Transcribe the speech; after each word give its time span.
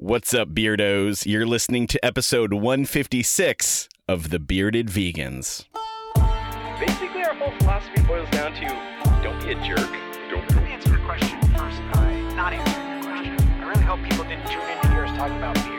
What's 0.00 0.32
up, 0.32 0.50
Beardos? 0.50 1.26
You're 1.26 1.44
listening 1.44 1.88
to 1.88 2.04
episode 2.04 2.52
156 2.52 3.88
of 4.06 4.30
The 4.30 4.38
Bearded 4.38 4.86
Vegans. 4.86 5.64
Basically, 6.78 7.24
our 7.24 7.34
whole 7.34 7.50
philosophy 7.58 8.02
boils 8.02 8.30
down 8.30 8.54
to 8.54 8.66
don't 9.24 9.44
be 9.44 9.54
a 9.54 9.66
jerk. 9.66 9.90
Don't 10.30 10.48
Let 10.54 10.62
me 10.62 10.70
answer 10.70 10.90
your 10.90 11.04
question 11.04 11.40
first 11.50 11.82
by 11.92 12.14
not 12.36 12.52
answering 12.52 12.88
your 12.88 13.12
question. 13.12 13.40
I 13.60 13.68
really 13.70 13.82
hope 13.82 14.00
people 14.08 14.22
didn't 14.22 14.46
tune 14.46 14.62
in 14.70 14.80
to 14.82 14.88
hear 14.92 15.04
us 15.04 15.18
talk 15.18 15.32
about 15.32 15.56
beards. 15.56 15.77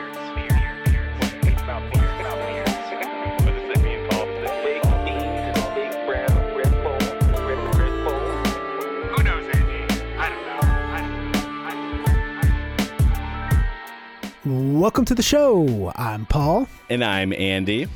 Welcome 14.44 15.04
to 15.06 15.14
the 15.14 15.22
show. 15.22 15.92
I'm 15.96 16.24
Paul, 16.26 16.66
And 16.88 17.04
I'm 17.04 17.32
Andy. 17.34 17.86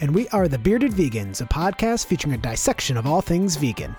and 0.00 0.14
we 0.14 0.28
are 0.30 0.48
the 0.48 0.58
Bearded 0.58 0.92
Vegans, 0.92 1.42
a 1.42 1.44
podcast 1.44 2.06
featuring 2.06 2.34
a 2.34 2.38
dissection 2.38 2.96
of 2.96 3.06
all 3.06 3.20
things 3.20 3.56
vegan. 3.56 3.94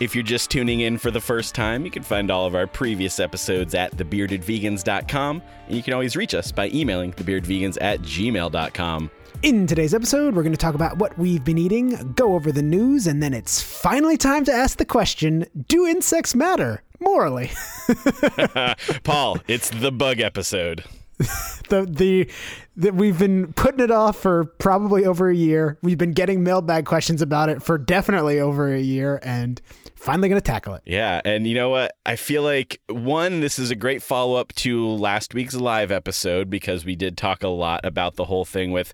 If 0.00 0.14
you're 0.14 0.24
just 0.24 0.50
tuning 0.50 0.80
in 0.80 0.96
for 0.98 1.10
the 1.10 1.20
first 1.20 1.54
time, 1.54 1.84
you 1.84 1.90
can 1.90 2.02
find 2.02 2.30
all 2.30 2.46
of 2.46 2.54
our 2.54 2.66
previous 2.66 3.20
episodes 3.20 3.74
at 3.74 3.94
thebeardedvegans.com, 3.96 5.42
and 5.68 5.76
you 5.76 5.82
can 5.82 5.92
always 5.92 6.16
reach 6.16 6.34
us 6.34 6.50
by 6.50 6.68
emailing 6.70 7.12
thebeardedvegans 7.12 7.76
at 7.80 8.00
gmail.com. 8.00 9.10
In 9.42 9.66
today's 9.66 9.92
episode, 9.94 10.34
we're 10.34 10.42
going 10.42 10.52
to 10.54 10.58
talk 10.58 10.74
about 10.74 10.96
what 10.98 11.16
we've 11.18 11.44
been 11.44 11.58
eating, 11.58 12.14
go 12.16 12.34
over 12.34 12.50
the 12.50 12.62
news, 12.62 13.06
and 13.06 13.22
then 13.22 13.34
it's 13.34 13.60
finally 13.60 14.16
time 14.16 14.44
to 14.46 14.52
ask 14.52 14.78
the 14.78 14.84
question 14.86 15.46
Do 15.68 15.86
insects 15.86 16.34
matter? 16.34 16.82
Morally. 17.00 17.50
Paul, 19.04 19.38
it's 19.46 19.68
the 19.68 19.92
bug 19.92 20.20
episode. 20.20 20.84
the 21.68 21.86
the 21.88 22.30
that 22.76 22.94
we've 22.94 23.18
been 23.18 23.52
putting 23.52 23.80
it 23.80 23.90
off 23.90 24.16
for 24.16 24.44
probably 24.44 25.04
over 25.04 25.28
a 25.28 25.34
year. 25.34 25.78
We've 25.82 25.98
been 25.98 26.12
getting 26.12 26.42
mailbag 26.42 26.86
questions 26.86 27.22
about 27.22 27.48
it 27.48 27.62
for 27.62 27.78
definitely 27.78 28.40
over 28.40 28.72
a 28.72 28.80
year, 28.80 29.20
and 29.22 29.60
finally 29.94 30.28
going 30.28 30.40
to 30.40 30.44
tackle 30.44 30.74
it. 30.74 30.82
Yeah, 30.84 31.20
and 31.24 31.46
you 31.46 31.54
know 31.54 31.70
what? 31.70 31.96
I 32.04 32.16
feel 32.16 32.42
like 32.42 32.80
one, 32.88 33.40
this 33.40 33.58
is 33.58 33.70
a 33.70 33.76
great 33.76 34.02
follow 34.02 34.34
up 34.34 34.52
to 34.56 34.88
last 34.88 35.34
week's 35.34 35.54
live 35.54 35.92
episode 35.92 36.50
because 36.50 36.84
we 36.84 36.96
did 36.96 37.16
talk 37.16 37.44
a 37.44 37.48
lot 37.48 37.84
about 37.84 38.16
the 38.16 38.24
whole 38.24 38.44
thing 38.44 38.72
with 38.72 38.92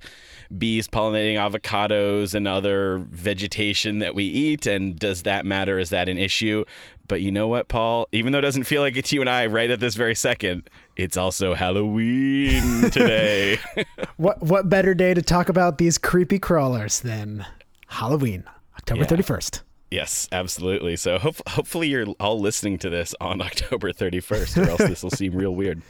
bees 0.56 0.88
pollinating 0.88 1.36
avocados 1.36 2.34
and 2.34 2.46
other 2.46 2.98
vegetation 3.10 4.00
that 4.00 4.14
we 4.14 4.24
eat. 4.24 4.66
And 4.66 4.98
does 4.98 5.22
that 5.22 5.46
matter? 5.46 5.78
Is 5.78 5.90
that 5.90 6.08
an 6.08 6.18
issue? 6.18 6.64
But 7.08 7.22
you 7.22 7.32
know 7.32 7.48
what, 7.48 7.66
Paul? 7.68 8.06
Even 8.12 8.32
though 8.32 8.38
it 8.38 8.42
doesn't 8.42 8.64
feel 8.64 8.82
like 8.82 8.96
it 8.96 9.06
to 9.06 9.16
you 9.16 9.20
and 9.20 9.28
I 9.28 9.46
right 9.46 9.70
at 9.70 9.80
this 9.80 9.96
very 9.96 10.14
second, 10.14 10.70
it's 11.02 11.16
also 11.16 11.54
Halloween 11.54 12.90
today. 12.90 13.58
What 14.16 14.42
what 14.42 14.68
better 14.68 14.92
day 14.94 15.14
to 15.14 15.22
talk 15.22 15.48
about 15.48 15.78
these 15.78 15.96
creepy 15.96 16.38
crawlers 16.38 17.00
than 17.00 17.46
Halloween, 17.88 18.44
October 18.76 19.00
Yeah. 19.02 19.06
thirty 19.06 19.22
first. 19.22 19.62
yes, 19.90 20.28
absolutely. 20.30 20.96
So 20.96 21.18
hope- 21.18 21.48
hopefully 21.48 21.88
you're 21.88 22.06
all 22.20 22.38
listening 22.38 22.78
to 22.78 22.90
this 22.90 23.14
on 23.20 23.40
October 23.48 23.92
31st, 23.92 24.66
or 24.66 24.70
else 24.70 24.78
this 24.80 25.02
will 25.02 25.10
seem 25.10 25.34
real 25.34 25.54
weird. 25.54 25.80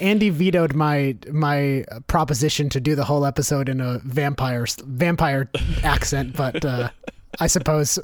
Andy 0.00 0.28
vetoed 0.30 0.74
my 0.74 1.16
my 1.32 1.84
proposition 2.08 2.68
to 2.70 2.80
do 2.80 2.94
the 2.94 3.04
whole 3.04 3.24
episode 3.24 3.68
in 3.68 3.80
a 3.80 3.98
vampire 4.04 4.66
vampire 4.84 5.48
accent, 5.82 6.36
but 6.36 6.62
uh, 6.64 6.90
I 7.40 7.46
suppose 7.48 7.98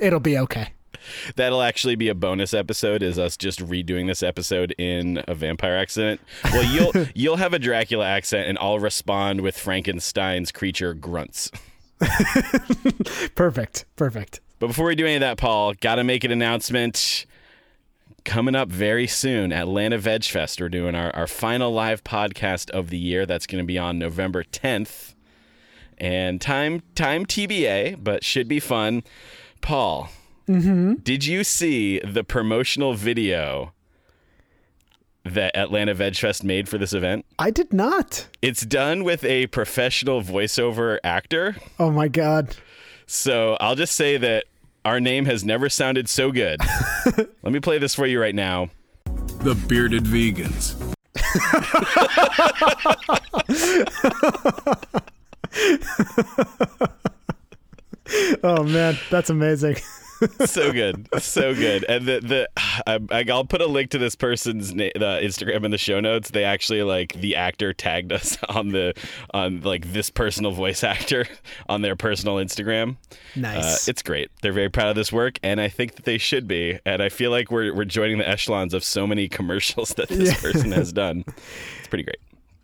it'll 0.00 0.20
be 0.20 0.38
okay. 0.38 0.72
That'll 1.36 1.62
actually 1.62 1.96
be 1.96 2.08
a 2.08 2.14
bonus 2.14 2.54
episode. 2.54 3.02
Is 3.02 3.18
us 3.18 3.36
just 3.36 3.60
redoing 3.60 4.06
this 4.06 4.22
episode 4.22 4.74
in 4.78 5.22
a 5.28 5.34
vampire 5.34 5.76
accent. 5.76 6.20
Well, 6.44 6.64
you'll 6.64 7.06
you'll 7.14 7.36
have 7.36 7.52
a 7.52 7.58
Dracula 7.58 8.06
accent, 8.06 8.48
and 8.48 8.58
I'll 8.58 8.78
respond 8.78 9.40
with 9.40 9.56
Frankenstein's 9.56 10.52
creature 10.52 10.94
grunts. 10.94 11.50
Perfect, 13.34 13.84
perfect. 13.96 14.40
But 14.58 14.66
before 14.68 14.86
we 14.86 14.94
do 14.96 15.04
any 15.06 15.14
of 15.14 15.20
that, 15.20 15.38
Paul, 15.38 15.74
gotta 15.80 16.04
make 16.04 16.24
an 16.24 16.32
announcement. 16.32 17.26
Coming 18.24 18.54
up 18.54 18.68
very 18.68 19.08
soon, 19.08 19.52
Atlanta 19.52 19.98
Veg 19.98 20.24
Fest. 20.24 20.60
We're 20.60 20.68
doing 20.68 20.94
our, 20.94 21.14
our 21.14 21.26
final 21.26 21.72
live 21.72 22.04
podcast 22.04 22.70
of 22.70 22.90
the 22.90 22.98
year. 22.98 23.26
That's 23.26 23.48
going 23.48 23.62
to 23.62 23.66
be 23.66 23.78
on 23.78 23.98
November 23.98 24.44
10th. 24.44 25.14
And 25.98 26.40
time 26.40 26.82
time 26.94 27.26
TBA, 27.26 28.02
but 28.02 28.22
should 28.24 28.46
be 28.46 28.60
fun. 28.60 29.02
Paul, 29.60 30.08
Mm-hmm. 30.52 30.94
did 31.02 31.24
you 31.24 31.44
see 31.44 31.98
the 32.00 32.24
promotional 32.24 32.94
video 32.94 33.72
that 35.24 35.56
Atlanta 35.56 35.94
Veg 35.94 36.16
Fest 36.16 36.42
made 36.44 36.68
for 36.68 36.78
this 36.78 36.92
event? 36.92 37.24
I 37.38 37.50
did 37.50 37.72
not. 37.72 38.26
It's 38.42 38.66
done 38.66 39.04
with 39.04 39.24
a 39.24 39.46
professional 39.48 40.20
voiceover 40.20 40.98
actor. 41.04 41.56
Oh 41.78 41.90
my 41.90 42.08
god. 42.08 42.56
So 43.06 43.56
I'll 43.60 43.76
just 43.76 43.94
say 43.94 44.16
that 44.16 44.46
our 44.84 45.00
name 45.00 45.26
has 45.26 45.44
never 45.44 45.68
sounded 45.68 46.08
so 46.08 46.32
good. 46.32 46.60
Let 47.16 47.52
me 47.52 47.60
play 47.60 47.78
this 47.78 47.94
for 47.94 48.06
you 48.06 48.20
right 48.20 48.34
now. 48.34 48.70
The 49.04 49.54
Bearded 49.68 50.04
Vegans. 50.04 50.74
Oh 58.44 58.62
man, 58.64 58.98
that's 59.10 59.30
amazing. 59.30 59.76
So 60.46 60.72
good, 60.72 61.08
so 61.22 61.54
good. 61.54 61.84
And 61.88 62.06
the 62.06 62.20
the 62.20 62.48
I, 62.86 62.98
I- 63.10 63.24
I'll 63.30 63.44
put 63.44 63.60
a 63.60 63.66
link 63.66 63.90
to 63.90 63.98
this 63.98 64.14
person's 64.14 64.74
na- 64.74 64.90
the 64.94 65.20
Instagram 65.22 65.64
in 65.64 65.70
the 65.70 65.78
show 65.78 66.00
notes. 66.00 66.30
They 66.30 66.44
actually 66.44 66.82
like 66.82 67.12
the 67.14 67.36
actor 67.36 67.72
tagged 67.72 68.12
us 68.12 68.38
on 68.48 68.68
the 68.68 68.94
on 69.32 69.60
like 69.62 69.92
this 69.92 70.10
personal 70.10 70.52
voice 70.52 70.84
actor 70.84 71.26
on 71.68 71.82
their 71.82 71.96
personal 71.96 72.36
Instagram. 72.36 72.96
Nice. 73.36 73.88
Uh, 73.88 73.90
it's 73.90 74.02
great. 74.02 74.30
They're 74.42 74.52
very 74.52 74.68
proud 74.70 74.88
of 74.88 74.96
this 74.96 75.12
work, 75.12 75.38
and 75.42 75.60
I 75.60 75.68
think 75.68 75.94
that 75.96 76.04
they 76.04 76.18
should 76.18 76.46
be. 76.46 76.78
And 76.86 77.02
I 77.02 77.08
feel 77.08 77.30
like 77.30 77.50
we're 77.50 77.74
we're 77.74 77.84
joining 77.84 78.18
the 78.18 78.28
echelons 78.28 78.74
of 78.74 78.84
so 78.84 79.06
many 79.06 79.28
commercials 79.28 79.94
that 79.94 80.08
this 80.08 80.30
Yeah. 80.30 80.52
person 80.52 80.72
has 80.72 80.92
done. 81.02 81.24
It's 81.78 81.88
pretty 81.88 82.04
great. 82.04 82.18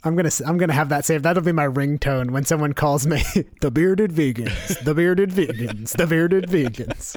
I'm 0.04 0.14
gonna 0.14 0.30
I'm 0.46 0.58
gonna 0.58 0.72
have 0.74 0.90
that 0.90 1.04
saved. 1.04 1.24
That'll 1.24 1.42
be 1.42 1.50
my 1.52 1.66
ringtone 1.66 2.30
when 2.30 2.44
someone 2.44 2.72
calls 2.72 3.04
me 3.06 3.22
the 3.60 3.70
bearded 3.70 4.12
vegans, 4.12 4.82
the 4.84 4.94
bearded 4.94 5.30
vegans, 5.30 5.96
the 5.96 6.06
bearded 6.06 6.46
vegans. 6.46 7.16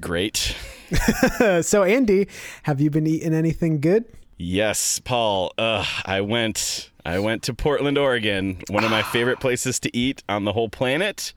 Great. 0.00 0.56
So 1.60 1.82
Andy, 1.82 2.28
have 2.62 2.80
you 2.80 2.88
been 2.88 3.06
eating 3.06 3.34
anything 3.34 3.78
good? 3.80 4.06
Yes, 4.38 5.00
Paul. 5.00 5.52
Uh, 5.58 5.84
I 6.04 6.20
went. 6.22 6.90
I 7.04 7.18
went 7.18 7.42
to 7.44 7.54
Portland, 7.54 7.98
Oregon, 7.98 8.62
one 8.68 8.84
of 8.84 8.90
my 8.90 9.02
favorite 9.02 9.40
places 9.40 9.80
to 9.80 9.96
eat 9.96 10.22
on 10.28 10.44
the 10.44 10.52
whole 10.52 10.68
planet. 10.68 11.32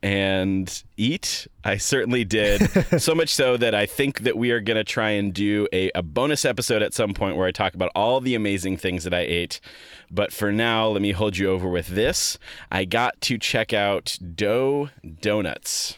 And 0.00 0.82
eat, 0.96 1.48
I 1.64 1.76
certainly 1.76 2.24
did. 2.24 2.60
so 3.02 3.14
much 3.16 3.30
so 3.30 3.56
that 3.56 3.74
I 3.74 3.86
think 3.86 4.20
that 4.20 4.36
we 4.36 4.52
are 4.52 4.60
going 4.60 4.76
to 4.76 4.84
try 4.84 5.10
and 5.10 5.34
do 5.34 5.66
a, 5.72 5.90
a 5.94 6.02
bonus 6.04 6.44
episode 6.44 6.82
at 6.82 6.94
some 6.94 7.14
point 7.14 7.36
where 7.36 7.48
I 7.48 7.50
talk 7.50 7.74
about 7.74 7.90
all 7.96 8.20
the 8.20 8.36
amazing 8.36 8.76
things 8.76 9.02
that 9.04 9.12
I 9.14 9.20
ate. 9.20 9.60
But 10.10 10.32
for 10.32 10.52
now, 10.52 10.86
let 10.88 11.02
me 11.02 11.10
hold 11.12 11.36
you 11.36 11.50
over 11.50 11.68
with 11.68 11.88
this. 11.88 12.38
I 12.70 12.84
got 12.84 13.20
to 13.22 13.38
check 13.38 13.72
out 13.72 14.18
Doe 14.36 14.90
Donuts. 15.20 15.97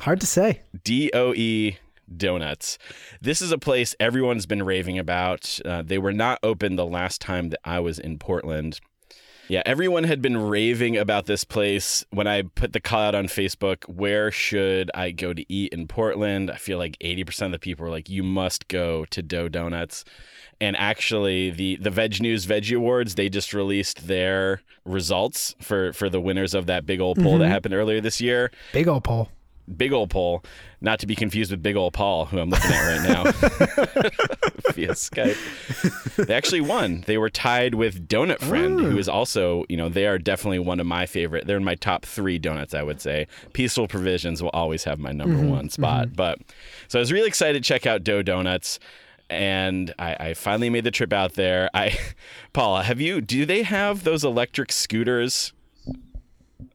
Hard 0.00 0.20
to 0.20 0.26
say. 0.26 0.60
D 0.82 1.10
O 1.14 1.32
E 1.34 1.78
Donuts. 2.14 2.78
This 3.20 3.40
is 3.40 3.52
a 3.52 3.58
place 3.58 3.94
everyone's 3.98 4.46
been 4.46 4.62
raving 4.62 4.98
about. 4.98 5.58
Uh, 5.64 5.82
they 5.82 5.98
were 5.98 6.12
not 6.12 6.38
open 6.42 6.76
the 6.76 6.86
last 6.86 7.20
time 7.20 7.50
that 7.50 7.60
I 7.64 7.80
was 7.80 7.98
in 7.98 8.18
Portland. 8.18 8.80
Yeah, 9.46 9.62
everyone 9.66 10.04
had 10.04 10.22
been 10.22 10.38
raving 10.38 10.96
about 10.96 11.26
this 11.26 11.44
place 11.44 12.02
when 12.10 12.26
I 12.26 12.42
put 12.42 12.72
the 12.72 12.80
call 12.80 13.00
out 13.00 13.14
on 13.14 13.26
Facebook. 13.26 13.84
Where 13.84 14.30
should 14.30 14.90
I 14.94 15.10
go 15.10 15.34
to 15.34 15.52
eat 15.52 15.72
in 15.72 15.86
Portland? 15.86 16.50
I 16.50 16.56
feel 16.56 16.78
like 16.78 16.98
80% 17.00 17.46
of 17.46 17.52
the 17.52 17.58
people 17.58 17.84
were 17.84 17.90
like, 17.90 18.08
you 18.08 18.22
must 18.22 18.68
go 18.68 19.04
to 19.06 19.22
Doe 19.22 19.50
Donuts. 19.50 20.04
And 20.62 20.76
actually, 20.76 21.50
the, 21.50 21.76
the 21.76 21.90
Veg 21.90 22.22
News 22.22 22.46
Veggie 22.46 22.76
Awards, 22.76 23.16
they 23.16 23.28
just 23.28 23.52
released 23.52 24.06
their 24.06 24.62
results 24.86 25.54
for, 25.60 25.92
for 25.92 26.08
the 26.08 26.20
winners 26.20 26.54
of 26.54 26.66
that 26.66 26.86
big 26.86 27.00
old 27.00 27.18
poll 27.18 27.38
that 27.38 27.48
happened 27.48 27.74
earlier 27.74 28.00
this 28.00 28.20
year 28.20 28.50
Big 28.72 28.88
old 28.88 29.04
poll. 29.04 29.28
Big 29.76 29.92
old 29.92 30.10
Paul, 30.10 30.44
not 30.82 30.98
to 31.00 31.06
be 31.06 31.14
confused 31.14 31.50
with 31.50 31.62
big 31.62 31.74
old 31.74 31.94
Paul, 31.94 32.26
who 32.26 32.38
I'm 32.38 32.50
looking 32.50 32.70
at 32.70 32.98
right 32.98 33.08
now 33.08 33.22
via 34.72 34.90
Skype. 34.90 36.16
They 36.26 36.34
actually 36.34 36.60
won. 36.60 37.02
They 37.06 37.16
were 37.16 37.30
tied 37.30 37.74
with 37.74 38.06
Donut 38.06 38.40
Friend, 38.40 38.78
who 38.78 38.96
oh. 38.96 38.98
is 38.98 39.08
also, 39.08 39.64
you 39.70 39.76
know, 39.78 39.88
they 39.88 40.06
are 40.06 40.18
definitely 40.18 40.58
one 40.58 40.80
of 40.80 40.86
my 40.86 41.06
favorite. 41.06 41.46
They're 41.46 41.56
in 41.56 41.64
my 41.64 41.76
top 41.76 42.04
three 42.04 42.38
donuts, 42.38 42.74
I 42.74 42.82
would 42.82 43.00
say. 43.00 43.26
Peaceful 43.54 43.88
Provisions 43.88 44.42
will 44.42 44.50
always 44.50 44.84
have 44.84 44.98
my 44.98 45.12
number 45.12 45.36
mm-hmm, 45.36 45.50
one 45.50 45.70
spot. 45.70 46.08
Mm-hmm. 46.08 46.16
But 46.16 46.40
so 46.88 46.98
I 46.98 47.00
was 47.00 47.10
really 47.10 47.28
excited 47.28 47.62
to 47.62 47.66
check 47.66 47.86
out 47.86 48.04
Doe 48.04 48.22
Donuts. 48.22 48.78
And 49.30 49.94
I, 49.98 50.16
I 50.20 50.34
finally 50.34 50.68
made 50.68 50.84
the 50.84 50.90
trip 50.90 51.14
out 51.14 51.32
there. 51.34 51.70
I, 51.72 51.96
Paula, 52.52 52.82
have 52.82 53.00
you? 53.00 53.22
Do 53.22 53.46
they 53.46 53.62
have 53.62 54.04
those 54.04 54.24
electric 54.24 54.70
scooters? 54.70 55.54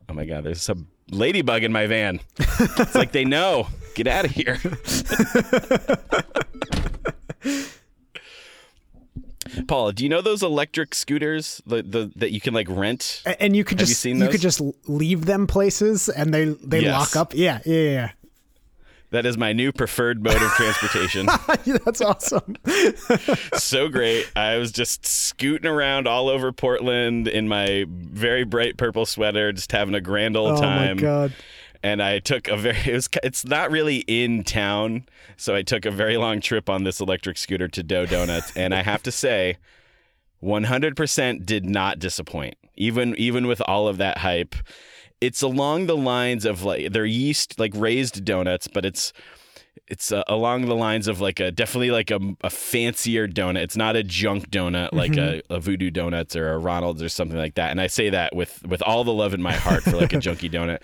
Oh 0.09 0.13
my 0.13 0.25
God! 0.25 0.43
There's 0.43 0.61
some 0.61 0.87
ladybug 1.11 1.63
in 1.63 1.71
my 1.71 1.87
van. 1.87 2.19
It's 2.39 2.95
like 2.95 3.11
they 3.11 3.25
know. 3.25 3.67
Get 3.95 4.07
out 4.07 4.25
of 4.25 4.31
here. 4.31 4.59
Paul, 9.67 9.91
do 9.91 10.03
you 10.03 10.09
know 10.09 10.21
those 10.21 10.43
electric 10.43 10.93
scooters 10.93 11.61
the, 11.65 11.81
the 11.81 12.11
that 12.17 12.31
you 12.31 12.39
can 12.39 12.53
like 12.53 12.67
rent? 12.69 13.23
And 13.39 13.55
you 13.55 13.63
could 13.63 13.79
Have 13.79 13.87
you 13.89 13.93
just 13.93 14.01
seen 14.01 14.19
you 14.19 14.27
could 14.29 14.41
just 14.41 14.61
leave 14.87 15.25
them 15.25 15.47
places 15.47 16.07
and 16.07 16.33
they 16.33 16.45
they 16.45 16.81
Yes. 16.81 16.91
lock 16.93 17.15
up. 17.15 17.33
Yeah, 17.33 17.59
yeah, 17.65 17.81
yeah. 17.81 18.09
That 19.11 19.25
is 19.25 19.37
my 19.37 19.53
new 19.53 19.71
preferred 19.71 20.23
mode 20.23 20.41
of 20.41 20.51
transportation. 20.51 21.25
That's 21.85 21.99
awesome. 22.01 22.55
so 23.55 23.87
great. 23.87 24.29
I 24.35 24.57
was 24.57 24.71
just 24.71 25.05
scooting 25.05 25.65
around 25.69 26.07
all 26.07 26.29
over 26.29 26.51
Portland 26.51 27.27
in 27.27 27.47
my 27.47 27.85
very 27.89 28.43
bright 28.43 28.77
purple 28.77 29.05
sweater, 29.07 29.51
just 29.51 29.71
having 29.71 29.95
a 29.95 30.01
grand 30.01 30.37
old 30.37 30.59
Oh 30.59 30.61
time. 30.61 30.91
Oh 30.91 30.95
my 30.95 31.01
god. 31.01 31.33
and 31.81 32.03
I 32.03 32.19
took 32.19 32.47
a 32.49 32.55
very 32.57 32.77
it 32.85 32.93
was 32.93 33.09
it's 33.23 33.45
not 33.45 33.71
really 33.71 33.97
in 34.07 34.43
town, 34.43 35.05
so 35.37 35.55
I 35.55 35.63
took 35.63 35.85
a 35.85 35.91
very 35.91 36.17
long 36.17 36.39
trip 36.39 36.69
on 36.69 36.83
this 36.83 36.99
electric 36.99 37.37
scooter 37.37 37.67
to 37.67 37.81
Doe 37.81 38.05
Donuts, 38.05 38.55
and 38.55 38.75
I 38.75 38.83
have 38.83 39.01
to 39.03 39.11
say, 39.11 39.57
100% 40.43 41.45
did 41.45 41.65
not 41.65 41.99
disappoint. 41.99 42.55
Even 42.75 43.15
even 43.17 43.47
with 43.47 43.61
all 43.67 43.87
of 43.87 43.97
that 43.97 44.19
hype, 44.19 44.55
it's 45.21 45.41
along 45.41 45.87
the 45.87 45.97
lines 45.97 46.45
of 46.45 46.63
like 46.63 46.91
they're 46.91 47.05
yeast 47.05 47.59
like 47.59 47.73
raised 47.75 48.23
donuts, 48.23 48.67
but 48.67 48.85
it's 48.85 49.13
it's 49.87 50.11
uh, 50.11 50.23
along 50.27 50.65
the 50.65 50.75
lines 50.75 51.07
of 51.07 51.19
like 51.19 51.39
a 51.39 51.51
definitely 51.51 51.91
like 51.91 52.11
a, 52.11 52.19
a 52.41 52.49
fancier 52.49 53.27
donut. 53.27 53.61
It's 53.61 53.75
not 53.75 53.95
a 53.95 54.03
junk 54.03 54.49
donut 54.49 54.93
like 54.93 55.17
a, 55.17 55.41
a 55.49 55.59
Voodoo 55.59 55.89
Donuts 55.89 56.35
or 56.35 56.53
a 56.53 56.57
Ronald's 56.59 57.01
or 57.01 57.09
something 57.09 57.37
like 57.37 57.55
that. 57.55 57.71
And 57.71 57.81
I 57.81 57.87
say 57.87 58.09
that 58.09 58.35
with 58.35 58.65
with 58.67 58.81
all 58.83 59.03
the 59.03 59.13
love 59.13 59.33
in 59.33 59.41
my 59.41 59.53
heart 59.53 59.83
for 59.83 59.97
like 59.97 60.13
a 60.13 60.17
junky 60.17 60.51
donut. 60.51 60.79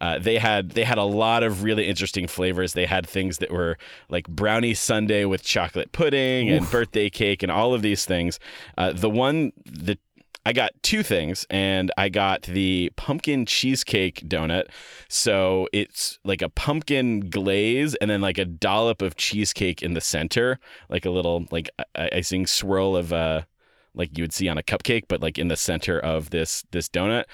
Uh, 0.00 0.18
they 0.18 0.38
had 0.38 0.70
they 0.70 0.84
had 0.84 0.98
a 0.98 1.04
lot 1.04 1.42
of 1.42 1.62
really 1.62 1.86
interesting 1.86 2.26
flavors. 2.26 2.72
They 2.72 2.86
had 2.86 3.06
things 3.06 3.38
that 3.38 3.50
were 3.50 3.78
like 4.08 4.28
brownie 4.28 4.74
sundae 4.74 5.24
with 5.24 5.42
chocolate 5.42 5.92
pudding 5.92 6.48
and 6.48 6.70
birthday 6.70 7.10
cake 7.10 7.42
and 7.42 7.50
all 7.50 7.74
of 7.74 7.82
these 7.82 8.04
things. 8.04 8.38
Uh, 8.76 8.92
the 8.92 9.10
one 9.10 9.52
that 9.66 9.98
I 10.46 10.52
got 10.52 10.72
two 10.82 11.02
things, 11.02 11.46
and 11.50 11.90
I 11.98 12.08
got 12.08 12.42
the 12.42 12.90
pumpkin 12.96 13.44
cheesecake 13.44 14.26
donut. 14.26 14.64
So 15.08 15.68
it's 15.72 16.18
like 16.24 16.42
a 16.42 16.48
pumpkin 16.48 17.28
glaze, 17.28 17.94
and 17.96 18.10
then 18.10 18.20
like 18.20 18.38
a 18.38 18.44
dollop 18.44 19.02
of 19.02 19.16
cheesecake 19.16 19.82
in 19.82 19.94
the 19.94 20.00
center, 20.00 20.58
like 20.88 21.04
a 21.04 21.10
little 21.10 21.46
like 21.50 21.68
icing 21.94 22.46
swirl 22.46 22.96
of 22.96 23.12
uh, 23.12 23.42
like 23.94 24.16
you 24.16 24.24
would 24.24 24.32
see 24.32 24.48
on 24.48 24.56
a 24.56 24.62
cupcake, 24.62 25.04
but 25.08 25.20
like 25.20 25.38
in 25.38 25.48
the 25.48 25.56
center 25.56 25.98
of 25.98 26.30
this 26.30 26.64
this 26.70 26.88
donut. 26.88 27.24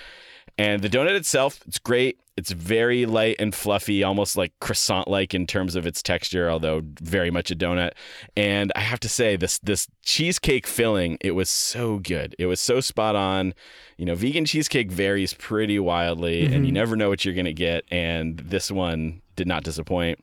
And 0.57 0.83
the 0.83 0.89
donut 0.89 1.17
itself, 1.17 1.61
it's 1.67 1.79
great. 1.79 2.19
It's 2.37 2.51
very 2.51 3.07
light 3.07 3.37
and 3.39 3.55
fluffy, 3.55 4.03
almost 4.03 4.37
like 4.37 4.53
croissant 4.61 5.07
like 5.07 5.35
in 5.35 5.47
terms 5.47 5.77
of 5.77 5.87
its 5.87 6.03
texture, 6.03 6.51
although 6.51 6.83
very 7.01 7.31
much 7.31 7.53
a 7.53 7.57
donut. 7.57 7.93
And 8.37 8.73
I 8.75 8.81
have 8.81 8.99
to 9.01 9.09
say, 9.09 9.37
this 9.37 9.59
this 9.61 9.87
cheesecake 10.03 10.67
filling, 10.67 11.17
it 11.21 11.33
was 11.33 11.49
so 11.49 11.99
good. 11.99 12.35
It 12.39 12.47
was 12.47 12.61
so 12.61 12.81
spot 12.81 13.15
on. 13.15 13.55
You 13.97 14.05
know, 14.05 14.17
vegan 14.17 14.45
cheesecake 14.45 14.91
varies 14.91 15.33
pretty 15.35 15.79
wildly, 15.79 16.47
and 16.47 16.67
you 16.67 16.73
never 16.73 16.97
know 16.97 17.09
what 17.09 17.25
you're 17.25 17.35
gonna 17.35 17.53
get. 17.53 17.85
And 17.93 18.39
this 18.39 18.69
one 18.71 19.23
did 19.37 19.47
not 19.47 19.63
disappoint. 19.63 20.19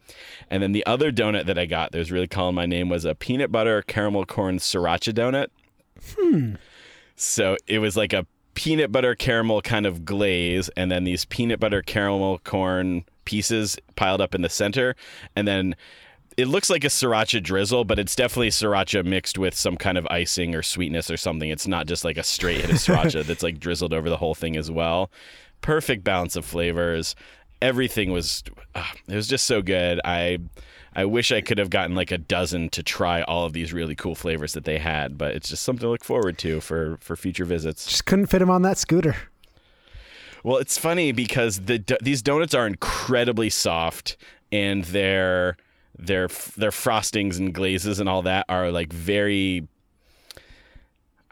And 0.50 0.62
then 0.62 0.74
the 0.74 0.86
other 0.86 1.12
donut 1.12 1.46
that 1.46 1.58
I 1.58 1.66
got 1.66 1.92
that 1.92 1.98
was 1.98 2.12
really 2.12 2.28
calling 2.28 2.56
my 2.56 2.66
name 2.66 2.90
was 2.90 3.06
a 3.06 3.16
peanut 3.16 3.52
butter 3.52 3.82
caramel 3.82 4.26
corn 4.26 4.58
sriracha 4.58 5.14
donut. 5.14 5.48
Hmm. 6.18 6.56
So 7.16 7.56
it 7.68 7.80
was 7.80 7.96
like 7.96 8.14
a 8.14 8.26
peanut 8.54 8.92
butter 8.92 9.16
caramel 9.16 9.62
kind 9.62 9.86
of 9.86 10.06
glaze, 10.06 10.70
and 10.76 10.92
then 10.92 11.04
these 11.04 11.26
peanut 11.26 11.60
butter 11.60 11.82
caramel 11.82 12.40
corn 12.40 13.06
pieces 13.26 13.78
piled 13.96 14.22
up 14.22 14.36
in 14.36 14.42
the 14.42 14.50
center, 14.50 14.96
and 15.36 15.48
then 15.48 15.76
it 16.38 16.48
looks 16.48 16.70
like 16.70 16.84
a 16.84 16.88
sriracha 16.88 17.44
drizzle, 17.44 17.84
but 17.84 18.00
it's 18.00 18.16
definitely 18.16 18.50
sriracha 18.50 19.06
mixed 19.06 19.38
with 19.38 19.54
some 19.54 19.78
kind 19.78 19.98
of 19.98 20.08
icing 20.08 20.56
or 20.56 20.64
sweetness 20.64 21.12
or 21.12 21.18
something. 21.18 21.50
It's 21.50 21.68
not 21.68 21.88
just 21.88 22.06
like 22.06 22.18
a 22.18 22.24
straight 22.24 22.62
hit 22.62 22.70
of 22.70 22.78
sriracha 22.78 23.24
that's 23.28 23.44
like 23.44 23.60
drizzled 23.60 23.94
over 23.94 24.10
the 24.10 24.18
whole 24.18 24.36
thing 24.36 24.56
as 24.56 24.72
well. 24.72 25.12
Perfect 25.62 26.04
balance 26.04 26.36
of 26.36 26.46
flavors. 26.46 27.16
Everything 27.62 28.12
was 28.12 28.44
ah, 28.76 28.92
it 29.08 29.16
was 29.16 29.28
just 29.28 29.46
so 29.46 29.62
good. 29.62 30.00
I 30.04 30.40
I 30.94 31.06
wish 31.06 31.32
I 31.32 31.42
could 31.42 31.58
have 31.58 31.70
gotten 31.70 31.96
like 31.96 32.12
a 32.12 32.18
dozen 32.18 32.70
to 32.70 32.84
try 32.84 33.22
all 33.22 33.46
of 33.46 33.54
these 33.54 33.72
really 33.72 33.96
cool 33.96 34.16
flavors 34.16 34.54
that 34.54 34.66
they 34.66 34.78
had, 34.78 35.18
but 35.18 35.34
it's 35.34 35.50
just 35.50 35.64
something 35.64 35.82
to 35.82 35.90
look 35.90 36.04
forward 36.04 36.38
to 36.40 36.60
for 36.60 36.98
for 37.00 37.16
future 37.16 37.46
visits. 37.46 37.86
Just 37.88 38.06
couldn't 38.06 38.28
fit 38.28 38.40
them 38.40 38.50
on 38.50 38.62
that 38.64 38.78
scooter. 38.78 39.16
Well, 40.44 40.58
it's 40.58 40.78
funny 40.78 41.12
because 41.12 41.62
the 41.62 41.84
these 42.02 42.22
donuts 42.22 42.54
are 42.54 42.68
incredibly 42.68 43.50
soft, 43.50 44.18
and 44.52 44.84
their 44.86 45.56
their 45.98 46.28
their 46.58 46.72
frostings 46.72 47.38
and 47.38 47.54
glazes 47.54 48.00
and 48.00 48.10
all 48.10 48.24
that 48.24 48.46
are 48.50 48.72
like 48.72 48.92
very. 48.92 49.68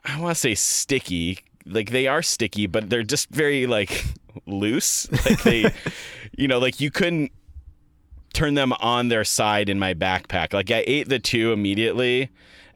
I 0.06 0.20
want 0.22 0.36
to 0.36 0.40
say 0.40 0.56
sticky. 0.56 1.40
Like 1.66 1.92
they 1.92 2.08
are 2.08 2.22
sticky, 2.22 2.68
but 2.68 2.90
they're 2.90 3.04
just 3.04 3.30
very 3.30 3.68
like 3.68 4.06
loose. 4.46 5.12
Like 5.12 5.44
they, 5.44 5.74
you 6.38 6.48
know, 6.48 6.60
like 6.60 6.80
you 6.80 6.90
couldn't 6.92 7.32
turn 8.34 8.54
them 8.54 8.74
on 8.74 9.10
their 9.10 9.24
side 9.24 9.70
in 9.70 9.80
my 9.80 9.94
backpack. 9.94 10.54
Like 10.54 10.72
I 10.72 10.84
ate 10.88 11.10
the 11.10 11.20
two 11.20 11.52
immediately, 11.52 12.30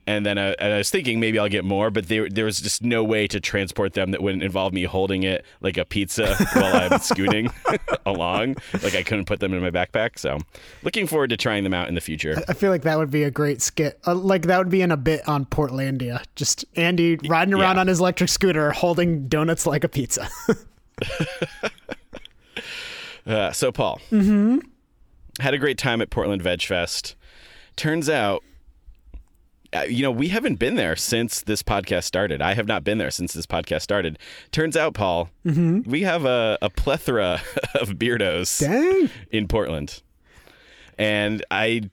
and 0.05 0.25
then 0.25 0.37
I, 0.37 0.51
and 0.53 0.73
I 0.73 0.77
was 0.77 0.89
thinking 0.89 1.19
maybe 1.19 1.39
I'll 1.39 1.49
get 1.49 1.63
more, 1.63 1.89
but 1.89 2.07
there 2.07 2.27
there 2.29 2.45
was 2.45 2.59
just 2.59 2.83
no 2.83 3.03
way 3.03 3.27
to 3.27 3.39
transport 3.39 3.93
them 3.93 4.11
that 4.11 4.21
wouldn't 4.21 4.43
involve 4.43 4.73
me 4.73 4.83
holding 4.83 5.23
it 5.23 5.45
like 5.61 5.77
a 5.77 5.85
pizza 5.85 6.35
while 6.53 6.75
I'm 6.75 6.99
scooting 6.99 7.49
along. 8.05 8.55
Like 8.81 8.95
I 8.95 9.03
couldn't 9.03 9.25
put 9.25 9.39
them 9.39 9.53
in 9.53 9.61
my 9.61 9.71
backpack. 9.71 10.19
So 10.19 10.39
looking 10.83 11.07
forward 11.07 11.29
to 11.29 11.37
trying 11.37 11.63
them 11.63 11.73
out 11.73 11.87
in 11.87 11.95
the 11.95 12.01
future. 12.01 12.41
I 12.47 12.53
feel 12.53 12.71
like 12.71 12.83
that 12.83 12.97
would 12.97 13.11
be 13.11 13.23
a 13.23 13.31
great 13.31 13.61
skit. 13.61 13.99
Uh, 14.05 14.15
like 14.15 14.43
that 14.43 14.57
would 14.57 14.69
be 14.69 14.81
in 14.81 14.91
a 14.91 14.97
bit 14.97 15.27
on 15.27 15.45
Portlandia. 15.45 16.23
Just 16.35 16.65
Andy 16.75 17.15
riding 17.27 17.53
around 17.53 17.75
yeah. 17.75 17.81
on 17.81 17.87
his 17.87 17.99
electric 17.99 18.29
scooter 18.29 18.71
holding 18.71 19.27
donuts 19.27 19.65
like 19.65 19.83
a 19.83 19.89
pizza. 19.89 20.27
Uh, 23.25 23.53
so 23.53 23.71
Paul, 23.71 24.01
had 25.39 25.53
a 25.53 25.57
great 25.57 25.77
time 25.77 26.01
at 26.01 26.09
Portland 26.09 26.41
Veg 26.41 26.61
Fest. 26.61 27.15
Turns 27.75 28.09
out. 28.09 28.43
Uh, 29.75 29.81
you 29.89 30.03
know, 30.03 30.11
we 30.11 30.27
haven't 30.27 30.57
been 30.59 30.75
there 30.75 30.95
since 30.95 31.41
this 31.41 31.63
podcast 31.63 32.03
started. 32.03 32.43
I 32.43 32.53
have 32.53 32.67
not 32.67 32.83
been 32.83 32.99
there 32.99 33.09
since 33.09 33.33
this 33.33 33.47
podcast 33.47 33.81
started. 33.81 34.19
Turns 34.51 34.77
out, 34.77 34.93
Paul, 34.93 35.31
we 35.43 36.03
have 36.03 36.25
a, 36.25 36.59
a 36.61 36.69
plethora 36.69 37.41
of 37.81 37.89
beardos 37.97 38.59
Dang. 38.59 39.09
in 39.31 39.47
Portland. 39.47 40.03
And 40.99 41.43
I 41.49 41.89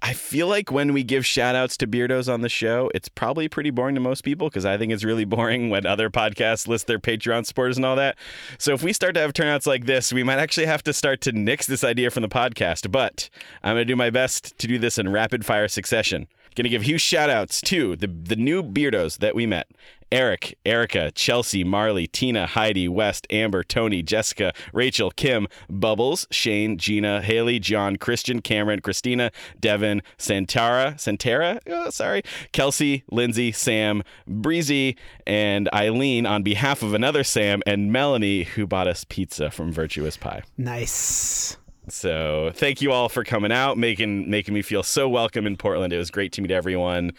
I 0.00 0.12
feel 0.12 0.46
like 0.46 0.70
when 0.70 0.92
we 0.92 1.02
give 1.02 1.26
shout 1.26 1.54
outs 1.54 1.76
to 1.78 1.86
beardos 1.86 2.32
on 2.32 2.40
the 2.40 2.48
show, 2.48 2.90
it's 2.94 3.08
probably 3.08 3.48
pretty 3.48 3.70
boring 3.70 3.94
to 3.96 4.00
most 4.00 4.22
people 4.22 4.48
because 4.48 4.64
I 4.64 4.78
think 4.78 4.92
it's 4.92 5.04
really 5.04 5.24
boring 5.26 5.70
when 5.70 5.86
other 5.86 6.08
podcasts 6.08 6.66
list 6.66 6.86
their 6.86 6.98
Patreon 6.98 7.44
supporters 7.44 7.76
and 7.76 7.84
all 7.84 7.96
that. 7.96 8.16
So 8.58 8.72
if 8.72 8.82
we 8.82 8.92
start 8.92 9.14
to 9.14 9.20
have 9.20 9.32
turnouts 9.32 9.66
like 9.66 9.86
this, 9.86 10.12
we 10.12 10.22
might 10.22 10.38
actually 10.38 10.66
have 10.66 10.82
to 10.84 10.92
start 10.92 11.20
to 11.22 11.32
nix 11.32 11.66
this 11.66 11.84
idea 11.84 12.10
from 12.10 12.22
the 12.22 12.28
podcast. 12.28 12.90
But 12.90 13.28
I'm 13.62 13.74
going 13.74 13.86
to 13.86 13.92
do 13.92 13.96
my 13.96 14.10
best 14.10 14.56
to 14.58 14.66
do 14.66 14.78
this 14.78 14.98
in 14.98 15.10
rapid 15.10 15.44
fire 15.44 15.68
succession. 15.68 16.28
Going 16.54 16.64
to 16.64 16.70
give 16.70 16.82
huge 16.82 17.00
shout 17.00 17.30
outs 17.30 17.60
to 17.62 17.96
the, 17.96 18.06
the 18.06 18.36
new 18.36 18.62
beardos 18.62 19.18
that 19.18 19.34
we 19.34 19.46
met. 19.46 19.68
Eric, 20.12 20.58
Erica, 20.66 21.10
Chelsea, 21.10 21.64
Marley, 21.64 22.06
Tina, 22.06 22.46
Heidi, 22.46 22.86
West, 22.86 23.26
Amber, 23.30 23.64
Tony, 23.64 24.02
Jessica, 24.02 24.52
Rachel, 24.74 25.10
Kim, 25.10 25.48
Bubbles, 25.70 26.26
Shane, 26.30 26.76
Gina, 26.76 27.22
Haley, 27.22 27.58
John, 27.58 27.96
Christian, 27.96 28.42
Cameron, 28.42 28.80
Christina, 28.80 29.32
Devin, 29.58 30.02
Santara, 30.18 30.96
Santara, 30.98 31.60
oh, 31.66 31.88
sorry, 31.88 32.22
Kelsey, 32.52 33.04
Lindsay, 33.10 33.52
Sam, 33.52 34.02
Breezy, 34.26 34.98
and 35.26 35.70
Eileen 35.72 36.26
on 36.26 36.42
behalf 36.42 36.82
of 36.82 36.92
another 36.92 37.24
Sam 37.24 37.62
and 37.66 37.90
Melanie 37.90 38.42
who 38.42 38.66
bought 38.66 38.86
us 38.86 39.04
pizza 39.04 39.50
from 39.50 39.72
Virtuous 39.72 40.18
Pie. 40.18 40.42
Nice. 40.58 41.56
So 41.88 42.52
thank 42.54 42.80
you 42.80 42.92
all 42.92 43.08
for 43.08 43.24
coming 43.24 43.50
out, 43.50 43.76
making 43.76 44.30
making 44.30 44.54
me 44.54 44.62
feel 44.62 44.84
so 44.84 45.08
welcome 45.08 45.46
in 45.46 45.56
Portland. 45.56 45.92
It 45.92 45.98
was 45.98 46.10
great 46.10 46.32
to 46.32 46.40
meet 46.40 46.52
everyone, 46.52 47.12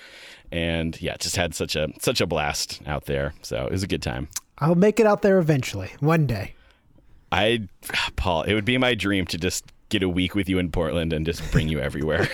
and 0.54 1.02
yeah, 1.02 1.18
just 1.18 1.36
had 1.36 1.56
such 1.56 1.76
a 1.76 1.90
such 2.00 2.22
a 2.22 2.28
blast 2.28 2.80
out 2.86 3.06
there. 3.06 3.34
So 3.42 3.66
it 3.66 3.72
was 3.72 3.84
a 3.84 3.88
good 3.88 4.04
time. 4.04 4.30
I'll 4.60 4.76
make 4.76 5.00
it 5.00 5.08
out 5.08 5.24
there 5.24 5.40
eventually, 5.40 5.92
one 6.00 6.28
day. 6.28 6.54
I, 7.32 7.68
Paul, 8.16 8.44
it 8.44 8.54
would 8.54 8.64
be 8.64 8.78
my 8.78 8.94
dream 8.94 9.26
to 9.28 9.38
just 9.38 9.66
get 9.90 10.04
a 10.04 10.10
week 10.10 10.36
with 10.36 10.48
you 10.48 10.60
in 10.60 10.72
Portland 10.72 11.12
and 11.12 11.26
just 11.26 11.52
bring 11.52 11.68
you 11.68 11.80
everywhere. 11.80 12.30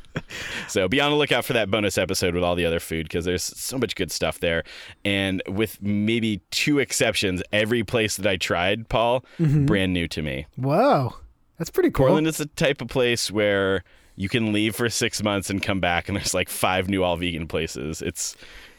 so 0.68 0.86
be 0.86 1.00
on 1.00 1.10
the 1.10 1.16
lookout 1.16 1.46
for 1.46 1.54
that 1.54 1.70
bonus 1.70 1.96
episode 1.96 2.34
with 2.34 2.44
all 2.44 2.54
the 2.54 2.66
other 2.66 2.78
food 2.78 3.06
because 3.06 3.24
there's 3.24 3.42
so 3.42 3.78
much 3.78 3.96
good 3.96 4.12
stuff 4.12 4.38
there. 4.40 4.62
And 5.04 5.42
with 5.48 5.80
maybe 5.80 6.42
two 6.50 6.78
exceptions, 6.78 7.42
every 7.52 7.82
place 7.82 8.16
that 8.16 8.26
I 8.26 8.36
tried, 8.36 8.90
Paul, 8.90 9.24
mm-hmm. 9.40 9.64
brand 9.64 9.94
new 9.94 10.06
to 10.08 10.22
me. 10.22 10.46
Whoa, 10.56 11.16
that's 11.58 11.70
pretty 11.70 11.90
cool. 11.90 12.06
Portland 12.06 12.26
is 12.26 12.36
the 12.36 12.46
type 12.46 12.82
of 12.82 12.88
place 12.88 13.30
where 13.30 13.82
you 14.16 14.28
can 14.28 14.52
leave 14.52 14.74
for 14.74 14.88
six 14.88 15.22
months 15.22 15.50
and 15.50 15.62
come 15.62 15.80
back, 15.80 16.08
and 16.08 16.16
there's 16.16 16.34
like 16.34 16.48
five 16.48 16.88
new 16.88 17.02
all 17.04 17.16
vegan 17.16 17.46
places. 17.46 18.02
It's 18.02 18.36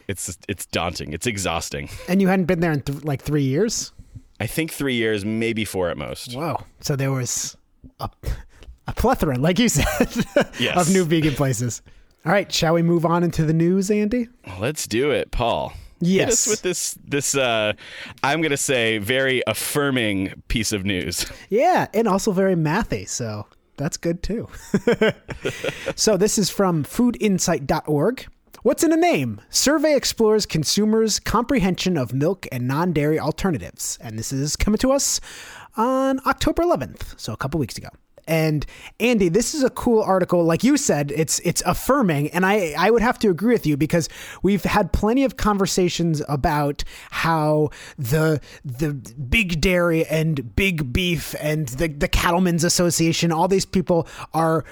it's 0.08 0.36
it's 0.48 0.66
daunting. 0.66 1.12
It's 1.12 1.26
exhausting. 1.26 1.88
and 2.08 2.20
you 2.20 2.28
hadn't 2.28 2.46
been 2.46 2.60
there 2.60 2.72
in 2.72 2.80
th- 2.82 3.04
like 3.04 3.22
three 3.22 3.42
years. 3.44 3.92
I 4.40 4.46
think 4.46 4.72
three 4.72 4.94
years, 4.94 5.24
maybe 5.24 5.64
four 5.64 5.90
at 5.90 5.96
most. 5.98 6.34
Whoa. 6.34 6.62
So 6.80 6.94
there 6.96 7.10
was 7.10 7.56
a, 7.98 8.08
a 8.86 8.92
plethora, 8.92 9.36
like 9.36 9.58
you 9.58 9.68
said, 9.68 10.08
Yes. 10.60 10.76
of 10.76 10.92
new 10.92 11.04
vegan 11.04 11.34
places. 11.34 11.82
All 12.24 12.32
right, 12.32 12.50
shall 12.52 12.74
we 12.74 12.82
move 12.82 13.04
on 13.06 13.22
into 13.24 13.44
the 13.44 13.52
news, 13.52 13.90
Andy? 13.90 14.28
Let's 14.60 14.86
do 14.86 15.10
it, 15.10 15.30
Paul. 15.30 15.72
Yes. 16.00 16.46
with 16.46 16.62
this 16.62 16.96
this 17.04 17.34
uh 17.34 17.72
I'm 18.22 18.40
gonna 18.40 18.56
say 18.56 18.98
very 18.98 19.42
affirming 19.48 20.40
piece 20.48 20.72
of 20.72 20.84
news. 20.84 21.26
Yeah, 21.50 21.88
and 21.92 22.06
also 22.06 22.30
very 22.32 22.54
mathy, 22.54 23.08
so 23.08 23.46
that's 23.78 23.96
good 23.96 24.22
too. 24.22 24.48
so 25.94 26.16
this 26.16 26.36
is 26.36 26.50
from 26.50 26.84
foodinsight.org. 26.84 28.26
What's 28.62 28.82
in 28.82 28.92
a 28.92 28.96
name? 28.96 29.40
Survey 29.48 29.94
explores 29.94 30.44
consumers' 30.44 31.20
comprehension 31.20 31.96
of 31.96 32.12
milk 32.12 32.46
and 32.50 32.66
non-dairy 32.66 33.18
alternatives. 33.18 33.96
And 34.00 34.18
this 34.18 34.32
is 34.32 34.56
coming 34.56 34.78
to 34.78 34.90
us 34.90 35.20
on 35.76 36.20
October 36.26 36.64
11th, 36.64 37.18
so 37.18 37.32
a 37.32 37.36
couple 37.36 37.60
weeks 37.60 37.78
ago. 37.78 37.88
And 38.28 38.66
Andy, 39.00 39.30
this 39.30 39.54
is 39.54 39.64
a 39.64 39.70
cool 39.70 40.02
article. 40.02 40.44
Like 40.44 40.62
you 40.62 40.76
said, 40.76 41.10
it's 41.10 41.40
it's 41.40 41.62
affirming, 41.64 42.28
and 42.30 42.44
I 42.44 42.74
I 42.78 42.90
would 42.90 43.02
have 43.02 43.18
to 43.20 43.30
agree 43.30 43.54
with 43.54 43.66
you 43.66 43.76
because 43.76 44.08
we've 44.42 44.64
had 44.64 44.92
plenty 44.92 45.24
of 45.24 45.38
conversations 45.38 46.22
about 46.28 46.84
how 47.10 47.70
the 47.96 48.40
the 48.64 48.92
big 48.92 49.60
dairy 49.62 50.06
and 50.06 50.54
big 50.54 50.92
beef 50.92 51.34
and 51.40 51.68
the 51.68 51.88
the 51.88 52.08
cattlemen's 52.08 52.64
association, 52.64 53.32
all 53.32 53.48
these 53.48 53.66
people 53.66 54.06
are 54.34 54.64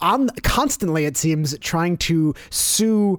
on 0.00 0.28
constantly. 0.42 1.06
It 1.06 1.16
seems 1.16 1.58
trying 1.60 1.96
to 1.98 2.34
sue 2.50 3.18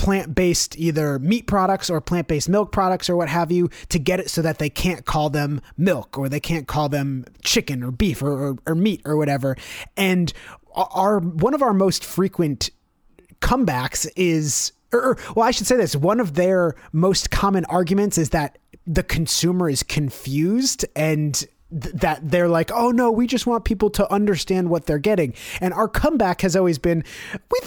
plant-based 0.00 0.78
either 0.78 1.18
meat 1.18 1.46
products 1.46 1.90
or 1.90 2.00
plant-based 2.00 2.48
milk 2.48 2.72
products 2.72 3.10
or 3.10 3.16
what 3.16 3.28
have 3.28 3.52
you 3.52 3.68
to 3.90 3.98
get 3.98 4.18
it 4.18 4.30
so 4.30 4.40
that 4.40 4.58
they 4.58 4.70
can't 4.70 5.04
call 5.04 5.28
them 5.28 5.60
milk 5.76 6.16
or 6.16 6.26
they 6.26 6.40
can't 6.40 6.66
call 6.66 6.88
them 6.88 7.22
chicken 7.44 7.82
or 7.82 7.90
beef 7.90 8.22
or, 8.22 8.32
or, 8.32 8.56
or 8.66 8.74
meat 8.74 9.02
or 9.04 9.18
whatever. 9.18 9.58
And 9.98 10.32
our 10.74 11.20
one 11.20 11.52
of 11.52 11.60
our 11.60 11.74
most 11.74 12.02
frequent 12.02 12.70
comebacks 13.42 14.08
is 14.16 14.72
or- 14.90 15.18
well 15.36 15.46
i 15.46 15.50
should 15.50 15.66
say 15.66 15.76
this 15.76 15.94
one 15.94 16.20
of 16.20 16.34
their 16.34 16.74
most 16.92 17.30
common 17.30 17.64
arguments 17.66 18.16
is 18.16 18.30
that 18.30 18.56
the 18.86 19.02
consumer 19.02 19.68
is 19.68 19.82
confused 19.82 20.86
and 20.94 21.46
th- 21.70 21.94
that 21.94 22.30
they're 22.30 22.48
like 22.48 22.70
oh 22.72 22.90
no 22.90 23.10
we 23.10 23.26
just 23.26 23.46
want 23.46 23.64
people 23.64 23.90
to 23.90 24.10
understand 24.12 24.68
what 24.70 24.86
they're 24.86 24.98
getting. 24.98 25.34
And 25.60 25.72
our 25.74 25.88
comeback 25.88 26.40
has 26.42 26.56
always 26.56 26.78
been 26.78 27.04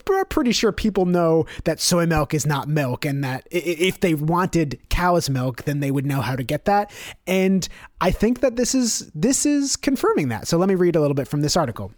we're 0.08 0.26
pretty 0.26 0.52
sure 0.52 0.72
people 0.72 1.06
know 1.06 1.46
that 1.64 1.80
soy 1.80 2.06
milk 2.06 2.34
is 2.34 2.46
not 2.46 2.68
milk 2.68 3.06
and 3.06 3.24
that 3.24 3.48
if 3.52 4.00
they 4.00 4.14
wanted 4.14 4.80
cow's 4.90 5.30
milk 5.30 5.64
then 5.64 5.80
they 5.80 5.92
would 5.92 6.06
know 6.06 6.22
how 6.22 6.36
to 6.36 6.44
get 6.44 6.66
that. 6.66 6.92
And 7.28 7.68
i 8.02 8.12
think 8.12 8.42
that 8.42 8.56
this 8.56 8.76
is 8.76 9.12
this 9.14 9.46
is 9.46 9.76
confirming 9.76 10.30
that. 10.30 10.48
So 10.48 10.58
let 10.58 10.70
me 10.70 10.76
read 10.76 10.96
a 10.96 11.02
little 11.02 11.16
bit 11.16 11.28
from 11.28 11.42
this 11.42 11.58
article. 11.58 11.92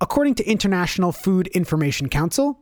According 0.00 0.34
to 0.36 0.44
International 0.44 1.12
Food 1.12 1.46
Information 1.48 2.08
Council, 2.08 2.58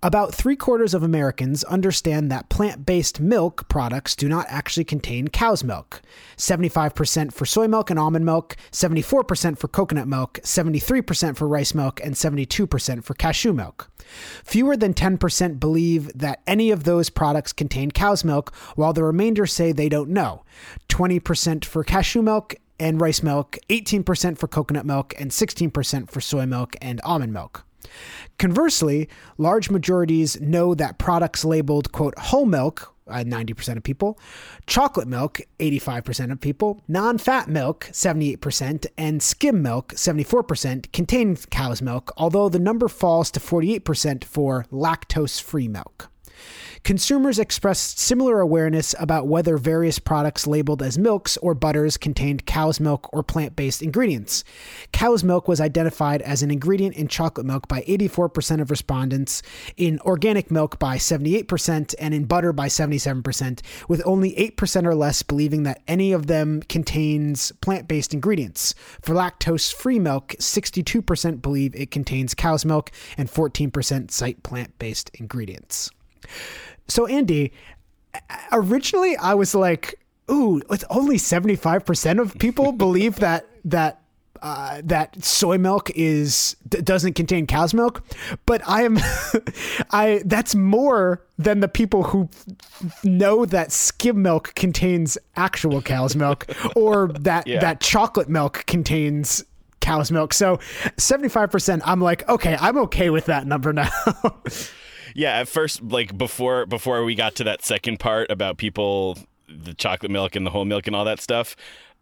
about 0.00 0.32
three 0.32 0.54
quarters 0.54 0.94
of 0.94 1.02
Americans 1.02 1.64
understand 1.64 2.30
that 2.30 2.48
plant 2.48 2.86
based 2.86 3.18
milk 3.18 3.68
products 3.68 4.14
do 4.14 4.28
not 4.28 4.46
actually 4.48 4.84
contain 4.84 5.26
cow's 5.26 5.64
milk 5.64 6.00
75% 6.36 7.32
for 7.32 7.44
soy 7.44 7.66
milk 7.66 7.90
and 7.90 7.98
almond 7.98 8.24
milk, 8.24 8.54
74% 8.70 9.58
for 9.58 9.66
coconut 9.66 10.06
milk, 10.06 10.38
73% 10.44 11.36
for 11.36 11.48
rice 11.48 11.74
milk, 11.74 12.00
and 12.04 12.14
72% 12.14 13.02
for 13.02 13.14
cashew 13.14 13.52
milk. 13.52 13.90
Fewer 14.44 14.76
than 14.76 14.94
10% 14.94 15.58
believe 15.58 16.12
that 16.16 16.42
any 16.46 16.70
of 16.70 16.84
those 16.84 17.10
products 17.10 17.52
contain 17.52 17.90
cow's 17.90 18.24
milk, 18.24 18.54
while 18.76 18.92
the 18.92 19.02
remainder 19.02 19.46
say 19.46 19.72
they 19.72 19.88
don't 19.88 20.10
know 20.10 20.44
20% 20.88 21.64
for 21.64 21.82
cashew 21.82 22.22
milk 22.22 22.54
and 22.78 23.00
rice 23.00 23.22
milk, 23.24 23.58
18% 23.68 24.38
for 24.38 24.46
coconut 24.46 24.86
milk, 24.86 25.12
and 25.18 25.32
16% 25.32 26.08
for 26.08 26.20
soy 26.20 26.46
milk 26.46 26.76
and 26.80 27.00
almond 27.02 27.32
milk. 27.32 27.64
Conversely, 28.38 29.08
large 29.36 29.70
majorities 29.70 30.40
know 30.40 30.74
that 30.74 30.98
products 30.98 31.44
labeled, 31.44 31.92
quote, 31.92 32.18
whole 32.18 32.46
milk, 32.46 32.94
uh, 33.08 33.24
90% 33.24 33.76
of 33.76 33.82
people, 33.82 34.18
chocolate 34.66 35.08
milk, 35.08 35.40
85% 35.58 36.30
of 36.32 36.40
people, 36.40 36.82
non 36.88 37.18
fat 37.18 37.48
milk, 37.48 37.88
78%, 37.92 38.86
and 38.96 39.22
skim 39.22 39.62
milk, 39.62 39.94
74%, 39.94 40.92
contain 40.92 41.36
cow's 41.36 41.82
milk, 41.82 42.12
although 42.16 42.48
the 42.48 42.58
number 42.58 42.88
falls 42.88 43.30
to 43.30 43.40
48% 43.40 44.24
for 44.24 44.66
lactose 44.70 45.40
free 45.40 45.68
milk. 45.68 46.10
Consumers 46.88 47.38
expressed 47.38 47.98
similar 47.98 48.40
awareness 48.40 48.94
about 48.98 49.26
whether 49.26 49.58
various 49.58 49.98
products 49.98 50.46
labeled 50.46 50.82
as 50.82 50.96
milks 50.96 51.36
or 51.42 51.52
butters 51.52 51.98
contained 51.98 52.46
cow's 52.46 52.80
milk 52.80 53.10
or 53.12 53.22
plant 53.22 53.54
based 53.54 53.82
ingredients. 53.82 54.42
Cow's 54.90 55.22
milk 55.22 55.48
was 55.48 55.60
identified 55.60 56.22
as 56.22 56.42
an 56.42 56.50
ingredient 56.50 56.96
in 56.96 57.06
chocolate 57.06 57.44
milk 57.44 57.68
by 57.68 57.82
84% 57.82 58.62
of 58.62 58.70
respondents, 58.70 59.42
in 59.76 60.00
organic 60.00 60.50
milk 60.50 60.78
by 60.78 60.96
78%, 60.96 61.94
and 61.98 62.14
in 62.14 62.24
butter 62.24 62.54
by 62.54 62.68
77%, 62.68 63.60
with 63.86 64.00
only 64.06 64.32
8% 64.36 64.86
or 64.86 64.94
less 64.94 65.22
believing 65.22 65.64
that 65.64 65.82
any 65.86 66.12
of 66.12 66.26
them 66.26 66.62
contains 66.70 67.52
plant 67.60 67.86
based 67.86 68.14
ingredients. 68.14 68.74
For 69.02 69.14
lactose 69.14 69.74
free 69.74 69.98
milk, 69.98 70.28
62% 70.38 71.42
believe 71.42 71.76
it 71.76 71.90
contains 71.90 72.32
cow's 72.32 72.64
milk, 72.64 72.90
and 73.18 73.30
14% 73.30 74.10
cite 74.10 74.42
plant 74.42 74.78
based 74.78 75.10
ingredients. 75.12 75.90
So 76.88 77.06
Andy, 77.06 77.52
originally 78.52 79.16
I 79.16 79.34
was 79.34 79.54
like, 79.54 79.98
"Ooh, 80.30 80.60
it's 80.70 80.84
only 80.90 81.18
seventy 81.18 81.56
five 81.56 81.84
percent 81.84 82.18
of 82.20 82.38
people 82.38 82.72
believe 82.86 83.16
that 83.16 83.46
that." 83.64 84.00
Uh, 84.40 84.80
that 84.84 85.20
soy 85.24 85.58
milk 85.58 85.90
is 85.96 86.54
d- 86.68 86.80
doesn't 86.80 87.14
contain 87.14 87.44
cow's 87.44 87.74
milk, 87.74 88.04
but 88.46 88.62
I 88.68 88.82
am, 88.84 88.96
I 89.90 90.22
that's 90.24 90.54
more 90.54 91.24
than 91.38 91.58
the 91.58 91.66
people 91.66 92.04
who 92.04 92.28
know 93.02 93.44
that 93.46 93.72
skim 93.72 94.22
milk 94.22 94.52
contains 94.54 95.18
actual 95.34 95.82
cow's 95.82 96.14
milk, 96.14 96.46
or 96.76 97.08
that 97.18 97.48
Yeah. 97.48 97.58
that 97.58 97.80
chocolate 97.80 98.28
milk 98.28 98.62
contains 98.68 99.42
cow's 99.80 100.12
milk. 100.12 100.32
So 100.32 100.60
seventy 100.98 101.28
five 101.28 101.50
percent, 101.50 101.82
I'm 101.84 102.00
like, 102.00 102.28
okay, 102.28 102.56
I'm 102.60 102.78
okay 102.78 103.10
with 103.10 103.24
that 103.26 103.44
number 103.44 103.72
now. 103.72 103.90
Yeah, 105.18 105.40
at 105.40 105.48
first, 105.48 105.82
like 105.82 106.16
before 106.16 106.64
before 106.64 107.02
we 107.02 107.16
got 107.16 107.34
to 107.36 107.44
that 107.44 107.64
second 107.64 107.98
part 107.98 108.30
about 108.30 108.56
people, 108.56 109.18
the 109.48 109.74
chocolate 109.74 110.12
milk 110.12 110.36
and 110.36 110.46
the 110.46 110.50
whole 110.50 110.64
milk 110.64 110.86
and 110.86 110.94
all 110.94 111.04
that 111.06 111.20
stuff, 111.20 111.56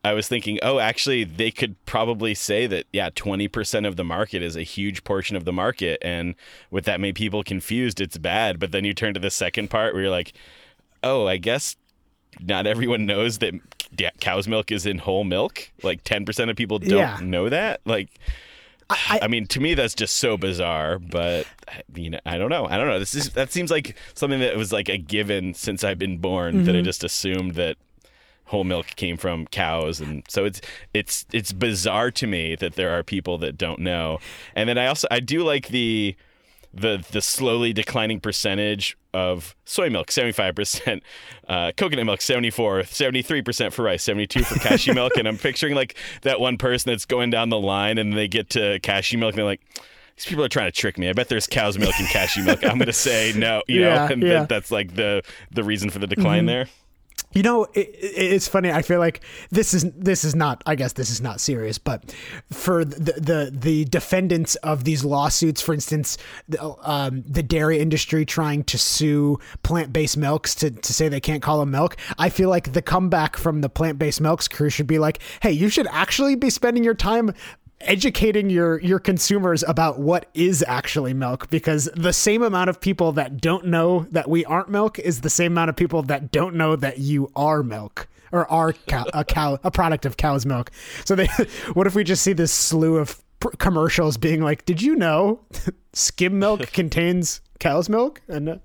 I 0.05 0.13
was 0.13 0.29
thinking, 0.29 0.59
oh, 0.63 0.81
actually, 0.81 1.25
they 1.25 1.51
could 1.51 1.83
probably 1.87 2.35
say 2.35 2.67
that 2.67 2.85
yeah, 2.93 3.09
twenty 3.15 3.49
percent 3.49 3.87
of 3.87 3.97
the 3.97 4.05
market 4.05 4.43
is 4.43 4.55
a 4.55 4.63
huge 4.63 5.03
portion 5.03 5.35
of 5.35 5.47
the 5.47 5.53
market, 5.53 5.99
and 6.03 6.35
with 6.71 6.85
that 6.85 7.01
many 7.01 7.15
people 7.15 7.43
confused, 7.43 8.03
it's 8.03 8.19
bad. 8.19 8.59
But 8.59 8.73
then 8.73 8.85
you 8.85 8.93
turn 8.93 9.15
to 9.15 9.21
the 9.21 9.31
second 9.31 9.71
part 9.71 9.95
where 9.95 10.03
you're 10.03 10.11
like, 10.11 10.35
oh, 11.03 11.27
I 11.27 11.39
guess 11.39 11.75
not 12.39 12.67
everyone 12.67 13.07
knows 13.07 13.39
that 13.39 13.55
cow's 14.21 14.47
milk 14.47 14.71
is 14.71 14.85
in 14.85 14.99
whole 14.99 15.25
milk. 15.25 15.71
Like 15.83 16.05
ten 16.05 16.27
percent 16.27 16.51
of 16.51 16.57
people 16.59 16.79
don't 16.79 16.99
Yeah. 16.99 17.19
know 17.23 17.49
that. 17.49 17.81
Like. 17.87 18.11
I- 18.89 19.21
I 19.23 19.29
mean, 19.29 19.47
to 19.49 19.61
me, 19.61 19.75
that's 19.75 19.95
just 19.95 20.17
so 20.17 20.37
bizarre. 20.37 20.99
But 20.99 21.47
you 21.95 22.11
know, 22.11 22.21
I 22.25 22.39
don't 22.39 22.51
know. 22.51 22.67
I 22.67 22.77
don't 22.77 22.89
know. 22.89 22.99
This 22.99 23.15
is 23.15 23.31
that 23.31 23.53
seems 23.53 23.71
like 23.71 23.97
something 24.15 24.41
that 24.41 24.57
was 24.57 24.73
like 24.73 24.89
a 24.89 24.99
given 24.99 25.55
since 25.55 25.85
I've 25.85 25.99
been 25.99 26.19
born. 26.19 26.65
That 26.65 26.75
I 26.75 26.79
mm-hmm. 26.79 26.85
just 26.85 27.05
assumed 27.05 27.55
that 27.55 27.77
whole 28.47 28.65
milk 28.65 28.87
came 28.97 29.17
from 29.17 29.47
cows, 29.49 30.01
and 30.01 30.23
so 30.29 30.45
it's 30.45 30.61
it's 30.95 31.27
it's 31.33 31.53
bizarre 31.53 32.11
to 32.13 32.27
me 32.27 32.55
that 32.57 32.75
there 32.75 32.91
are 32.91 33.03
people 33.03 33.39
that 33.39 33.59
don't 33.59 33.81
know. 33.81 34.19
And 34.55 34.69
then 34.69 34.79
I 34.79 34.87
also 34.87 35.09
I 35.11 35.21
do 35.21 35.43
like 35.43 35.69
the 35.69 36.17
the 36.81 37.05
the 37.11 37.21
slowly 37.23 37.73
declining 37.73 38.21
percentage 38.21 38.97
of 39.15 39.57
soy 39.65 39.89
milk 39.89 40.09
75% 40.09 41.01
uh, 41.49 41.73
coconut 41.77 42.05
milk 42.07 42.21
74 42.21 42.81
73% 42.83 43.73
for 43.73 43.83
rice 43.85 44.03
72 44.03 44.45
for 44.45 44.59
cashew 44.59 44.93
milk. 44.95 45.17
And 45.17 45.27
i'm 45.27 45.39
picturing 45.39 45.75
like 45.75 45.97
that 46.23 46.39
one 46.41 46.59
person 46.59 46.91
that's 46.93 47.07
going 47.07 47.31
down 47.31 47.49
the 47.49 47.59
line 47.59 47.99
and 47.99 48.13
they 48.13 48.29
get 48.29 48.51
to 48.51 48.79
cashew 48.81 49.19
milk 49.19 49.33
and 49.33 49.39
they're 49.39 49.45
like 49.47 49.63
these 50.17 50.25
people 50.27 50.43
are 50.45 50.49
trying 50.49 50.67
to 50.69 50.73
trick 50.73 50.97
me. 50.97 51.11
I 51.11 51.13
bet 51.13 51.29
there's 51.29 51.47
cow's 51.47 51.79
milk 51.79 51.93
and 51.99 52.09
cashew 52.09 52.43
milk. 52.43 52.65
I'm 52.65 52.79
going 52.79 52.87
to 52.87 52.93
say 52.93 53.35
no 53.37 53.63
you 53.69 53.83
Yeah, 53.83 54.07
know 54.07 54.13
and 54.15 54.23
yeah. 54.23 54.29
that, 54.41 54.49
that's 54.49 54.71
like 54.71 54.95
the 54.95 55.23
the 55.51 55.63
reason 55.63 55.91
for 55.91 55.99
the 55.99 56.07
decline 56.07 56.47
there 56.47 56.69
You 57.33 57.43
know, 57.43 57.65
it, 57.75 57.89
it, 57.89 58.33
it's 58.33 58.49
funny. 58.49 58.71
I 58.71 58.81
feel 58.81 58.99
like 58.99 59.21
this 59.51 59.75
is 59.75 59.85
this 59.93 60.25
is 60.25 60.35
not. 60.35 60.63
I 60.65 60.75
guess 60.75 60.95
this 60.95 61.11
is 61.11 61.21
not 61.21 61.39
serious, 61.39 61.77
but 61.77 62.15
for 62.51 62.83
the 62.83 63.13
the, 63.13 63.51
the 63.53 63.85
defendants 63.85 64.55
of 64.57 64.85
these 64.85 65.05
lawsuits, 65.05 65.61
for 65.61 65.75
instance, 65.75 66.17
the, 66.49 66.75
um, 66.83 67.25
the 67.29 67.43
dairy 67.43 67.79
industry 67.79 68.25
trying 68.25 68.65
to 68.65 68.79
sue 68.79 69.39
plant 69.63 69.93
based 69.93 70.17
milks 70.17 70.55
to, 70.57 70.71
to 70.71 70.93
say 70.95 71.09
they 71.09 71.21
can't 71.21 71.43
call 71.43 71.61
them 71.61 71.71
milk, 71.71 71.99
I 72.17 72.31
feel 72.31 72.49
like 72.49 72.73
the 72.73 72.81
comeback 72.83 73.37
from 73.37 73.61
the 73.61 73.69
plant 73.69 73.99
based 73.99 74.23
milks 74.23 74.49
crew 74.49 74.71
should 74.71 74.87
be 74.87 74.99
like, 74.99 75.19
hey, 75.43 75.53
you 75.53 75.69
should 75.69 75.89
actually 75.89 76.37
be 76.37 76.49
spending 76.49 76.85
your 76.85 76.95
time 76.95 77.35
educating 77.81 78.49
your 78.51 78.81
your 78.81 78.99
consumers 78.99 79.63
about 79.69 79.99
what 79.99 80.29
is 80.35 80.65
actually 80.67 81.13
milk 81.13 81.51
because 81.51 81.91
the 81.95 82.13
same 82.13 82.43
amount 82.43 82.71
of 82.71 82.81
people 82.81 83.13
that 83.13 83.41
don't 83.41 83.67
know 83.67 84.07
that 84.11 84.29
we 84.29 84.45
aren't 84.47 84.71
milk 84.71 84.99
is 84.99 85.21
the 85.21 85.31
same 85.31 85.53
amount 85.53 85.69
of 85.69 85.77
people 85.77 86.03
that 86.03 86.33
don't 86.33 86.55
know 86.55 86.75
that 86.75 86.99
you 86.99 87.31
are 87.37 87.63
milk 87.63 88.09
or 88.33 88.51
are 88.51 88.73
cow, 88.73 89.05
a 89.13 89.25
cow 89.25 89.59
a 89.63 89.71
product 89.71 90.07
of 90.07 90.17
cow's 90.17 90.47
milk 90.47 90.71
so 91.05 91.15
they 91.15 91.27
what 91.75 91.87
if 91.87 91.95
we 91.95 92.03
just 92.03 92.23
see 92.23 92.33
this 92.33 92.51
slew 92.51 92.97
of 92.97 93.23
pr- 93.41 93.57
commercials 93.59 94.17
being 94.17 94.43
like, 94.43 94.65
"Did 94.65 94.83
you 94.83 94.97
know 94.97 95.41
skim 95.93 96.39
milk 96.39 96.61
contains 96.73 97.41
cow's 97.59 97.89
milk?" 97.89 98.23
And 98.29 98.49
uh, 98.49 98.57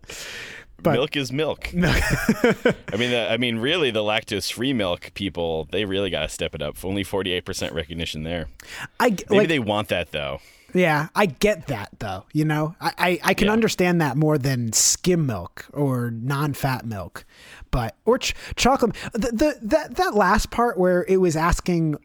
but 0.84 0.94
milk 0.94 1.16
is 1.16 1.32
milk. 1.32 1.70
I 1.74 2.98
mean, 2.98 3.12
the, 3.12 3.28
I 3.32 3.38
mean, 3.38 3.58
really, 3.58 3.92
the 3.92 4.02
lactose-free 4.02 4.74
milk 4.74 5.12
people, 5.14 5.68
they 5.72 5.86
really 5.86 6.10
got 6.10 6.22
to 6.24 6.30
step 6.30 6.56
it 6.56 6.62
up. 6.62 6.84
Only 6.84 7.04
forty-eight 7.04 7.46
percent 7.46 7.74
recognition 7.74 8.24
there. 8.24 8.48
I 9.00 9.10
Maybe 9.10 9.26
like, 9.30 9.48
they 9.48 9.60
want 9.60 9.88
that 9.90 10.12
though. 10.12 10.40
yeah, 10.74 11.08
I 11.16 11.26
get 11.28 11.68
that 11.68 11.90
though. 12.00 12.26
You 12.34 12.46
know, 12.46 12.76
I 12.82 12.92
I, 12.98 13.20
I 13.24 13.34
can 13.34 13.48
Yeah. 13.48 13.54
understand 13.54 14.02
that 14.02 14.18
more 14.18 14.38
than 14.38 14.72
skim 14.74 15.26
milk 15.26 15.66
or 15.74 16.12
non-fat 16.12 16.86
milk, 16.86 17.26
but 17.72 17.96
or 18.06 18.18
ch- 18.18 18.34
chocolate. 18.56 18.96
The, 19.14 19.20
the 19.32 19.58
that 19.62 19.96
that 19.98 20.16
last 20.16 20.52
part 20.52 20.78
where 20.78 21.06
it 21.08 21.18
was 21.18 21.36
asking 21.36 21.96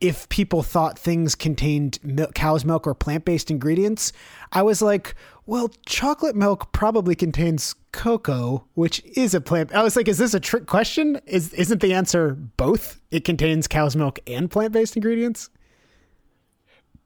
if 0.00 0.28
people 0.28 0.62
thought 0.62 0.96
things 0.96 1.34
contained 1.34 1.98
milk, 2.04 2.32
cow's 2.34 2.64
milk 2.64 2.86
or 2.86 2.94
plant-based 2.94 3.50
ingredients, 3.50 4.12
I 4.52 4.62
was 4.62 4.80
like, 4.80 5.16
well, 5.48 5.70
chocolate 5.86 6.36
milk 6.36 6.72
probably 6.72 7.14
contains 7.14 7.74
cocoa, 7.90 8.66
which 8.74 9.02
is 9.16 9.32
a 9.32 9.40
plant. 9.40 9.74
I 9.74 9.82
was 9.82 9.96
like, 9.96 10.06
is 10.06 10.18
this 10.18 10.34
a 10.34 10.40
trick 10.40 10.66
question? 10.66 11.18
Is 11.24 11.54
isn't 11.54 11.80
the 11.80 11.94
answer 11.94 12.34
both? 12.34 13.00
It 13.10 13.24
contains 13.24 13.66
cow's 13.66 13.96
milk 13.96 14.18
and 14.26 14.50
plant-based 14.50 14.94
ingredients. 14.94 15.48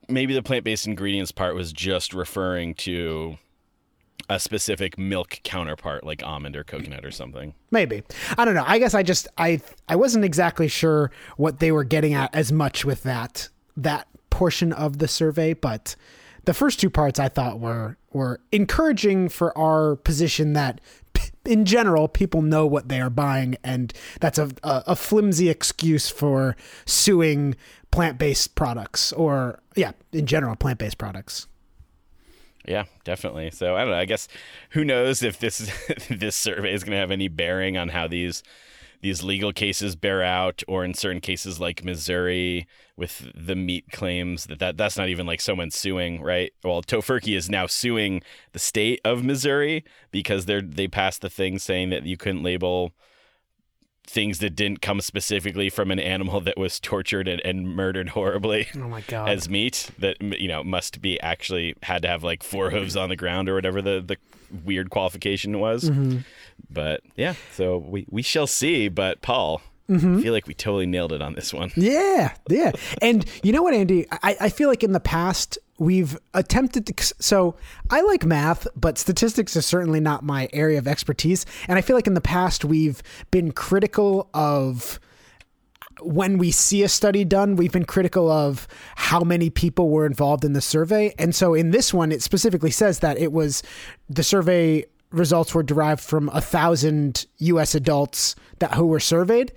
Maybe 0.09 0.35
the 0.35 0.43
plant-based 0.43 0.89
ingredients 0.89 1.31
part 1.31 1.55
was 1.55 1.73
just 1.73 2.13
referring 2.13 2.75
to 2.75 3.39
a 4.29 4.41
specific 4.41 4.99
milk 4.99 5.39
counterpart, 5.45 6.03
like 6.03 6.25
almond 6.25 6.57
or 6.57 6.65
coconut 6.65 7.05
or 7.05 7.13
something. 7.13 7.55
Maybe. 7.71 8.03
I 8.37 8.45
don't 8.45 8.55
know. 8.55 8.65
I 8.67 8.81
guess 8.81 8.93
I 8.93 9.05
just 9.05 9.29
I 9.39 9.61
I 9.89 9.95
wasn't 9.95 10.25
exactly 10.25 10.67
sure 10.67 11.13
what 11.37 11.61
they 11.61 11.71
were 11.71 11.85
getting 11.85 12.13
at 12.13 12.35
as 12.35 12.51
much 12.51 12.85
with 12.85 13.05
that 13.05 13.51
that 13.77 14.09
portion 14.31 14.73
of 14.73 14.99
the 14.99 15.07
survey, 15.07 15.53
but 15.53 15.95
the 16.45 16.55
first 16.55 16.81
two 16.81 16.91
parts 16.91 17.19
I 17.19 17.29
thought 17.29 17.61
were 17.61 17.97
were 18.13 18.41
encouraging 18.51 19.29
for 19.29 19.57
our 19.57 19.97
position 19.97 20.53
that 20.55 20.81
in 21.45 21.65
general 21.65 22.09
people 22.09 22.43
know 22.43 22.67
what 22.67 22.89
they 22.89 23.01
are 23.01 23.11
buying 23.11 23.57
and 23.65 23.93
that's 24.21 24.39
a 24.39 24.51
a, 24.63 24.83
a 24.89 24.97
flimsy 24.97 25.49
excuse 25.49 26.09
for 26.09 26.57
suing 26.85 27.55
plant-based 27.91 28.55
products 28.55 29.13
or 29.13 29.61
yeah, 29.77 29.93
in 30.13 30.27
general 30.27 30.57
plant-based 30.57 30.99
products. 30.99 31.47
Yeah, 32.67 32.85
definitely. 33.05 33.51
So 33.51 33.77
I 33.77 33.81
don't 33.81 33.91
know. 33.91 33.99
I 33.99 34.05
guess 34.05 34.29
who 34.71 34.85
knows 34.85 35.23
if 35.23 35.39
this 35.39 35.71
this 36.11 36.37
survey 36.37 36.73
is 36.73 36.85
going 36.85 36.93
to 36.93 36.99
have 36.99 37.11
any 37.11 37.29
bearing 37.29 37.77
on 37.77 37.89
how 37.89 38.07
these 38.07 38.43
these 39.03 39.23
legal 39.23 39.53
cases 39.53 39.95
bear 39.97 40.23
out, 40.23 40.63
or 40.67 40.85
in 40.85 40.95
certain 40.95 41.21
cases 41.21 41.61
like 41.61 41.85
Missouri 41.85 42.67
with 42.97 43.31
the 43.35 43.57
meat 43.57 43.91
claims 43.93 44.47
that, 44.47 44.59
that 44.61 44.77
that's 44.77 44.97
not 44.97 45.09
even 45.09 45.27
like 45.27 45.41
someone 45.41 45.71
suing, 45.71 46.23
right? 46.23 46.53
Well, 46.65 46.83
Tofurky 46.83 47.37
is 47.37 47.51
now 47.51 47.67
suing 47.67 48.23
the 48.53 48.59
state 48.59 49.01
of 49.05 49.23
Missouri 49.25 49.85
because 50.11 50.47
they're 50.47 50.63
they 50.63 50.89
passed 50.89 51.21
the 51.21 51.29
thing 51.31 51.59
saying 51.59 51.91
that 51.91 52.07
you 52.07 52.17
couldn't 52.17 52.43
label 52.43 52.95
things 54.05 54.41
that 54.41 54.57
didn't 54.57 54.83
come 54.83 55.01
specifically 55.01 55.71
from 55.71 55.91
an 55.93 55.99
animal 56.01 56.41
that 56.41 56.59
was 56.59 56.81
tortured 56.81 57.29
and, 57.29 57.41
and 57.45 57.69
murdered 57.69 58.11
horribly 58.11 58.67
Oh 58.75 58.89
my 58.89 59.01
god. 59.03 59.29
as 59.29 59.49
meat 59.49 59.91
that 59.99 60.21
you 60.21 60.49
know 60.49 60.65
must 60.65 61.01
be 61.01 61.21
actually 61.21 61.77
had 61.85 62.03
to 62.03 62.09
have 62.09 62.25
like 62.25 62.43
four 62.43 62.71
hooves 62.71 62.97
on 62.97 63.11
the 63.11 63.17
ground 63.17 63.49
or 63.49 63.55
whatever 63.55 63.81
the 63.81 64.03
the 64.05 64.17
weird 64.65 64.91
qualification 64.91 65.59
was. 65.59 65.91
Mm-hmm. 65.91 66.19
But 66.71 67.03
yeah, 67.17 67.35
so 67.53 67.79
we 67.79 68.07
we 68.11 68.23
shall 68.23 68.47
see. 68.47 68.89
But 68.89 69.23
Paul, 69.23 69.61
I 69.89 69.93
mm-hmm. 69.93 70.21
feel 70.21 70.33
like 70.33 70.47
we 70.47 70.55
totally 70.55 70.87
nailed 70.87 71.13
it 71.13 71.23
on 71.23 71.35
this 71.35 71.53
one. 71.53 71.71
Yeah, 71.77 72.35
yeah. 72.49 72.73
And 73.01 73.25
you 73.43 73.53
know 73.53 73.63
what, 73.63 73.75
Andy? 73.75 74.07
I, 74.11 74.37
I 74.41 74.49
feel 74.49 74.69
like 74.69 74.83
in 74.83 74.93
the 74.93 75.01
past 75.01 75.59
we've 75.79 76.19
attempted 76.35 76.87
to. 76.87 77.15
So 77.19 77.57
I 77.91 78.03
like 78.03 78.25
math, 78.25 78.67
but 78.77 78.99
statistics 78.99 79.57
is 79.57 79.67
certainly 79.67 80.01
not 80.01 80.23
my 80.25 80.49
area 80.53 80.79
of 80.79 80.87
expertise. 80.87 81.45
And 81.69 81.79
I 81.79 81.83
feel 81.83 81.97
like 81.97 82.07
in 82.07 82.15
the 82.15 82.21
past 82.21 82.65
we've 82.65 83.03
been 83.31 83.53
critical 83.53 84.31
of 84.33 85.01
when 86.05 86.39
we 86.39 86.51
see 86.51 86.83
a 86.83 86.89
study 86.89 87.25
done, 87.25 87.57
we've 87.57 87.73
been 87.73 87.85
critical 87.85 88.31
of 88.31 88.69
how 88.97 89.21
many 89.21 89.51
people 89.51 89.91
were 89.91 90.07
involved 90.07 90.45
in 90.45 90.53
the 90.53 90.61
survey. 90.61 91.15
And 91.19 91.35
so 91.35 91.55
in 91.55 91.71
this 91.71 91.93
one, 91.93 92.13
it 92.13 92.23
specifically 92.23 92.71
says 92.71 93.01
that 93.01 93.19
it 93.19 93.33
was 93.33 93.63
the 94.09 94.23
survey 94.23 94.85
results 95.11 95.55
were 95.55 95.63
derived 95.63 96.01
from 96.03 96.29
a 96.31 96.41
thousand 96.41 97.27
US 97.39 97.75
adults 97.75 98.35
that 98.59 98.75
who 98.75 98.87
were 98.87 99.01
surveyed. 99.01 99.53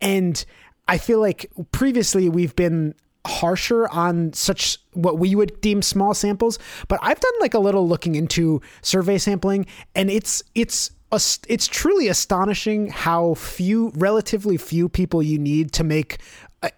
And 0.00 0.44
I 0.88 0.98
feel 0.98 1.20
like 1.20 1.50
previously 1.72 2.28
we've 2.28 2.56
been 2.56 2.94
harsher 3.26 3.88
on 3.88 4.32
such 4.32 4.78
what 4.92 5.18
we 5.18 5.34
would 5.34 5.60
deem 5.60 5.82
small 5.82 6.14
samples, 6.14 6.58
but 6.88 6.98
I've 7.02 7.20
done 7.20 7.32
like 7.40 7.54
a 7.54 7.58
little 7.58 7.86
looking 7.86 8.14
into 8.14 8.60
survey 8.82 9.18
sampling 9.18 9.66
and 9.94 10.10
it's 10.10 10.42
it's 10.54 10.90
it's 11.12 11.66
truly 11.66 12.08
astonishing 12.08 12.88
how 12.88 13.34
few 13.34 13.90
relatively 13.94 14.56
few 14.56 14.88
people 14.88 15.22
you 15.22 15.38
need 15.38 15.72
to 15.72 15.84
make 15.84 16.18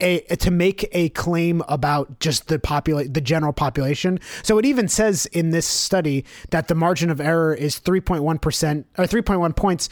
a, 0.01 0.33
a 0.33 0.37
to 0.37 0.51
make 0.51 0.89
a 0.93 1.09
claim 1.11 1.63
about 1.69 2.21
just 2.21 2.49
the 2.49 2.59
populate 2.59 3.15
the 3.15 3.21
general 3.21 3.53
population. 3.53 4.19
So 4.43 4.59
it 4.59 4.65
even 4.65 4.89
says 4.89 5.27
in 5.27 5.51
this 5.51 5.67
study 5.67 6.25
that 6.51 6.69
the 6.69 6.75
margin 6.75 7.11
of 7.11 7.21
error 7.21 7.55
is 7.55 7.81
3.1% 7.81 8.85
or 8.99 9.05
3.1 9.05 9.57
points 9.57 9.89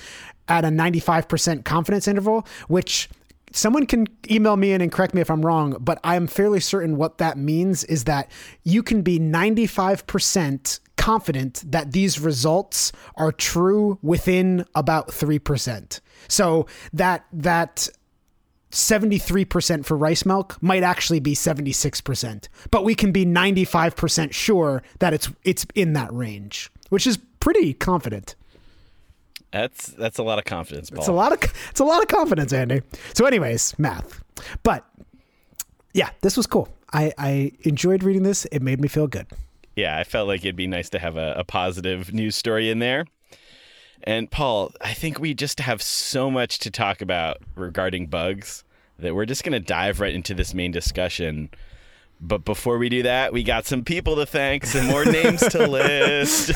at 0.49 0.65
a 0.65 0.69
95% 0.69 1.65
confidence 1.65 2.09
interval, 2.09 2.47
which 2.69 3.09
someone 3.53 3.87
can 3.87 4.07
email 4.31 4.57
me 4.57 4.73
in 4.73 4.81
and 4.81 4.93
correct 4.93 5.15
me 5.15 5.21
if 5.21 5.31
I'm 5.31 5.45
wrong, 5.45 5.77
but 5.81 5.99
I'm 6.05 6.27
fairly 6.27 6.61
certain 6.61 6.97
what 6.97 7.19
that 7.19 7.37
means 7.37 7.85
is 7.85 8.05
that 8.05 8.31
you 8.63 8.83
can 8.83 9.03
be 9.03 9.19
95% 9.19 10.81
confident 11.01 11.65
that 11.67 11.93
these 11.93 12.21
results 12.21 12.93
are 13.17 13.33
true 13.33 13.99
within 14.03 14.67
about 14.75 15.09
3%. 15.09 16.01
So 16.29 16.67
that 16.93 17.25
that 17.33 17.89
73% 18.71 19.85
for 19.85 19.97
rice 19.97 20.27
milk 20.27 20.63
might 20.63 20.83
actually 20.83 21.19
be 21.21 21.35
76%, 21.35 22.49
but 22.71 22.85
we 22.85 22.95
can 22.95 23.13
be 23.13 23.25
95% 23.25 24.33
sure 24.33 24.83
that 24.99 25.15
it's 25.15 25.31
it's 25.43 25.67
in 25.75 25.95
that 25.95 26.13
range, 26.13 26.71
which 26.91 27.07
is 27.07 27.19
pretty 27.41 27.73
confident. 27.73 28.37
That's 29.51 29.87
that's 29.87 30.19
a 30.19 30.23
lot 30.23 30.39
of 30.39 30.45
confidence, 30.45 30.91
Paul. 30.91 30.99
It's 30.99 31.09
a 31.09 31.13
lot 31.13 31.33
of 31.33 31.43
it's 31.71 31.81
a 31.81 31.85
lot 31.85 32.03
of 32.03 32.09
confidence, 32.09 32.53
Andy. 32.53 32.83
So, 33.15 33.25
anyways, 33.25 33.77
math. 33.79 34.23
But 34.63 34.87
yeah, 35.93 36.11
this 36.21 36.37
was 36.37 36.47
cool. 36.47 36.69
I 36.93 37.13
I 37.19 37.53
enjoyed 37.63 38.05
reading 38.05 38.23
this. 38.23 38.45
It 38.53 38.63
made 38.63 38.81
me 38.81 38.87
feel 38.87 39.09
good. 39.09 39.27
Yeah, 39.77 39.97
I 39.97 40.05
felt 40.05 40.29
like 40.29 40.41
it'd 40.41 40.57
be 40.57 40.67
nice 40.67 40.89
to 40.91 40.99
have 40.99 41.17
a, 41.17 41.35
a 41.37 41.45
positive 41.45 42.13
news 42.13 42.37
story 42.37 42.71
in 42.71 42.79
there. 42.79 43.07
And 44.03 44.31
Paul, 44.31 44.73
I 44.81 44.95
think 44.95 45.19
we 45.19 45.35
just 45.35 45.61
have 45.61 45.83
so 45.83 46.31
much 46.31 46.59
to 46.61 46.71
talk 46.71 47.03
about 47.03 47.39
regarding 47.55 48.07
bugs 48.07 48.65
that 48.99 49.15
we're 49.15 49.27
just 49.27 49.45
going 49.45 49.53
to 49.53 49.61
dive 49.61 50.01
right 50.01 50.15
into 50.15 50.35
this 50.35 50.55
main 50.55 50.71
discussion. 50.71 51.51
But 52.21 52.45
before 52.45 52.77
we 52.77 52.89
do 52.89 53.03
that, 53.03 53.33
we 53.33 53.43
got 53.43 53.65
some 53.65 53.83
people 53.83 54.17
to 54.17 54.27
thank, 54.27 54.67
some 54.67 54.87
more 54.87 55.05
names 55.07 55.41
to 55.49 55.67
list. 55.67 56.53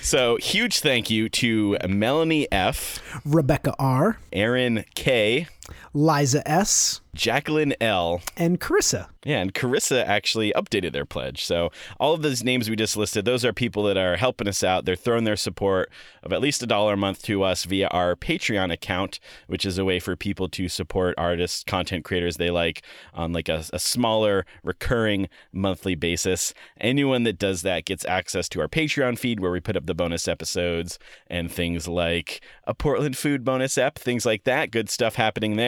so, 0.02 0.36
huge 0.36 0.80
thank 0.80 1.10
you 1.10 1.28
to 1.30 1.76
Melanie 1.88 2.46
F, 2.52 3.00
Rebecca 3.24 3.74
R, 3.78 4.18
Aaron 4.32 4.84
K, 4.94 5.48
Liza 5.94 6.46
S, 6.48 7.00
Jacqueline 7.14 7.74
L, 7.80 8.22
and 8.36 8.60
Carissa. 8.60 9.08
Yeah, 9.24 9.40
and 9.40 9.54
Carissa 9.54 10.04
actually 10.04 10.52
updated 10.56 10.92
their 10.92 11.04
pledge. 11.04 11.44
So 11.44 11.70
all 12.00 12.12
of 12.12 12.22
those 12.22 12.42
names 12.42 12.68
we 12.68 12.74
just 12.74 12.96
listed, 12.96 13.24
those 13.24 13.44
are 13.44 13.52
people 13.52 13.84
that 13.84 13.96
are 13.96 14.16
helping 14.16 14.48
us 14.48 14.64
out. 14.64 14.84
They're 14.84 14.96
throwing 14.96 15.24
their 15.24 15.36
support 15.36 15.92
of 16.24 16.32
at 16.32 16.40
least 16.40 16.62
a 16.62 16.66
dollar 16.66 16.94
a 16.94 16.96
month 16.96 17.22
to 17.24 17.44
us 17.44 17.64
via 17.64 17.86
our 17.88 18.16
Patreon 18.16 18.72
account, 18.72 19.20
which 19.46 19.64
is 19.64 19.78
a 19.78 19.84
way 19.84 20.00
for 20.00 20.16
people 20.16 20.48
to 20.48 20.68
support 20.68 21.14
artists, 21.16 21.62
content 21.62 22.04
creators 22.04 22.36
they 22.36 22.50
like 22.50 22.82
on 23.14 23.32
like 23.32 23.48
a, 23.48 23.64
a 23.72 23.78
smaller 23.78 24.44
recurring 24.64 25.28
monthly 25.52 25.94
basis. 25.94 26.52
Anyone 26.80 27.22
that 27.22 27.38
does 27.38 27.62
that 27.62 27.84
gets 27.84 28.04
access 28.06 28.48
to 28.50 28.60
our 28.60 28.68
Patreon 28.68 29.18
feed 29.18 29.38
where 29.38 29.52
we 29.52 29.60
put 29.60 29.76
up 29.76 29.86
the 29.86 29.94
bonus 29.94 30.26
episodes 30.26 30.98
and 31.28 31.50
things 31.50 31.86
like 31.86 32.40
a 32.66 32.74
Portland 32.74 33.16
food 33.16 33.44
bonus 33.44 33.78
ep, 33.78 33.98
things 33.98 34.26
like 34.26 34.42
that. 34.44 34.72
Good 34.72 34.90
stuff 34.90 35.14
happening 35.14 35.56
there. 35.56 35.61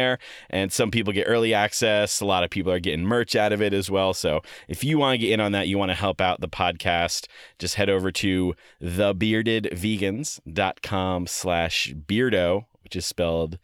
And 0.51 0.73
some 0.73 0.91
people 0.91 1.13
get 1.13 1.25
early 1.25 1.55
access. 1.55 2.21
A 2.21 2.27
lot 2.27 2.43
of 2.45 2.51
people 2.51 2.73
are 2.73 2.81
getting 2.81 3.05
merch 3.05 3.37
out 3.37 3.53
of 3.53 3.63
it 3.63 3.73
as 3.73 3.89
well. 3.91 4.13
So 4.15 4.41
if 4.69 4.85
you 4.85 4.99
want 4.99 5.15
to 5.15 5.19
get 5.19 5.33
in 5.33 5.41
on 5.41 5.53
that, 5.53 5.69
you 5.69 5.79
want 5.79 5.91
to 5.91 5.95
help 5.95 6.21
out 6.21 6.41
the 6.41 6.49
podcast, 6.49 7.27
just 7.59 7.77
head 7.77 7.89
over 7.89 8.11
to 8.13 8.55
thebeardedvegans.com 8.83 11.27
slash 11.27 11.95
beardo, 11.95 12.67
which 12.83 12.97
is 12.97 13.07
spelled 13.07 13.59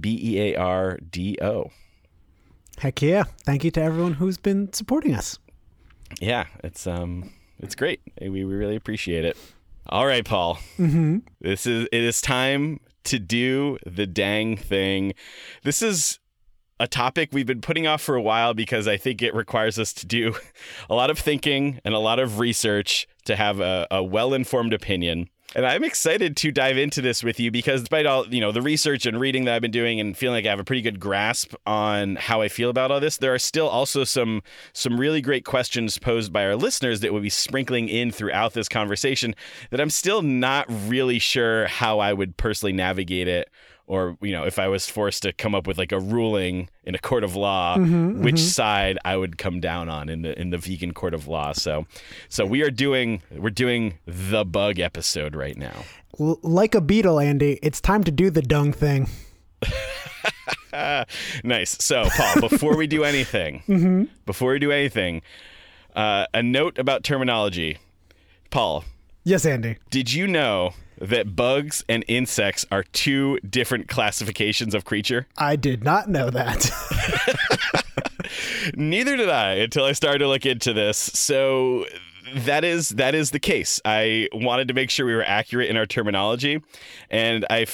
B-E-A-R-D-O. 0.00 1.70
Heck 2.78 3.02
yeah! 3.02 3.24
Thank 3.44 3.62
you 3.62 3.70
to 3.72 3.82
everyone 3.82 4.14
who's 4.14 4.36
been 4.36 4.72
supporting 4.72 5.14
us. 5.14 5.38
Yeah, 6.20 6.46
it's 6.64 6.86
um 6.86 7.30
it's 7.60 7.74
great. 7.74 8.00
We, 8.20 8.30
we 8.30 8.44
really 8.44 8.76
appreciate 8.76 9.24
it. 9.24 9.36
All 9.88 10.06
right, 10.06 10.24
Paul. 10.24 10.56
Mm-hmm. 10.78 11.18
This 11.40 11.66
is 11.66 11.88
it 11.92 12.02
is 12.02 12.20
time 12.20 12.80
to 13.04 13.18
do 13.18 13.78
the 13.86 14.06
dang 14.06 14.56
thing. 14.56 15.14
This 15.62 15.82
is 15.82 16.18
a 16.80 16.86
topic 16.88 17.30
we've 17.32 17.46
been 17.46 17.60
putting 17.60 17.86
off 17.86 18.02
for 18.02 18.16
a 18.16 18.22
while 18.22 18.52
because 18.52 18.88
I 18.88 18.96
think 18.96 19.22
it 19.22 19.34
requires 19.34 19.78
us 19.78 19.92
to 19.94 20.06
do 20.06 20.34
a 20.90 20.94
lot 20.94 21.10
of 21.10 21.18
thinking 21.18 21.80
and 21.84 21.94
a 21.94 21.98
lot 21.98 22.18
of 22.18 22.38
research 22.38 23.06
to 23.26 23.36
have 23.36 23.60
a, 23.60 23.86
a 23.90 24.02
well 24.02 24.34
informed 24.34 24.72
opinion. 24.72 25.28
And 25.56 25.64
I'm 25.64 25.84
excited 25.84 26.36
to 26.38 26.50
dive 26.50 26.76
into 26.76 27.00
this 27.00 27.22
with 27.22 27.38
you 27.38 27.52
because 27.52 27.82
despite 27.82 28.06
all, 28.06 28.26
you 28.26 28.40
know, 28.40 28.50
the 28.50 28.60
research 28.60 29.06
and 29.06 29.20
reading 29.20 29.44
that 29.44 29.54
I've 29.54 29.62
been 29.62 29.70
doing 29.70 30.00
and 30.00 30.16
feeling 30.16 30.34
like 30.34 30.46
I 30.46 30.50
have 30.50 30.58
a 30.58 30.64
pretty 30.64 30.82
good 30.82 30.98
grasp 30.98 31.54
on 31.64 32.16
how 32.16 32.42
I 32.42 32.48
feel 32.48 32.70
about 32.70 32.90
all 32.90 32.98
this, 32.98 33.18
there 33.18 33.32
are 33.32 33.38
still 33.38 33.68
also 33.68 34.02
some 34.02 34.42
some 34.72 34.98
really 34.98 35.20
great 35.20 35.44
questions 35.44 35.96
posed 35.96 36.32
by 36.32 36.44
our 36.44 36.56
listeners 36.56 37.00
that 37.00 37.12
we'll 37.12 37.22
be 37.22 37.30
sprinkling 37.30 37.88
in 37.88 38.10
throughout 38.10 38.54
this 38.54 38.68
conversation 38.68 39.34
that 39.70 39.80
I'm 39.80 39.90
still 39.90 40.22
not 40.22 40.66
really 40.88 41.20
sure 41.20 41.66
how 41.66 42.00
I 42.00 42.12
would 42.12 42.36
personally 42.36 42.72
navigate 42.72 43.28
it 43.28 43.48
or 43.86 44.16
you 44.20 44.32
know 44.32 44.44
if 44.44 44.58
i 44.58 44.66
was 44.66 44.88
forced 44.88 45.22
to 45.22 45.32
come 45.32 45.54
up 45.54 45.66
with 45.66 45.78
like 45.78 45.92
a 45.92 46.00
ruling 46.00 46.68
in 46.84 46.94
a 46.94 46.98
court 46.98 47.22
of 47.22 47.36
law 47.36 47.76
mm-hmm, 47.76 47.94
mm-hmm. 47.94 48.22
which 48.22 48.38
side 48.38 48.98
i 49.04 49.16
would 49.16 49.36
come 49.38 49.60
down 49.60 49.88
on 49.88 50.08
in 50.08 50.22
the 50.22 50.38
in 50.40 50.50
the 50.50 50.58
vegan 50.58 50.92
court 50.92 51.14
of 51.14 51.28
law. 51.28 51.52
So 51.52 51.86
so 52.28 52.46
we 52.46 52.62
are 52.62 52.70
doing 52.70 53.22
we're 53.30 53.50
doing 53.50 53.98
the 54.06 54.44
bug 54.44 54.78
episode 54.78 55.34
right 55.34 55.56
now. 55.56 55.84
L- 56.20 56.38
like 56.42 56.74
a 56.74 56.80
beetle, 56.80 57.20
Andy, 57.20 57.58
it's 57.62 57.80
time 57.80 58.04
to 58.04 58.10
do 58.10 58.30
the 58.30 58.42
dung 58.42 58.72
thing. 58.72 59.08
nice. 61.44 61.82
So 61.82 62.08
paul 62.16 62.40
before 62.48 62.76
we 62.76 62.86
do 62.86 63.04
anything 63.04 63.62
mm-hmm. 63.68 64.04
before 64.26 64.52
we 64.52 64.58
do 64.58 64.72
anything 64.72 65.22
uh, 65.94 66.26
a 66.34 66.42
note 66.42 66.78
about 66.78 67.04
terminology. 67.04 67.78
Paul 68.50 68.84
Yes, 69.24 69.46
Andy. 69.46 69.78
did 69.90 70.12
you 70.12 70.26
know 70.26 70.74
that 70.98 71.34
bugs 71.34 71.84
and 71.88 72.04
insects 72.08 72.64
are 72.70 72.84
two 72.92 73.38
different 73.40 73.88
classifications 73.88 74.74
of 74.74 74.84
creature 74.84 75.26
I 75.36 75.56
did 75.56 75.84
not 75.84 76.08
know 76.08 76.30
that. 76.30 76.70
Neither 78.74 79.16
did 79.16 79.28
I 79.28 79.54
until 79.54 79.84
I 79.84 79.92
started 79.92 80.20
to 80.20 80.28
look 80.28 80.46
into 80.46 80.72
this. 80.72 80.96
So 80.96 81.86
that 82.34 82.64
is 82.64 82.90
that 82.90 83.14
is 83.14 83.30
the 83.30 83.38
case. 83.38 83.80
I 83.84 84.28
wanted 84.32 84.68
to 84.68 84.74
make 84.74 84.90
sure 84.90 85.06
we 85.06 85.14
were 85.14 85.24
accurate 85.24 85.68
in 85.68 85.76
our 85.76 85.86
terminology, 85.86 86.62
and 87.10 87.44
I, 87.50 87.66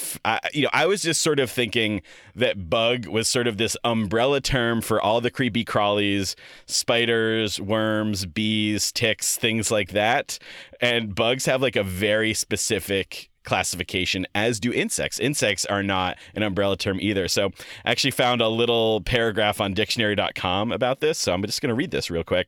you 0.53 0.63
know, 0.63 0.69
I 0.73 0.85
was 0.85 1.01
just 1.01 1.21
sort 1.21 1.39
of 1.39 1.49
thinking 1.49 2.01
that 2.35 2.69
bug 2.69 3.07
was 3.07 3.27
sort 3.27 3.47
of 3.47 3.57
this 3.57 3.77
umbrella 3.83 4.41
term 4.41 4.81
for 4.81 5.01
all 5.01 5.21
the 5.21 5.31
creepy 5.31 5.63
crawlies, 5.63 6.35
spiders, 6.65 7.59
worms, 7.59 8.25
bees, 8.25 8.91
ticks, 8.91 9.37
things 9.37 9.71
like 9.71 9.91
that. 9.91 10.37
And 10.79 11.15
bugs 11.15 11.45
have 11.45 11.61
like 11.61 11.75
a 11.75 11.83
very 11.83 12.33
specific 12.33 13.29
classification 13.43 14.27
as 14.35 14.59
do 14.59 14.71
insects 14.71 15.19
insects 15.19 15.65
are 15.65 15.81
not 15.81 16.15
an 16.35 16.43
umbrella 16.43 16.77
term 16.77 16.99
either 17.01 17.27
so 17.27 17.49
i 17.83 17.89
actually 17.89 18.11
found 18.11 18.39
a 18.39 18.47
little 18.47 19.01
paragraph 19.01 19.59
on 19.59 19.73
dictionary.com 19.73 20.71
about 20.71 20.99
this 20.99 21.17
so 21.17 21.33
i'm 21.33 21.41
just 21.41 21.59
going 21.59 21.69
to 21.69 21.73
read 21.73 21.89
this 21.89 22.11
real 22.11 22.23
quick 22.23 22.47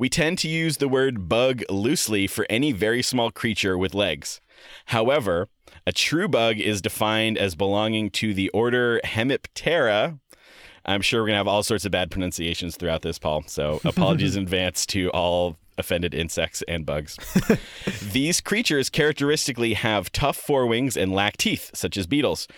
we 0.00 0.08
tend 0.08 0.38
to 0.38 0.48
use 0.48 0.78
the 0.78 0.88
word 0.88 1.28
bug 1.28 1.62
loosely 1.68 2.26
for 2.26 2.46
any 2.48 2.72
very 2.72 3.02
small 3.02 3.30
creature 3.30 3.76
with 3.76 3.92
legs. 3.92 4.40
However, 4.86 5.50
a 5.86 5.92
true 5.92 6.26
bug 6.26 6.58
is 6.58 6.80
defined 6.80 7.36
as 7.36 7.54
belonging 7.54 8.08
to 8.12 8.32
the 8.32 8.48
order 8.48 9.02
Hemiptera. 9.04 10.18
I'm 10.86 11.02
sure 11.02 11.20
we're 11.20 11.26
going 11.26 11.34
to 11.34 11.40
have 11.40 11.48
all 11.48 11.62
sorts 11.62 11.84
of 11.84 11.92
bad 11.92 12.10
pronunciations 12.10 12.78
throughout 12.78 13.02
this, 13.02 13.18
Paul. 13.18 13.44
So 13.46 13.82
apologies 13.84 14.36
in 14.36 14.44
advance 14.44 14.86
to 14.86 15.10
all 15.10 15.58
offended 15.76 16.14
insects 16.14 16.62
and 16.66 16.86
bugs. 16.86 17.18
These 18.12 18.40
creatures 18.40 18.88
characteristically 18.88 19.74
have 19.74 20.10
tough 20.12 20.42
forewings 20.42 20.96
and 20.96 21.12
lack 21.12 21.36
teeth, 21.36 21.72
such 21.74 21.98
as 21.98 22.06
beetles. 22.06 22.48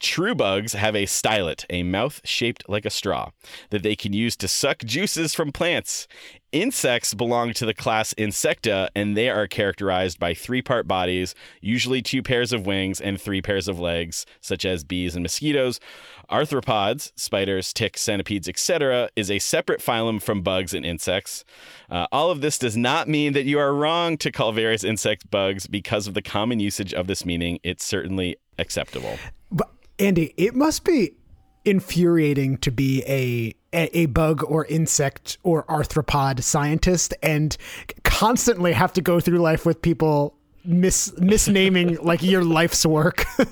True 0.00 0.34
bugs 0.34 0.72
have 0.72 0.96
a 0.96 1.04
stylet, 1.04 1.66
a 1.68 1.82
mouth 1.82 2.22
shaped 2.24 2.66
like 2.66 2.86
a 2.86 2.90
straw, 2.90 3.32
that 3.68 3.82
they 3.82 3.94
can 3.94 4.14
use 4.14 4.34
to 4.38 4.48
suck 4.48 4.78
juices 4.78 5.34
from 5.34 5.52
plants. 5.52 6.08
Insects 6.52 7.12
belong 7.12 7.52
to 7.52 7.66
the 7.66 7.74
class 7.74 8.14
Insecta, 8.14 8.88
and 8.96 9.14
they 9.14 9.28
are 9.28 9.46
characterized 9.46 10.18
by 10.18 10.32
three 10.32 10.62
part 10.62 10.88
bodies, 10.88 11.34
usually 11.60 12.00
two 12.00 12.22
pairs 12.22 12.50
of 12.50 12.66
wings 12.66 12.98
and 12.98 13.20
three 13.20 13.42
pairs 13.42 13.68
of 13.68 13.78
legs, 13.78 14.24
such 14.40 14.64
as 14.64 14.84
bees 14.84 15.14
and 15.14 15.22
mosquitoes. 15.22 15.78
Arthropods, 16.30 17.12
spiders, 17.14 17.70
ticks, 17.74 18.00
centipedes, 18.00 18.48
etc., 18.48 19.10
is 19.16 19.30
a 19.30 19.38
separate 19.38 19.80
phylum 19.80 20.20
from 20.20 20.40
bugs 20.40 20.72
and 20.72 20.86
insects. 20.86 21.44
Uh, 21.90 22.06
all 22.10 22.30
of 22.30 22.40
this 22.40 22.56
does 22.56 22.76
not 22.76 23.06
mean 23.06 23.34
that 23.34 23.44
you 23.44 23.58
are 23.58 23.74
wrong 23.74 24.16
to 24.16 24.32
call 24.32 24.50
various 24.50 24.82
insects 24.82 25.26
bugs 25.26 25.66
because 25.66 26.06
of 26.06 26.14
the 26.14 26.22
common 26.22 26.58
usage 26.58 26.94
of 26.94 27.06
this 27.06 27.26
meaning. 27.26 27.60
It's 27.62 27.84
certainly 27.84 28.38
acceptable. 28.58 29.18
Andy, 30.00 30.32
it 30.36 30.54
must 30.54 30.84
be 30.84 31.12
infuriating 31.64 32.56
to 32.58 32.70
be 32.70 33.04
a, 33.06 33.54
a 33.72 34.06
bug 34.06 34.42
or 34.42 34.64
insect 34.64 35.36
or 35.42 35.64
arthropod 35.64 36.42
scientist 36.42 37.12
and 37.22 37.56
constantly 38.02 38.72
have 38.72 38.92
to 38.94 39.02
go 39.02 39.20
through 39.20 39.38
life 39.38 39.66
with 39.66 39.82
people 39.82 40.34
mis 40.64 41.10
misnaming 41.18 42.02
like 42.02 42.22
your 42.22 42.42
life's 42.44 42.84
work. 42.84 43.24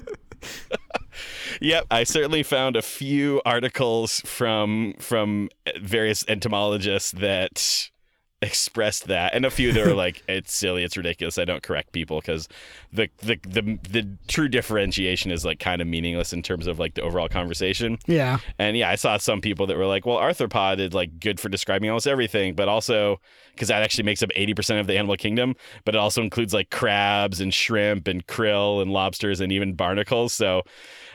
Yep, 1.60 1.86
I 1.90 2.04
certainly 2.04 2.44
found 2.44 2.76
a 2.76 2.82
few 2.82 3.42
articles 3.44 4.20
from 4.20 4.94
from 5.00 5.48
various 5.80 6.24
entomologists 6.28 7.10
that 7.12 7.90
expressed 8.40 9.06
that, 9.08 9.34
and 9.34 9.44
a 9.44 9.50
few 9.50 9.72
that 9.72 9.84
were 9.84 9.94
like, 10.06 10.22
"It's 10.28 10.52
silly, 10.52 10.84
it's 10.84 10.96
ridiculous." 10.96 11.38
I 11.38 11.44
don't 11.44 11.62
correct 11.62 11.92
people 11.92 12.20
because 12.20 12.48
the, 12.92 13.08
the 13.18 13.38
the 13.42 13.78
the 13.88 14.08
true 14.28 14.48
differentiation 14.48 15.30
is 15.30 15.44
like 15.44 15.58
kind 15.58 15.82
of 15.82 15.88
meaningless 15.88 16.32
in 16.32 16.42
terms 16.42 16.66
of 16.66 16.78
like 16.78 16.94
the 16.94 17.02
overall 17.02 17.28
conversation. 17.28 17.98
yeah. 18.06 18.38
And 18.58 18.76
yeah, 18.76 18.90
I 18.90 18.94
saw 18.94 19.16
some 19.18 19.40
people 19.40 19.66
that 19.66 19.76
were 19.76 19.86
like, 19.86 20.06
"Well, 20.06 20.18
arthropod 20.18 20.78
is 20.78 20.92
like 20.92 21.20
good 21.20 21.40
for 21.40 21.48
describing 21.48 21.90
almost 21.90 22.06
everything, 22.06 22.54
but 22.54 22.68
also 22.68 23.20
because 23.54 23.68
that 23.68 23.82
actually 23.82 24.04
makes 24.04 24.22
up 24.22 24.30
eighty 24.36 24.54
percent 24.54 24.80
of 24.80 24.86
the 24.86 24.96
animal 24.96 25.16
kingdom, 25.16 25.54
but 25.84 25.94
it 25.94 25.98
also 25.98 26.22
includes 26.22 26.54
like 26.54 26.70
crabs 26.70 27.40
and 27.40 27.52
shrimp 27.52 28.06
and 28.08 28.26
krill 28.26 28.80
and 28.80 28.92
lobsters 28.92 29.40
and 29.40 29.52
even 29.52 29.74
barnacles." 29.74 30.32
So, 30.32 30.62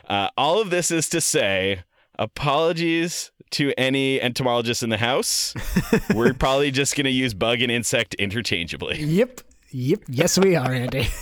uh, 0.09 0.29
all 0.38 0.59
of 0.62 0.69
this 0.69 0.91
is 0.91 1.07
to 1.09 1.21
say, 1.21 1.83
apologies 2.19 3.31
to 3.54 3.74
any 3.78 4.22
entomologists 4.22 4.84
in 4.84 4.89
the 4.89 4.98
house. 4.98 5.54
We're 6.13 6.34
probably 6.34 6.72
just 6.72 6.96
going 6.96 7.06
to 7.06 7.12
use 7.12 7.34
bug 7.34 7.62
and 7.62 7.72
insect 7.72 8.13
interchangeably. 8.16 9.00
Yep. 9.00 9.42
Yep. 9.72 10.02
Yes, 10.08 10.38
we 10.38 10.56
are, 10.56 10.72
Andy. 10.72 11.08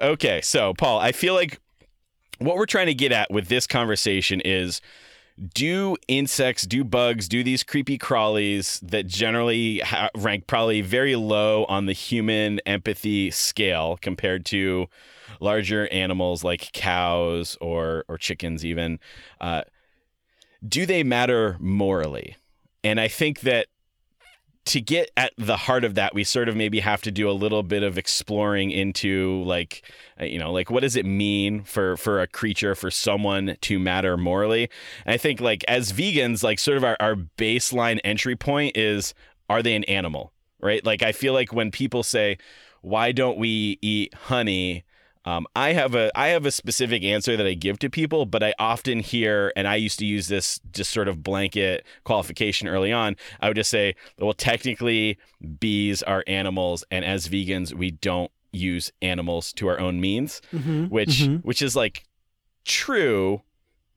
Okay, 0.00 0.40
so 0.40 0.74
Paul, 0.74 0.98
I 0.98 1.12
feel 1.12 1.34
like 1.34 1.60
what 2.38 2.56
we're 2.56 2.66
trying 2.66 2.86
to 2.86 2.94
get 2.94 3.12
at 3.12 3.30
with 3.30 3.48
this 3.48 3.66
conversation 3.66 4.40
is 4.40 4.80
do 5.54 5.96
insects, 6.08 6.66
do 6.66 6.84
bugs, 6.84 7.28
do 7.28 7.42
these 7.42 7.62
creepy 7.62 7.98
crawlies 7.98 8.80
that 8.80 9.06
generally 9.06 9.78
ha- 9.80 10.10
rank 10.16 10.46
probably 10.46 10.80
very 10.80 11.16
low 11.16 11.64
on 11.64 11.86
the 11.86 11.92
human 11.92 12.60
empathy 12.66 13.30
scale 13.30 13.98
compared 14.00 14.44
to 14.46 14.86
larger 15.38 15.88
animals 15.88 16.44
like 16.44 16.72
cows 16.72 17.56
or 17.60 18.04
or 18.08 18.18
chickens 18.18 18.64
even 18.64 18.98
uh, 19.40 19.62
do 20.66 20.86
they 20.86 21.02
matter 21.02 21.56
morally 21.60 22.36
and 22.84 23.00
i 23.00 23.08
think 23.08 23.40
that 23.40 23.66
to 24.66 24.80
get 24.80 25.10
at 25.16 25.32
the 25.38 25.56
heart 25.56 25.84
of 25.84 25.94
that, 25.94 26.14
we 26.14 26.22
sort 26.22 26.48
of 26.48 26.54
maybe 26.54 26.80
have 26.80 27.02
to 27.02 27.10
do 27.10 27.28
a 27.28 27.32
little 27.32 27.62
bit 27.62 27.82
of 27.82 27.96
exploring 27.96 28.70
into 28.70 29.42
like, 29.44 29.82
uh, 30.20 30.24
you 30.24 30.38
know, 30.38 30.52
like 30.52 30.70
what 30.70 30.80
does 30.80 30.96
it 30.96 31.06
mean 31.06 31.62
for 31.62 31.96
for 31.96 32.20
a 32.20 32.26
creature, 32.26 32.74
for 32.74 32.90
someone 32.90 33.56
to 33.62 33.78
matter 33.78 34.16
morally? 34.16 34.68
And 35.04 35.14
I 35.14 35.16
think 35.16 35.40
like 35.40 35.64
as 35.66 35.92
vegans, 35.92 36.42
like 36.42 36.58
sort 36.58 36.76
of 36.76 36.84
our, 36.84 36.96
our 37.00 37.16
baseline 37.16 38.00
entry 38.04 38.36
point 38.36 38.76
is, 38.76 39.14
are 39.48 39.62
they 39.62 39.74
an 39.74 39.84
animal, 39.84 40.32
right? 40.60 40.84
Like 40.84 41.02
I 41.02 41.12
feel 41.12 41.32
like 41.32 41.52
when 41.52 41.70
people 41.70 42.02
say, 42.02 42.36
why 42.82 43.12
don't 43.12 43.38
we 43.38 43.78
eat 43.80 44.14
honey? 44.14 44.84
Um, 45.26 45.46
I 45.54 45.74
have 45.74 45.94
a 45.94 46.10
I 46.18 46.28
have 46.28 46.46
a 46.46 46.50
specific 46.50 47.02
answer 47.02 47.36
that 47.36 47.46
I 47.46 47.52
give 47.54 47.78
to 47.80 47.90
people, 47.90 48.24
but 48.24 48.42
I 48.42 48.54
often 48.58 49.00
hear, 49.00 49.52
and 49.54 49.68
I 49.68 49.76
used 49.76 49.98
to 49.98 50.06
use 50.06 50.28
this 50.28 50.60
just 50.72 50.90
sort 50.90 51.08
of 51.08 51.22
blanket 51.22 51.84
qualification 52.04 52.68
early 52.68 52.90
on. 52.90 53.16
I 53.40 53.48
would 53.48 53.56
just 53.56 53.70
say, 53.70 53.96
well, 54.18 54.32
technically, 54.32 55.18
bees 55.58 56.02
are 56.02 56.24
animals, 56.26 56.84
and 56.90 57.04
as 57.04 57.28
vegans, 57.28 57.74
we 57.74 57.90
don't 57.90 58.30
use 58.52 58.90
animals 59.02 59.52
to 59.52 59.68
our 59.68 59.78
own 59.78 60.00
means, 60.00 60.40
which 60.88 61.28
which 61.42 61.60
is 61.60 61.76
like 61.76 62.04
true, 62.64 63.42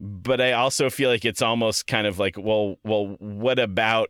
but 0.02 0.42
I 0.42 0.52
also 0.52 0.90
feel 0.90 1.10
like 1.10 1.24
it's 1.24 1.42
almost 1.42 1.88
kind 1.88 2.06
of 2.06 2.20
like, 2.20 2.36
well, 2.38 2.80
well, 2.84 3.16
what 3.20 3.60
about 3.60 4.10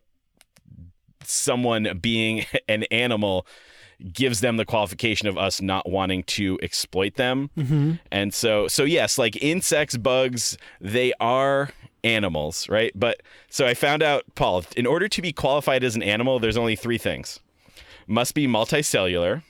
someone 1.22 1.98
being 2.02 2.44
an 2.68 2.82
animal? 2.90 3.46
Gives 4.12 4.40
them 4.40 4.56
the 4.56 4.64
qualification 4.64 5.28
of 5.28 5.38
us 5.38 5.60
not 5.62 5.88
wanting 5.88 6.22
to 6.24 6.58
exploit 6.62 7.14
them. 7.14 7.50
And 8.10 8.34
so 8.34 8.68
so 8.68 8.84
yes, 8.84 9.18
like 9.18 9.42
insects, 9.42 9.96
bugs, 9.96 10.58
they 10.80 11.12
are 11.20 11.70
animals, 12.02 12.68
right? 12.68 12.92
But 12.94 13.22
so 13.48 13.66
I 13.66 13.74
found 13.74 14.02
out, 14.02 14.24
Paul, 14.34 14.64
in 14.76 14.86
order 14.86 15.08
to 15.08 15.22
be 15.22 15.32
qualified 15.32 15.82
as 15.82 15.96
an 15.96 16.02
animal, 16.02 16.38
there's 16.38 16.56
only 16.56 16.76
three 16.76 16.98
things. 16.98 17.40
Must 18.06 18.34
be 18.34 18.46
multicellular. 18.46 19.42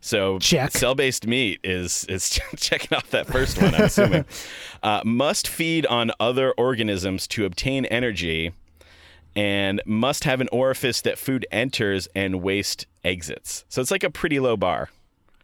So 0.00 0.38
Check. 0.38 0.70
cell-based 0.70 1.26
meat 1.26 1.60
is 1.62 2.06
is 2.08 2.30
checking 2.56 2.96
off 2.96 3.10
that 3.10 3.26
first 3.26 3.60
one. 3.60 3.74
I'm 3.74 3.82
assuming 3.82 4.24
uh, 4.82 5.02
must 5.04 5.46
feed 5.46 5.84
on 5.86 6.10
other 6.18 6.52
organisms 6.52 7.26
to 7.28 7.44
obtain 7.44 7.84
energy, 7.86 8.52
and 9.36 9.80
must 9.86 10.24
have 10.24 10.40
an 10.40 10.48
orifice 10.52 11.00
that 11.02 11.18
food 11.18 11.46
enters 11.50 12.08
and 12.14 12.42
waste 12.42 12.86
exits. 13.04 13.64
So 13.68 13.80
it's 13.80 13.90
like 13.90 14.04
a 14.04 14.10
pretty 14.10 14.40
low 14.40 14.56
bar. 14.56 14.88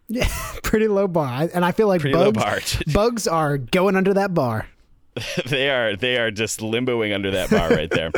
Yeah, 0.09 0.29
pretty 0.63 0.89
low 0.89 1.09
bar, 1.09 1.49
and 1.53 1.65
I 1.65 1.73
feel 1.73 1.89
like 1.89 2.01
Pretty 2.01 2.17
low 2.17 2.33
bugs, 2.33 2.77
bar. 2.77 2.83
bugs 2.93 3.27
are 3.27 3.59
going 3.59 3.97
under 3.97 4.15
that 4.15 4.35
bar. 4.35 4.69
they 5.47 5.71
are 5.71 5.97
they 5.97 6.19
are 6.19 6.31
just 6.31 6.61
limboing 6.61 7.15
under 7.15 7.31
that 7.31 7.51
bar 7.51 7.71
right 7.71 7.91
there. 7.91 8.13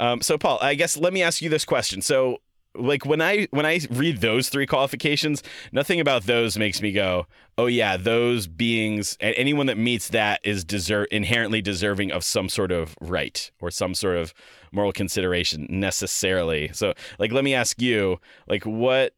um, 0.00 0.20
so 0.20 0.36
Paul, 0.36 0.58
I 0.60 0.74
guess 0.74 0.96
let 0.96 1.12
me 1.12 1.22
ask 1.22 1.40
you 1.40 1.48
this 1.48 1.64
question. 1.64 2.02
So 2.02 2.40
like 2.78 3.04
when 3.04 3.20
I 3.20 3.48
when 3.50 3.66
I 3.66 3.80
read 3.90 4.20
those 4.20 4.48
three 4.48 4.66
qualifications, 4.66 5.42
nothing 5.72 6.00
about 6.00 6.24
those 6.24 6.58
makes 6.58 6.80
me 6.80 6.92
go, 6.92 7.26
"Oh 7.56 7.66
yeah, 7.66 7.96
those 7.96 8.46
beings 8.46 9.16
and 9.20 9.34
anyone 9.36 9.66
that 9.66 9.78
meets 9.78 10.08
that 10.08 10.40
is 10.44 10.64
deserve 10.64 11.06
inherently 11.10 11.60
deserving 11.60 12.12
of 12.12 12.24
some 12.24 12.48
sort 12.48 12.72
of 12.72 12.96
right 13.00 13.50
or 13.60 13.70
some 13.70 13.94
sort 13.94 14.16
of 14.16 14.32
moral 14.72 14.92
consideration 14.92 15.66
necessarily." 15.68 16.70
So 16.72 16.94
like 17.18 17.32
let 17.32 17.44
me 17.44 17.54
ask 17.54 17.80
you, 17.80 18.20
like 18.46 18.64
what 18.64 19.14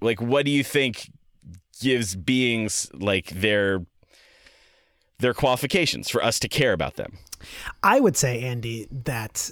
like 0.00 0.20
what 0.20 0.44
do 0.44 0.50
you 0.50 0.64
think 0.64 1.10
gives 1.80 2.14
beings 2.14 2.90
like 2.94 3.30
their 3.30 3.84
their 5.18 5.34
qualifications 5.34 6.10
for 6.10 6.22
us 6.22 6.38
to 6.40 6.48
care 6.48 6.72
about 6.72 6.96
them. 6.96 7.18
I 7.82 8.00
would 8.00 8.16
say, 8.16 8.42
Andy, 8.42 8.88
that 8.90 9.50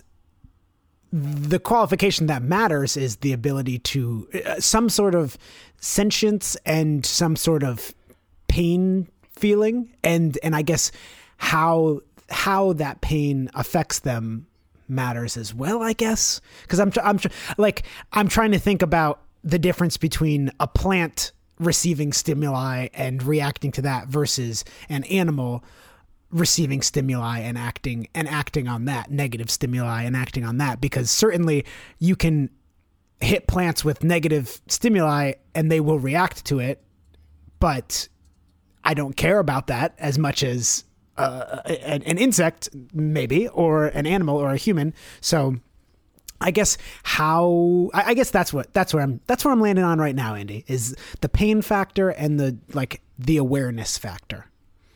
the 1.13 1.59
qualification 1.59 2.27
that 2.27 2.43
matters 2.43 2.97
is 2.97 3.17
the 3.17 3.33
ability 3.33 3.79
to 3.79 4.29
uh, 4.47 4.61
some 4.61 4.89
sort 4.89 5.15
of 5.15 5.37
sentience 5.79 6.57
and 6.65 7.05
some 7.05 7.37
sort 7.37 7.63
of 7.63 7.95
pain 8.49 9.09
feeling, 9.33 9.95
and 10.03 10.39
and 10.43 10.57
I 10.57 10.63
guess 10.63 10.91
how 11.37 12.01
how 12.31 12.73
that 12.75 13.03
pain 13.03 13.51
affects 13.55 14.01
them 14.01 14.47
matters 14.89 15.37
as 15.37 15.55
well. 15.55 15.83
I 15.83 15.93
guess 15.93 16.41
because 16.63 16.81
I'm 16.81 16.91
tr- 16.91 17.01
I'm 17.01 17.19
tr- 17.19 17.29
like 17.59 17.83
I'm 18.13 18.29
trying 18.29 18.53
to 18.53 18.59
think 18.59 18.81
about 18.81 19.21
the 19.45 19.59
difference 19.59 19.99
between 19.99 20.51
a 20.61 20.67
plant 20.67 21.33
receiving 21.59 22.13
stimuli 22.13 22.89
and 22.95 23.23
reacting 23.23 23.71
to 23.73 23.83
that 23.83 24.09
versus 24.09 24.65
an 24.89 25.05
animal 25.05 25.63
receiving 26.33 26.81
stimuli 26.81 27.39
and 27.41 27.59
acting 27.59 28.09
and 28.15 28.27
acting 28.27 28.67
on 28.67 28.87
that 28.87 29.11
negative 29.11 29.51
stimuli 29.51 30.03
and 30.03 30.17
acting 30.17 30.45
on 30.45 30.57
that 30.57 30.81
because 30.81 31.11
certainly 31.11 31.65
you 31.99 32.17
can 32.17 32.49
hit 33.21 33.47
plants 33.47 33.85
with 33.85 34.03
negative 34.03 34.61
stimuli 34.67 35.33
and 35.55 35.71
they 35.71 35.79
will 35.79 35.99
react 35.99 36.45
to 36.45 36.59
it 36.59 36.83
but 37.61 38.09
i 38.83 38.95
don't 38.95 39.15
care 39.15 39.39
about 39.39 39.67
that 39.67 39.95
as 39.99 40.19
much 40.19 40.43
as 40.43 40.85
uh, 41.19 41.61
an, 41.67 42.03
an 42.05 42.17
insect 42.17 42.71
maybe 42.95 43.47
or 43.49 43.87
an 43.89 44.07
animal 44.07 44.37
or 44.39 44.53
a 44.53 44.57
human 44.57 44.95
so 45.21 45.55
I 46.41 46.51
guess 46.51 46.77
how 47.05 47.91
I 47.95 48.03
I 48.03 48.15
guess 48.15 48.31
that's 48.31 48.53
what 48.53 48.73
that's 48.73 48.93
where 48.93 49.03
I'm 49.03 49.21
that's 49.29 49.45
where 49.45 49.53
I'm 49.53 49.61
landing 49.61 49.85
on 49.85 50.01
right 50.01 50.17
now, 50.17 50.35
Andy, 50.35 50.65
is 50.67 50.97
the 51.21 51.29
pain 51.29 51.63
factor 51.63 52.09
and 52.09 52.41
the 52.41 52.59
like 52.73 53.01
the 53.17 53.37
awareness 53.37 53.97
factor. 53.97 54.51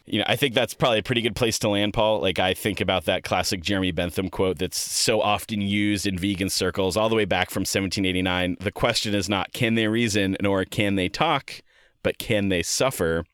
You 0.07 0.21
know, 0.21 0.25
I 0.29 0.37
think 0.37 0.55
that's 0.55 0.73
probably 0.73 1.01
a 1.01 1.03
pretty 1.03 1.21
good 1.21 1.35
place 1.35 1.59
to 1.61 1.69
land, 1.69 1.93
Paul. 1.93 2.21
Like 2.21 2.39
I 2.39 2.55
think 2.55 2.81
about 2.81 3.07
that 3.07 3.25
classic 3.25 3.61
Jeremy 3.61 3.91
Bentham 3.91 4.31
quote 4.31 4.59
that's 4.59 4.79
so 4.79 5.21
often 5.21 5.61
used 5.61 6.07
in 6.07 6.17
vegan 6.17 6.49
circles 6.49 6.97
all 6.97 7.09
the 7.09 7.17
way 7.17 7.25
back 7.25 7.51
from 7.51 7.63
1789. 7.63 8.57
The 8.61 8.73
question 8.73 9.15
is 9.15 9.29
not 9.29 9.53
can 9.53 9.75
they 9.75 9.89
reason 9.89 10.37
nor 10.41 10.65
can 10.65 10.95
they 10.95 11.09
talk, 11.09 11.61
but 12.03 12.19
can 12.19 12.49
they 12.49 12.63
suffer? 12.63 13.25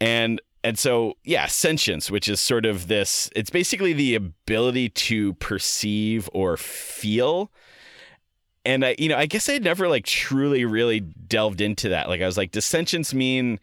And 0.00 0.40
and 0.62 0.78
so 0.78 1.14
yeah, 1.22 1.46
sentience, 1.46 2.10
which 2.10 2.28
is 2.28 2.40
sort 2.40 2.64
of 2.64 2.88
this 2.88 3.28
it's 3.36 3.50
basically 3.50 3.92
the 3.92 4.14
ability 4.14 4.88
to 4.88 5.34
perceive 5.34 6.30
or 6.32 6.56
feel 6.56 7.52
and 8.64 8.84
I, 8.84 8.96
you 8.98 9.08
know, 9.08 9.16
I 9.16 9.26
guess 9.26 9.48
I 9.48 9.52
had 9.52 9.64
never 9.64 9.88
like 9.88 10.06
truly 10.06 10.64
really 10.64 11.00
delved 11.00 11.60
into 11.60 11.90
that. 11.90 12.08
Like 12.08 12.22
I 12.22 12.26
was 12.26 12.38
like, 12.38 12.50
does 12.50 12.64
sentience 12.64 13.12
mean 13.12 13.60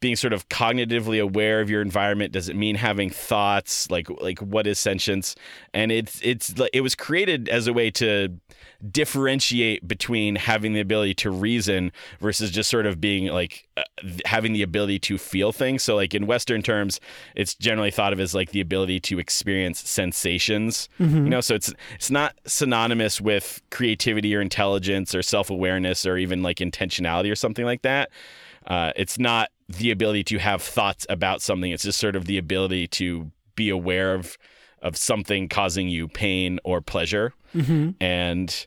being 0.00 0.16
sort 0.16 0.32
of 0.32 0.48
cognitively 0.48 1.22
aware 1.22 1.60
of 1.60 1.70
your 1.70 1.82
environment? 1.82 2.32
Does 2.32 2.48
it 2.48 2.56
mean 2.56 2.76
having 2.76 3.10
thoughts? 3.10 3.90
Like 3.90 4.08
like 4.20 4.38
what 4.40 4.66
is 4.66 4.78
sentience? 4.78 5.36
And 5.72 5.92
it's 5.92 6.20
it's 6.22 6.54
it 6.72 6.80
was 6.80 6.94
created 6.94 7.48
as 7.48 7.66
a 7.66 7.72
way 7.72 7.90
to 7.92 8.30
differentiate 8.90 9.86
between 9.86 10.36
having 10.36 10.72
the 10.72 10.80
ability 10.80 11.14
to 11.14 11.30
reason 11.30 11.92
versus 12.18 12.50
just 12.50 12.70
sort 12.70 12.86
of 12.86 13.00
being 13.00 13.26
like 13.26 13.68
uh, 13.76 13.82
having 14.24 14.54
the 14.54 14.62
ability 14.62 14.98
to 14.98 15.18
feel 15.18 15.52
things. 15.52 15.82
So 15.82 15.96
like 15.96 16.14
in 16.14 16.26
Western 16.26 16.62
terms, 16.62 16.98
it's 17.36 17.54
generally 17.54 17.90
thought 17.90 18.12
of 18.12 18.20
as 18.20 18.34
like 18.34 18.52
the 18.52 18.60
ability 18.60 19.00
to 19.00 19.18
experience 19.18 19.80
sensations. 19.80 20.88
You 21.24 21.30
know, 21.30 21.40
so 21.40 21.54
it's 21.54 21.72
it's 21.94 22.10
not 22.10 22.34
synonymous 22.46 23.20
with 23.20 23.60
creativity 23.70 24.34
or 24.34 24.40
intelligence 24.40 25.14
or 25.14 25.22
self 25.22 25.50
awareness 25.50 26.06
or 26.06 26.16
even 26.16 26.42
like 26.42 26.58
intentionality 26.58 27.30
or 27.30 27.36
something 27.36 27.66
like 27.66 27.82
that. 27.82 28.10
Uh, 28.66 28.92
it's 28.96 29.18
not 29.18 29.50
the 29.78 29.90
ability 29.90 30.24
to 30.24 30.38
have 30.38 30.62
thoughts 30.62 31.06
about 31.08 31.42
something. 31.42 31.70
It's 31.70 31.84
just 31.84 31.98
sort 31.98 32.16
of 32.16 32.26
the 32.26 32.38
ability 32.38 32.86
to 32.88 33.30
be 33.54 33.68
aware 33.70 34.14
of 34.14 34.36
of 34.82 34.96
something 34.96 35.48
causing 35.48 35.88
you 35.88 36.08
pain 36.08 36.58
or 36.64 36.80
pleasure. 36.80 37.34
Mm-hmm. 37.54 37.90
And 38.00 38.66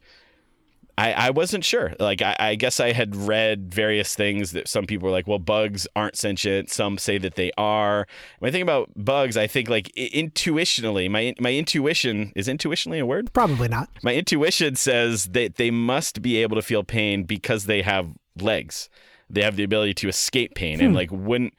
I, 0.96 1.14
I 1.14 1.30
wasn't 1.32 1.66
sure. 1.66 1.94
Like 2.00 2.22
I, 2.22 2.36
I 2.40 2.56
guess 2.56 2.80
I 2.80 2.92
had 2.92 3.16
read 3.16 3.74
various 3.74 4.14
things 4.14 4.52
that 4.52 4.68
some 4.68 4.86
people 4.86 5.08
were 5.08 5.12
like, 5.12 5.26
well, 5.26 5.40
bugs 5.40 5.88
aren't 5.96 6.16
sentient. 6.16 6.70
Some 6.70 7.00
say 7.00 7.18
that 7.18 7.34
they 7.34 7.52
are. 7.58 8.06
When 8.38 8.50
I 8.50 8.52
think 8.52 8.62
about 8.62 8.92
bugs, 8.96 9.36
I 9.36 9.48
think 9.48 9.70
like 9.70 9.92
i- 9.98 10.12
intuitionally, 10.14 11.10
my 11.10 11.34
my 11.40 11.54
intuition 11.54 12.32
is 12.36 12.48
intuitionally 12.48 13.00
a 13.00 13.06
word. 13.08 13.34
Probably 13.34 13.68
not. 13.68 13.90
My 14.04 14.14
intuition 14.14 14.76
says 14.76 15.26
that 15.30 15.56
they 15.56 15.72
must 15.72 16.22
be 16.22 16.38
able 16.38 16.56
to 16.58 16.62
feel 16.62 16.84
pain 16.84 17.24
because 17.24 17.66
they 17.66 17.82
have 17.82 18.14
legs. 18.40 18.88
They 19.34 19.42
have 19.42 19.56
the 19.56 19.64
ability 19.64 19.96
to 19.96 20.08
escape 20.08 20.56
pain, 20.56 20.80
and 20.80 20.94
like 20.96 21.10
wouldn't 21.12 21.54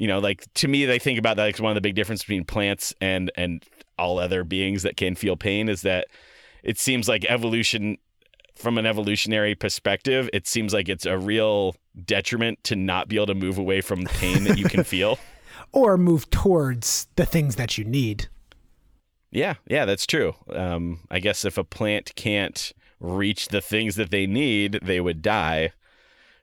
you 0.00 0.06
know, 0.06 0.18
like 0.18 0.46
to 0.54 0.66
me, 0.66 0.86
they 0.86 0.98
think 0.98 1.18
about 1.18 1.36
that. 1.36 1.44
Like 1.44 1.58
one 1.58 1.70
of 1.70 1.74
the 1.74 1.82
big 1.82 1.94
differences 1.94 2.24
between 2.24 2.44
plants 2.44 2.94
and 3.02 3.30
and 3.36 3.62
all 3.98 4.18
other 4.18 4.44
beings 4.44 4.82
that 4.82 4.96
can 4.96 5.14
feel 5.14 5.36
pain 5.36 5.68
is 5.68 5.82
that 5.82 6.06
it 6.62 6.78
seems 6.78 7.06
like 7.06 7.24
evolution, 7.26 7.98
from 8.56 8.78
an 8.78 8.86
evolutionary 8.86 9.54
perspective, 9.54 10.30
it 10.32 10.46
seems 10.46 10.72
like 10.72 10.88
it's 10.88 11.04
a 11.04 11.18
real 11.18 11.76
detriment 12.06 12.64
to 12.64 12.76
not 12.76 13.08
be 13.08 13.16
able 13.16 13.26
to 13.26 13.34
move 13.34 13.58
away 13.58 13.82
from 13.82 14.04
pain 14.04 14.44
that 14.44 14.58
you 14.58 14.64
can 14.64 14.84
feel. 14.84 15.18
Or 15.72 15.98
move 15.98 16.30
towards 16.30 17.08
the 17.16 17.26
things 17.26 17.56
that 17.56 17.76
you 17.76 17.84
need. 17.84 18.28
Yeah, 19.30 19.54
yeah, 19.68 19.84
that's 19.84 20.06
true. 20.06 20.34
Um, 20.48 21.00
I 21.10 21.20
guess 21.20 21.44
if 21.44 21.58
a 21.58 21.64
plant 21.64 22.14
can't 22.16 22.72
reach 22.98 23.48
the 23.48 23.60
things 23.60 23.96
that 23.96 24.10
they 24.10 24.26
need, 24.26 24.80
they 24.82 25.00
would 25.00 25.22
die, 25.22 25.72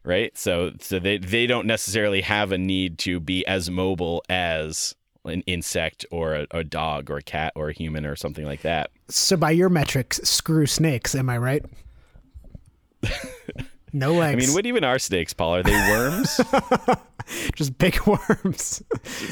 right? 0.07 0.35
So, 0.37 0.71
so 0.79 0.97
they 0.99 1.17
they 1.17 1.45
don't 1.45 1.67
necessarily 1.67 2.21
have 2.21 2.51
a 2.51 2.57
need 2.57 2.97
to 2.99 3.19
be 3.19 3.45
as 3.45 3.69
mobile 3.69 4.23
as 4.29 4.95
an 5.25 5.43
insect 5.45 6.05
or 6.09 6.33
a, 6.35 6.47
a 6.51 6.63
dog 6.63 7.11
or 7.11 7.17
a 7.17 7.21
cat 7.21 7.51
or 7.55 7.69
a 7.69 7.73
human 7.73 8.05
or 8.05 8.15
something 8.15 8.45
like 8.45 8.61
that. 8.61 8.89
So 9.09 9.35
by 9.37 9.51
your 9.51 9.69
metrics, 9.69 10.17
screw 10.23 10.65
snakes, 10.65 11.13
am 11.13 11.29
I 11.29 11.37
right? 11.37 11.65
No 13.93 14.13
legs. 14.13 14.43
I 14.43 14.45
mean, 14.45 14.53
what 14.53 14.65
even 14.65 14.83
are 14.83 14.99
snakes, 14.99 15.33
Paul? 15.33 15.55
Are 15.55 15.63
they 15.63 15.71
worms? 15.71 16.39
just 17.55 17.77
big 17.77 17.99
worms. 18.05 18.83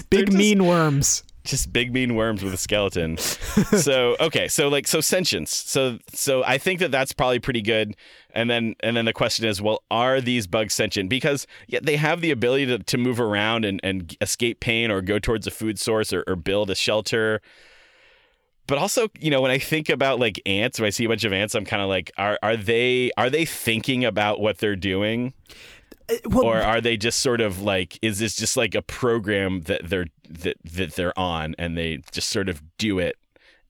big 0.09 0.27
just- 0.27 0.37
mean 0.37 0.65
worms. 0.65 1.23
just 1.43 1.73
big 1.73 1.93
mean 1.93 2.15
worms 2.15 2.41
with 2.41 2.53
a 2.53 2.57
skeleton. 2.57 3.17
so 3.17 4.15
okay, 4.19 4.47
so 4.47 4.69
like 4.69 4.87
so 4.87 5.01
sentience. 5.01 5.55
So 5.55 5.99
so 6.13 6.43
I 6.43 6.57
think 6.57 6.79
that 6.79 6.89
that's 6.89 7.11
probably 7.11 7.39
pretty 7.39 7.61
good. 7.61 7.95
And 8.35 8.49
then 8.49 8.75
and 8.81 8.97
then 8.97 9.05
the 9.05 9.13
question 9.13 9.45
is, 9.45 9.61
well, 9.61 9.83
are 9.89 10.21
these 10.21 10.45
bugs 10.45 10.73
sentient? 10.73 11.09
Because 11.09 11.47
yeah, 11.67 11.79
they 11.81 11.95
have 11.95 12.21
the 12.21 12.31
ability 12.31 12.65
to, 12.67 12.79
to 12.79 12.97
move 12.97 13.19
around 13.19 13.65
and, 13.65 13.79
and 13.83 14.15
escape 14.21 14.59
pain 14.59 14.91
or 14.91 15.01
go 15.01 15.19
towards 15.19 15.47
a 15.47 15.51
food 15.51 15.79
source 15.79 16.11
or, 16.11 16.23
or 16.27 16.35
build 16.35 16.69
a 16.69 16.75
shelter. 16.75 17.41
But 18.67 18.77
also, 18.79 19.09
you 19.19 19.29
know, 19.29 19.41
when 19.41 19.51
I 19.51 19.59
think 19.59 19.89
about 19.89 20.19
like 20.19 20.41
ants, 20.45 20.79
when 20.79 20.87
I 20.87 20.89
see 20.89 21.05
a 21.05 21.09
bunch 21.09 21.23
of 21.23 21.31
ants, 21.31 21.55
I'm 21.55 21.65
kind 21.65 21.81
of 21.81 21.87
like, 21.87 22.11
are 22.17 22.37
are 22.43 22.57
they 22.57 23.11
are 23.17 23.29
they 23.29 23.45
thinking 23.45 24.03
about 24.03 24.39
what 24.39 24.57
they're 24.57 24.75
doing? 24.75 25.33
Uh, 26.09 26.15
well, 26.25 26.45
or 26.45 26.57
are 26.61 26.81
they 26.81 26.97
just 26.97 27.19
sort 27.19 27.41
of 27.41 27.61
like 27.61 27.97
is 28.01 28.19
this 28.19 28.35
just 28.35 28.57
like 28.57 28.75
a 28.75 28.81
program 28.81 29.61
that 29.61 29.81
they're 29.89 30.07
that 30.29 30.57
that 30.63 30.95
they're 30.95 31.17
on 31.17 31.55
and 31.57 31.77
they 31.77 32.01
just 32.11 32.29
sort 32.29 32.49
of 32.49 32.61
do 32.77 32.99
it 32.99 33.15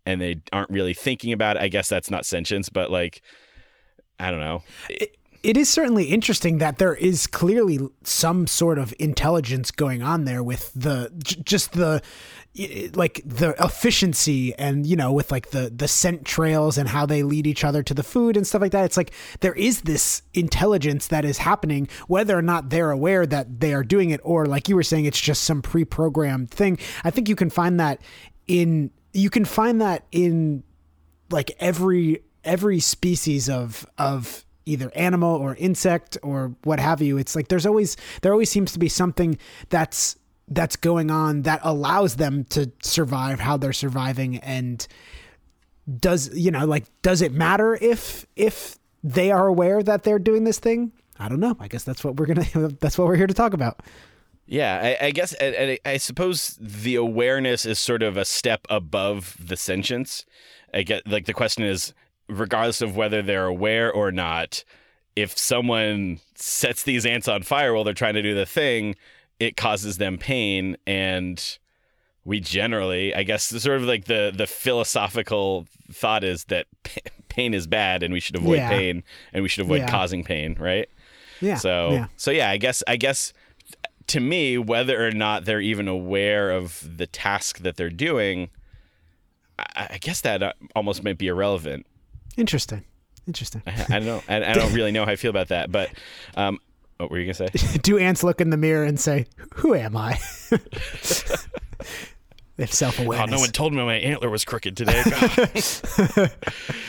and 0.05 0.19
they 0.19 0.41
aren't 0.51 0.69
really 0.69 0.93
thinking 0.93 1.31
about 1.31 1.55
it 1.55 1.61
i 1.61 1.67
guess 1.67 1.87
that's 1.87 2.11
not 2.11 2.25
sentience 2.25 2.67
but 2.67 2.91
like 2.91 3.21
i 4.19 4.31
don't 4.31 4.39
know. 4.39 4.63
It 5.45 5.57
is 5.57 5.69
certainly 5.69 6.05
interesting 6.05 6.57
that 6.57 6.79
there 6.79 6.95
is 6.95 7.27
clearly 7.27 7.77
some 8.03 8.47
sort 8.47 8.79
of 8.79 8.95
intelligence 8.97 9.69
going 9.69 10.01
on 10.01 10.25
there 10.25 10.41
with 10.41 10.71
the 10.73 11.11
just 11.21 11.73
the 11.73 12.01
like 12.95 13.21
the 13.23 13.53
efficiency 13.63 14.55
and 14.55 14.87
you 14.87 14.95
know 14.95 15.13
with 15.13 15.31
like 15.31 15.51
the 15.51 15.71
the 15.75 15.87
scent 15.87 16.25
trails 16.25 16.79
and 16.79 16.89
how 16.89 17.05
they 17.05 17.21
lead 17.21 17.45
each 17.45 17.63
other 17.63 17.83
to 17.83 17.93
the 17.93 18.01
food 18.01 18.35
and 18.35 18.47
stuff 18.47 18.59
like 18.59 18.71
that. 18.71 18.85
It's 18.85 18.97
like 18.97 19.11
there 19.41 19.53
is 19.53 19.81
this 19.81 20.23
intelligence 20.33 21.09
that 21.09 21.25
is 21.25 21.37
happening 21.37 21.89
whether 22.07 22.35
or 22.35 22.41
not 22.41 22.71
they're 22.71 22.89
aware 22.89 23.27
that 23.27 23.59
they 23.59 23.75
are 23.75 23.83
doing 23.83 24.09
it 24.09 24.21
or 24.23 24.47
like 24.47 24.67
you 24.67 24.75
were 24.75 24.81
saying 24.81 25.05
it's 25.05 25.21
just 25.21 25.43
some 25.43 25.61
pre-programmed 25.61 26.49
thing. 26.49 26.79
I 27.03 27.11
think 27.11 27.29
you 27.29 27.35
can 27.35 27.51
find 27.51 27.79
that 27.79 28.01
in 28.47 28.89
you 29.13 29.29
can 29.29 29.45
find 29.45 29.79
that 29.81 30.07
in 30.11 30.63
like 31.29 31.51
every 31.59 32.23
every 32.45 32.79
species 32.79 33.49
of 33.49 33.85
of 33.97 34.45
either 34.67 34.91
animal 34.95 35.35
or 35.35 35.55
insect 35.55 36.17
or 36.23 36.55
what 36.63 36.79
have 36.79 36.99
you 36.99 37.17
it's 37.17 37.35
like 37.35 37.49
there's 37.49 37.67
always 37.67 37.95
there 38.21 38.31
always 38.31 38.49
seems 38.49 38.71
to 38.71 38.79
be 38.79 38.89
something 38.89 39.37
that's 39.69 40.15
that's 40.47 40.75
going 40.75 41.09
on 41.09 41.43
that 41.43 41.59
allows 41.63 42.15
them 42.15 42.43
to 42.45 42.71
survive 42.83 43.39
how 43.39 43.57
they're 43.57 43.73
surviving. 43.73 44.37
And 44.37 44.85
does 45.99 46.35
you 46.35 46.51
know 46.51 46.65
like 46.65 46.85
does 47.01 47.21
it 47.21 47.31
matter 47.31 47.77
if 47.79 48.25
if 48.35 48.77
they 49.03 49.31
are 49.31 49.47
aware 49.47 49.83
that 49.83 50.03
they're 50.03 50.19
doing 50.19 50.43
this 50.43 50.59
thing? 50.59 50.91
I 51.17 51.29
don't 51.29 51.39
know. 51.39 51.55
I 51.59 51.67
guess 51.67 51.83
that's 51.83 52.03
what 52.03 52.17
we're 52.17 52.25
gonna 52.27 52.69
that's 52.79 52.97
what 52.97 53.07
we're 53.07 53.15
here 53.15 53.27
to 53.27 53.33
talk 53.33 53.53
about. 53.53 53.81
Yeah, 54.47 54.95
I, 55.01 55.07
I 55.07 55.11
guess 55.11 55.33
and 55.33 55.79
I 55.85 55.97
suppose 55.97 56.57
the 56.61 56.95
awareness 56.95 57.65
is 57.65 57.79
sort 57.79 58.03
of 58.03 58.15
a 58.15 58.25
step 58.25 58.67
above 58.69 59.35
the 59.39 59.57
sentience. 59.57 60.25
I 60.71 60.83
get 60.83 61.07
like 61.07 61.25
the 61.25 61.33
question 61.33 61.63
is, 61.63 61.93
regardless 62.27 62.81
of 62.81 62.95
whether 62.95 63.21
they're 63.21 63.45
aware 63.45 63.91
or 63.91 64.11
not, 64.11 64.63
if 65.15 65.37
someone 65.37 66.19
sets 66.35 66.83
these 66.83 67.05
ants 67.05 67.27
on 67.27 67.43
fire 67.43 67.73
while 67.73 67.83
they're 67.83 67.93
trying 67.93 68.15
to 68.15 68.21
do 68.21 68.35
the 68.35 68.45
thing, 68.45 68.95
it 69.39 69.55
causes 69.57 69.97
them 69.97 70.17
pain, 70.17 70.77
and 70.87 71.57
we 72.23 72.39
generally, 72.39 73.13
I 73.13 73.23
guess, 73.23 73.49
the 73.49 73.59
sort 73.59 73.77
of 73.77 73.83
like 73.83 74.05
the 74.05 74.31
the 74.35 74.47
philosophical 74.47 75.67
thought 75.91 76.23
is 76.23 76.45
that 76.45 76.65
p- 76.83 77.01
pain 77.29 77.53
is 77.53 77.67
bad, 77.67 78.01
and 78.03 78.13
we 78.13 78.19
should 78.19 78.35
avoid 78.35 78.57
Yeah. 78.57 78.69
pain, 78.69 79.03
and 79.33 79.43
we 79.43 79.49
should 79.49 79.61
avoid 79.63 79.81
Yeah. 79.81 79.89
causing 79.91 80.23
pain, 80.23 80.55
right? 80.59 80.89
yeah 81.41 81.55
So 81.57 81.91
yeah 81.91 82.07
so 82.15 82.31
yeah, 82.31 82.49
I 82.49 82.57
guess 82.57 82.81
I 82.87 82.95
guess 82.95 83.33
to 84.07 84.19
me, 84.19 84.57
whether 84.57 85.05
or 85.05 85.11
not 85.11 85.45
they're 85.45 85.59
even 85.61 85.87
aware 85.87 86.51
of 86.51 86.97
the 86.97 87.07
task 87.07 87.59
that 87.59 87.75
they're 87.75 87.89
doing, 87.89 88.49
I, 89.59 89.87
I 89.91 89.97
guess 89.99 90.21
that 90.21 90.43
uh, 90.43 90.53
almost 90.75 91.03
might 91.03 91.17
be 91.17 91.27
irrelevant. 91.27 91.85
Interesting 92.37 92.83
interesting 93.27 93.61
I, 93.65 93.85
I 93.89 93.99
don't 93.99 94.05
know. 94.05 94.21
I, 94.27 94.51
I 94.51 94.53
don't 94.53 94.73
really 94.73 94.91
know 94.91 95.05
how 95.05 95.11
I 95.11 95.15
feel 95.15 95.31
about 95.31 95.47
that. 95.47 95.71
But 95.71 95.89
um, 96.35 96.59
what 96.97 97.09
were 97.09 97.19
you 97.19 97.25
gonna 97.25 97.49
say? 97.49 97.77
do 97.81 97.97
ants 97.97 98.23
look 98.23 98.39
in 98.41 98.49
the 98.49 98.57
mirror 98.57 98.83
and 98.83 98.99
say 98.99 99.25
who 99.55 99.73
am 99.73 99.97
i 99.97 100.19
they 102.57 102.63
have 102.63 102.69
Oh, 102.71 102.73
self-awareness 102.73 103.31
no 103.31 103.39
one 103.39 103.49
told 103.49 103.73
me 103.73 103.83
my 103.83 103.95
antler 103.95 104.29
was 104.29 104.45
crooked 104.45 104.77
today. 104.77 105.01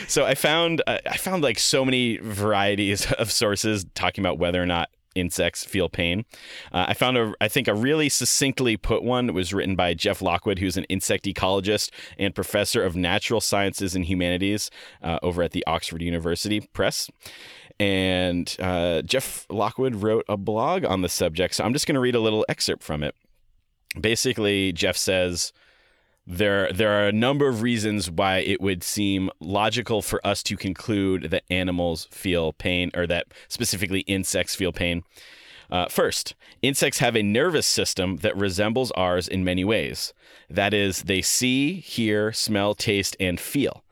so 0.07 0.25
I 0.25 0.33
found 0.35 0.81
uh, 0.87 0.99
I 1.05 1.17
found 1.17 1.43
like 1.43 1.59
so 1.59 1.83
many 1.83 2.17
varieties 2.17 3.11
of 3.13 3.31
sources 3.31 3.85
talking 3.93 4.23
about 4.23 4.39
whether 4.39 4.61
or 4.61 4.65
not 4.65 4.89
insects 5.17 5.63
feel 5.63 5.89
pain. 5.89 6.25
Uh, 6.71 6.85
I 6.89 6.93
found 6.93 7.17
a 7.17 7.33
I 7.41 7.47
think 7.47 7.67
a 7.67 7.73
really 7.73 8.09
succinctly 8.09 8.77
put 8.77 9.03
one. 9.03 9.29
It 9.29 9.33
was 9.33 9.53
written 9.53 9.75
by 9.75 9.93
Jeff 9.93 10.21
Lockwood, 10.21 10.59
who's 10.59 10.77
an 10.77 10.85
insect 10.85 11.25
ecologist 11.25 11.91
and 12.17 12.33
professor 12.35 12.83
of 12.83 12.95
natural 12.95 13.41
sciences 13.41 13.95
and 13.95 14.05
humanities 14.05 14.69
uh, 15.01 15.19
over 15.21 15.43
at 15.43 15.51
the 15.51 15.63
Oxford 15.67 16.01
University 16.01 16.61
Press. 16.73 17.09
And 17.79 18.55
uh, 18.59 19.01
Jeff 19.03 19.45
Lockwood 19.49 19.95
wrote 19.95 20.25
a 20.27 20.37
blog 20.37 20.83
on 20.83 21.01
the 21.01 21.09
subject. 21.09 21.55
So 21.55 21.63
I'm 21.63 21.73
just 21.73 21.85
going 21.85 21.95
to 21.95 22.01
read 22.01 22.15
a 22.15 22.19
little 22.19 22.45
excerpt 22.49 22.83
from 22.83 23.03
it. 23.03 23.13
Basically, 23.99 24.71
Jeff 24.71 24.97
says 24.97 25.53
there 26.27 26.71
there 26.73 26.91
are 26.91 27.07
a 27.07 27.13
number 27.13 27.47
of 27.47 27.61
reasons 27.61 28.11
why 28.11 28.39
it 28.39 28.59
would 28.59 28.83
seem 28.83 29.29
logical 29.39 30.01
for 30.01 30.25
us 30.27 30.43
to 30.43 30.57
conclude 30.57 31.31
that 31.31 31.43
animals 31.49 32.07
feel 32.11 32.51
pain 32.51 32.91
or 32.93 33.07
that 33.07 33.27
specifically 33.47 34.01
insects 34.01 34.53
feel 34.53 34.73
pain. 34.73 35.03
Uh, 35.69 35.87
first, 35.87 36.35
insects 36.61 36.99
have 36.99 37.15
a 37.15 37.23
nervous 37.23 37.65
system 37.65 38.17
that 38.17 38.35
resembles 38.37 38.91
ours 38.91 39.27
in 39.27 39.43
many 39.43 39.63
ways. 39.63 40.13
That 40.49 40.73
is, 40.73 41.03
they 41.03 41.21
see, 41.21 41.75
hear, 41.75 42.31
smell, 42.31 42.73
taste, 42.73 43.17
and 43.19 43.39
feel. 43.39 43.83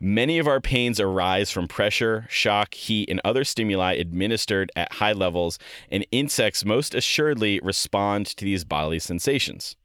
Many 0.00 0.40
of 0.40 0.48
our 0.48 0.60
pains 0.60 0.98
arise 0.98 1.52
from 1.52 1.68
pressure, 1.68 2.26
shock, 2.28 2.74
heat, 2.74 3.08
and 3.08 3.20
other 3.24 3.44
stimuli 3.44 3.92
administered 3.94 4.72
at 4.74 4.94
high 4.94 5.12
levels, 5.12 5.60
and 5.92 6.04
insects 6.10 6.64
most 6.64 6.92
assuredly 6.92 7.60
respond 7.62 8.26
to 8.26 8.44
these 8.44 8.64
bodily 8.64 8.98
sensations. 8.98 9.76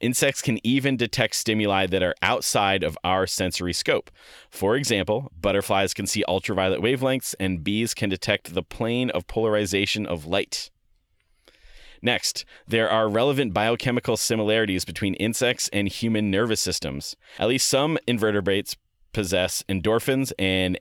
Insects 0.00 0.42
can 0.42 0.58
even 0.66 0.96
detect 0.96 1.36
stimuli 1.36 1.86
that 1.86 2.02
are 2.02 2.14
outside 2.20 2.82
of 2.82 2.98
our 3.04 3.26
sensory 3.26 3.72
scope. 3.72 4.10
For 4.50 4.76
example, 4.76 5.30
butterflies 5.40 5.94
can 5.94 6.06
see 6.06 6.24
ultraviolet 6.26 6.80
wavelengths, 6.80 7.34
and 7.38 7.62
bees 7.62 7.94
can 7.94 8.10
detect 8.10 8.54
the 8.54 8.62
plane 8.62 9.10
of 9.10 9.26
polarization 9.26 10.04
of 10.04 10.26
light. 10.26 10.70
Next, 12.02 12.44
there 12.68 12.90
are 12.90 13.08
relevant 13.08 13.54
biochemical 13.54 14.18
similarities 14.18 14.84
between 14.84 15.14
insects 15.14 15.70
and 15.72 15.88
human 15.88 16.30
nervous 16.30 16.60
systems. 16.60 17.16
At 17.38 17.48
least 17.48 17.66
some 17.66 17.96
invertebrates 18.06 18.76
possess 19.12 19.64
endorphins 19.68 20.32
and 20.38 20.78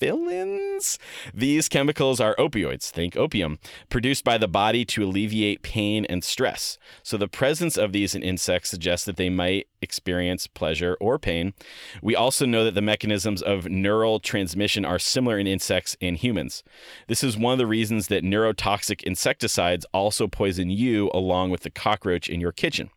enkephalins. 0.00 0.98
These 1.34 1.68
chemicals 1.68 2.20
are 2.20 2.34
opioids, 2.36 2.90
think 2.90 3.16
opium, 3.16 3.58
produced 3.88 4.24
by 4.24 4.38
the 4.38 4.48
body 4.48 4.84
to 4.86 5.04
alleviate 5.04 5.62
pain 5.62 6.04
and 6.06 6.24
stress. 6.24 6.78
So 7.02 7.16
the 7.16 7.28
presence 7.28 7.76
of 7.76 7.92
these 7.92 8.14
in 8.14 8.22
insects 8.22 8.70
suggests 8.70 9.06
that 9.06 9.16
they 9.16 9.30
might 9.30 9.68
experience 9.82 10.46
pleasure 10.46 10.96
or 11.00 11.18
pain. 11.18 11.54
We 12.02 12.16
also 12.16 12.46
know 12.46 12.64
that 12.64 12.74
the 12.74 12.82
mechanisms 12.82 13.42
of 13.42 13.68
neural 13.68 14.20
transmission 14.20 14.84
are 14.84 14.98
similar 14.98 15.38
in 15.38 15.46
insects 15.46 15.96
and 16.00 16.16
humans. 16.16 16.62
This 17.06 17.24
is 17.24 17.36
one 17.36 17.52
of 17.52 17.58
the 17.58 17.66
reasons 17.66 18.08
that 18.08 18.24
neurotoxic 18.24 19.02
insecticides 19.02 19.86
also 19.92 20.28
poison 20.28 20.70
you 20.70 21.10
along 21.14 21.50
with 21.50 21.62
the 21.62 21.70
cockroach 21.70 22.28
in 22.28 22.40
your 22.40 22.52
kitchen. 22.52 22.90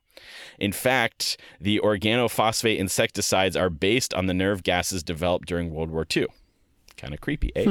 In 0.60 0.72
fact, 0.72 1.38
the 1.60 1.80
organophosphate 1.84 2.78
insecticides 2.78 3.58
are 3.58 3.70
based 3.70 4.14
on 4.14 4.28
the 4.28 4.34
nerve 4.34 4.64
gases 4.64 5.04
developed 5.04 5.48
during 5.48 5.74
World 5.74 5.90
War 5.90 6.06
II. 6.16 6.28
Kind 7.04 7.14
of 7.14 7.20
creepy, 7.20 7.52
eh? 7.54 7.66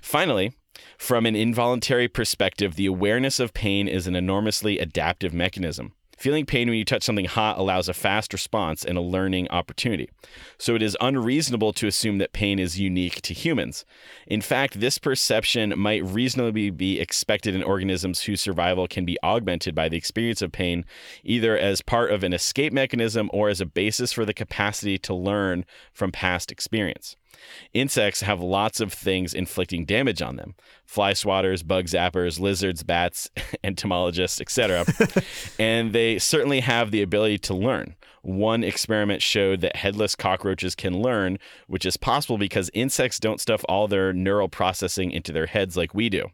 Finally, 0.00 0.54
from 0.96 1.26
an 1.26 1.36
involuntary 1.36 2.08
perspective, 2.08 2.74
the 2.74 2.86
awareness 2.86 3.38
of 3.38 3.52
pain 3.52 3.86
is 3.86 4.06
an 4.06 4.16
enormously 4.16 4.78
adaptive 4.78 5.34
mechanism. 5.34 5.92
Feeling 6.16 6.46
pain 6.46 6.66
when 6.66 6.78
you 6.78 6.84
touch 6.86 7.02
something 7.02 7.26
hot 7.26 7.58
allows 7.58 7.90
a 7.90 7.92
fast 7.92 8.32
response 8.32 8.82
and 8.82 8.96
a 8.96 9.02
learning 9.02 9.50
opportunity. 9.50 10.08
So 10.56 10.74
it 10.74 10.80
is 10.80 10.96
unreasonable 11.02 11.74
to 11.74 11.86
assume 11.86 12.16
that 12.16 12.32
pain 12.32 12.58
is 12.58 12.80
unique 12.80 13.20
to 13.20 13.34
humans. 13.34 13.84
In 14.26 14.40
fact, 14.40 14.80
this 14.80 14.96
perception 14.96 15.74
might 15.78 16.02
reasonably 16.02 16.70
be 16.70 16.98
expected 16.98 17.54
in 17.54 17.62
organisms 17.62 18.22
whose 18.22 18.40
survival 18.40 18.88
can 18.88 19.04
be 19.04 19.18
augmented 19.22 19.74
by 19.74 19.90
the 19.90 19.98
experience 19.98 20.40
of 20.40 20.52
pain, 20.52 20.86
either 21.22 21.58
as 21.58 21.82
part 21.82 22.10
of 22.10 22.24
an 22.24 22.32
escape 22.32 22.72
mechanism 22.72 23.28
or 23.34 23.50
as 23.50 23.60
a 23.60 23.66
basis 23.66 24.10
for 24.10 24.24
the 24.24 24.32
capacity 24.32 24.96
to 24.96 25.12
learn 25.12 25.66
from 25.92 26.10
past 26.10 26.50
experience. 26.50 27.16
Insects 27.72 28.22
have 28.22 28.40
lots 28.40 28.80
of 28.80 28.92
things 28.92 29.34
inflicting 29.34 29.84
damage 29.84 30.22
on 30.22 30.36
them 30.36 30.54
fly 30.84 31.12
swatters, 31.12 31.66
bug 31.66 31.86
zappers, 31.86 32.38
lizards, 32.38 32.82
bats, 32.82 33.28
entomologists, 33.64 34.40
etc. 34.40 34.84
and 35.58 35.92
they 35.92 36.18
certainly 36.18 36.60
have 36.60 36.90
the 36.90 37.02
ability 37.02 37.38
to 37.38 37.54
learn. 37.54 37.96
One 38.22 38.64
experiment 38.64 39.22
showed 39.22 39.60
that 39.60 39.76
headless 39.76 40.16
cockroaches 40.16 40.74
can 40.74 41.00
learn, 41.00 41.38
which 41.68 41.86
is 41.86 41.96
possible 41.96 42.38
because 42.38 42.70
insects 42.74 43.20
don't 43.20 43.40
stuff 43.40 43.64
all 43.68 43.86
their 43.86 44.12
neural 44.12 44.48
processing 44.48 45.12
into 45.12 45.32
their 45.32 45.46
heads 45.46 45.76
like 45.76 45.94
we 45.94 46.08
do. 46.08 46.30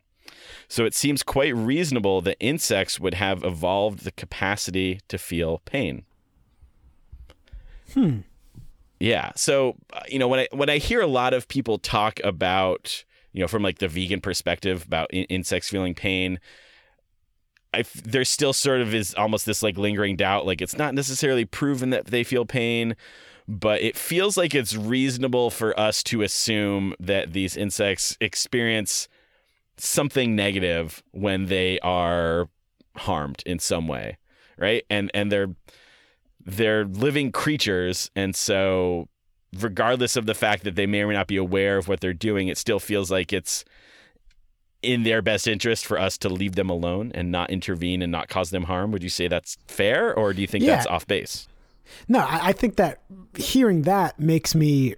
So 0.68 0.84
it 0.84 0.94
seems 0.94 1.22
quite 1.22 1.54
reasonable 1.54 2.22
that 2.22 2.38
insects 2.40 2.98
would 2.98 3.14
have 3.14 3.44
evolved 3.44 4.04
the 4.04 4.12
capacity 4.12 5.00
to 5.08 5.18
feel 5.18 5.58
pain. 5.66 6.04
Hmm. 7.92 8.20
Yeah. 9.02 9.32
So 9.34 9.74
uh, 9.92 10.02
you 10.08 10.20
know 10.20 10.28
when 10.28 10.40
I 10.40 10.48
when 10.52 10.70
I 10.70 10.78
hear 10.78 11.00
a 11.00 11.08
lot 11.08 11.34
of 11.34 11.48
people 11.48 11.76
talk 11.76 12.20
about 12.22 13.04
you 13.32 13.40
know 13.40 13.48
from 13.48 13.64
like 13.64 13.78
the 13.78 13.88
vegan 13.88 14.20
perspective 14.20 14.84
about 14.86 15.12
in- 15.12 15.24
insects 15.24 15.68
feeling 15.68 15.92
pain, 15.92 16.38
I 17.74 17.82
there 18.04 18.24
still 18.24 18.52
sort 18.52 18.80
of 18.80 18.94
is 18.94 19.12
almost 19.16 19.44
this 19.44 19.60
like 19.60 19.76
lingering 19.76 20.14
doubt. 20.14 20.46
Like 20.46 20.62
it's 20.62 20.78
not 20.78 20.94
necessarily 20.94 21.44
proven 21.44 21.90
that 21.90 22.06
they 22.06 22.22
feel 22.22 22.44
pain, 22.44 22.94
but 23.48 23.82
it 23.82 23.96
feels 23.96 24.36
like 24.36 24.54
it's 24.54 24.76
reasonable 24.76 25.50
for 25.50 25.78
us 25.78 26.04
to 26.04 26.22
assume 26.22 26.94
that 27.00 27.32
these 27.32 27.56
insects 27.56 28.16
experience 28.20 29.08
something 29.78 30.36
negative 30.36 31.02
when 31.10 31.46
they 31.46 31.80
are 31.80 32.48
harmed 32.98 33.42
in 33.46 33.58
some 33.58 33.88
way, 33.88 34.18
right? 34.56 34.84
And 34.88 35.10
and 35.12 35.32
they're 35.32 35.56
they're 36.44 36.84
living 36.84 37.30
creatures 37.32 38.10
and 38.16 38.34
so 38.34 39.08
regardless 39.60 40.16
of 40.16 40.26
the 40.26 40.34
fact 40.34 40.64
that 40.64 40.74
they 40.76 40.86
may 40.86 41.02
or 41.02 41.06
may 41.08 41.14
not 41.14 41.26
be 41.26 41.36
aware 41.36 41.76
of 41.76 41.86
what 41.88 42.00
they're 42.00 42.12
doing 42.14 42.48
it 42.48 42.56
still 42.58 42.80
feels 42.80 43.10
like 43.10 43.32
it's 43.32 43.64
in 44.82 45.04
their 45.04 45.22
best 45.22 45.46
interest 45.46 45.86
for 45.86 45.98
us 45.98 46.18
to 46.18 46.28
leave 46.28 46.56
them 46.56 46.68
alone 46.68 47.12
and 47.14 47.30
not 47.30 47.50
intervene 47.50 48.02
and 48.02 48.10
not 48.10 48.28
cause 48.28 48.50
them 48.50 48.64
harm. 48.64 48.90
Would 48.90 49.04
you 49.04 49.08
say 49.08 49.28
that's 49.28 49.56
fair, 49.68 50.12
or 50.12 50.32
do 50.32 50.40
you 50.40 50.48
think 50.48 50.64
Yeah. 50.64 50.74
that's 50.74 50.88
off 50.88 51.06
base? 51.06 51.46
No, 52.08 52.18
I, 52.18 52.48
I 52.48 52.52
think 52.52 52.74
that 52.76 53.02
hearing 53.36 53.82
that 53.82 54.18
makes 54.18 54.56
me 54.56 54.96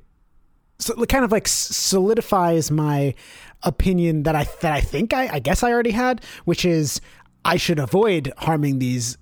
so 0.78 0.94
kind 1.04 1.22
of 1.22 1.30
like 1.32 1.46
solidifies 1.46 2.70
my 2.70 3.14
opinion 3.62 4.22
that 4.22 4.34
I 4.34 4.44
that 4.62 4.72
I 4.72 4.80
think 4.80 5.12
I, 5.12 5.28
I 5.34 5.38
guess 5.38 5.62
I 5.62 5.70
already 5.70 5.90
had, 5.90 6.24
which 6.46 6.64
is 6.64 7.02
I 7.44 7.56
should 7.58 7.78
avoid 7.78 8.32
harming 8.38 8.78
these 8.78 9.18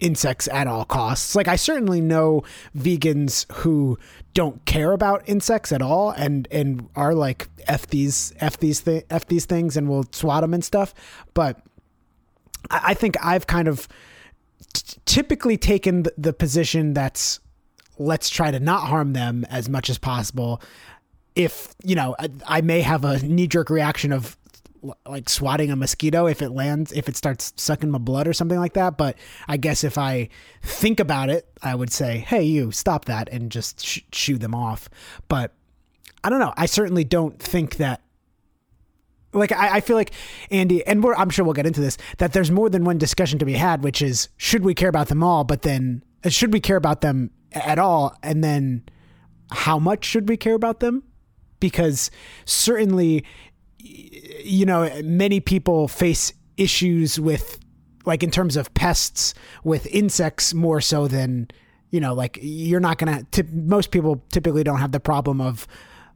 insects 0.00 0.48
at 0.48 0.66
all 0.66 0.84
costs. 0.84 1.34
Like 1.34 1.48
I 1.48 1.56
certainly 1.56 2.00
know 2.00 2.42
vegans 2.76 3.50
who 3.52 3.98
don't 4.34 4.64
care 4.64 4.92
about 4.92 5.22
insects 5.26 5.72
at 5.72 5.82
all 5.82 6.10
and 6.10 6.46
and 6.50 6.88
are 6.94 7.14
like 7.14 7.48
f 7.66 7.86
these 7.88 8.32
f 8.38 8.58
these 8.58 8.80
thi- 8.80 9.02
f 9.10 9.26
these 9.26 9.44
things 9.46 9.76
and 9.76 9.88
will 9.88 10.04
swat 10.12 10.42
them 10.42 10.54
and 10.54 10.64
stuff, 10.64 10.94
but 11.34 11.60
I 12.70 12.80
I 12.88 12.94
think 12.94 13.16
I've 13.22 13.46
kind 13.46 13.68
of 13.68 13.88
t- 14.72 14.98
typically 15.04 15.56
taken 15.56 16.04
the, 16.04 16.14
the 16.16 16.32
position 16.32 16.94
that's 16.94 17.40
let's 17.98 18.30
try 18.30 18.50
to 18.50 18.60
not 18.60 18.84
harm 18.86 19.12
them 19.12 19.44
as 19.50 19.68
much 19.68 19.90
as 19.90 19.98
possible. 19.98 20.62
If 21.34 21.74
you 21.82 21.94
know, 21.94 22.16
I, 22.18 22.30
I 22.46 22.60
may 22.60 22.80
have 22.80 23.04
a 23.04 23.18
knee 23.18 23.46
jerk 23.46 23.70
reaction 23.70 24.12
of 24.12 24.36
like 25.06 25.28
swatting 25.28 25.70
a 25.70 25.76
mosquito 25.76 26.26
if 26.26 26.42
it 26.42 26.50
lands, 26.50 26.92
if 26.92 27.08
it 27.08 27.16
starts 27.16 27.52
sucking 27.56 27.90
my 27.90 27.98
blood 27.98 28.26
or 28.26 28.32
something 28.32 28.58
like 28.58 28.74
that. 28.74 28.96
But 28.98 29.16
I 29.46 29.56
guess 29.56 29.84
if 29.84 29.98
I 29.98 30.28
think 30.62 31.00
about 31.00 31.30
it, 31.30 31.46
I 31.62 31.74
would 31.74 31.92
say, 31.92 32.18
"Hey, 32.18 32.42
you 32.42 32.70
stop 32.70 33.04
that," 33.06 33.28
and 33.30 33.50
just 33.50 33.84
sh- 33.84 34.00
shoo 34.12 34.38
them 34.38 34.54
off. 34.54 34.88
But 35.28 35.54
I 36.24 36.30
don't 36.30 36.40
know. 36.40 36.54
I 36.56 36.66
certainly 36.66 37.04
don't 37.04 37.38
think 37.38 37.76
that 37.76 38.02
like 39.32 39.52
I, 39.52 39.76
I 39.76 39.80
feel 39.80 39.96
like 39.96 40.12
Andy, 40.50 40.86
and 40.86 41.04
I'm 41.16 41.30
sure 41.30 41.44
we'll 41.44 41.54
get 41.54 41.66
into 41.66 41.80
this, 41.80 41.98
that 42.18 42.32
there's 42.32 42.50
more 42.50 42.70
than 42.70 42.84
one 42.84 42.98
discussion 42.98 43.38
to 43.38 43.44
be 43.44 43.54
had, 43.54 43.82
which 43.82 44.02
is 44.02 44.28
should 44.36 44.64
we 44.64 44.74
care 44.74 44.88
about 44.88 45.08
them 45.08 45.22
all, 45.22 45.44
but 45.44 45.62
then 45.62 46.02
uh, 46.24 46.28
should 46.28 46.52
we 46.52 46.60
care 46.60 46.76
about 46.76 47.00
them 47.00 47.30
at 47.52 47.78
all, 47.78 48.16
and 48.22 48.42
then 48.42 48.84
how 49.50 49.78
much 49.78 50.04
should 50.04 50.28
we 50.28 50.36
care 50.36 50.54
about 50.54 50.80
them? 50.80 51.02
Because 51.60 52.10
certainly, 52.44 53.24
you 53.88 54.66
know, 54.66 54.90
many 55.02 55.40
people 55.40 55.88
face 55.88 56.32
issues 56.56 57.18
with, 57.18 57.58
like 58.04 58.22
in 58.22 58.30
terms 58.30 58.56
of 58.56 58.72
pests, 58.74 59.34
with 59.64 59.86
insects 59.86 60.54
more 60.54 60.80
so 60.80 61.08
than, 61.08 61.48
you 61.90 62.00
know, 62.00 62.14
like 62.14 62.38
you're 62.40 62.80
not 62.80 62.98
gonna. 62.98 63.26
Most 63.52 63.90
people 63.90 64.22
typically 64.30 64.62
don't 64.62 64.78
have 64.78 64.92
the 64.92 65.00
problem 65.00 65.40
of 65.40 65.66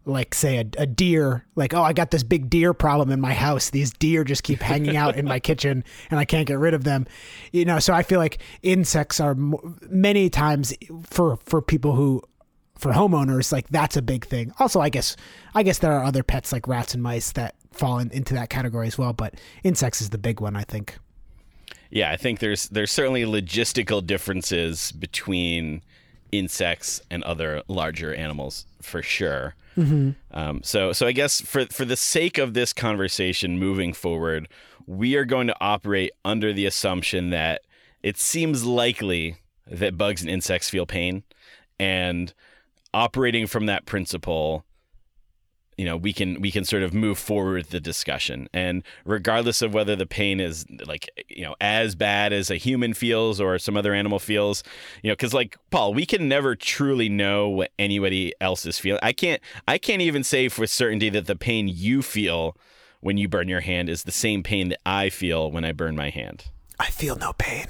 like 0.04 0.34
say 0.34 0.58
a, 0.58 0.64
a 0.78 0.86
deer 0.86 1.46
like 1.54 1.72
oh 1.74 1.82
i 1.82 1.92
got 1.92 2.10
this 2.10 2.22
big 2.22 2.50
deer 2.50 2.74
problem 2.74 3.10
in 3.10 3.20
my 3.20 3.32
house 3.32 3.70
these 3.70 3.92
deer 3.92 4.24
just 4.24 4.42
keep 4.42 4.60
hanging 4.60 4.96
out 4.96 5.16
in 5.16 5.24
my 5.24 5.38
kitchen 5.40 5.84
and 6.10 6.18
i 6.18 6.24
can't 6.24 6.46
get 6.48 6.58
rid 6.58 6.74
of 6.74 6.84
them 6.84 7.06
you 7.52 7.64
know 7.64 7.78
so 7.78 7.92
i 7.92 8.02
feel 8.02 8.18
like 8.18 8.42
insects 8.62 9.20
are 9.20 9.36
many 9.88 10.28
times 10.28 10.74
for 11.04 11.36
for 11.44 11.62
people 11.62 11.94
who 11.94 12.20
for 12.76 12.92
homeowners 12.92 13.52
like 13.52 13.68
that's 13.68 13.96
a 13.96 14.02
big 14.02 14.26
thing 14.26 14.52
also 14.58 14.80
i 14.80 14.88
guess 14.88 15.16
i 15.54 15.62
guess 15.62 15.78
there 15.78 15.92
are 15.92 16.04
other 16.04 16.22
pets 16.22 16.52
like 16.52 16.66
rats 16.66 16.94
and 16.94 17.02
mice 17.02 17.32
that 17.32 17.54
fall 17.72 17.98
in, 17.98 18.10
into 18.10 18.34
that 18.34 18.50
category 18.50 18.86
as 18.86 18.98
well 18.98 19.12
but 19.12 19.34
insects 19.64 20.00
is 20.00 20.10
the 20.10 20.18
big 20.18 20.40
one 20.40 20.56
i 20.56 20.62
think 20.62 20.98
Yeah, 21.90 22.10
I 22.10 22.16
think 22.16 22.38
there's 22.38 22.68
there's 22.70 22.90
certainly 22.90 23.24
logistical 23.24 24.04
differences 24.04 24.92
between 24.92 25.82
insects 26.32 27.02
and 27.10 27.22
other 27.24 27.62
larger 27.68 28.14
animals 28.14 28.66
for 28.80 29.02
sure. 29.02 29.54
Um, 30.30 30.62
so 30.62 30.92
so 30.92 31.06
I 31.06 31.12
guess 31.12 31.42
for 31.42 31.66
for 31.66 31.84
the 31.84 31.96
sake 31.96 32.38
of 32.38 32.54
this 32.54 32.72
conversation 32.72 33.58
moving 33.58 33.92
forward, 33.92 34.48
we 34.86 35.16
are 35.16 35.26
going 35.26 35.48
to 35.48 35.56
operate 35.60 36.12
under 36.24 36.52
the 36.54 36.64
assumption 36.64 37.28
that 37.28 37.60
it 38.02 38.16
seems 38.16 38.64
likely 38.64 39.36
that 39.66 39.98
bugs 39.98 40.22
and 40.22 40.30
insects 40.30 40.70
feel 40.70 40.86
pain, 40.86 41.24
and 41.78 42.32
operating 42.94 43.46
from 43.46 43.66
that 43.66 43.84
principle 43.84 44.64
you 45.76 45.84
know 45.84 45.96
we 45.96 46.12
can 46.12 46.40
we 46.40 46.50
can 46.50 46.64
sort 46.64 46.82
of 46.82 46.92
move 46.92 47.18
forward 47.18 47.66
the 47.66 47.80
discussion. 47.80 48.48
And 48.52 48.82
regardless 49.04 49.62
of 49.62 49.74
whether 49.74 49.96
the 49.96 50.06
pain 50.06 50.40
is 50.40 50.66
like 50.86 51.08
you 51.28 51.42
know 51.42 51.54
as 51.60 51.94
bad 51.94 52.32
as 52.32 52.50
a 52.50 52.56
human 52.56 52.94
feels 52.94 53.40
or 53.40 53.58
some 53.58 53.76
other 53.76 53.94
animal 53.94 54.18
feels 54.18 54.62
you 55.02 55.08
know 55.08 55.14
because 55.14 55.34
like 55.34 55.56
paul 55.70 55.94
we 55.94 56.06
can 56.06 56.28
never 56.28 56.54
truly 56.54 57.08
know 57.08 57.48
what 57.48 57.70
anybody 57.78 58.32
else 58.40 58.66
is 58.66 58.78
feeling. 58.78 59.00
I 59.02 59.12
can't 59.12 59.40
i 59.66 59.78
can't 59.78 60.02
even 60.02 60.24
say 60.24 60.48
for 60.48 60.66
certainty 60.66 61.08
that 61.10 61.26
the 61.26 61.36
pain 61.36 61.68
you 61.68 62.02
feel 62.02 62.56
when 63.00 63.16
you 63.16 63.28
burn 63.28 63.48
your 63.48 63.60
hand 63.60 63.88
is 63.88 64.04
the 64.04 64.12
same 64.12 64.42
pain 64.42 64.68
that 64.68 64.80
i 64.86 65.08
feel 65.08 65.50
when 65.50 65.64
i 65.64 65.72
burn 65.72 65.96
my 65.96 66.10
hand. 66.10 66.44
I 66.78 66.86
feel 66.86 67.16
no 67.16 67.32
pain. 67.32 67.66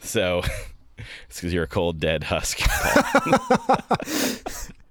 So 0.00 0.42
it's 1.28 1.36
because 1.36 1.52
you're 1.52 1.64
a 1.64 1.68
cold 1.68 2.00
dead 2.00 2.24
husk 2.24 2.58
Paul. 2.58 3.78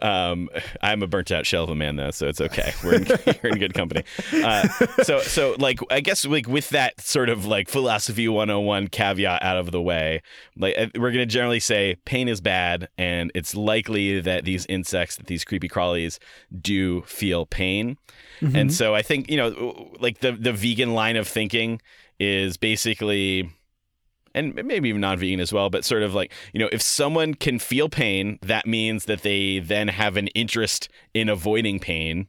Um, 0.00 0.48
I'm 0.80 1.02
a 1.02 1.06
burnt 1.06 1.30
out 1.30 1.46
shell 1.46 1.64
of 1.64 1.70
a 1.70 1.74
man 1.74 1.96
though, 1.96 2.10
so 2.10 2.26
it's 2.26 2.40
okay. 2.40 2.72
We're 2.82 2.94
in, 2.94 3.06
in 3.44 3.58
good 3.58 3.74
company. 3.74 4.04
Uh, 4.32 4.68
so, 5.02 5.20
so 5.20 5.56
like, 5.58 5.80
I 5.90 6.00
guess 6.00 6.24
like 6.24 6.46
with 6.46 6.70
that 6.70 7.00
sort 7.00 7.28
of 7.28 7.46
like 7.46 7.68
philosophy 7.68 8.28
101 8.28 8.88
caveat 8.88 9.42
out 9.42 9.56
of 9.56 9.70
the 9.70 9.80
way, 9.80 10.22
like 10.56 10.76
uh, 10.78 10.86
we're 10.96 11.10
gonna 11.12 11.26
generally 11.26 11.60
say 11.60 11.96
pain 12.04 12.28
is 12.28 12.40
bad, 12.40 12.88
and 12.98 13.30
it's 13.34 13.54
likely 13.54 14.20
that 14.20 14.44
these 14.44 14.66
insects, 14.66 15.16
that 15.16 15.26
these 15.26 15.44
creepy 15.44 15.68
crawlies, 15.68 16.18
do 16.60 17.02
feel 17.02 17.46
pain. 17.46 17.96
And 18.54 18.74
so 18.74 18.94
I 18.94 19.02
think 19.02 19.30
you 19.30 19.36
know, 19.36 19.92
like 20.00 20.18
the 20.18 20.32
the 20.32 20.52
vegan 20.52 20.94
line 20.94 21.16
of 21.16 21.28
thinking 21.28 21.80
is 22.18 22.56
basically 22.56 23.50
and 24.34 24.54
maybe 24.54 24.88
even 24.88 25.00
non-vegan 25.00 25.40
as 25.40 25.52
well 25.52 25.70
but 25.70 25.84
sort 25.84 26.02
of 26.02 26.14
like 26.14 26.32
you 26.52 26.60
know 26.60 26.68
if 26.72 26.82
someone 26.82 27.34
can 27.34 27.58
feel 27.58 27.88
pain 27.88 28.38
that 28.42 28.66
means 28.66 29.04
that 29.06 29.22
they 29.22 29.58
then 29.58 29.88
have 29.88 30.16
an 30.16 30.28
interest 30.28 30.88
in 31.14 31.28
avoiding 31.28 31.78
pain 31.78 32.28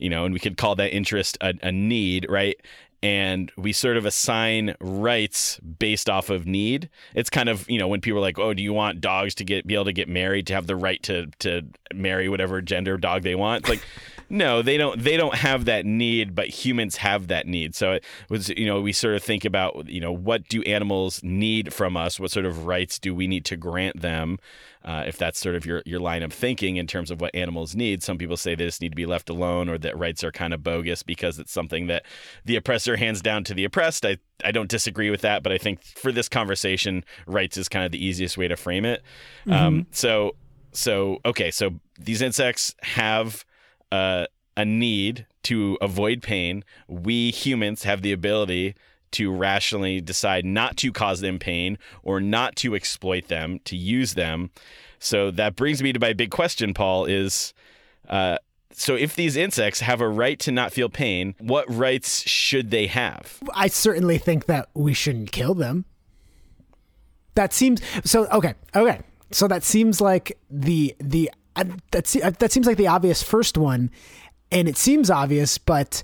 you 0.00 0.08
know 0.08 0.24
and 0.24 0.32
we 0.32 0.40
could 0.40 0.56
call 0.56 0.74
that 0.74 0.94
interest 0.94 1.36
a, 1.40 1.54
a 1.62 1.72
need 1.72 2.26
right? 2.28 2.60
And 3.00 3.52
we 3.56 3.72
sort 3.72 3.96
of 3.96 4.06
assign 4.06 4.74
rights 4.80 5.60
based 5.60 6.10
off 6.10 6.30
of 6.30 6.46
need. 6.48 6.90
It's 7.14 7.30
kind 7.30 7.48
of 7.48 7.68
you 7.70 7.78
know 7.78 7.86
when 7.86 8.00
people 8.00 8.18
are 8.18 8.22
like 8.22 8.38
oh 8.38 8.54
do 8.54 8.62
you 8.62 8.72
want 8.72 9.00
dogs 9.00 9.34
to 9.36 9.44
get 9.44 9.66
be 9.66 9.74
able 9.74 9.84
to 9.86 9.92
get 9.92 10.08
married 10.08 10.46
to 10.48 10.54
have 10.54 10.66
the 10.66 10.76
right 10.76 11.02
to 11.04 11.26
to 11.40 11.62
marry 11.94 12.28
whatever 12.28 12.60
gender 12.60 12.96
dog 12.96 13.22
they 13.22 13.34
want? 13.34 13.62
It's 13.62 13.70
like 13.70 13.82
no 14.30 14.62
they 14.62 14.76
don't 14.76 15.02
they 15.02 15.16
don't 15.16 15.34
have 15.34 15.64
that 15.64 15.86
need 15.86 16.34
but 16.34 16.48
humans 16.48 16.96
have 16.96 17.28
that 17.28 17.46
need. 17.46 17.74
So 17.74 17.92
it 17.92 18.04
was 18.28 18.48
you 18.50 18.66
know 18.66 18.80
we 18.80 18.92
sort 18.92 19.14
of 19.14 19.22
think 19.22 19.44
about 19.44 19.88
you 19.88 20.00
know 20.00 20.12
what 20.12 20.48
do 20.48 20.62
animals 20.62 21.22
need 21.22 21.72
from 21.72 21.96
us? 21.96 22.20
What 22.20 22.30
sort 22.30 22.46
of 22.46 22.66
rights 22.66 22.98
do 22.98 23.14
we 23.14 23.26
need 23.26 23.44
to 23.46 23.56
grant 23.56 24.00
them? 24.00 24.38
Uh, 24.84 25.04
if 25.06 25.18
that's 25.18 25.40
sort 25.40 25.56
of 25.56 25.66
your, 25.66 25.82
your 25.84 25.98
line 25.98 26.22
of 26.22 26.32
thinking 26.32 26.76
in 26.76 26.86
terms 26.86 27.10
of 27.10 27.20
what 27.20 27.34
animals 27.34 27.74
need 27.74 28.00
some 28.00 28.16
people 28.16 28.36
say 28.36 28.54
they 28.54 28.64
just 28.64 28.80
need 28.80 28.90
to 28.90 28.96
be 28.96 29.06
left 29.06 29.28
alone 29.28 29.68
or 29.68 29.76
that 29.76 29.98
rights 29.98 30.22
are 30.22 30.30
kind 30.30 30.54
of 30.54 30.62
bogus 30.62 31.02
because 31.02 31.38
it's 31.38 31.52
something 31.52 31.88
that 31.88 32.06
the 32.44 32.54
oppressor 32.54 32.96
hands 32.96 33.20
down 33.20 33.42
to 33.42 33.52
the 33.52 33.64
oppressed. 33.64 34.06
I, 34.06 34.18
I 34.44 34.52
don't 34.52 34.70
disagree 34.70 35.10
with 35.10 35.20
that 35.22 35.42
but 35.42 35.50
i 35.50 35.58
think 35.58 35.82
for 35.82 36.12
this 36.12 36.28
conversation 36.28 37.04
rights 37.26 37.56
is 37.56 37.68
kind 37.68 37.84
of 37.84 37.90
the 37.90 38.02
easiest 38.02 38.38
way 38.38 38.46
to 38.48 38.56
frame 38.56 38.84
it. 38.84 39.02
Um, 39.48 39.86
so 39.90 40.36
so 40.72 41.18
okay 41.24 41.50
so 41.50 41.80
these 41.98 42.22
insects 42.22 42.74
have 42.82 43.44
uh, 43.92 44.26
a 44.56 44.64
need 44.64 45.26
to 45.44 45.78
avoid 45.80 46.22
pain. 46.22 46.64
We 46.88 47.30
humans 47.30 47.84
have 47.84 48.02
the 48.02 48.12
ability 48.12 48.74
to 49.12 49.32
rationally 49.32 50.00
decide 50.00 50.44
not 50.44 50.76
to 50.78 50.92
cause 50.92 51.20
them 51.20 51.38
pain 51.38 51.78
or 52.02 52.20
not 52.20 52.56
to 52.56 52.74
exploit 52.74 53.28
them, 53.28 53.60
to 53.64 53.76
use 53.76 54.14
them. 54.14 54.50
So 54.98 55.30
that 55.30 55.56
brings 55.56 55.82
me 55.82 55.92
to 55.92 56.00
my 56.00 56.12
big 56.12 56.30
question, 56.30 56.74
Paul, 56.74 57.06
is 57.06 57.54
uh, 58.08 58.38
so 58.72 58.94
if 58.94 59.16
these 59.16 59.36
insects 59.36 59.80
have 59.80 60.00
a 60.00 60.08
right 60.08 60.38
to 60.40 60.52
not 60.52 60.72
feel 60.72 60.88
pain, 60.88 61.34
what 61.38 61.64
rights 61.68 62.28
should 62.28 62.70
they 62.70 62.86
have? 62.86 63.38
I 63.54 63.68
certainly 63.68 64.18
think 64.18 64.46
that 64.46 64.68
we 64.74 64.94
shouldn't 64.94 65.32
kill 65.32 65.54
them. 65.54 65.84
That 67.34 67.52
seems 67.52 67.80
so. 68.04 68.26
Okay, 68.26 68.54
okay. 68.74 69.00
So 69.30 69.46
that 69.48 69.62
seems 69.62 70.00
like 70.00 70.38
the 70.50 70.94
the 70.98 71.30
that 71.90 72.38
that 72.38 72.52
seems 72.52 72.66
like 72.66 72.76
the 72.76 72.86
obvious 72.86 73.22
first 73.22 73.58
one, 73.58 73.90
and 74.50 74.68
it 74.68 74.76
seems 74.76 75.10
obvious, 75.10 75.58
but 75.58 76.02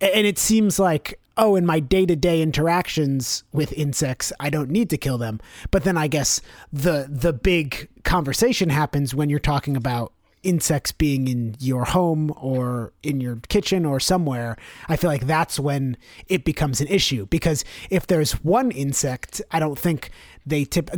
and 0.00 0.26
it 0.26 0.38
seems 0.38 0.78
like 0.78 1.18
oh, 1.38 1.54
in 1.54 1.66
my 1.66 1.80
day 1.80 2.06
to 2.06 2.16
day 2.16 2.40
interactions 2.40 3.44
with 3.52 3.72
insects, 3.74 4.32
I 4.40 4.48
don't 4.48 4.70
need 4.70 4.88
to 4.90 4.96
kill 4.96 5.18
them. 5.18 5.40
But 5.70 5.84
then 5.84 5.96
I 5.96 6.08
guess 6.08 6.40
the 6.72 7.06
the 7.10 7.32
big 7.32 7.88
conversation 8.04 8.70
happens 8.70 9.14
when 9.14 9.28
you're 9.28 9.38
talking 9.38 9.76
about 9.76 10.12
insects 10.42 10.92
being 10.92 11.26
in 11.26 11.56
your 11.58 11.84
home 11.84 12.32
or 12.36 12.92
in 13.02 13.20
your 13.20 13.36
kitchen 13.48 13.84
or 13.84 13.98
somewhere, 13.98 14.56
I 14.88 14.96
feel 14.96 15.10
like 15.10 15.26
that's 15.26 15.58
when 15.58 15.96
it 16.28 16.44
becomes 16.44 16.80
an 16.80 16.86
issue. 16.86 17.26
Because 17.26 17.64
if 17.90 18.06
there's 18.06 18.32
one 18.44 18.70
insect, 18.70 19.42
I 19.50 19.58
don't 19.58 19.78
think 19.78 20.10
they 20.46 20.64
tip. 20.64 20.90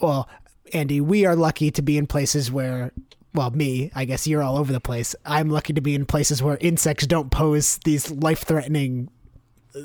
Well, 0.00 0.28
Andy, 0.72 1.00
we 1.00 1.26
are 1.26 1.36
lucky 1.36 1.70
to 1.70 1.82
be 1.82 1.98
in 1.98 2.06
places 2.06 2.50
where 2.50 2.92
well, 3.34 3.50
me, 3.50 3.90
I 3.94 4.04
guess 4.04 4.26
you're 4.26 4.42
all 4.42 4.56
over 4.56 4.72
the 4.72 4.80
place. 4.80 5.14
I'm 5.24 5.50
lucky 5.50 5.72
to 5.74 5.80
be 5.80 5.94
in 5.94 6.06
places 6.06 6.42
where 6.42 6.56
insects 6.60 7.06
don't 7.06 7.30
pose 7.30 7.78
these 7.84 8.10
life 8.10 8.44
threatening, 8.44 9.10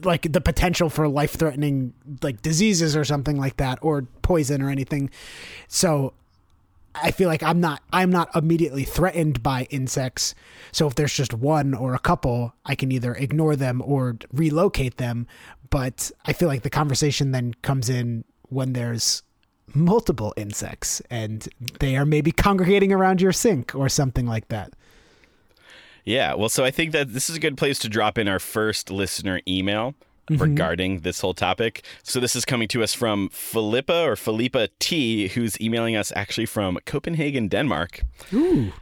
like 0.03 0.31
the 0.31 0.41
potential 0.41 0.89
for 0.89 1.07
life 1.07 1.33
threatening, 1.33 1.93
like 2.21 2.41
diseases 2.41 2.95
or 2.95 3.03
something 3.03 3.37
like 3.37 3.57
that, 3.57 3.79
or 3.81 4.03
poison 4.21 4.61
or 4.61 4.69
anything. 4.69 5.09
So 5.67 6.13
I 6.95 7.11
feel 7.11 7.27
like 7.27 7.43
I'm 7.43 7.59
not 7.59 7.81
I'm 7.91 8.09
not 8.09 8.35
immediately 8.35 8.83
threatened 8.83 9.43
by 9.43 9.67
insects. 9.69 10.35
So 10.71 10.87
if 10.87 10.95
there's 10.95 11.13
just 11.13 11.33
one 11.33 11.73
or 11.73 11.93
a 11.93 11.99
couple, 11.99 12.53
I 12.65 12.75
can 12.75 12.91
either 12.91 13.13
ignore 13.13 13.55
them 13.55 13.81
or 13.85 14.17
relocate 14.31 14.97
them. 14.97 15.27
But 15.69 16.11
I 16.25 16.33
feel 16.33 16.47
like 16.47 16.61
the 16.61 16.69
conversation 16.69 17.31
then 17.31 17.55
comes 17.61 17.89
in 17.89 18.25
when 18.49 18.73
there's 18.73 19.23
multiple 19.75 20.33
insects 20.37 21.01
and 21.09 21.47
they 21.79 21.95
are 21.95 22.05
maybe 22.05 22.31
congregating 22.31 22.91
around 22.91 23.21
your 23.21 23.31
sink 23.31 23.73
or 23.75 23.89
something 23.89 24.25
like 24.27 24.47
that. 24.49 24.73
Yeah, 26.05 26.33
well, 26.33 26.49
so 26.49 26.65
I 26.65 26.71
think 26.71 26.91
that 26.91 27.13
this 27.13 27.29
is 27.29 27.37
a 27.37 27.39
good 27.39 27.57
place 27.57 27.79
to 27.79 27.89
drop 27.89 28.17
in 28.17 28.27
our 28.27 28.39
first 28.39 28.91
listener 28.91 29.39
email 29.47 29.95
mm-hmm. 30.29 30.41
regarding 30.41 30.99
this 30.99 31.21
whole 31.21 31.33
topic. 31.33 31.83
So 32.03 32.19
this 32.19 32.35
is 32.35 32.45
coming 32.45 32.67
to 32.69 32.83
us 32.83 32.93
from 32.93 33.29
Philippa 33.29 34.03
or 34.03 34.15
Philippa 34.15 34.69
T, 34.79 35.29
who's 35.29 35.59
emailing 35.61 35.95
us 35.95 36.11
actually 36.15 36.45
from 36.45 36.77
Copenhagen, 36.85 37.47
Denmark. 37.47 38.03
Ooh. 38.33 38.73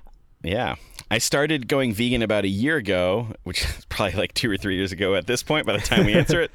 Yeah. 0.44 0.76
I 1.10 1.18
started 1.18 1.68
going 1.68 1.94
vegan 1.94 2.22
about 2.22 2.46
a 2.46 2.50
year 2.50 2.78
ago, 2.78 3.28
which 3.44 3.64
is 3.78 3.86
probably 3.86 4.18
like 4.18 4.34
two 4.34 4.50
or 4.50 4.58
three 4.58 4.76
years 4.76 4.92
ago 4.92 5.16
at 5.16 5.28
this 5.28 5.44
point 5.44 5.66
by 5.66 5.74
the 5.74 5.84
time 5.84 6.06
we 6.06 6.14
answer 6.16 6.42
it. 6.42 6.52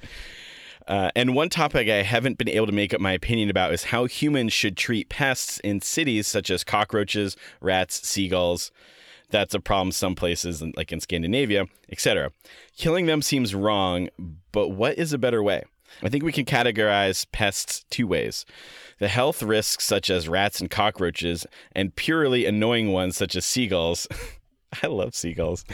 Uh, 0.86 1.10
and 1.16 1.34
one 1.34 1.48
topic 1.48 1.88
I 1.88 2.02
haven't 2.02 2.38
been 2.38 2.48
able 2.48 2.66
to 2.66 2.72
make 2.72 2.94
up 2.94 3.00
my 3.00 3.12
opinion 3.12 3.50
about 3.50 3.72
is 3.72 3.84
how 3.84 4.04
humans 4.04 4.52
should 4.52 4.76
treat 4.76 5.08
pests 5.08 5.58
in 5.60 5.80
cities 5.80 6.26
such 6.26 6.50
as 6.50 6.62
cockroaches, 6.62 7.36
rats, 7.60 8.06
seagulls. 8.06 8.70
That's 9.30 9.54
a 9.54 9.60
problem 9.60 9.90
some 9.90 10.14
places, 10.14 10.62
like 10.76 10.92
in 10.92 11.00
Scandinavia, 11.00 11.66
etc. 11.90 12.30
Killing 12.76 13.06
them 13.06 13.22
seems 13.22 13.54
wrong, 13.54 14.08
but 14.52 14.68
what 14.68 14.96
is 14.96 15.12
a 15.12 15.18
better 15.18 15.42
way? 15.42 15.64
I 16.02 16.08
think 16.08 16.24
we 16.24 16.32
can 16.32 16.44
categorize 16.44 17.26
pests 17.32 17.84
two 17.90 18.06
ways 18.06 18.44
the 18.98 19.08
health 19.08 19.42
risks, 19.42 19.84
such 19.84 20.08
as 20.08 20.28
rats 20.28 20.60
and 20.60 20.70
cockroaches, 20.70 21.46
and 21.72 21.94
purely 21.96 22.46
annoying 22.46 22.92
ones, 22.92 23.16
such 23.16 23.36
as 23.36 23.44
seagulls. 23.44 24.06
I 24.82 24.86
love 24.88 25.14
seagulls. 25.14 25.64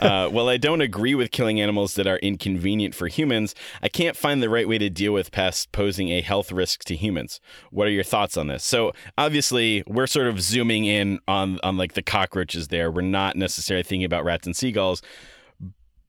uh, 0.00 0.28
while 0.30 0.48
I 0.48 0.56
don't 0.56 0.80
agree 0.80 1.14
with 1.14 1.30
killing 1.30 1.60
animals 1.60 1.94
that 1.94 2.06
are 2.06 2.18
inconvenient 2.18 2.94
for 2.94 3.08
humans, 3.08 3.54
I 3.82 3.88
can't 3.88 4.16
find 4.16 4.42
the 4.42 4.48
right 4.48 4.68
way 4.68 4.78
to 4.78 4.90
deal 4.90 5.12
with 5.12 5.30
pests 5.30 5.66
posing 5.66 6.10
a 6.10 6.20
health 6.20 6.50
risk 6.52 6.84
to 6.84 6.96
humans. 6.96 7.40
What 7.70 7.86
are 7.86 7.90
your 7.92 8.04
thoughts 8.04 8.36
on 8.36 8.48
this? 8.48 8.64
So 8.64 8.92
obviously, 9.16 9.82
we're 9.86 10.06
sort 10.06 10.26
of 10.26 10.40
zooming 10.40 10.84
in 10.84 11.20
on 11.28 11.60
on 11.62 11.76
like 11.76 11.94
the 11.94 12.02
cockroaches. 12.02 12.68
There, 12.68 12.90
we're 12.90 13.02
not 13.02 13.36
necessarily 13.36 13.82
thinking 13.82 14.04
about 14.04 14.24
rats 14.24 14.46
and 14.46 14.56
seagulls. 14.56 15.02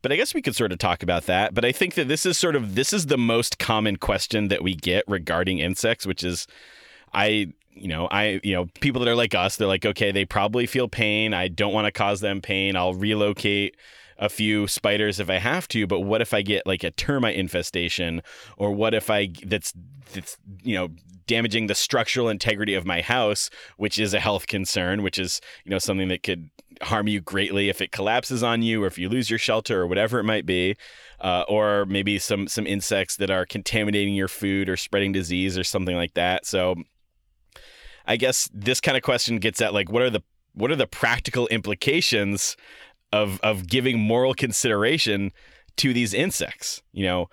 But 0.01 0.13
I 0.13 0.15
guess 0.15 0.33
we 0.33 0.41
could 0.41 0.55
sort 0.55 0.71
of 0.71 0.79
talk 0.79 1.03
about 1.03 1.25
that. 1.25 1.53
But 1.53 1.65
I 1.65 1.73
think 1.73 1.95
that 1.95 2.07
this 2.07 2.25
is 2.25 2.37
sort 2.37 2.55
of 2.55 2.75
this 2.75 2.93
is 2.93 3.07
the 3.07 3.17
most 3.17 3.59
common 3.59 3.97
question 3.97 4.47
that 4.47 4.63
we 4.63 4.73
get 4.73 5.03
regarding 5.07 5.59
insects, 5.59 6.05
which 6.05 6.23
is, 6.23 6.47
I 7.13 7.51
you 7.79 7.87
know, 7.87 8.07
I, 8.11 8.39
you 8.43 8.53
know, 8.53 8.67
people 8.81 8.99
that 8.99 9.09
are 9.09 9.15
like 9.15 9.35
us, 9.35 9.57
they're 9.57 9.67
like, 9.67 9.85
okay, 9.85 10.11
they 10.11 10.25
probably 10.25 10.65
feel 10.65 10.87
pain. 10.87 11.33
I 11.33 11.47
don't 11.47 11.73
want 11.73 11.85
to 11.85 11.91
cause 11.91 12.19
them 12.19 12.41
pain. 12.41 12.75
I'll 12.75 12.93
relocate 12.93 13.75
a 14.17 14.29
few 14.29 14.67
spiders 14.67 15.19
if 15.19 15.29
I 15.29 15.37
have 15.37 15.67
to, 15.69 15.87
but 15.87 16.01
what 16.01 16.21
if 16.21 16.33
I 16.33 16.41
get 16.41 16.67
like 16.67 16.83
a 16.83 16.91
termite 16.91 17.37
infestation 17.37 18.21
or 18.57 18.71
what 18.71 18.93
if 18.93 19.09
I 19.09 19.29
that's 19.45 19.73
that's 20.13 20.37
you 20.61 20.75
know 20.75 20.89
damaging 21.29 21.67
the 21.67 21.75
structural 21.75 22.27
integrity 22.27 22.73
of 22.73 22.85
my 22.85 23.01
house, 23.01 23.51
which 23.77 23.99
is 23.99 24.15
a 24.15 24.19
health 24.19 24.47
concern, 24.47 25.03
which 25.03 25.19
is, 25.19 25.39
you 25.63 25.69
know, 25.69 25.77
something 25.77 26.07
that 26.07 26.23
could 26.23 26.49
harm 26.81 27.07
you 27.07 27.21
greatly 27.21 27.69
if 27.69 27.81
it 27.81 27.91
collapses 27.91 28.41
on 28.41 28.63
you 28.63 28.83
or 28.83 28.87
if 28.87 28.97
you 28.97 29.07
lose 29.07 29.29
your 29.29 29.37
shelter 29.37 29.81
or 29.81 29.87
whatever 29.87 30.19
it 30.19 30.23
might 30.23 30.45
be. 30.45 30.75
Uh, 31.21 31.43
or 31.49 31.85
maybe 31.85 32.17
some 32.17 32.47
some 32.47 32.65
insects 32.65 33.17
that 33.17 33.29
are 33.29 33.45
contaminating 33.45 34.15
your 34.15 34.29
food 34.29 34.69
or 34.69 34.77
spreading 34.77 35.11
disease 35.11 35.57
or 35.57 35.65
something 35.65 35.97
like 35.97 36.13
that. 36.13 36.45
So 36.45 36.75
I 38.09 38.17
guess 38.17 38.49
this 38.51 38.81
kind 38.81 38.97
of 38.97 39.03
question 39.03 39.37
gets 39.37 39.61
at 39.61 39.73
like 39.73 39.91
what 39.91 40.01
are 40.01 40.09
the 40.09 40.23
what 40.53 40.71
are 40.71 40.75
the 40.75 40.87
practical 40.87 41.47
implications 41.47 42.57
of 43.13 43.39
of 43.41 43.67
giving 43.67 43.99
moral 43.99 44.33
consideration 44.33 45.31
to 45.77 45.93
these 45.93 46.13
insects? 46.13 46.81
You 46.91 47.05
know, 47.05 47.29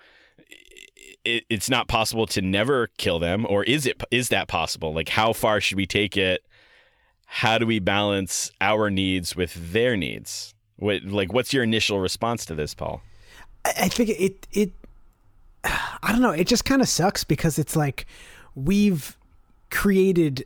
it, 1.25 1.45
it's 1.49 1.67
not 1.67 1.87
possible 1.87 2.27
to 2.27 2.43
never 2.43 2.91
kill 2.97 3.17
them, 3.17 3.47
or 3.49 3.63
is 3.63 3.87
it? 3.87 4.01
Is 4.11 4.29
that 4.29 4.47
possible? 4.47 4.93
Like, 4.93 5.09
how 5.09 5.33
far 5.33 5.59
should 5.59 5.77
we 5.77 5.87
take 5.87 6.15
it? 6.15 6.45
How 7.25 7.57
do 7.57 7.65
we 7.65 7.79
balance 7.79 8.51
our 8.61 8.91
needs 8.91 9.35
with 9.35 9.73
their 9.73 9.97
needs? 9.97 10.53
What 10.75 11.03
like 11.03 11.33
what's 11.33 11.53
your 11.53 11.63
initial 11.63 11.99
response 11.99 12.45
to 12.45 12.55
this, 12.55 12.75
Paul? 12.75 13.01
I 13.65 13.73
I 13.77 13.87
think 13.89 14.09
it 14.09 14.47
it 14.51 14.71
I 15.63 16.11
don't 16.11 16.21
know, 16.21 16.31
it 16.31 16.45
just 16.45 16.65
kind 16.65 16.83
of 16.83 16.87
sucks 16.87 17.23
because 17.23 17.57
it's 17.57 17.75
like 17.75 18.05
we've 18.53 19.17
created 19.71 20.45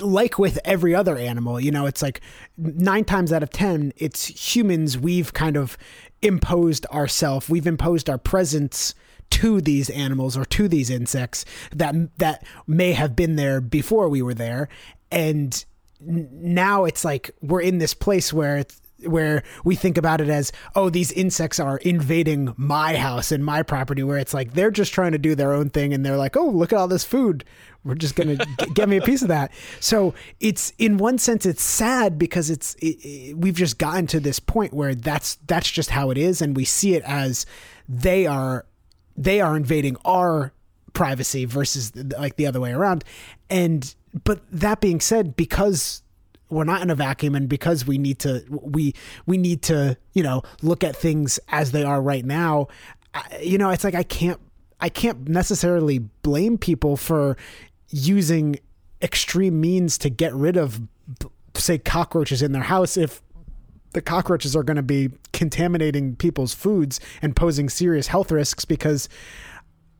like 0.00 0.38
with 0.38 0.58
every 0.64 0.94
other 0.94 1.16
animal, 1.16 1.60
you 1.60 1.70
know, 1.70 1.86
it's 1.86 2.02
like 2.02 2.20
9 2.56 3.04
times 3.04 3.32
out 3.32 3.42
of 3.42 3.50
10 3.50 3.92
it's 3.96 4.26
humans 4.26 4.96
we've 4.96 5.32
kind 5.32 5.56
of 5.56 5.76
imposed 6.22 6.86
ourself, 6.86 7.48
we've 7.48 7.66
imposed 7.66 8.08
our 8.08 8.18
presence 8.18 8.94
to 9.30 9.60
these 9.60 9.90
animals 9.90 10.36
or 10.36 10.44
to 10.46 10.68
these 10.68 10.88
insects 10.88 11.44
that 11.74 11.94
that 12.18 12.46
may 12.66 12.92
have 12.92 13.14
been 13.14 13.36
there 13.36 13.60
before 13.60 14.08
we 14.08 14.22
were 14.22 14.34
there. 14.34 14.68
And 15.10 15.64
now 16.00 16.84
it's 16.84 17.04
like 17.04 17.30
we're 17.42 17.60
in 17.60 17.78
this 17.78 17.92
place 17.92 18.32
where 18.32 18.56
it's 18.56 18.80
where 19.04 19.42
we 19.64 19.76
think 19.76 19.96
about 19.96 20.20
it 20.20 20.28
as 20.28 20.50
oh 20.74 20.90
these 20.90 21.12
insects 21.12 21.60
are 21.60 21.78
invading 21.78 22.52
my 22.56 22.96
house 22.96 23.30
and 23.30 23.44
my 23.44 23.62
property 23.62 24.02
where 24.02 24.18
it's 24.18 24.34
like 24.34 24.54
they're 24.54 24.70
just 24.70 24.92
trying 24.92 25.12
to 25.12 25.18
do 25.18 25.34
their 25.34 25.52
own 25.52 25.70
thing 25.70 25.94
and 25.94 26.04
they're 26.04 26.16
like 26.16 26.36
oh 26.36 26.48
look 26.48 26.72
at 26.72 26.78
all 26.78 26.88
this 26.88 27.04
food. 27.04 27.44
We're 27.84 27.94
just 27.94 28.16
gonna 28.16 28.36
get 28.74 28.88
me 28.88 28.96
a 28.96 29.02
piece 29.02 29.22
of 29.22 29.28
that. 29.28 29.52
So 29.80 30.14
it's 30.40 30.72
in 30.78 30.98
one 30.98 31.18
sense 31.18 31.46
it's 31.46 31.62
sad 31.62 32.18
because 32.18 32.50
it's 32.50 32.74
it, 32.76 32.96
it, 33.04 33.38
we've 33.38 33.54
just 33.54 33.78
gotten 33.78 34.06
to 34.08 34.20
this 34.20 34.40
point 34.40 34.72
where 34.72 34.94
that's 34.94 35.36
that's 35.46 35.70
just 35.70 35.90
how 35.90 36.10
it 36.10 36.18
is. 36.18 36.42
And 36.42 36.56
we 36.56 36.64
see 36.64 36.94
it 36.94 37.02
as 37.04 37.46
they 37.88 38.26
are 38.26 38.66
they 39.16 39.40
are 39.40 39.56
invading 39.56 39.96
our 40.04 40.52
privacy 40.92 41.44
versus 41.44 41.92
like 42.18 42.36
the 42.36 42.46
other 42.46 42.60
way 42.60 42.72
around. 42.72 43.04
And 43.48 43.94
but 44.24 44.40
that 44.50 44.80
being 44.80 45.00
said 45.00 45.36
because 45.36 46.02
we're 46.50 46.64
not 46.64 46.82
in 46.82 46.90
a 46.90 46.94
vacuum 46.94 47.34
and 47.34 47.48
because 47.48 47.86
we 47.86 47.98
need 47.98 48.18
to 48.18 48.44
we 48.50 48.94
we 49.26 49.36
need 49.36 49.62
to 49.62 49.96
you 50.12 50.22
know 50.22 50.42
look 50.62 50.82
at 50.82 50.96
things 50.96 51.38
as 51.48 51.72
they 51.72 51.84
are 51.84 52.00
right 52.00 52.24
now 52.24 52.66
you 53.40 53.58
know 53.58 53.70
it's 53.70 53.84
like 53.84 53.94
i 53.94 54.02
can't 54.02 54.40
i 54.80 54.88
can't 54.88 55.28
necessarily 55.28 55.98
blame 55.98 56.56
people 56.58 56.96
for 56.96 57.36
using 57.90 58.58
extreme 59.02 59.60
means 59.60 59.98
to 59.98 60.10
get 60.10 60.34
rid 60.34 60.56
of 60.56 60.80
say 61.54 61.78
cockroaches 61.78 62.42
in 62.42 62.52
their 62.52 62.62
house 62.62 62.96
if 62.96 63.22
the 63.92 64.02
cockroaches 64.02 64.54
are 64.54 64.62
going 64.62 64.76
to 64.76 64.82
be 64.82 65.10
contaminating 65.32 66.14
people's 66.16 66.52
foods 66.52 67.00
and 67.22 67.34
posing 67.34 67.68
serious 67.68 68.08
health 68.08 68.30
risks 68.30 68.64
because 68.64 69.08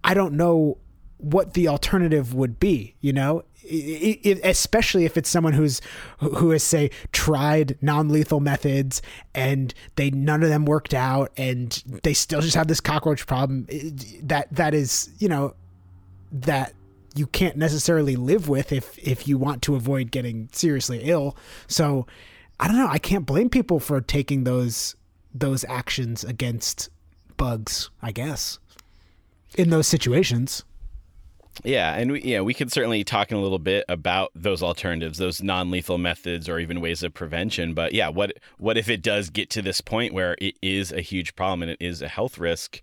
I 0.04 0.14
don't 0.14 0.34
know 0.34 0.78
what 1.16 1.54
the 1.54 1.68
alternative 1.68 2.34
would 2.34 2.60
be, 2.60 2.94
you 3.00 3.12
know, 3.12 3.42
Especially 3.70 5.04
if 5.04 5.16
it's 5.16 5.28
someone 5.28 5.52
who's 5.52 5.80
who 6.18 6.50
has 6.50 6.62
say 6.62 6.90
tried 7.12 7.76
non-lethal 7.80 8.40
methods 8.40 9.02
and 9.34 9.74
they 9.96 10.10
none 10.10 10.42
of 10.42 10.48
them 10.48 10.64
worked 10.64 10.94
out 10.94 11.32
and 11.36 11.82
they 12.02 12.14
still 12.14 12.40
just 12.40 12.56
have 12.56 12.68
this 12.68 12.80
cockroach 12.80 13.26
problem 13.26 13.66
that 14.22 14.48
that 14.50 14.74
is, 14.74 15.10
you 15.18 15.28
know, 15.28 15.54
that 16.32 16.72
you 17.14 17.26
can't 17.26 17.56
necessarily 17.56 18.16
live 18.16 18.48
with 18.48 18.72
if 18.72 18.98
if 18.98 19.26
you 19.26 19.38
want 19.38 19.62
to 19.62 19.74
avoid 19.74 20.10
getting 20.10 20.48
seriously 20.52 21.00
ill. 21.04 21.36
So 21.66 22.06
I 22.60 22.68
don't 22.68 22.76
know, 22.76 22.88
I 22.88 22.98
can't 22.98 23.26
blame 23.26 23.50
people 23.50 23.80
for 23.80 24.00
taking 24.00 24.44
those 24.44 24.96
those 25.34 25.64
actions 25.68 26.24
against 26.24 26.88
bugs, 27.36 27.90
I 28.02 28.12
guess. 28.12 28.58
In 29.56 29.70
those 29.70 29.86
situations. 29.86 30.64
Yeah, 31.64 31.94
and 31.94 32.12
we, 32.12 32.22
yeah, 32.22 32.40
we 32.40 32.54
could 32.54 32.70
certainly 32.70 33.02
talk 33.04 33.30
in 33.30 33.36
a 33.36 33.40
little 33.40 33.58
bit 33.58 33.84
about 33.88 34.30
those 34.34 34.62
alternatives, 34.62 35.18
those 35.18 35.42
non-lethal 35.42 35.98
methods, 35.98 36.48
or 36.48 36.58
even 36.58 36.80
ways 36.80 37.02
of 37.02 37.14
prevention. 37.14 37.74
But 37.74 37.92
yeah, 37.92 38.08
what 38.08 38.32
what 38.58 38.78
if 38.78 38.88
it 38.88 39.02
does 39.02 39.30
get 39.30 39.50
to 39.50 39.62
this 39.62 39.80
point 39.80 40.14
where 40.14 40.36
it 40.40 40.54
is 40.62 40.92
a 40.92 41.00
huge 41.00 41.34
problem 41.34 41.62
and 41.62 41.70
it 41.72 41.78
is 41.80 42.00
a 42.02 42.08
health 42.08 42.38
risk? 42.38 42.80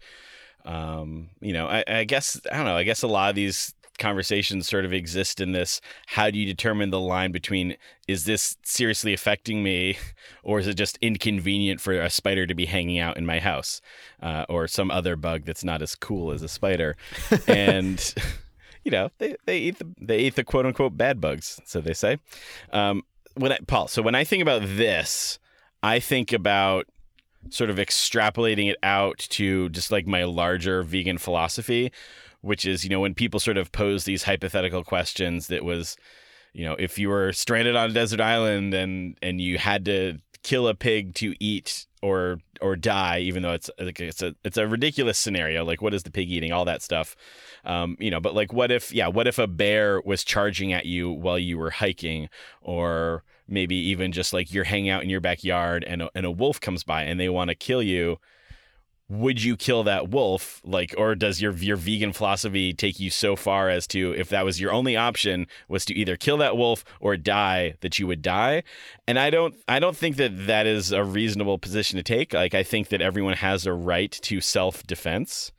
Um, 0.65 1.29
you 1.41 1.53
know, 1.53 1.67
I, 1.67 1.83
I 1.87 2.03
guess 2.03 2.39
I 2.51 2.57
don't 2.57 2.65
know. 2.65 2.75
I 2.75 2.83
guess 2.83 3.03
a 3.03 3.07
lot 3.07 3.29
of 3.29 3.35
these 3.35 3.73
conversations 3.97 4.67
sort 4.67 4.83
of 4.83 4.91
exist 4.91 5.39
in 5.39 5.53
this: 5.53 5.79
how 6.07 6.29
do 6.29 6.37
you 6.37 6.45
determine 6.45 6.89
the 6.89 6.99
line 6.99 7.31
between 7.31 7.77
is 8.07 8.25
this 8.25 8.57
seriously 8.63 9.13
affecting 9.13 9.63
me, 9.63 9.97
or 10.43 10.59
is 10.59 10.67
it 10.67 10.73
just 10.73 10.97
inconvenient 11.01 11.79
for 11.79 11.93
a 11.93 12.09
spider 12.09 12.45
to 12.45 12.55
be 12.55 12.65
hanging 12.65 12.99
out 12.99 13.15
in 13.15 13.25
my 13.25 13.39
house, 13.39 13.79
uh, 14.21 14.45
or 14.49 14.67
some 14.67 14.91
other 14.91 15.15
bug 15.15 15.45
that's 15.45 15.63
not 15.63 15.81
as 15.81 15.95
cool 15.95 16.31
as 16.31 16.41
a 16.41 16.49
spider, 16.49 16.97
and 17.47 18.15
you 18.85 18.91
know 18.91 19.09
they, 19.17 19.35
they 19.45 19.57
eat 19.57 19.79
the 19.79 19.87
they 19.99 20.19
eat 20.19 20.35
the 20.35 20.43
quote 20.43 20.65
unquote 20.65 20.95
bad 20.95 21.19
bugs 21.19 21.59
so 21.65 21.81
they 21.81 21.93
say. 21.93 22.17
Um, 22.71 23.03
when 23.35 23.51
I, 23.51 23.57
Paul, 23.67 23.87
so 23.89 24.01
when 24.01 24.15
I 24.15 24.23
think 24.23 24.41
about 24.41 24.61
this, 24.63 25.39
I 25.83 25.99
think 25.99 26.31
about 26.31 26.87
sort 27.49 27.69
of 27.69 27.77
extrapolating 27.77 28.69
it 28.69 28.77
out 28.81 29.19
to 29.29 29.69
just 29.69 29.91
like 29.91 30.07
my 30.07 30.23
larger 30.23 30.83
vegan 30.83 31.17
philosophy, 31.17 31.91
which 32.41 32.65
is, 32.65 32.83
you 32.83 32.89
know, 32.89 32.99
when 32.99 33.13
people 33.13 33.39
sort 33.39 33.57
of 33.57 33.71
pose 33.71 34.05
these 34.05 34.23
hypothetical 34.23 34.83
questions 34.83 35.47
that 35.47 35.63
was, 35.63 35.97
you 36.53 36.65
know, 36.65 36.75
if 36.79 36.97
you 36.97 37.09
were 37.09 37.33
stranded 37.33 37.75
on 37.75 37.91
a 37.91 37.93
desert 37.93 38.21
island 38.21 38.73
and 38.73 39.17
and 39.21 39.41
you 39.41 39.57
had 39.57 39.85
to 39.85 40.17
kill 40.45 40.67
a 40.67 40.75
pig 40.75 41.15
to 41.15 41.33
eat 41.39 41.87
or 42.03 42.37
or 42.61 42.75
die, 42.75 43.19
even 43.19 43.41
though 43.41 43.53
it's 43.53 43.69
like 43.79 43.99
it's 43.99 44.21
a 44.21 44.35
it's 44.43 44.57
a 44.57 44.67
ridiculous 44.67 45.17
scenario. 45.17 45.65
Like 45.65 45.81
what 45.81 45.93
is 45.93 46.03
the 46.03 46.11
pig 46.11 46.31
eating? 46.31 46.51
All 46.51 46.65
that 46.65 46.83
stuff. 46.83 47.15
Um, 47.65 47.97
you 47.99 48.11
know, 48.11 48.19
but 48.19 48.35
like 48.35 48.53
what 48.53 48.71
if 48.71 48.93
yeah, 48.93 49.07
what 49.07 49.27
if 49.27 49.39
a 49.39 49.47
bear 49.47 49.99
was 50.01 50.23
charging 50.23 50.71
at 50.71 50.85
you 50.85 51.09
while 51.11 51.39
you 51.39 51.57
were 51.57 51.71
hiking 51.71 52.29
or 52.61 53.23
maybe 53.47 53.75
even 53.75 54.11
just 54.11 54.33
like 54.33 54.53
you're 54.53 54.65
hanging 54.65 54.89
out 54.89 55.01
in 55.03 55.09
your 55.09 55.19
backyard 55.19 55.83
and 55.83 56.03
a, 56.03 56.09
and 56.13 56.27
a 56.27 56.31
wolf 56.31 56.61
comes 56.61 56.83
by 56.83 57.01
and 57.01 57.19
they 57.19 57.29
want 57.29 57.49
to 57.49 57.55
kill 57.55 57.81
you 57.81 58.19
would 59.07 59.43
you 59.43 59.55
kill 59.55 59.83
that 59.83 60.09
wolf? 60.09 60.61
Like 60.63 60.95
or 60.97 61.15
does 61.15 61.41
your 61.41 61.53
your 61.53 61.77
vegan 61.77 62.13
philosophy 62.13 62.73
take 62.73 62.99
you 62.99 63.09
so 63.09 63.35
far 63.35 63.69
as 63.69 63.85
to 63.87 64.13
if 64.17 64.29
that 64.29 64.45
was 64.45 64.59
your 64.59 64.71
only 64.71 64.97
option 64.97 65.47
was 65.67 65.85
to 65.85 65.93
either 65.93 66.17
kill 66.17 66.37
that 66.37 66.57
wolf 66.57 66.83
or 66.99 67.15
die 67.15 67.75
that 67.81 67.99
you 67.99 68.07
would 68.07 68.21
die? 68.21 68.63
And 69.07 69.19
i 69.19 69.29
don't 69.29 69.55
i 69.67 69.79
don't 69.79 69.97
think 69.97 70.15
that 70.17 70.47
that 70.47 70.65
is 70.65 70.91
a 70.91 71.03
reasonable 71.03 71.59
position 71.59 71.97
to 71.97 72.03
take. 72.03 72.33
Like 72.33 72.55
i 72.55 72.63
think 72.63 72.89
that 72.89 73.01
everyone 73.01 73.35
has 73.35 73.65
a 73.65 73.73
right 73.73 74.11
to 74.11 74.41
self 74.41 74.83
defense 74.83 75.51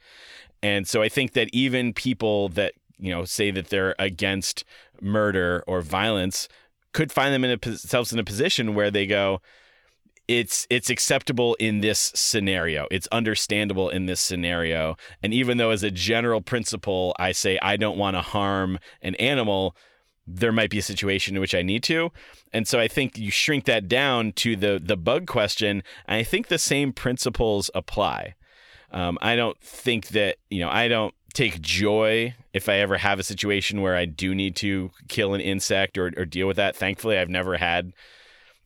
and 0.62 0.88
so 0.88 1.02
i 1.02 1.08
think 1.08 1.32
that 1.32 1.48
even 1.52 1.92
people 1.92 2.48
that 2.50 2.74
you 2.98 3.10
know 3.10 3.24
say 3.24 3.50
that 3.50 3.68
they're 3.68 3.94
against 3.98 4.64
murder 5.00 5.62
or 5.66 5.80
violence 5.80 6.48
could 6.92 7.12
find 7.12 7.34
them 7.34 7.44
in 7.44 7.50
a, 7.50 7.56
themselves 7.58 8.12
in 8.12 8.18
a 8.18 8.24
position 8.24 8.74
where 8.74 8.90
they 8.90 9.06
go 9.06 9.40
it's 10.28 10.66
it's 10.70 10.90
acceptable 10.90 11.54
in 11.60 11.80
this 11.80 12.12
scenario. 12.14 12.86
It's 12.90 13.06
understandable 13.12 13.88
in 13.88 14.06
this 14.06 14.20
scenario. 14.20 14.96
And 15.22 15.32
even 15.32 15.58
though 15.58 15.70
as 15.70 15.82
a 15.82 15.90
general 15.90 16.40
principle 16.40 17.14
I 17.18 17.32
say 17.32 17.58
I 17.62 17.76
don't 17.76 17.98
want 17.98 18.16
to 18.16 18.22
harm 18.22 18.78
an 19.02 19.14
animal, 19.16 19.76
there 20.26 20.52
might 20.52 20.70
be 20.70 20.78
a 20.78 20.82
situation 20.82 21.36
in 21.36 21.40
which 21.40 21.54
I 21.54 21.62
need 21.62 21.82
to. 21.84 22.10
And 22.52 22.66
so 22.66 22.80
I 22.80 22.88
think 22.88 23.16
you 23.16 23.30
shrink 23.30 23.64
that 23.66 23.88
down 23.88 24.32
to 24.32 24.56
the 24.56 24.80
the 24.82 24.96
bug 24.96 25.26
question, 25.26 25.82
and 26.06 26.20
I 26.20 26.22
think 26.22 26.48
the 26.48 26.58
same 26.58 26.92
principles 26.92 27.70
apply. 27.74 28.34
Um, 28.90 29.18
I 29.20 29.36
don't 29.36 29.60
think 29.60 30.08
that, 30.08 30.36
you 30.48 30.60
know, 30.60 30.70
I 30.70 30.88
don't 30.88 31.14
take 31.34 31.60
joy 31.60 32.34
if 32.54 32.68
I 32.68 32.76
ever 32.76 32.96
have 32.96 33.18
a 33.18 33.24
situation 33.24 33.82
where 33.82 33.96
I 33.96 34.06
do 34.06 34.34
need 34.34 34.56
to 34.56 34.90
kill 35.08 35.34
an 35.34 35.40
insect 35.40 35.98
or, 35.98 36.12
or 36.16 36.24
deal 36.24 36.46
with 36.46 36.56
that. 36.56 36.76
Thankfully, 36.76 37.18
I've 37.18 37.28
never 37.28 37.56
had 37.56 37.92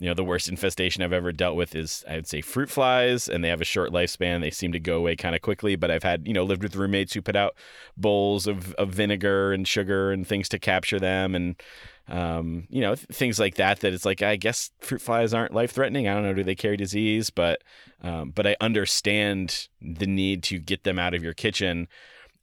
you 0.01 0.07
know 0.07 0.15
the 0.15 0.25
worst 0.25 0.49
infestation 0.49 1.03
i've 1.03 1.13
ever 1.13 1.31
dealt 1.31 1.55
with 1.55 1.77
is 1.77 2.03
i 2.09 2.17
would 2.17 2.27
say 2.27 2.41
fruit 2.41 2.71
flies 2.71 3.29
and 3.29 3.45
they 3.45 3.49
have 3.49 3.61
a 3.61 3.65
short 3.65 3.93
lifespan. 3.93 4.41
They 4.41 4.51
seem 4.51 4.73
to 4.73 4.81
go 4.81 4.97
away 4.97 5.15
kind 5.15 5.35
of 5.37 5.43
quickly 5.43 5.77
but 5.77 5.91
i've 5.91 6.03
had 6.03 6.27
you 6.27 6.33
know 6.33 6.43
lived 6.43 6.63
with 6.63 6.75
roommates 6.75 7.13
who 7.13 7.23
put 7.23 7.37
out 7.37 7.55
bowls 7.97 8.47
of, 8.47 8.73
of 8.75 8.89
vinegar 8.89 9.53
and 9.53 9.69
sugar 9.69 10.11
and 10.11 10.27
things 10.27 10.49
to 10.49 10.59
capture 10.59 10.99
them 10.99 11.35
and 11.35 11.63
um, 12.09 12.67
you 12.71 12.81
know 12.81 12.97
th- 12.97 13.07
things 13.13 13.39
like 13.39 13.55
that 13.55 13.81
that 13.81 13.93
it's 13.93 14.05
like 14.05 14.21
i 14.21 14.35
guess 14.35 14.71
fruit 14.81 15.01
flies 15.01 15.33
aren't 15.33 15.55
life 15.55 15.71
threatening 15.71 16.09
i 16.09 16.15
don't 16.15 16.25
know 16.25 16.35
do 16.35 16.43
they 16.43 16.55
carry 16.55 16.77
disease? 16.77 17.31
But 17.31 17.63
um, 18.03 18.31
but 18.31 18.47
i 18.47 18.57
understand 18.61 19.69
the 19.81 20.07
need 20.07 20.43
to 20.45 20.59
get 20.59 20.85
them 20.85 20.99
out 20.99 21.15
of 21.15 21.23
your 21.23 21.35
kitchen. 21.35 21.87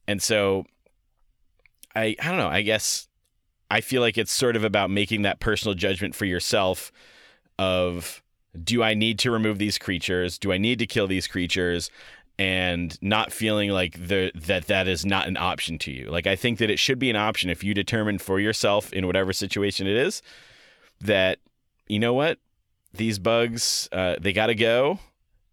And 0.06 0.22
so 0.22 0.64
i 1.94 2.16
i 2.20 2.28
don't 2.28 2.38
know 2.38 2.48
i 2.48 2.62
guess 2.62 3.08
i 3.70 3.80
feel 3.80 4.00
like 4.00 4.16
it's 4.16 4.32
sort 4.32 4.56
of 4.56 4.64
about 4.64 4.90
making 4.90 5.22
that 5.22 5.40
personal 5.40 5.74
judgment 5.74 6.14
for 6.14 6.24
yourself 6.24 6.92
of 7.58 8.22
do 8.62 8.82
I 8.82 8.94
need 8.94 9.18
to 9.20 9.30
remove 9.30 9.58
these 9.58 9.78
creatures? 9.78 10.38
Do 10.38 10.52
I 10.52 10.58
need 10.58 10.78
to 10.78 10.86
kill 10.86 11.06
these 11.06 11.26
creatures? 11.26 11.90
And 12.40 12.96
not 13.02 13.32
feeling 13.32 13.70
like 13.70 13.94
the, 13.94 14.30
that 14.34 14.66
that 14.66 14.86
is 14.86 15.04
not 15.04 15.26
an 15.26 15.36
option 15.36 15.76
to 15.78 15.90
you. 15.90 16.08
Like 16.08 16.28
I 16.28 16.36
think 16.36 16.58
that 16.58 16.70
it 16.70 16.78
should 16.78 17.00
be 17.00 17.10
an 17.10 17.16
option 17.16 17.50
if 17.50 17.64
you 17.64 17.74
determine 17.74 18.18
for 18.18 18.38
yourself 18.38 18.92
in 18.92 19.08
whatever 19.08 19.32
situation 19.32 19.88
it 19.88 19.96
is 19.96 20.22
that 21.00 21.38
you 21.86 21.98
know 21.98 22.14
what 22.14 22.38
these 22.92 23.18
bugs 23.18 23.88
uh, 23.92 24.16
they 24.20 24.32
got 24.32 24.46
to 24.46 24.54
go, 24.54 24.98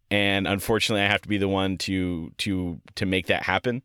and 0.09 0.47
unfortunately 0.47 1.03
I 1.03 1.07
have 1.07 1.21
to 1.21 1.29
be 1.29 1.37
the 1.37 1.47
one 1.47 1.77
to 1.79 2.31
to 2.39 2.79
to 2.95 3.05
make 3.05 3.27
that 3.27 3.43
happen. 3.43 3.81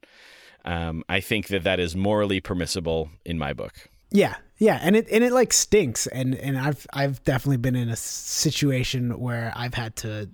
Um, 0.65 1.05
I 1.09 1.21
think 1.21 1.49
that 1.49 1.65
that 1.65 1.81
is 1.81 1.97
morally 1.97 2.41
permissible 2.41 3.11
in 3.25 3.39
my 3.39 3.53
book. 3.53 3.89
Yeah, 4.11 4.35
yeah, 4.59 4.79
and 4.83 4.97
it 4.97 5.09
and 5.11 5.23
it 5.23 5.33
like 5.33 5.53
stinks, 5.53 6.07
and 6.07 6.35
and 6.35 6.59
I've 6.59 6.87
I've 6.93 7.23
definitely 7.25 7.59
been 7.59 7.77
in 7.77 7.89
a 7.89 7.97
situation 7.97 9.19
where 9.19 9.53
I've 9.57 9.75
had 9.75 9.97
to 9.97 10.29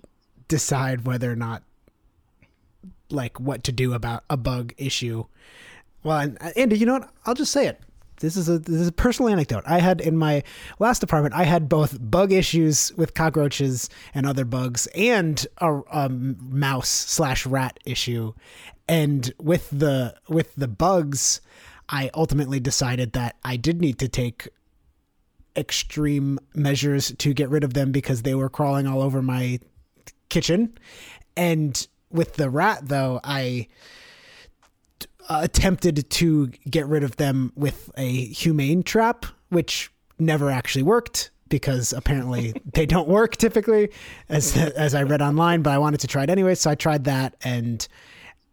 decide 0.47 1.05
whether 1.05 1.31
or 1.31 1.35
not 1.35 1.63
like 3.09 3.39
what 3.39 3.63
to 3.65 3.71
do 3.71 3.93
about 3.93 4.23
a 4.29 4.37
bug 4.37 4.73
issue. 4.77 5.25
Well, 6.03 6.19
and 6.19 6.37
uh, 6.41 6.49
Andy, 6.55 6.77
you 6.77 6.85
know 6.85 6.93
what? 6.93 7.09
I'll 7.25 7.35
just 7.35 7.51
say 7.51 7.67
it. 7.67 7.79
This 8.19 8.35
is 8.35 8.49
a 8.49 8.57
this 8.57 8.81
is 8.81 8.87
a 8.87 8.91
personal 8.91 9.29
anecdote. 9.31 9.63
I 9.67 9.79
had 9.79 10.01
in 10.01 10.17
my 10.17 10.43
last 10.79 11.03
apartment, 11.03 11.35
I 11.35 11.43
had 11.43 11.69
both 11.69 11.97
bug 11.99 12.31
issues 12.31 12.91
with 12.97 13.13
cockroaches 13.13 13.89
and 14.15 14.25
other 14.25 14.43
bugs, 14.43 14.87
and 14.87 15.45
a, 15.59 15.81
a 15.91 16.09
mouse 16.09 16.89
slash 16.89 17.45
rat 17.45 17.79
issue. 17.85 18.33
And 18.89 19.31
with 19.39 19.69
the 19.69 20.15
with 20.27 20.55
the 20.55 20.67
bugs, 20.67 21.41
I 21.89 22.09
ultimately 22.13 22.59
decided 22.59 23.13
that 23.13 23.37
I 23.43 23.57
did 23.57 23.81
need 23.81 23.99
to 23.99 24.07
take 24.07 24.49
extreme 25.55 26.39
measures 26.53 27.11
to 27.17 27.33
get 27.33 27.49
rid 27.49 27.63
of 27.63 27.73
them 27.73 27.91
because 27.91 28.21
they 28.21 28.35
were 28.35 28.49
crawling 28.49 28.87
all 28.87 29.01
over 29.01 29.21
my 29.21 29.59
kitchen. 30.29 30.77
And 31.35 31.87
with 32.11 32.35
the 32.35 32.49
rat, 32.49 32.87
though, 32.87 33.19
I 33.23 33.67
attempted 35.29 36.09
to 36.09 36.47
get 36.69 36.87
rid 36.87 37.03
of 37.03 37.17
them 37.17 37.51
with 37.55 37.91
a 37.97 38.25
humane 38.27 38.83
trap, 38.83 39.25
which 39.49 39.91
never 40.19 40.49
actually 40.49 40.83
worked 40.83 41.31
because 41.49 41.93
apparently 41.93 42.53
they 42.73 42.85
don't 42.85 43.07
work 43.07 43.37
typically 43.37 43.89
as 44.29 44.55
as 44.55 44.93
I 44.95 45.03
read 45.03 45.21
online, 45.21 45.61
but 45.61 45.71
I 45.71 45.77
wanted 45.77 46.01
to 46.01 46.07
try 46.07 46.23
it 46.23 46.29
anyway, 46.29 46.55
so 46.55 46.69
I 46.69 46.75
tried 46.75 47.05
that 47.05 47.35
and 47.43 47.87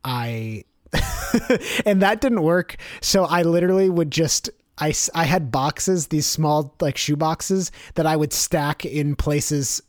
I 0.04 0.64
and 1.86 2.02
that 2.02 2.20
didn't 2.20 2.42
work. 2.42 2.76
So 3.00 3.24
I 3.24 3.42
literally 3.42 3.90
would 3.90 4.10
just 4.10 4.50
I, 4.78 4.92
I 5.14 5.24
had 5.24 5.52
boxes, 5.52 6.08
these 6.08 6.26
small 6.26 6.74
like 6.80 6.96
shoe 6.96 7.16
boxes 7.16 7.70
that 7.94 8.06
I 8.06 8.16
would 8.16 8.32
stack 8.32 8.84
in 8.84 9.14
places 9.14 9.82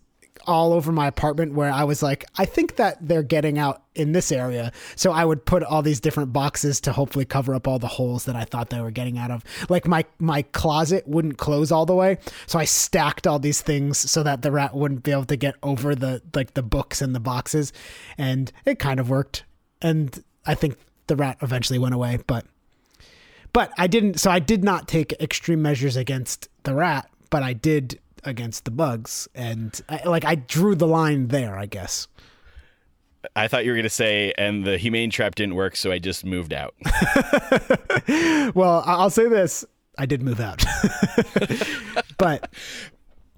all 0.48 0.74
over 0.74 0.92
my 0.92 1.08
apartment 1.08 1.54
where 1.54 1.72
I 1.72 1.84
was 1.84 2.04
like, 2.04 2.26
I 2.38 2.46
think 2.46 2.76
that 2.76 2.98
they're 3.02 3.24
getting 3.24 3.58
out 3.58 3.84
in 3.96 4.12
this 4.12 4.32
area. 4.32 4.72
So 4.96 5.12
I 5.12 5.26
would 5.26 5.46
put 5.46 5.64
all 5.64 5.82
these 5.82 6.00
different 6.00 6.34
boxes 6.34 6.80
to 6.82 6.92
hopefully 6.92 7.26
cover 7.26 7.56
up 7.56 7.68
all 7.68 7.80
the 7.80 7.88
holes 7.88 8.26
that 8.26 8.36
I 8.36 8.44
thought 8.44 8.70
they 8.70 8.82
were 8.82 8.92
getting 8.92 9.18
out 9.18 9.32
of. 9.32 9.44
Like 9.70 9.88
my 9.88 10.06
my 10.20 10.44
closet 10.44 11.08
wouldn't 11.08 11.38
close 11.38 11.72
all 11.72 11.86
the 11.86 11.96
way, 11.96 12.18
so 12.46 12.60
I 12.60 12.66
stacked 12.66 13.26
all 13.26 13.40
these 13.40 13.62
things 13.62 13.98
so 13.98 14.24
that 14.24 14.42
the 14.42 14.52
rat 14.52 14.76
wouldn't 14.76 15.04
be 15.04 15.12
able 15.12 15.26
to 15.26 15.36
get 15.36 15.56
over 15.64 15.96
the 15.96 16.22
like 16.34 16.54
the 16.54 16.64
books 16.64 17.02
and 17.02 17.16
the 17.16 17.20
boxes, 17.20 17.74
and 18.18 18.52
it 18.66 18.78
kind 18.80 19.00
of 19.00 19.10
worked. 19.10 19.46
And 19.82 20.24
I 20.46 20.56
think 20.56 20.78
the 21.08 21.16
rat 21.16 21.38
eventually 21.42 21.80
went 21.80 21.96
away, 21.96 22.20
but 22.28 22.46
but 23.54 23.72
I 23.78 23.88
didn't. 23.88 24.20
So 24.20 24.30
I 24.30 24.40
did 24.40 24.64
not 24.64 24.88
take 24.88 25.14
extreme 25.14 25.62
measures 25.62 25.96
against 25.96 26.50
the 26.64 26.74
rat, 26.74 27.10
but 27.30 27.42
I 27.44 27.54
did 27.54 28.00
against 28.24 28.66
the 28.66 28.72
bugs, 28.72 29.28
and 29.34 29.80
I, 29.88 30.04
like 30.04 30.26
I 30.26 30.36
drew 30.36 30.76
the 30.76 30.88
line 30.88 31.28
there, 31.28 31.58
I 31.58 31.66
guess. 31.66 32.08
I 33.36 33.48
thought 33.48 33.66
you 33.66 33.72
were 33.72 33.76
going 33.76 33.84
to 33.84 33.90
say, 33.90 34.34
and 34.38 34.66
the 34.66 34.78
humane 34.78 35.10
trap 35.10 35.36
didn't 35.36 35.56
work, 35.56 35.76
so 35.76 35.92
I 35.92 36.00
just 36.00 36.26
moved 36.26 36.54
out. 36.54 36.76
Well, 38.54 38.84
I'll 38.86 39.10
say 39.10 39.28
this: 39.28 39.66
I 39.98 40.06
did 40.06 40.22
move 40.22 40.40
out, 40.40 40.64
but 42.18 42.50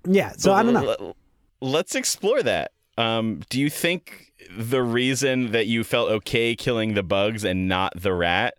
yeah. 0.05 0.33
So 0.37 0.53
I 0.53 0.63
don't 0.63 0.73
know. 0.73 1.15
Let's 1.61 1.95
explore 1.95 2.43
that. 2.43 2.71
Um, 2.97 3.41
do 3.49 3.59
you 3.59 3.69
think 3.69 4.26
the 4.55 4.81
reason 4.81 5.51
that 5.51 5.67
you 5.67 5.83
felt 5.83 6.09
okay 6.09 6.55
killing 6.55 6.93
the 6.93 7.03
bugs 7.03 7.43
and 7.43 7.67
not 7.67 7.93
the 7.95 8.13
rat 8.13 8.55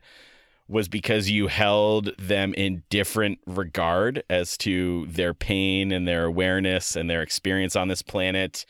was 0.68 0.89
because 0.89 1.30
you 1.30 1.47
held 1.47 2.11
them 2.18 2.53
in 2.55 2.82
different 2.91 3.39
regard 3.47 4.22
as 4.28 4.57
to 4.59 5.07
their 5.07 5.32
pain 5.32 5.91
and 5.91 6.07
their 6.07 6.26
awareness 6.26 6.95
and 6.95 7.09
their 7.09 7.22
experience 7.22 7.74
on 7.74 7.89
this 7.89 8.03
planet 8.03 8.66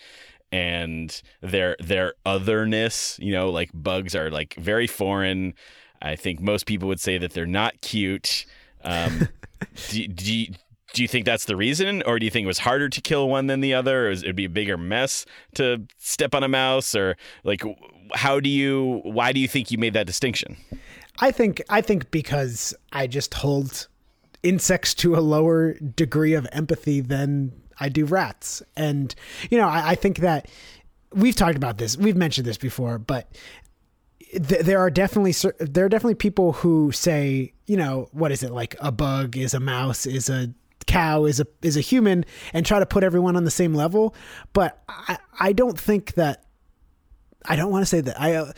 and 0.53 1.21
their 1.41 1.77
their 1.81 2.15
otherness. 2.25 3.19
You 3.21 3.33
know 3.33 3.51
like 3.51 3.71
bugs 3.75 4.15
are 4.15 4.31
like 4.31 4.55
very 4.55 4.87
foreign. 4.87 5.55
I 6.01 6.15
think 6.15 6.41
most 6.41 6.67
people 6.67 6.87
would 6.89 7.01
say 7.01 7.19
that 7.19 7.33
they're 7.33 7.47
not 7.47 7.81
cute. 7.81 8.47
Um, 8.85 9.29
do, 9.89 10.07
do, 10.07 10.47
do 10.95 11.03
you 11.03 11.09
think 11.09 11.27
that's 11.27 11.45
the 11.45 11.57
reason 11.57 12.03
or 12.07 12.19
do 12.19 12.25
you 12.25 12.31
think 12.31 12.45
it 12.45 12.49
was 12.49 12.59
harder 12.59 12.89
to 12.89 13.01
kill 13.01 13.29
one 13.29 13.47
than 13.47 13.61
the 13.61 13.75
other 13.75 14.09
or 14.09 14.11
it'd 14.11 14.35
be 14.35 14.47
a 14.47 14.51
bigger 14.51 14.77
mess 14.77 15.27
to 15.55 15.83
step 15.99 16.35
on 16.35 16.43
a 16.43 16.49
mouse 16.49 16.95
or 16.95 17.17
like 17.45 17.63
how 18.15 18.41
do 18.41 18.49
you 18.49 19.01
why 19.05 19.33
do 19.33 19.41
you 19.41 19.49
think 19.49 19.71
you 19.71 19.79
made 19.79 19.93
that 19.93 20.07
distinction 20.07 20.57
I 21.21 21.31
think 21.31 21.63
I 21.69 21.81
think 21.81 22.11
because 22.11 22.75
I 22.93 23.07
just 23.07 23.35
hold 23.35 23.89
insects 24.43 24.95
to 24.95 25.17
a 25.17 25.21
lower 25.21 25.75
degree 25.75 26.35
of 26.35 26.47
empathy 26.53 27.01
than 27.01 27.53
I 27.81 27.89
do 27.89 28.05
rats, 28.05 28.63
and 28.77 29.15
you 29.51 29.59
know, 29.59 29.69
I, 29.69 29.91
I 29.91 29.95
think 29.95 30.19
that 30.19 30.49
we've 31.13 31.37
talked 31.37 31.57
about 31.57 31.79
this. 31.79 31.97
We've 31.97 32.17
mentioned 32.17 32.47
this 32.47 32.59
before, 32.59 32.99
but 32.99 33.31
there 34.35 34.79
are 34.79 34.91
definitely 34.91 35.33
there 35.59 35.85
are 35.85 35.89
definitely 35.89 36.17
people 36.17 36.53
who 36.53 36.93
say, 36.93 37.53
you 37.67 37.77
know, 37.77 38.09
what 38.13 38.31
is 38.31 38.43
it 38.43 38.53
like? 38.53 38.77
A 38.81 38.93
bug 38.93 39.37
is 39.37 39.55
a 39.55 39.61
mouse 39.61 40.07
is 40.07 40.29
a 40.29 40.53
cow 40.87 41.25
is 41.25 41.41
a 41.41 41.47
is 41.63 41.77
a 41.77 41.81
human, 41.81 42.25
and 42.53 42.65
try 42.65 42.79
to 42.79 42.87
put 42.87 43.05
everyone 43.05 43.37
on 43.37 43.45
the 43.45 43.51
same 43.51 43.75
level. 43.75 44.15
But 44.53 44.83
I 44.89 45.19
I 45.39 45.53
don't 45.53 45.79
think 45.79 46.15
that 46.15 46.45
I 47.45 47.57
don't 47.57 47.71
want 47.71 47.83
to 47.83 47.87
say 47.87 48.01
that 48.01 48.21
I 48.21 48.35
uh, 48.35 48.53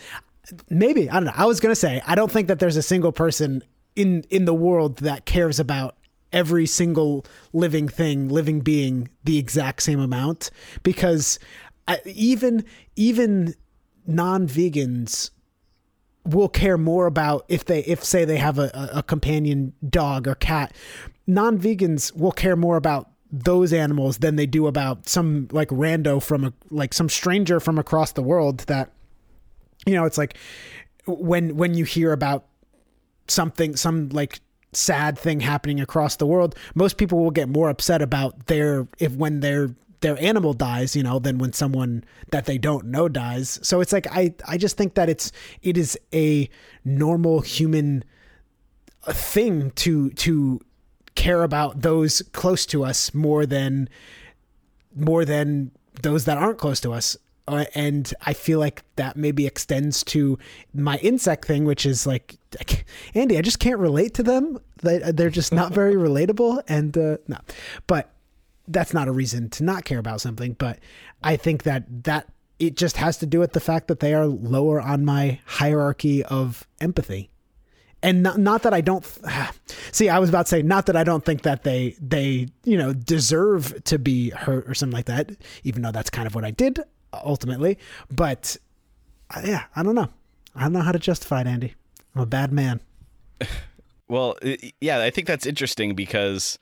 maybe 0.69 1.09
I 1.11 1.15
don't 1.15 1.25
know. 1.25 1.33
I 1.35 1.47
was 1.47 1.61
gonna 1.61 1.75
say 1.75 2.03
I 2.07 2.15
don't 2.15 2.31
think 2.31 2.49
that 2.49 2.59
there's 2.59 2.77
a 2.77 2.83
single 2.83 3.13
person 3.13 3.63
in 3.97 4.25
in 4.31 4.45
the 4.45 4.55
world 4.55 4.99
that 4.99 5.27
cares 5.27 5.59
about 5.61 5.97
every 6.33 6.67
single 6.67 7.25
living 7.53 7.89
thing, 7.89 8.29
living 8.29 8.61
being 8.61 9.09
the 9.25 9.37
exact 9.39 9.83
same 9.83 9.99
amount 9.99 10.51
because 10.83 11.39
I, 11.89 12.01
even 12.05 12.65
even 12.97 13.55
non-vegans 14.07 15.31
will 16.25 16.49
care 16.49 16.79
more 16.79 17.07
about 17.07 17.45
if 17.49 17.65
they 17.65 17.81
if 17.81 18.05
say 18.05 18.25
they 18.25 18.37
have 18.37 18.59
a- 18.59 18.91
a 18.95 19.03
companion 19.03 19.73
dog 19.89 20.29
or 20.29 20.35
cat 20.35 20.73
non-vegans 21.35 22.15
will 22.17 22.33
care 22.33 22.57
more 22.57 22.77
about 22.77 23.11
those 23.33 23.73
animals 23.73 24.19
than 24.19 24.37
they 24.37 24.47
do 24.47 24.67
about 24.67 25.09
some 25.09 25.49
like 25.53 25.69
rando 25.69 26.23
from 26.23 26.45
a 26.45 26.53
like 26.71 26.93
some 26.93 27.09
stranger 27.09 27.61
from 27.61 27.79
across 27.79 28.13
the 28.13 28.23
world 28.23 28.61
that 28.61 28.91
you 29.87 29.95
know 29.95 30.05
it's 30.05 30.19
like 30.19 30.37
when 31.07 31.57
when 31.57 31.75
you 31.75 31.85
hear 31.85 32.13
about 32.13 32.47
something 33.29 33.77
some 33.77 34.09
like 34.09 34.41
sad 34.73 35.19
thing 35.19 35.41
happening 35.41 35.81
across 35.81 36.17
the 36.17 36.27
world 36.27 36.57
most 36.75 36.97
people 36.97 37.19
will 37.21 37.31
get 37.31 37.49
more 37.49 37.71
upset 37.71 38.03
about 38.03 38.47
their 38.47 38.89
if 38.99 39.15
when 39.15 39.41
their 39.41 39.75
their 40.01 40.21
animal 40.21 40.53
dies 40.53 40.97
you 40.97 41.03
know 41.03 41.19
than 41.19 41.39
when 41.39 41.53
someone 41.53 42.03
that 42.31 42.47
they 42.47 42.59
don't 42.59 42.87
know 42.87 43.09
dies. 43.09 43.61
So 43.63 43.81
it's 43.81 43.93
like 43.93 44.07
i 44.11 44.35
i 44.49 44.57
just 44.57 44.77
think 44.77 44.95
that 44.95 45.09
it's 45.09 45.31
it 45.63 45.77
is 45.77 45.99
a 46.13 46.49
normal 46.85 47.41
human 47.41 48.03
thing 49.07 49.71
to 49.73 50.11
to 50.11 50.61
care 51.15 51.43
about 51.43 51.83
those 51.83 52.23
close 52.33 52.67
to 52.67 52.85
us 52.85 53.13
more 53.15 53.47
than 53.47 53.89
more 54.95 55.25
than 55.25 55.71
those 56.03 56.25
that 56.25 56.39
aren't 56.39 56.59
close 56.59 56.81
to 56.81 56.93
us. 56.93 57.17
Uh, 57.49 57.65
and 57.75 58.15
i 58.27 58.33
feel 58.33 58.61
like 58.61 58.85
that 58.95 59.17
maybe 59.17 59.45
extends 59.45 60.05
to 60.05 60.39
my 60.73 60.99
insect 60.99 61.47
thing 61.47 61.65
which 61.65 61.85
is 61.85 62.07
like 62.07 62.37
I 62.61 62.85
andy 63.15 63.39
i 63.39 63.41
just 63.41 63.59
can't 63.59 63.79
relate 63.79 64.15
to 64.15 64.23
them. 64.23 64.59
They, 64.83 64.99
they're 64.99 65.31
just 65.31 65.53
not 65.53 65.73
very 65.73 65.95
relatable. 66.09 66.63
And 66.69 66.97
uh, 66.97 67.17
no. 67.27 67.39
But 67.87 68.13
that's 68.69 68.95
not 68.95 69.09
a 69.09 69.13
reason 69.13 69.51
to 69.51 69.65
not 69.65 69.85
care 69.85 69.99
about 69.99 70.21
something. 70.21 70.53
But 70.53 70.79
i 71.25 71.37
think 71.37 71.65
that 71.65 72.05
that 72.05 72.29
it 72.61 72.77
just 72.77 72.99
has 72.99 73.17
to 73.17 73.27
do 73.27 73.41
with 73.41 73.55
the 73.55 73.61
fact 73.61 73.89
that 73.89 74.01
they 74.01 74.15
are 74.15 74.27
lower 74.27 74.81
on 74.81 75.05
my 75.05 75.41
hierarchy 75.47 76.23
of 76.25 76.69
empathy 76.81 77.31
and 78.03 78.23
not, 78.23 78.39
not 78.39 78.63
that 78.63 78.75
I 78.75 78.81
don't 78.81 79.05
see. 79.93 80.09
I 80.09 80.19
was 80.19 80.29
about 80.29 80.47
to 80.47 80.51
say 80.51 80.63
not 80.63 80.87
that 80.87 80.97
I 80.97 81.05
don't 81.05 81.25
think 81.25 81.43
that 81.43 81.65
they 81.65 81.97
they 82.01 82.49
you 82.65 82.77
know 82.77 82.93
deserve 82.93 83.83
to 83.85 83.99
be 83.99 84.31
hurt 84.31 84.69
or 84.69 84.75
something 84.75 84.97
like 84.97 85.07
that. 85.07 85.31
Even 85.65 85.83
though 85.83 85.93
that's 85.93 86.11
kind 86.11 86.27
of 86.27 86.35
what 86.35 86.45
I 86.45 86.51
did 86.51 86.81
ultimately. 87.13 87.79
But 88.11 88.57
uh, 89.35 89.43
yeah, 89.45 89.65
I 89.77 89.83
don't 89.83 89.95
know. 89.95 90.09
I 90.55 90.63
don't 90.63 90.73
know 90.73 90.83
how 90.83 90.93
to 90.93 90.99
justify 90.99 91.43
it, 91.43 91.47
Andy. 91.47 91.75
I'm 92.15 92.23
a 92.23 92.27
bad 92.27 92.53
man. 92.53 92.81
Well, 94.11 94.37
yeah, 94.81 95.01
I 95.01 95.11
think 95.11 95.29
that's 95.29 95.47
interesting 95.47 95.95
because, 95.95 96.59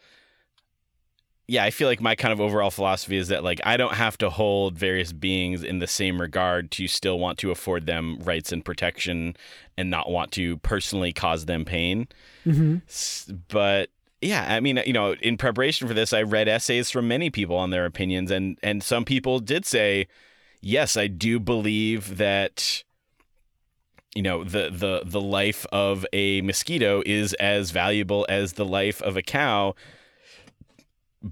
yeah, 1.50 1.64
I 1.64 1.70
feel 1.70 1.88
like 1.88 2.02
my 2.02 2.14
kind 2.14 2.30
of 2.32 2.42
overall 2.42 2.70
philosophy 2.70 3.16
is 3.16 3.28
that 3.28 3.42
like 3.42 3.58
I 3.64 3.78
don't 3.78 3.94
have 3.94 4.18
to 4.18 4.28
hold 4.28 4.76
various 4.76 5.14
beings 5.14 5.64
in 5.64 5.78
the 5.78 5.86
same 5.86 6.20
regard 6.20 6.70
to 6.72 6.86
still 6.86 7.18
want 7.18 7.38
to 7.38 7.50
afford 7.50 7.86
them 7.86 8.18
rights 8.20 8.52
and 8.52 8.62
protection 8.62 9.34
and 9.78 9.88
not 9.88 10.10
want 10.10 10.30
to 10.32 10.58
personally 10.58 11.10
cause 11.12 11.46
them 11.46 11.64
pain. 11.64 12.06
Mm-hmm. 12.44 12.76
S- 12.86 13.32
But 13.48 13.88
yeah, 14.20 14.44
I 14.54 14.60
mean, 14.60 14.80
you 14.84 14.92
know, 14.92 15.12
in 15.14 15.38
preparation 15.38 15.88
for 15.88 15.94
this, 15.94 16.12
I 16.12 16.22
read 16.22 16.48
essays 16.48 16.90
from 16.90 17.08
many 17.08 17.30
people 17.30 17.56
on 17.56 17.70
their 17.70 17.86
opinions, 17.86 18.30
and 18.30 18.58
and 18.62 18.82
some 18.82 19.06
people 19.06 19.38
did 19.38 19.64
say, 19.64 20.06
yes, 20.60 20.98
I 20.98 21.06
do 21.06 21.40
believe 21.40 22.18
that 22.18 22.82
you 24.14 24.22
know 24.22 24.44
the 24.44 24.68
the 24.70 25.02
the 25.04 25.20
life 25.20 25.64
of 25.72 26.04
a 26.12 26.42
mosquito 26.42 27.02
is 27.06 27.32
as 27.34 27.70
valuable 27.70 28.26
as 28.28 28.54
the 28.54 28.64
life 28.66 29.00
of 29.02 29.16
a 29.16 29.22
cow 29.22 29.74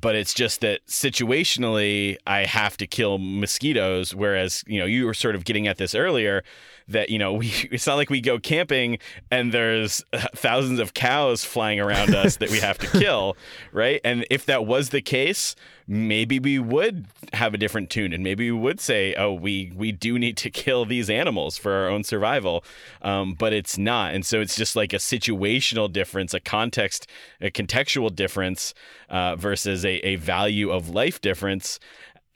but 0.01 0.15
it's 0.15 0.35
just 0.35 0.61
that 0.61 0.87
situationally 0.87 2.17
I 2.27 2.45
have 2.45 2.77
to 2.79 2.87
kill 2.87 3.19
mosquitoes 3.19 4.15
whereas 4.15 4.63
you 4.67 4.79
know 4.79 4.87
you 4.87 5.07
were 5.07 5.15
sort 5.15 5.35
of 5.35 5.45
getting 5.45 5.67
at 5.67 5.79
this 5.79 5.95
earlier 5.95 6.43
that 6.89 7.11
you 7.11 7.19
know 7.19 7.33
we 7.41 7.53
it's 7.71 7.87
not 7.87 7.95
like 7.95 8.11
we 8.11 8.21
go 8.21 8.39
camping 8.39 8.99
and 9.31 9.53
there's 9.53 10.05
thousands 10.35 10.81
of 10.81 10.95
cows 10.95 11.45
flying 11.45 11.81
around 11.81 12.15
us 12.15 12.37
that 12.37 12.51
we 12.51 12.59
have 12.59 12.79
to 12.79 12.87
kill 12.99 13.37
right? 13.73 14.01
And 14.05 14.27
if 14.31 14.47
that 14.47 14.67
was 14.67 14.91
the 14.91 15.01
case 15.01 15.55
maybe 15.89 16.41
we 16.41 16.59
would 16.59 17.07
have 17.33 17.55
a 17.55 17.59
different 17.59 17.91
tune 17.91 18.13
and 18.13 18.25
maybe 18.25 18.51
we 18.51 18.59
would 18.59 18.81
say 18.81 19.15
oh 19.15 19.33
we 19.33 19.73
we 19.77 19.93
do 19.93 20.19
need 20.19 20.37
to 20.37 20.51
kill 20.51 20.85
these 20.85 21.09
animals 21.09 21.57
for 21.59 21.73
our 21.73 21.89
own 21.89 22.05
survival. 22.05 22.65
Um, 23.03 23.35
but 23.35 23.53
it's 23.53 23.79
not. 23.79 24.15
And 24.15 24.25
so 24.25 24.41
it's 24.41 24.57
just 24.57 24.77
like 24.77 24.93
a 24.93 24.97
situational 24.97 25.93
difference 25.93 26.35
a 26.35 26.41
context 26.41 27.07
a 27.41 27.51
contextual 27.51 28.15
difference 28.15 28.75
uh, 29.09 29.37
versus 29.37 29.85
a, 29.85 29.95
a 30.07 30.17
value 30.17 30.71
of 30.71 30.89
life 30.89 31.21
difference 31.21 31.79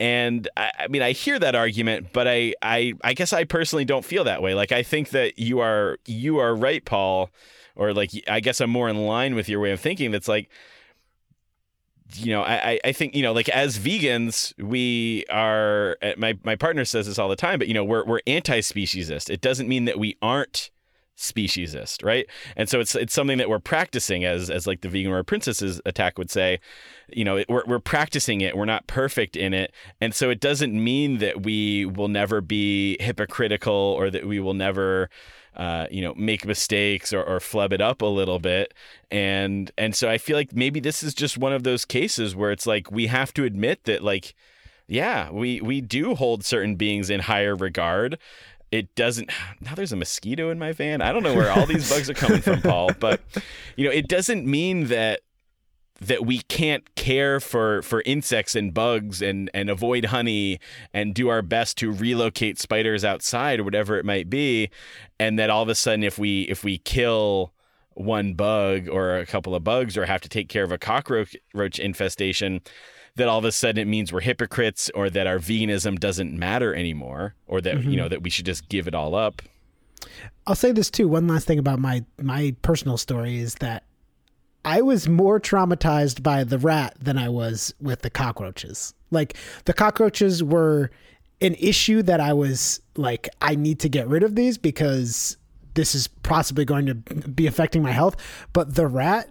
and 0.01 0.49
I, 0.57 0.71
I 0.79 0.87
mean, 0.87 1.03
I 1.03 1.11
hear 1.11 1.37
that 1.37 1.53
argument, 1.53 2.07
but 2.11 2.27
I, 2.27 2.55
I, 2.61 2.93
I 3.03 3.13
guess 3.13 3.33
I 3.33 3.43
personally 3.43 3.85
don't 3.85 4.03
feel 4.03 4.23
that 4.23 4.41
way. 4.41 4.55
Like, 4.55 4.71
I 4.71 4.81
think 4.81 5.09
that 5.09 5.37
you 5.37 5.59
are, 5.59 5.99
you 6.07 6.39
are 6.39 6.55
right, 6.55 6.83
Paul, 6.83 7.29
or 7.75 7.93
like, 7.93 8.09
I 8.27 8.39
guess 8.39 8.59
I'm 8.59 8.71
more 8.71 8.89
in 8.89 8.97
line 9.05 9.35
with 9.35 9.47
your 9.47 9.59
way 9.59 9.71
of 9.71 9.79
thinking. 9.79 10.09
That's 10.09 10.27
like, 10.27 10.49
you 12.15 12.31
know, 12.33 12.41
I, 12.41 12.79
I- 12.83 12.91
think, 12.93 13.15
you 13.15 13.21
know, 13.21 13.31
like 13.31 13.47
as 13.49 13.77
vegans, 13.77 14.57
we 14.57 15.23
are, 15.29 15.97
uh, 16.01 16.13
my, 16.17 16.37
my 16.43 16.55
partner 16.55 16.83
says 16.83 17.05
this 17.05 17.19
all 17.19 17.29
the 17.29 17.35
time, 17.35 17.59
but, 17.59 17.67
you 17.67 17.75
know, 17.75 17.83
we're, 17.85 18.03
we're 18.03 18.21
anti-speciesist. 18.25 19.29
It 19.29 19.39
doesn't 19.39 19.69
mean 19.69 19.85
that 19.85 19.99
we 19.99 20.17
aren't 20.21 20.71
speciesist, 21.21 22.03
right? 22.03 22.27
And 22.55 22.67
so 22.67 22.79
it's, 22.79 22.95
it's 22.95 23.13
something 23.13 23.37
that 23.37 23.49
we're 23.49 23.59
practicing 23.59 24.25
as, 24.25 24.49
as 24.49 24.67
like 24.67 24.81
the 24.81 24.89
Vegan 24.89 25.09
Warrior 25.09 25.23
Princesses 25.23 25.79
Attack 25.85 26.17
would 26.17 26.31
say, 26.31 26.59
you 27.09 27.23
know, 27.23 27.37
it, 27.37 27.49
we're, 27.49 27.63
we're 27.65 27.79
practicing 27.79 28.41
it. 28.41 28.57
We're 28.57 28.65
not 28.65 28.87
perfect 28.87 29.35
in 29.35 29.53
it. 29.53 29.73
And 29.99 30.13
so 30.15 30.29
it 30.29 30.39
doesn't 30.39 30.73
mean 30.73 31.19
that 31.19 31.43
we 31.43 31.85
will 31.85 32.07
never 32.07 32.41
be 32.41 32.97
hypocritical 32.99 33.73
or 33.73 34.09
that 34.09 34.25
we 34.25 34.39
will 34.39 34.53
never, 34.53 35.09
uh, 35.55 35.87
you 35.91 36.01
know, 36.01 36.13
make 36.15 36.45
mistakes 36.45 37.13
or, 37.13 37.23
or 37.23 37.39
flub 37.39 37.73
it 37.73 37.81
up 37.81 38.01
a 38.01 38.05
little 38.05 38.39
bit. 38.39 38.73
And 39.09 39.71
and 39.77 39.95
so 39.95 40.09
I 40.09 40.17
feel 40.17 40.37
like 40.37 40.53
maybe 40.53 40.79
this 40.79 41.03
is 41.03 41.13
just 41.13 41.37
one 41.37 41.53
of 41.53 41.63
those 41.63 41.85
cases 41.85 42.35
where 42.35 42.51
it's 42.51 42.65
like 42.65 42.89
we 42.91 43.07
have 43.07 43.33
to 43.33 43.43
admit 43.43 43.83
that 43.83 44.03
like, 44.03 44.33
yeah, 44.87 45.29
we 45.29 45.61
we 45.61 45.81
do 45.81 46.15
hold 46.15 46.43
certain 46.45 46.75
beings 46.75 47.09
in 47.09 47.21
higher 47.21 47.55
regard. 47.55 48.17
It 48.71 48.95
doesn't 48.95 49.29
now 49.61 49.75
there's 49.75 49.91
a 49.91 49.97
mosquito 49.97 50.49
in 50.49 50.59
my 50.59 50.71
van. 50.71 51.01
I 51.01 51.11
don't 51.11 51.23
know 51.23 51.35
where 51.35 51.51
all 51.51 51.65
these 51.65 51.89
bugs 51.89 52.09
are 52.09 52.13
coming 52.13 52.41
from, 52.41 52.61
Paul, 52.61 52.91
but 52.99 53.21
you 53.75 53.85
know, 53.85 53.91
it 53.91 54.07
doesn't 54.07 54.45
mean 54.45 54.87
that 54.87 55.21
that 56.01 56.25
we 56.25 56.39
can't 56.39 56.95
care 56.95 57.39
for 57.39 57.83
for 57.83 58.01
insects 58.05 58.55
and 58.55 58.73
bugs 58.73 59.21
and 59.21 59.51
and 59.53 59.69
avoid 59.69 60.05
honey 60.05 60.59
and 60.93 61.13
do 61.13 61.29
our 61.29 61.43
best 61.43 61.77
to 61.77 61.91
relocate 61.91 62.57
spiders 62.59 63.05
outside 63.05 63.59
or 63.59 63.63
whatever 63.63 63.97
it 63.97 64.03
might 64.03 64.27
be 64.27 64.69
and 65.19 65.37
that 65.37 65.51
all 65.51 65.61
of 65.61 65.69
a 65.69 65.75
sudden 65.75 66.03
if 66.03 66.17
we 66.17 66.41
if 66.43 66.63
we 66.63 66.79
kill 66.79 67.53
one 67.93 68.33
bug 68.33 68.89
or 68.89 69.17
a 69.17 69.27
couple 69.27 69.53
of 69.53 69.63
bugs 69.63 69.95
or 69.95 70.05
have 70.05 70.21
to 70.21 70.29
take 70.29 70.49
care 70.49 70.63
of 70.63 70.71
a 70.71 70.77
cockroach 70.77 71.35
infestation 71.77 72.61
that 73.21 73.29
all 73.29 73.39
of 73.39 73.45
a 73.45 73.51
sudden 73.51 73.81
it 73.81 73.87
means 73.87 74.11
we're 74.11 74.19
hypocrites 74.19 74.91
or 74.93 75.09
that 75.09 75.27
our 75.27 75.39
veganism 75.39 75.99
doesn't 75.99 76.37
matter 76.37 76.75
anymore 76.75 77.35
or 77.47 77.61
that 77.61 77.75
you 77.75 77.79
mm-hmm. 77.79 77.95
know 77.95 78.07
that 78.09 78.21
we 78.21 78.29
should 78.29 78.45
just 78.45 78.67
give 78.67 78.87
it 78.87 78.93
all 78.93 79.15
up 79.15 79.41
I'll 80.47 80.55
say 80.55 80.71
this 80.71 80.89
too. 80.89 81.07
One 81.07 81.27
last 81.27 81.47
thing 81.47 81.59
about 81.59 81.79
my 81.79 82.03
my 82.19 82.55
personal 82.61 82.97
story 82.97 83.39
is 83.39 83.55
that 83.55 83.83
I 84.63 84.81
was 84.81 85.07
more 85.07 85.39
traumatized 85.39 86.23
by 86.23 86.43
the 86.43 86.57
rat 86.57 86.95
than 86.99 87.17
I 87.17 87.29
was 87.29 87.73
with 87.79 88.01
the 88.01 88.09
cockroaches. 88.09 88.93
Like 89.09 89.35
the 89.65 89.73
cockroaches 89.73 90.43
were 90.43 90.91
an 91.41 91.55
issue 91.55 92.03
that 92.03 92.19
I 92.19 92.33
was 92.33 92.79
like, 92.95 93.29
I 93.41 93.55
need 93.55 93.79
to 93.79 93.89
get 93.89 94.07
rid 94.07 94.23
of 94.23 94.35
these 94.35 94.57
because 94.57 95.37
this 95.73 95.95
is 95.95 96.07
possibly 96.07 96.65
going 96.65 96.85
to 96.85 96.95
be 96.95 97.47
affecting 97.47 97.81
my 97.81 97.91
health. 97.91 98.15
But 98.53 98.75
the 98.75 98.87
rat, 98.87 99.29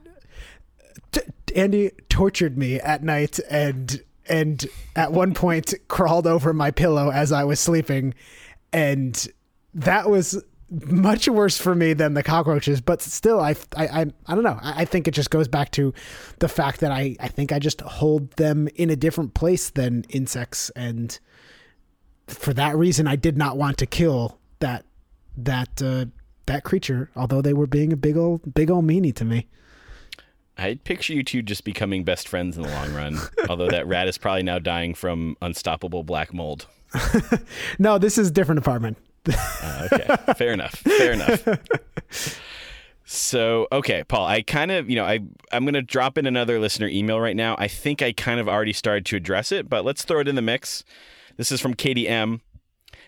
Andy 1.51 1.91
tortured 2.09 2.57
me 2.57 2.81
at 2.81 3.03
night 3.03 3.39
and 3.51 4.03
and 4.29 4.67
at 4.95 5.13
one 5.13 5.35
point 5.35 5.75
crawled 5.89 6.27
over 6.27 6.53
my 6.53 6.71
pillow 6.71 7.11
as 7.11 7.33
I 7.33 7.45
was 7.45 7.59
sleeping, 7.59 8.15
and 8.73 9.29
that 9.75 10.09
was 10.09 10.43
much 10.71 11.29
worse 11.29 11.59
for 11.59 11.75
me 11.75 11.93
than 11.95 12.15
the 12.15 12.23
cockroaches, 12.23 12.81
but 12.81 13.03
still, 13.03 13.41
I, 13.41 13.57
I, 13.77 13.87
I, 13.87 14.07
I 14.27 14.35
don't 14.35 14.45
know. 14.45 14.59
I, 14.63 14.83
I 14.83 14.85
think 14.85 15.09
it 15.09 15.13
just 15.13 15.31
goes 15.31 15.49
back 15.49 15.73
to 15.73 15.93
the 16.39 16.49
fact 16.49 16.81
that 16.81 16.93
I, 16.93 17.17
I 17.19 17.27
think 17.27 17.51
I 17.51 17.59
just 17.59 17.81
hold 17.81 18.31
them 18.33 18.69
in 18.77 18.89
a 18.89 18.97
different 18.97 19.35
place 19.35 19.71
than 19.71 20.05
insects, 20.11 20.71
and 20.71 21.19
for 22.29 22.55
that 22.55 22.77
reason, 22.77 23.09
I 23.09 23.17
did 23.17 23.37
not 23.37 23.57
want 23.57 23.79
to 23.79 23.87
kill 23.87 24.39
that, 24.61 24.85
that, 25.37 25.83
uh, 25.83 26.05
that 26.47 26.63
creature. 26.63 27.11
Although 27.17 27.43
they 27.43 27.53
were 27.53 27.67
being 27.67 27.93
a 27.93 27.97
big 27.97 28.17
old, 28.17 28.55
big 28.55 28.71
old 28.71 28.87
meanie 28.87 29.15
to 29.17 29.25
me. 29.25 29.49
I 30.61 30.75
picture 30.85 31.15
you 31.15 31.23
two 31.23 31.43
just 31.43 31.65
becoming 31.65 32.05
best 32.05 32.29
friends 32.29 32.57
in 32.57 32.63
the 32.63 32.69
long 32.69 32.93
run. 32.93 33.19
although 33.49 33.69
that 33.69 33.87
rat 33.87 34.09
is 34.09 34.19
probably 34.19 34.43
now 34.43 34.59
dying 34.59 34.95
from 34.95 35.37
unstoppable 35.41 36.05
black 36.05 36.33
mold. 36.35 36.67
No, 37.79 37.99
this 37.99 38.19
is 38.19 38.29
a 38.29 38.31
different 38.31 38.59
apartment. 38.59 38.99
Uh, 39.27 39.89
okay, 39.93 40.35
fair 40.35 40.53
enough. 40.53 40.75
Fair 40.75 41.13
enough. 41.13 41.47
So, 43.05 43.67
okay, 43.73 44.05
Paul, 44.05 44.27
I 44.27 44.43
kind 44.43 44.71
of, 44.71 44.89
you 44.89 44.97
know, 44.97 45.05
I 45.05 45.21
I'm 45.51 45.65
going 45.65 45.75
to 45.75 45.83
drop 45.83 46.19
in 46.19 46.27
another 46.27 46.61
listener 46.61 46.89
email 46.89 47.21
right 47.21 47.35
now. 47.35 47.57
I 47.59 47.67
think 47.69 48.03
I 48.03 48.13
kind 48.13 48.39
of 48.39 48.49
already 48.49 48.73
started 48.73 49.07
to 49.07 49.17
address 49.17 49.51
it, 49.51 49.69
but 49.69 49.85
let's 49.85 50.05
throw 50.05 50.21
it 50.21 50.29
in 50.29 50.37
the 50.37 50.43
mix. 50.43 50.85
This 51.37 51.51
is 51.51 51.61
from 51.61 51.75
Katie 51.75 52.07
M. 52.07 52.41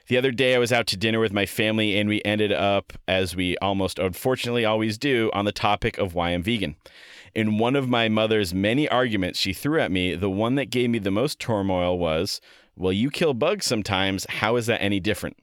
The 0.08 0.16
other 0.16 0.32
day 0.32 0.54
I 0.54 0.58
was 0.58 0.72
out 0.72 0.86
to 0.88 0.96
dinner 0.96 1.20
with 1.20 1.32
my 1.32 1.46
family 1.46 1.96
and 1.98 2.08
we 2.08 2.20
ended 2.24 2.52
up 2.52 2.92
as 3.06 3.36
we 3.36 3.56
almost 3.58 3.98
unfortunately 3.98 4.64
always 4.64 4.98
do 4.98 5.30
on 5.32 5.44
the 5.44 5.52
topic 5.52 5.98
of 5.98 6.14
why 6.14 6.30
I'm 6.30 6.42
vegan. 6.42 6.76
In 7.34 7.58
one 7.58 7.76
of 7.76 7.88
my 7.88 8.08
mother's 8.08 8.52
many 8.52 8.88
arguments 8.88 9.38
she 9.38 9.52
threw 9.52 9.80
at 9.80 9.90
me, 9.90 10.14
the 10.14 10.28
one 10.30 10.54
that 10.56 10.70
gave 10.70 10.90
me 10.90 10.98
the 10.98 11.10
most 11.10 11.38
turmoil 11.38 11.98
was, 11.98 12.40
"Well, 12.76 12.92
you 12.92 13.10
kill 13.10 13.32
bugs 13.32 13.64
sometimes. 13.64 14.26
How 14.28 14.56
is 14.56 14.66
that 14.66 14.82
any 14.82 15.00
different?" 15.00 15.38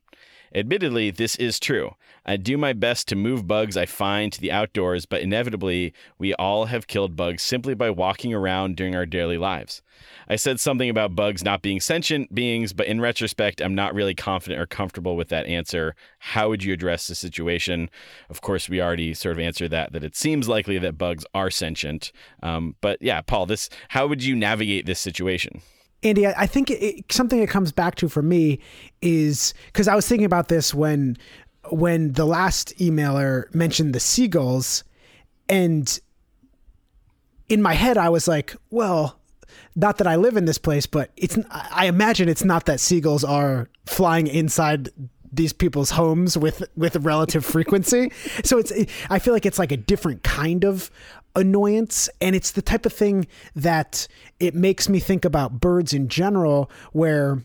Admittedly, 0.53 1.09
this 1.11 1.35
is 1.37 1.59
true. 1.59 1.95
I 2.25 2.37
do 2.37 2.57
my 2.57 2.73
best 2.73 3.07
to 3.09 3.15
move 3.15 3.47
bugs 3.47 3.77
I 3.77 3.85
find 3.85 4.31
to 4.33 4.41
the 4.41 4.51
outdoors, 4.51 5.05
but 5.05 5.21
inevitably, 5.21 5.93
we 6.17 6.33
all 6.35 6.65
have 6.65 6.87
killed 6.87 7.15
bugs 7.15 7.43
simply 7.43 7.73
by 7.73 7.89
walking 7.89 8.33
around 8.33 8.75
during 8.75 8.95
our 8.95 9.05
daily 9.05 9.37
lives. 9.37 9.81
I 10.27 10.35
said 10.35 10.59
something 10.59 10.89
about 10.89 11.15
bugs 11.15 11.43
not 11.43 11.61
being 11.61 11.79
sentient 11.79 12.33
beings, 12.33 12.71
but 12.71 12.87
in 12.87 13.01
retrospect, 13.01 13.61
I'm 13.61 13.75
not 13.75 13.93
really 13.93 14.15
confident 14.15 14.61
or 14.61 14.65
comfortable 14.65 15.17
with 15.17 15.29
that 15.29 15.47
answer. 15.47 15.95
How 16.19 16.49
would 16.49 16.63
you 16.63 16.73
address 16.73 17.07
the 17.07 17.15
situation? 17.15 17.89
Of 18.29 18.41
course, 18.41 18.69
we 18.69 18.81
already 18.81 19.13
sort 19.13 19.35
of 19.35 19.39
answered 19.39 19.71
that, 19.71 19.91
that 19.93 20.03
it 20.03 20.15
seems 20.15 20.47
likely 20.47 20.77
that 20.79 20.97
bugs 20.97 21.25
are 21.33 21.49
sentient. 21.49 22.11
Um, 22.43 22.75
but 22.81 23.01
yeah, 23.01 23.21
Paul, 23.21 23.45
this 23.47 23.69
how 23.89 24.07
would 24.07 24.23
you 24.23 24.35
navigate 24.35 24.85
this 24.85 24.99
situation? 24.99 25.61
Andy, 26.01 26.25
I 26.27 26.47
think 26.47 26.71
it- 26.71 27.11
something 27.11 27.39
it 27.39 27.49
comes 27.49 27.71
back 27.71 27.95
to 27.95 28.07
for 28.07 28.21
me 28.21 28.59
is 29.01 29.53
because 29.67 29.87
I 29.87 29.95
was 29.95 30.07
thinking 30.07 30.25
about 30.25 30.47
this 30.47 30.73
when 30.73 31.17
when 31.71 32.13
the 32.13 32.25
last 32.25 32.77
emailer 32.77 33.53
mentioned 33.53 33.93
the 33.93 33.99
seagulls, 33.99 34.83
and 35.47 35.99
in 37.47 37.61
my 37.61 37.73
head 37.73 37.97
I 37.97 38.09
was 38.09 38.27
like, 38.27 38.55
well, 38.69 39.19
not 39.75 39.97
that 39.97 40.07
I 40.07 40.15
live 40.15 40.37
in 40.37 40.45
this 40.45 40.57
place, 40.57 40.85
but 40.85 41.11
it's 41.17 41.37
I 41.51 41.87
imagine 41.87 42.29
it's 42.29 42.43
not 42.43 42.65
that 42.65 42.79
seagulls 42.79 43.23
are 43.23 43.69
flying 43.85 44.27
inside 44.27 44.89
these 45.31 45.53
people's 45.53 45.91
homes 45.91 46.37
with 46.37 46.63
with 46.75 46.95
relative 46.97 47.45
frequency. 47.45 48.11
So 48.43 48.57
it's 48.57 48.71
I 49.09 49.19
feel 49.19 49.33
like 49.33 49.45
it's 49.45 49.59
like 49.59 49.71
a 49.71 49.77
different 49.77 50.23
kind 50.23 50.63
of 50.63 50.91
annoyance 51.35 52.09
and 52.19 52.35
it's 52.35 52.51
the 52.51 52.61
type 52.61 52.85
of 52.85 52.93
thing 52.93 53.27
that 53.55 54.07
it 54.39 54.55
makes 54.55 54.89
me 54.89 54.99
think 54.99 55.25
about 55.25 55.61
birds 55.61 55.93
in 55.93 56.07
general 56.07 56.69
where 56.91 57.43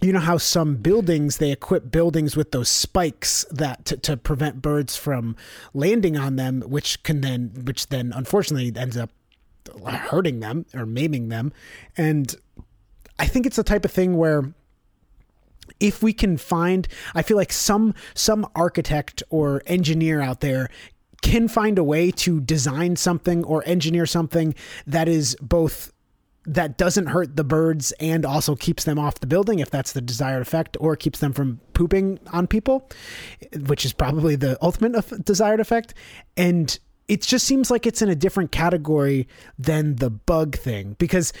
you 0.00 0.12
know 0.12 0.20
how 0.20 0.36
some 0.36 0.76
buildings 0.76 1.38
they 1.38 1.52
equip 1.52 1.90
buildings 1.90 2.36
with 2.36 2.50
those 2.50 2.68
spikes 2.68 3.44
that 3.50 3.84
to, 3.86 3.96
to 3.98 4.16
prevent 4.16 4.60
birds 4.60 4.96
from 4.96 5.36
landing 5.72 6.16
on 6.16 6.36
them 6.36 6.60
which 6.62 7.02
can 7.02 7.20
then 7.20 7.52
which 7.64 7.88
then 7.88 8.12
unfortunately 8.14 8.72
ends 8.76 8.96
up 8.96 9.10
hurting 9.86 10.40
them 10.40 10.66
or 10.74 10.86
maiming 10.86 11.28
them. 11.28 11.52
And 11.96 12.34
i 13.18 13.26
think 13.26 13.46
it's 13.46 13.56
the 13.56 13.62
type 13.62 13.84
of 13.84 13.92
thing 13.92 14.16
where 14.16 14.52
if 15.78 16.02
we 16.02 16.12
can 16.12 16.36
find 16.36 16.88
i 17.14 17.22
feel 17.22 17.36
like 17.36 17.52
some 17.52 17.94
some 18.12 18.44
architect 18.56 19.22
or 19.30 19.62
engineer 19.66 20.20
out 20.20 20.40
there 20.40 20.68
can 21.22 21.46
find 21.46 21.78
a 21.78 21.84
way 21.84 22.10
to 22.10 22.40
design 22.40 22.96
something 22.96 23.44
or 23.44 23.62
engineer 23.66 24.04
something 24.04 24.52
that 24.86 25.08
is 25.08 25.36
both 25.40 25.92
that 26.46 26.76
doesn't 26.76 27.06
hurt 27.06 27.36
the 27.36 27.44
birds 27.44 27.92
and 27.92 28.26
also 28.26 28.54
keeps 28.54 28.84
them 28.84 28.98
off 28.98 29.20
the 29.20 29.26
building 29.26 29.60
if 29.60 29.70
that's 29.70 29.92
the 29.92 30.00
desired 30.00 30.42
effect 30.42 30.76
or 30.78 30.94
keeps 30.94 31.20
them 31.20 31.32
from 31.32 31.60
pooping 31.72 32.18
on 32.32 32.46
people 32.46 32.90
which 33.66 33.84
is 33.84 33.92
probably 33.92 34.36
the 34.36 34.58
ultimate 34.62 35.24
desired 35.24 35.60
effect. 35.60 35.94
And 36.36 36.78
it 37.08 37.22
just 37.22 37.46
seems 37.46 37.70
like 37.70 37.86
it's 37.86 38.02
in 38.02 38.08
a 38.08 38.14
different 38.14 38.52
category 38.52 39.28
than 39.58 39.96
the 39.96 40.10
bug 40.10 40.56
thing 40.56 40.96
because 40.98 41.32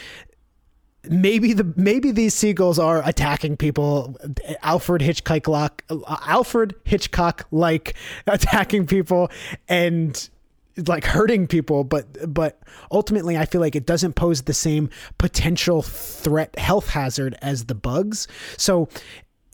maybe 1.08 1.52
the 1.52 1.70
maybe 1.76 2.10
these 2.10 2.34
seagulls 2.34 2.78
are 2.78 3.06
attacking 3.06 3.56
people 3.58 4.16
alfred 4.62 5.02
hitchcock 5.02 5.84
alfred 6.26 6.74
hitchcock 6.84 7.46
like 7.50 7.94
attacking 8.26 8.86
people 8.86 9.30
and 9.68 10.30
like 10.86 11.04
hurting 11.04 11.46
people 11.46 11.84
but 11.84 12.32
but 12.32 12.60
ultimately 12.90 13.36
i 13.36 13.44
feel 13.44 13.60
like 13.60 13.76
it 13.76 13.86
doesn't 13.86 14.14
pose 14.14 14.42
the 14.42 14.54
same 14.54 14.90
potential 15.18 15.82
threat 15.82 16.56
health 16.58 16.88
hazard 16.88 17.36
as 17.42 17.66
the 17.66 17.74
bugs. 17.74 18.26
So 18.56 18.88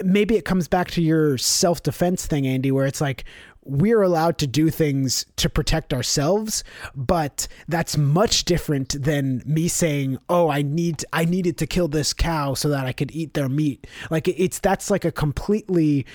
maybe 0.02 0.36
it 0.36 0.44
comes 0.44 0.66
back 0.66 0.90
to 0.92 1.02
your 1.02 1.36
self-defense 1.36 2.26
thing 2.26 2.46
andy 2.46 2.70
where 2.70 2.86
it's 2.86 3.00
like 3.00 3.24
we're 3.64 4.00
allowed 4.00 4.38
to 4.38 4.46
do 4.46 4.70
things 4.70 5.26
to 5.36 5.50
protect 5.50 5.92
ourselves 5.92 6.64
but 6.94 7.46
that's 7.68 7.98
much 7.98 8.46
different 8.46 9.00
than 9.02 9.42
me 9.44 9.68
saying 9.68 10.16
oh 10.30 10.48
i 10.48 10.62
need 10.62 11.04
i 11.12 11.26
needed 11.26 11.58
to 11.58 11.66
kill 11.66 11.86
this 11.88 12.14
cow 12.14 12.54
so 12.54 12.70
that 12.70 12.86
i 12.86 12.92
could 12.92 13.10
eat 13.14 13.34
their 13.34 13.48
meat. 13.48 13.86
Like 14.10 14.26
it's 14.28 14.58
that's 14.58 14.90
like 14.90 15.04
a 15.04 15.12
completely 15.12 16.06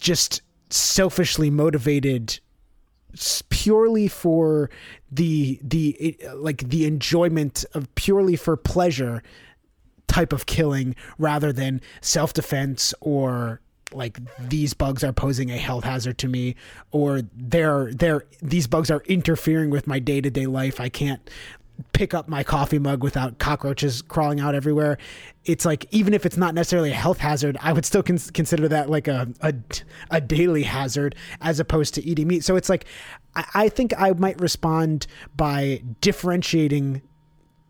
just 0.00 0.42
selfishly 0.70 1.50
motivated 1.50 2.40
purely 3.48 4.08
for 4.08 4.70
the 5.10 5.58
the 5.62 6.16
like 6.34 6.68
the 6.68 6.86
enjoyment 6.86 7.64
of 7.74 7.92
purely 7.94 8.36
for 8.36 8.56
pleasure 8.56 9.22
type 10.06 10.32
of 10.32 10.46
killing 10.46 10.94
rather 11.18 11.52
than 11.52 11.80
self-defense 12.00 12.94
or 13.00 13.60
like 13.92 14.18
these 14.38 14.74
bugs 14.74 15.04
are 15.04 15.12
posing 15.12 15.50
a 15.50 15.56
health 15.56 15.84
hazard 15.84 16.18
to 16.18 16.28
me 16.28 16.56
or 16.90 17.22
they're 17.34 17.92
they're 17.92 18.24
these 18.42 18.66
bugs 18.66 18.90
are 18.90 19.02
interfering 19.06 19.70
with 19.70 19.86
my 19.86 19.98
day-to-day 19.98 20.46
life. 20.46 20.80
I 20.80 20.88
can't 20.88 21.28
pick 21.92 22.14
up 22.14 22.28
my 22.28 22.42
coffee 22.42 22.78
mug 22.78 23.02
without 23.02 23.38
cockroaches 23.38 24.02
crawling 24.02 24.40
out 24.40 24.54
everywhere 24.54 24.98
it's 25.44 25.64
like 25.64 25.86
even 25.90 26.14
if 26.14 26.26
it's 26.26 26.36
not 26.36 26.54
necessarily 26.54 26.90
a 26.90 26.94
health 26.94 27.18
hazard 27.18 27.56
i 27.60 27.72
would 27.72 27.84
still 27.84 28.02
cons- 28.02 28.30
consider 28.30 28.68
that 28.68 28.88
like 28.90 29.08
a, 29.08 29.28
a 29.40 29.54
a 30.10 30.20
daily 30.20 30.62
hazard 30.62 31.14
as 31.40 31.60
opposed 31.60 31.94
to 31.94 32.04
eating 32.04 32.26
meat 32.26 32.44
so 32.44 32.56
it's 32.56 32.68
like 32.68 32.84
I, 33.34 33.44
I 33.54 33.68
think 33.68 33.92
i 33.98 34.12
might 34.12 34.40
respond 34.40 35.06
by 35.36 35.82
differentiating 36.00 37.02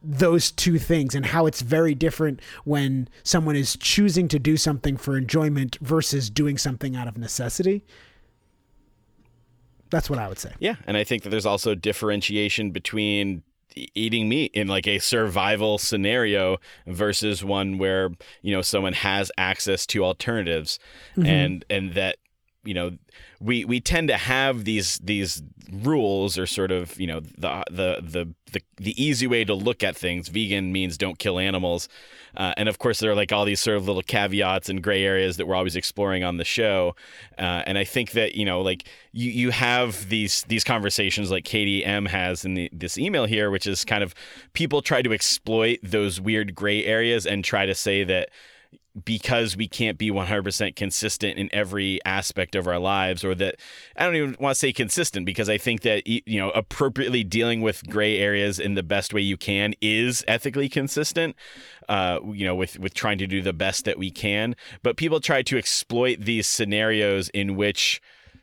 those 0.06 0.52
two 0.52 0.78
things 0.78 1.14
and 1.14 1.26
how 1.26 1.46
it's 1.46 1.60
very 1.60 1.94
different 1.94 2.40
when 2.64 3.08
someone 3.24 3.56
is 3.56 3.76
choosing 3.76 4.28
to 4.28 4.38
do 4.38 4.56
something 4.56 4.96
for 4.96 5.16
enjoyment 5.16 5.78
versus 5.80 6.30
doing 6.30 6.56
something 6.56 6.94
out 6.94 7.08
of 7.08 7.18
necessity. 7.18 7.84
That's 9.90 10.08
what 10.08 10.18
I 10.18 10.28
would 10.28 10.38
say. 10.38 10.52
Yeah, 10.60 10.76
and 10.86 10.96
I 10.96 11.04
think 11.04 11.24
that 11.24 11.30
there's 11.30 11.46
also 11.46 11.74
differentiation 11.74 12.70
between 12.70 13.42
eating 13.94 14.28
meat 14.28 14.52
in 14.54 14.68
like 14.68 14.86
a 14.86 14.98
survival 14.98 15.78
scenario 15.78 16.58
versus 16.86 17.44
one 17.44 17.78
where 17.78 18.10
you 18.42 18.54
know 18.54 18.62
someone 18.62 18.94
has 18.94 19.30
access 19.36 19.86
to 19.86 20.04
alternatives. 20.04 20.78
Mm-hmm. 21.16 21.26
And 21.26 21.64
and 21.70 21.94
that 21.94 22.16
you 22.64 22.74
know 22.74 22.96
we 23.40 23.64
we 23.64 23.80
tend 23.80 24.08
to 24.08 24.16
have 24.16 24.64
these 24.64 24.98
these 24.98 25.42
rules 25.70 26.38
or 26.38 26.46
sort 26.46 26.70
of 26.70 26.98
you 26.98 27.06
know 27.06 27.20
the 27.20 27.64
the 27.70 28.00
the 28.02 28.34
the, 28.52 28.62
the 28.76 29.02
easy 29.02 29.26
way 29.26 29.44
to 29.44 29.54
look 29.54 29.82
at 29.82 29.96
things. 29.96 30.28
Vegan 30.28 30.72
means 30.72 30.96
don't 30.96 31.18
kill 31.18 31.38
animals 31.38 31.88
uh, 32.36 32.54
and 32.56 32.68
of 32.68 32.78
course 32.78 33.00
there 33.00 33.10
are 33.10 33.14
like 33.14 33.32
all 33.32 33.44
these 33.44 33.60
sort 33.60 33.76
of 33.76 33.86
little 33.86 34.02
caveats 34.02 34.68
and 34.68 34.82
gray 34.82 35.04
areas 35.04 35.36
that 35.36 35.46
we're 35.46 35.54
always 35.54 35.76
exploring 35.76 36.24
on 36.24 36.36
the 36.36 36.44
show. 36.44 36.94
Uh, 37.38 37.62
and 37.66 37.76
i 37.76 37.84
think 37.84 38.12
that 38.12 38.34
you 38.34 38.44
know 38.44 38.60
like 38.62 38.88
you 39.12 39.30
you 39.30 39.50
have 39.50 40.08
these 40.08 40.42
these 40.48 40.64
conversations 40.64 41.30
like 41.30 41.44
katie 41.44 41.84
m 41.84 42.06
has 42.06 42.44
in 42.44 42.54
the, 42.54 42.70
this 42.72 42.96
email 42.96 43.26
here 43.26 43.50
which 43.50 43.66
is 43.66 43.84
kind 43.84 44.02
of 44.02 44.14
people 44.54 44.80
try 44.80 45.02
to 45.02 45.12
exploit 45.12 45.78
those 45.82 46.20
weird 46.20 46.54
gray 46.54 46.84
areas 46.84 47.26
and 47.26 47.44
try 47.44 47.66
to 47.66 47.74
say 47.74 48.04
that 48.04 48.30
because 49.04 49.56
we 49.56 49.68
can't 49.68 49.98
be 49.98 50.10
100% 50.10 50.74
consistent 50.74 51.38
in 51.38 51.50
every 51.52 52.00
aspect 52.04 52.54
of 52.54 52.66
our 52.66 52.78
lives 52.78 53.24
or 53.24 53.34
that 53.34 53.56
I 53.96 54.04
don't 54.04 54.16
even 54.16 54.36
want 54.40 54.54
to 54.54 54.58
say 54.58 54.72
consistent 54.72 55.26
because 55.26 55.48
I 55.48 55.58
think 55.58 55.82
that 55.82 56.06
you 56.06 56.38
know 56.38 56.50
appropriately 56.50 57.22
dealing 57.22 57.60
with 57.60 57.86
gray 57.88 58.18
areas 58.18 58.58
in 58.58 58.74
the 58.74 58.82
best 58.82 59.12
way 59.12 59.20
you 59.20 59.36
can 59.36 59.74
is 59.80 60.24
ethically 60.26 60.68
consistent 60.68 61.36
uh, 61.88 62.20
you 62.32 62.46
know 62.46 62.54
with 62.54 62.78
with 62.78 62.94
trying 62.94 63.18
to 63.18 63.26
do 63.26 63.42
the 63.42 63.52
best 63.52 63.84
that 63.84 63.98
we 63.98 64.10
can 64.10 64.56
but 64.82 64.96
people 64.96 65.20
try 65.20 65.42
to 65.42 65.58
exploit 65.58 66.20
these 66.20 66.46
scenarios 66.46 67.28
in 67.30 67.56
which 67.56 68.00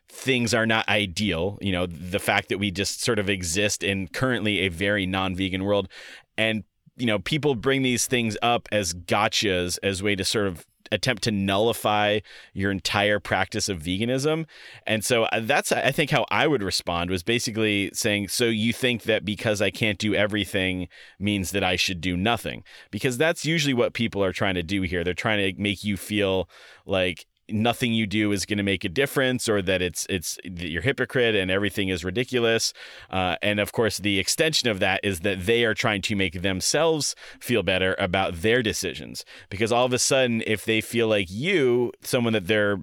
things 0.10 0.54
are 0.54 0.68
not 0.68 0.88
ideal. 0.88 1.58
You 1.60 1.72
know, 1.72 1.86
the 1.88 2.20
fact 2.20 2.50
that 2.50 2.60
we 2.60 2.70
just 2.70 3.02
sort 3.02 3.18
of 3.18 3.30
exist 3.30 3.84
in 3.84 4.08
currently 4.08 4.60
a 4.60 4.70
very 4.70 5.08
non-vegan 5.08 5.64
world, 5.64 5.90
and 6.38 6.64
you 6.96 7.06
know, 7.06 7.20
people 7.20 7.56
bring 7.56 7.82
these 7.82 8.08
things 8.08 8.38
up 8.42 8.68
as 8.72 8.94
gotchas 8.94 9.80
as 9.82 10.04
way 10.04 10.16
to 10.16 10.24
sort 10.24 10.48
of 10.48 10.66
attempt 10.92 11.24
to 11.24 11.32
nullify 11.32 12.20
your 12.54 12.72
entire 12.72 13.20
practice 13.20 13.68
of 13.68 13.82
veganism. 13.82 14.46
And 14.86 15.04
so 15.04 15.24
uh, 15.24 15.40
that's 15.42 15.72
I 15.72 15.92
think 15.92 16.12
how 16.12 16.26
I 16.30 16.48
would 16.48 16.62
respond 16.62 17.10
was 17.10 17.24
basically 17.24 17.90
saying 17.94 18.28
so 18.28 18.46
you 18.46 18.74
think 18.74 19.04
that 19.04 19.26
because 19.26 19.62
I 19.62 19.72
can't 19.72 19.98
do 19.98 20.14
everything 20.14 20.88
means 21.20 21.52
that 21.52 21.64
I 21.64 21.76
should 21.76 22.00
do 22.00 22.16
nothing. 22.16 22.64
Because 22.92 23.18
that's 23.18 23.46
usually 23.46 23.74
what 23.74 23.94
people 23.94 24.24
are 24.24 24.34
trying 24.34 24.56
to 24.56 24.64
do 24.64 24.84
here. 24.84 25.04
They're 25.04 25.14
trying 25.14 25.54
to 25.56 25.62
make 25.62 25.84
you 25.84 25.98
feel 25.98 26.48
like 26.86 27.26
nothing 27.50 27.94
you 27.94 28.08
do 28.08 28.32
is 28.32 28.46
going 28.46 28.58
to 28.58 28.64
make 28.64 28.84
a 28.84 28.90
difference 28.90 29.50
or 29.50 29.62
that 29.62 29.82
it's 29.82 30.06
it's 30.10 30.38
you're 30.44 30.82
hypocrite 30.82 31.36
and 31.36 31.52
everything 31.52 31.90
is 31.90 32.04
ridiculous. 32.04 32.74
Uh, 33.10 33.36
and 33.42 33.60
of 33.60 33.72
course 33.72 33.98
the 33.98 34.20
extension 34.20 34.70
of 34.70 34.80
that 34.80 35.00
is 35.04 35.22
that 35.22 35.46
they 35.46 35.66
are 35.66 35.74
trying 35.74 36.02
to 36.02 36.16
make 36.16 36.42
themselves 36.42 37.16
feel 37.40 37.64
better 37.64 37.96
about 38.00 38.42
their 38.42 38.64
decisions. 38.64 39.26
Because 39.50 39.72
all 39.72 39.86
of 39.86 39.94
a 39.94 40.00
sudden 40.00 40.44
if 40.48 40.66
they 40.66 40.82
feel 40.82 41.08
like 41.08 41.30
you 41.30 41.92
someone 42.02 42.34
that 42.34 42.48
they're 42.48 42.80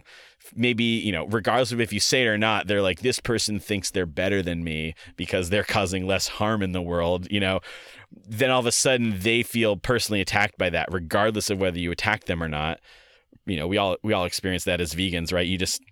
maybe 0.54 0.84
you 0.84 1.12
know 1.12 1.26
regardless 1.26 1.72
of 1.72 1.80
if 1.80 1.92
you 1.92 2.00
say 2.00 2.22
it 2.22 2.26
or 2.26 2.38
not 2.38 2.66
they're 2.66 2.82
like 2.82 3.00
this 3.00 3.20
person 3.20 3.60
thinks 3.60 3.90
they're 3.90 4.06
better 4.06 4.42
than 4.42 4.64
me 4.64 4.94
because 5.16 5.50
they're 5.50 5.62
causing 5.62 6.06
less 6.06 6.26
harm 6.26 6.62
in 6.62 6.72
the 6.72 6.82
world 6.82 7.30
you 7.30 7.38
know 7.38 7.60
then 8.26 8.50
all 8.50 8.58
of 8.58 8.66
a 8.66 8.72
sudden 8.72 9.14
they 9.20 9.42
feel 9.42 9.76
personally 9.76 10.20
attacked 10.20 10.58
by 10.58 10.68
that 10.68 10.88
regardless 10.90 11.50
of 11.50 11.58
whether 11.58 11.78
you 11.78 11.92
attack 11.92 12.24
them 12.24 12.42
or 12.42 12.48
not 12.48 12.80
you 13.46 13.56
know 13.56 13.66
we 13.66 13.76
all 13.76 13.96
we 14.02 14.12
all 14.12 14.24
experience 14.24 14.64
that 14.64 14.80
as 14.80 14.94
vegans 14.94 15.32
right? 15.32 15.46
You 15.46 15.58
just 15.58 15.82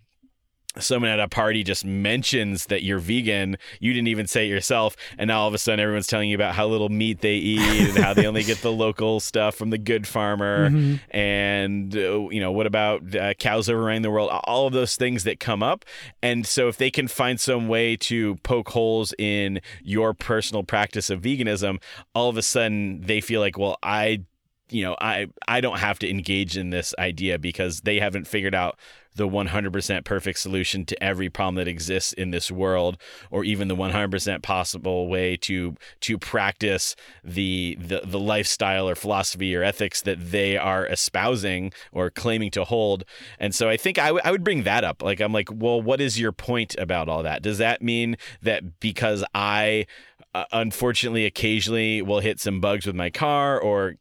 someone 0.78 1.11
at 1.11 1.18
a 1.18 1.28
party 1.28 1.64
just 1.64 1.84
mentions 1.84 2.66
that 2.66 2.82
you're 2.82 2.99
vegan 2.99 3.57
you 3.80 3.92
didn't 3.92 4.09
even 4.09 4.26
say 4.26 4.46
it 4.46 4.49
yourself 4.49 4.96
and 5.16 5.28
now 5.28 5.40
all 5.40 5.49
of 5.49 5.55
a 5.55 5.59
sudden 5.59 5.80
everyone's 5.80 6.07
telling 6.07 6.28
you 6.28 6.34
about 6.34 6.55
how 6.55 6.66
little 6.66 6.88
meat 6.88 7.20
they 7.20 7.34
eat 7.34 7.88
and 7.88 7.99
how 7.99 8.14
they 8.14 8.26
only 8.26 8.42
get 8.42 8.59
the 8.59 8.70
local 8.78 9.18
stuff 9.18 9.55
from 9.55 9.70
the 9.70 9.78
good 9.78 10.07
farmer. 10.07 10.66
And 11.11 11.96
uh, 11.96 12.28
you 12.28 12.40
know 12.40 12.53
what 12.53 12.66
about 12.66 13.14
uh, 13.14 13.34
cows 13.34 13.68
overrunning 13.68 14.03
the 14.03 14.11
world? 14.11 14.30
All 14.44 14.66
of 14.66 14.72
those 14.72 14.96
things 14.96 15.24
that 15.24 15.40
come 15.40 15.62
up. 15.62 15.84
And 16.22 16.46
so 16.46 16.68
if 16.68 16.76
they 16.76 16.90
can 16.90 17.09
find 17.09 17.40
some 17.40 17.68
way 17.68 17.96
to 17.96 18.36
poke 18.36 18.68
holes 18.70 19.14
in 19.18 19.61
your 19.82 20.14
personal 20.14 20.62
practice 20.62 21.11
of 21.11 21.22
veganism 21.22 21.80
all 22.14 22.28
of 22.28 22.36
a 22.36 22.42
sudden 22.42 23.01
they 23.01 23.20
feel 23.20 23.40
like 23.40 23.59
well 23.59 23.76
i 23.82 24.22
you 24.71 24.83
know 24.83 24.97
i 25.01 25.27
i 25.47 25.61
don't 25.61 25.79
have 25.79 25.99
to 25.99 26.09
engage 26.09 26.57
in 26.57 26.71
this 26.71 26.95
idea 26.99 27.39
because 27.39 27.83
they 27.83 27.99
haven't 27.99 28.27
figured 28.27 28.55
out 28.55 28.79
the 29.19 29.29
100% 29.29 30.05
perfect 30.05 30.39
solution 30.39 30.87
to 30.87 31.03
every 31.03 31.29
problem 31.29 31.57
that 31.57 31.69
exists 31.69 32.12
in 32.12 32.31
this 32.31 32.51
world 32.51 32.97
or 33.31 33.45
even 33.45 33.69
the 33.69 33.75
100% 33.75 34.43
possible 34.43 35.09
way 35.09 35.37
to 35.37 35.75
to 36.01 36.16
practice 36.16 36.95
the 37.23 37.77
the, 37.81 38.01
the 38.05 38.19
lifestyle 38.19 38.89
or 38.89 38.95
philosophy 38.95 39.55
or 39.55 39.62
ethics 39.62 40.01
that 40.03 40.31
they 40.31 40.57
are 40.57 40.87
espousing 40.87 41.73
or 41.93 42.11
claiming 42.11 42.51
to 42.51 42.64
hold. 42.64 43.05
And 43.39 43.55
so 43.55 43.69
i 43.69 43.77
think 43.77 43.99
I, 43.99 44.07
w- 44.07 44.23
I 44.25 44.31
would 44.31 44.45
bring 44.45 44.62
that 44.62 44.85
up. 44.85 45.03
Like 45.03 45.21
i'm 45.21 45.33
like 45.33 45.49
well 45.53 45.83
what 45.83 46.01
is 46.01 46.19
your 46.19 46.33
point 46.33 46.77
about 46.79 47.09
all 47.09 47.25
that? 47.25 47.43
Does 47.43 47.59
that 47.59 47.83
mean 47.83 48.16
that 48.43 48.79
because 48.81 49.25
i 49.35 49.87
uh, 50.35 50.45
unfortunately 50.53 51.27
occasionally 51.27 52.03
will 52.03 52.21
hit 52.21 52.39
some 52.39 52.61
bugs 52.61 52.87
with 52.87 52.95
my 52.95 53.11
car 53.11 53.61
or 53.61 53.97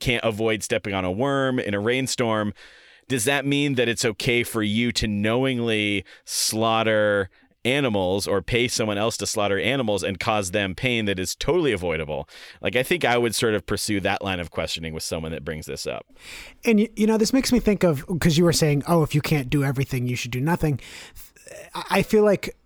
can't 0.00 0.24
avoid 0.24 0.62
stepping 0.62 0.94
on 0.94 1.04
a 1.04 1.10
worm 1.10 1.58
in 1.58 1.74
a 1.74 1.80
rainstorm 1.80 2.52
does 3.08 3.24
that 3.24 3.44
mean 3.44 3.74
that 3.74 3.88
it's 3.88 4.04
okay 4.04 4.42
for 4.42 4.62
you 4.62 4.92
to 4.92 5.06
knowingly 5.06 6.04
slaughter 6.24 7.28
animals 7.64 8.26
or 8.26 8.42
pay 8.42 8.66
someone 8.66 8.98
else 8.98 9.16
to 9.16 9.26
slaughter 9.26 9.58
animals 9.58 10.02
and 10.02 10.18
cause 10.18 10.50
them 10.50 10.74
pain 10.74 11.04
that 11.04 11.18
is 11.18 11.36
totally 11.36 11.70
avoidable 11.70 12.28
like 12.60 12.74
i 12.74 12.82
think 12.82 13.04
i 13.04 13.16
would 13.16 13.34
sort 13.34 13.54
of 13.54 13.64
pursue 13.66 14.00
that 14.00 14.22
line 14.22 14.40
of 14.40 14.50
questioning 14.50 14.92
with 14.92 15.02
someone 15.02 15.30
that 15.30 15.44
brings 15.44 15.66
this 15.66 15.86
up 15.86 16.04
And 16.64 16.80
you, 16.80 16.88
you 16.96 17.06
know, 17.06 17.16
this 17.16 17.32
makes 17.32 17.52
me 17.52 17.60
think 17.60 17.82
of 17.82 18.04
because 18.06 18.38
you 18.38 18.44
were 18.44 18.52
saying, 18.52 18.82
oh, 18.86 19.02
if 19.02 19.14
you 19.14 19.20
can't 19.20 19.50
do 19.50 19.64
everything, 19.64 20.06
you 20.06 20.16
should 20.16 20.30
do 20.30 20.40
nothing. 20.40 20.80
I 21.90 22.02
feel 22.02 22.24
like 22.24 22.56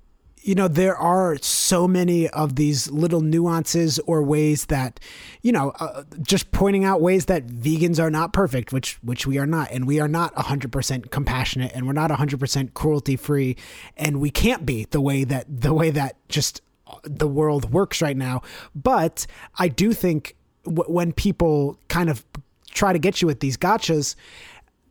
you 0.47 0.55
know 0.55 0.69
there 0.69 0.97
are 0.97 1.37
so 1.39 1.89
many 1.89 2.29
of 2.29 2.55
these 2.55 2.89
little 2.91 3.21
nuances 3.21 3.99
or 4.01 4.23
ways 4.23 4.67
that 4.67 5.01
you 5.43 5.51
know 5.51 5.73
uh, 5.81 6.05
just 6.23 6.53
pointing 6.53 6.85
out 6.85 7.01
ways 7.01 7.27
that 7.27 7.47
vegans 7.49 7.99
are 7.99 8.11
not 8.11 8.33
perfect 8.33 8.73
which 8.73 8.95
which 9.03 9.27
we 9.27 9.39
are 9.39 9.47
not. 9.47 9.71
And 9.73 9.87
we 9.87 10.01
are 10.01 10.09
not 10.09 10.35
100% 10.35 11.11
compassionate 11.11 11.73
and 11.75 11.87
we're 11.87 11.93
not 11.93 12.11
100% 12.11 12.75
cruelty 12.75 13.17
free 13.17 13.57
and 13.97 14.21
we 14.21 14.31
can't 14.31 14.65
be 14.65 14.87
the 14.91 15.01
way 15.01 15.25
that 15.25 15.47
the 15.49 15.75
way 15.75 15.91
that 15.91 16.17
just 16.29 16.63
the 17.03 17.27
world 17.27 17.73
works 17.73 18.01
right 18.01 18.17
now. 18.17 18.43
But 18.75 19.27
i 19.59 19.69
do 19.69 19.93
think 19.93 20.37
w- 20.65 20.91
when 20.91 21.13
people 21.13 21.79
kind 21.89 22.09
of 22.09 22.25
try 22.71 22.93
to 22.93 22.99
get 22.99 23.21
you 23.21 23.27
with 23.27 23.41
these 23.41 23.57
gotchas 23.57 24.15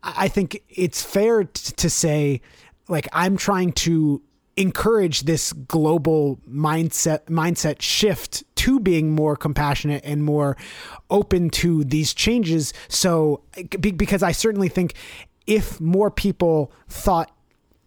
I 0.04 0.28
think 0.28 0.62
it's 0.70 1.02
fair 1.02 1.46
t- 1.46 1.74
to 1.78 1.90
say, 1.90 2.42
like, 2.88 3.08
I'm 3.12 3.38
trying 3.38 3.72
to 3.72 4.22
encourage 4.58 5.22
this 5.22 5.52
global 5.54 6.40
mindset 6.50 7.26
mindset 7.26 7.82
shift 7.82 8.44
to 8.56 8.80
being 8.80 9.12
more 9.12 9.36
compassionate 9.36 10.04
and 10.06 10.24
more 10.24 10.56
open 11.10 11.50
to 11.50 11.84
these 11.84 12.14
changes. 12.14 12.74
So, 12.88 13.42
because 13.80 14.24
I 14.24 14.32
certainly 14.32 14.70
think 14.70 14.94
if 15.46 15.80
more 15.80 16.10
people 16.10 16.72
thought 16.88 17.32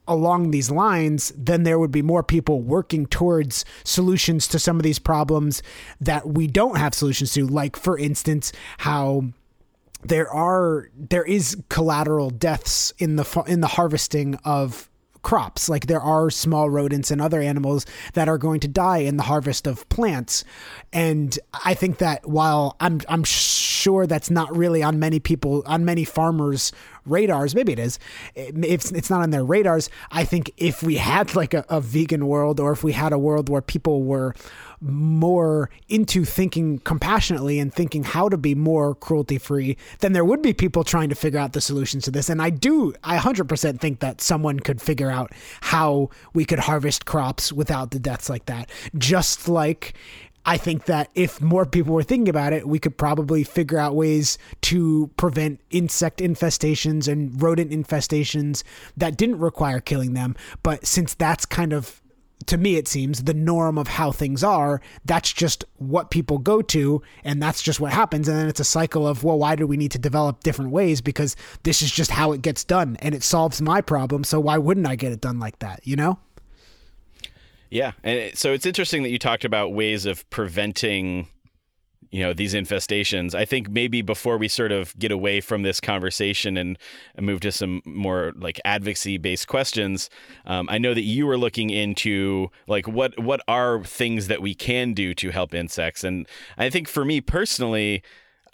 along 0.07 0.51
these 0.51 0.71
lines, 0.71 1.33
then 1.37 1.63
there 1.63 1.79
would 1.79 1.91
be 1.91 2.03
more 2.03 2.23
people 2.23 2.61
working 2.61 3.07
towards 3.07 3.65
solutions 3.85 4.49
to 4.49 4.59
some 4.59 4.77
of 4.77 4.83
these 4.83 4.99
problems 4.99 5.63
that 6.01 6.27
we 6.27 6.47
don't 6.47 6.77
have 6.77 6.95
solutions 6.95 7.33
to. 7.35 7.47
Like, 7.47 7.77
for 7.77 7.99
instance, 7.99 8.53
how 8.79 9.25
there 10.03 10.31
are 10.31 10.89
there 10.97 11.25
is 11.25 11.57
collateral 11.69 12.31
deaths 12.31 12.93
in 12.99 13.17
the 13.17 13.45
in 13.47 13.61
the 13.61 13.67
harvesting 13.67 14.37
of 14.45 14.88
crops. 15.23 15.69
Like 15.69 15.87
there 15.87 16.01
are 16.01 16.31
small 16.31 16.71
rodents 16.71 17.11
and 17.11 17.21
other 17.21 17.41
animals 17.41 17.87
that 18.15 18.29
are 18.29 18.39
going 18.39 18.61
to 18.61 18.69
die 18.69 18.99
in 18.99 19.17
the 19.17 19.23
harvest 19.25 19.67
of 19.67 19.89
plants. 19.89 20.45
And 20.93 21.39
i 21.65 21.75
think 21.75 21.99
that 21.99 22.27
while 22.27 22.77
i'm 22.81 23.01
i'm 23.09 23.25
sure 23.25 24.07
that's 24.07 24.31
not 24.31 24.55
really 24.57 24.83
on 24.83 24.99
many 24.99 25.21
people 25.21 25.63
on 25.67 25.85
many 25.85 26.05
farmers 26.05 26.73
radars 27.05 27.55
maybe 27.55 27.73
it 27.73 27.79
is 27.79 27.99
if 28.35 28.93
it's 28.93 29.11
not 29.11 29.23
on 29.23 29.31
their 29.31 29.45
radars 29.45 29.89
i 30.11 30.25
think 30.25 30.53
if 30.57 30.83
we 30.83 30.97
had 30.97 31.35
like 31.35 31.55
a, 31.55 31.65
a 31.69 31.81
vegan 31.81 32.27
world 32.27 32.61
or 32.61 32.73
if 32.73 32.85
we 32.85 32.93
had 32.93 33.13
a 33.13 33.19
world 33.19 33.49
where 33.49 33.63
people 33.63 34.03
were 34.03 34.35
more 34.81 35.71
into 35.89 36.25
thinking 36.25 36.79
compassionately 36.81 37.59
and 37.59 37.73
thinking 37.73 38.05
how 38.05 38.29
to 38.29 38.37
be 38.37 38.55
more 38.55 38.95
cruelty 38.95 39.39
free, 39.39 39.77
then 40.01 40.13
there 40.13 40.25
would 40.25 40.43
be 40.43 40.53
people 40.53 40.85
trying 40.85 41.09
to 41.09 41.15
figure 41.15 41.39
out 41.39 41.53
the 41.53 41.61
solutions 41.61 42.05
to 42.05 42.11
this. 42.11 42.29
And 42.29 42.41
I 42.41 42.51
do, 42.51 42.95
I 43.03 43.19
100% 43.19 43.81
think 43.81 44.01
that 44.01 44.21
someone 44.21 44.61
could 44.61 44.81
figure 44.81 45.11
out 45.11 45.33
how 45.61 46.11
we 46.33 46.45
could 46.45 46.61
harvest 46.61 47.07
crops 47.07 47.53
without 47.53 47.91
the 47.91 47.99
deaths 47.99 48.29
like 48.29 48.47
that. 48.47 48.71
Just 48.97 49.49
like 49.49 49.95
I 50.49 50.57
think 50.57 50.87
that 50.87 51.11
if 51.15 51.43
more 51.43 51.67
people 51.67 51.93
were 51.93 52.03
thinking 52.03 52.31
about 52.31 52.55
it, 52.55 52.67
we 52.67 52.79
could 52.79 52.97
probably 52.97 53.45
figure 53.45 53.77
out 53.77 53.95
ways 53.95 54.39
to 54.63 55.11
prevent 55.19 55.61
insect 55.71 56.21
infestations 56.21 57.07
and 57.07 57.41
rodent 57.43 57.71
infestations 57.71 58.63
that 58.97 59.19
didn't 59.19 59.41
require 59.41 59.79
killing 59.81 60.15
them. 60.15 60.37
But 60.63 60.87
since 60.87 61.13
that's 61.13 61.45
kind 61.45 61.75
of 61.75 62.01
to 62.49 62.59
me 62.59 62.77
it 62.77 62.89
seems 62.89 63.25
the 63.25 63.35
norm 63.35 63.79
of 63.79 63.89
how 63.89 64.13
things 64.13 64.45
are. 64.45 64.81
That's 65.05 65.33
just 65.33 65.65
what 65.77 66.11
people 66.11 66.39
go 66.39 66.63
to 66.63 67.03
and 67.25 67.43
that's 67.43 67.63
just 67.63 67.81
what 67.81 67.93
happens. 67.93 68.29
And 68.29 68.39
then 68.39 68.49
it's 68.49 68.61
a 68.61 68.65
cycle 68.65 69.07
of 69.07 69.25
well 69.25 69.39
why 69.39 69.57
do 69.57 69.67
we 69.67 69.77
need 69.77 69.93
to 69.93 69.99
develop 69.99 70.43
different 70.43 70.71
ways? 70.71 71.01
Because 71.01 71.37
this 71.63 71.83
is 71.83 71.91
just 71.91 72.11
how 72.11 72.33
it 72.33 72.43
gets 72.43 72.65
done 72.65 72.97
and 73.01 73.15
it 73.15 73.23
solves 73.23 73.63
my 73.63 73.81
problem 73.81 74.25
so 74.25 74.41
why 74.41 74.59
wouldn't 74.59 74.87
i 74.87 74.97
get 74.97 75.13
it 75.13 75.21
done 75.21 75.39
like 75.39 75.59
that 75.61 75.81
you 75.85 75.97
know? 75.97 76.19
Yeah, 77.71 77.93
and 78.03 78.37
so 78.37 78.53
it's 78.53 78.65
interesting 78.65 79.03
that 79.03 79.11
you 79.11 79.19
talked 79.19 79.45
about 79.45 79.75
ways 79.75 80.07
of 80.07 80.29
preventing, 80.31 81.29
you 82.11 82.23
know, 82.23 82.33
these 82.33 82.55
infestations. 82.55 83.35
I 83.35 83.45
think 83.45 83.69
maybe 83.69 84.03
before 84.03 84.39
we 84.39 84.49
sort 84.49 84.73
of 84.73 84.99
get 84.99 85.13
away 85.13 85.41
from 85.41 85.63
this 85.63 85.81
conversation 85.81 86.57
and, 86.57 86.79
move 87.19 87.41
to 87.41 87.51
some 87.51 87.83
more 87.85 88.33
like 88.37 88.61
advocacy-based 88.65 89.49
questions, 89.49 90.09
um, 90.47 90.69
I 90.71 90.79
know 90.79 90.95
that 90.95 91.03
you 91.03 91.27
were 91.27 91.37
looking 91.37 91.69
into 91.71 92.51
like 92.67 92.87
what 92.87 93.19
what 93.19 93.41
are 93.49 93.83
things 93.85 94.29
that 94.29 94.41
we 94.41 94.55
can 94.55 94.95
do 94.95 95.15
to 95.15 95.31
help 95.31 95.53
insects, 95.53 96.05
and 96.05 96.27
I 96.57 96.71
think 96.71 96.89
for 96.89 97.05
me 97.05 97.21
personally, 97.21 98.03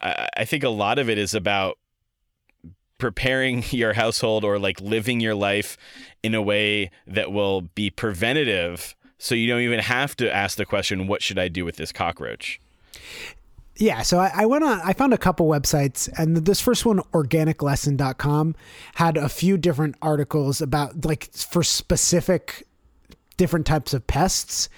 I, 0.00 0.28
I 0.38 0.44
think 0.44 0.64
a 0.64 0.70
lot 0.70 0.98
of 0.98 1.08
it 1.08 1.18
is 1.18 1.34
about 1.34 1.78
preparing 2.98 3.64
your 3.70 3.92
household 3.92 4.44
or 4.44 4.58
like 4.58 4.80
living 4.80 5.20
your 5.20 5.34
life 5.34 5.76
in 6.22 6.34
a 6.34 6.42
way 6.42 6.90
that 7.06 7.30
will 7.30 7.60
be 7.60 7.90
preventative. 7.90 8.96
So 9.18 9.34
you 9.34 9.46
don't 9.46 9.60
even 9.60 9.80
have 9.80 10.16
to 10.16 10.34
ask 10.34 10.56
the 10.56 10.66
question 10.66 11.06
what 11.06 11.22
should 11.22 11.38
i 11.38 11.48
do 11.48 11.64
with 11.64 11.76
this 11.76 11.92
cockroach 11.92 12.60
yeah, 13.76 14.02
so 14.02 14.18
I, 14.18 14.30
I 14.34 14.46
went 14.46 14.64
on, 14.64 14.80
I 14.84 14.92
found 14.92 15.12
a 15.12 15.18
couple 15.18 15.48
websites, 15.48 16.08
and 16.16 16.36
this 16.36 16.60
first 16.60 16.86
one, 16.86 17.00
organiclesson.com, 17.12 18.54
had 18.94 19.16
a 19.16 19.28
few 19.28 19.56
different 19.56 19.96
articles 20.00 20.60
about 20.60 21.04
like 21.04 21.32
for 21.32 21.62
specific 21.62 22.66
different 23.36 23.66
types 23.66 23.92
of 23.92 24.06
pests. 24.06 24.68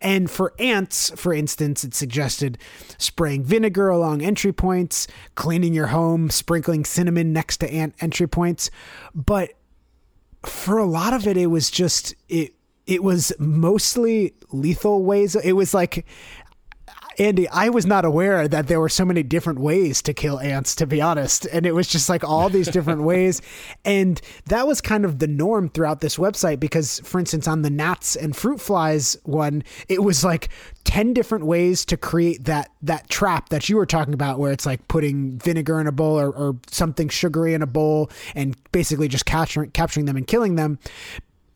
And 0.00 0.30
for 0.30 0.52
ants, 0.58 1.10
for 1.16 1.32
instance, 1.32 1.84
it 1.84 1.94
suggested 1.94 2.58
spraying 2.98 3.44
vinegar 3.44 3.88
along 3.88 4.22
entry 4.22 4.52
points, 4.52 5.06
cleaning 5.34 5.72
your 5.72 5.86
home, 5.88 6.28
sprinkling 6.28 6.84
cinnamon 6.84 7.32
next 7.32 7.58
to 7.58 7.72
ant 7.72 7.94
entry 8.00 8.26
points. 8.26 8.70
But 9.14 9.52
for 10.44 10.78
a 10.78 10.84
lot 10.84 11.14
of 11.14 11.26
it, 11.26 11.36
it 11.36 11.46
was 11.46 11.70
just, 11.70 12.14
it, 12.28 12.54
it 12.86 13.02
was 13.02 13.32
mostly 13.38 14.34
lethal 14.50 15.04
ways. 15.04 15.36
It 15.36 15.52
was 15.52 15.72
like 15.72 16.04
Andy, 17.18 17.48
I 17.48 17.68
was 17.68 17.86
not 17.86 18.04
aware 18.04 18.48
that 18.48 18.68
there 18.68 18.80
were 18.80 18.88
so 18.88 19.04
many 19.04 19.22
different 19.22 19.58
ways 19.58 20.02
to 20.02 20.14
kill 20.14 20.38
ants, 20.40 20.74
to 20.76 20.86
be 20.86 21.00
honest. 21.00 21.46
And 21.46 21.66
it 21.66 21.74
was 21.74 21.88
just 21.88 22.08
like 22.08 22.24
all 22.24 22.48
these 22.48 22.68
different 22.68 23.02
ways. 23.04 23.42
And 23.84 24.20
that 24.46 24.66
was 24.66 24.80
kind 24.80 25.04
of 25.04 25.18
the 25.18 25.26
norm 25.26 25.68
throughout 25.68 26.00
this 26.00 26.16
website 26.16 26.60
because, 26.60 27.00
for 27.00 27.18
instance, 27.18 27.46
on 27.46 27.62
the 27.62 27.70
gnats 27.70 28.16
and 28.16 28.34
fruit 28.34 28.60
flies 28.60 29.16
one, 29.24 29.62
it 29.88 30.02
was 30.02 30.24
like 30.24 30.48
10 30.84 31.12
different 31.12 31.46
ways 31.46 31.84
to 31.86 31.96
create 31.96 32.44
that 32.44 32.70
that 32.82 33.08
trap 33.08 33.50
that 33.50 33.68
you 33.68 33.76
were 33.76 33.86
talking 33.86 34.14
about 34.14 34.38
where 34.38 34.52
it's 34.52 34.66
like 34.66 34.86
putting 34.88 35.38
vinegar 35.38 35.80
in 35.80 35.86
a 35.86 35.92
bowl 35.92 36.18
or, 36.18 36.30
or 36.30 36.56
something 36.66 37.08
sugary 37.08 37.54
in 37.54 37.62
a 37.62 37.66
bowl 37.66 38.10
and 38.34 38.56
basically 38.72 39.08
just 39.08 39.24
capturing 39.24 39.70
capturing 39.70 40.06
them 40.06 40.16
and 40.16 40.26
killing 40.26 40.56
them 40.56 40.78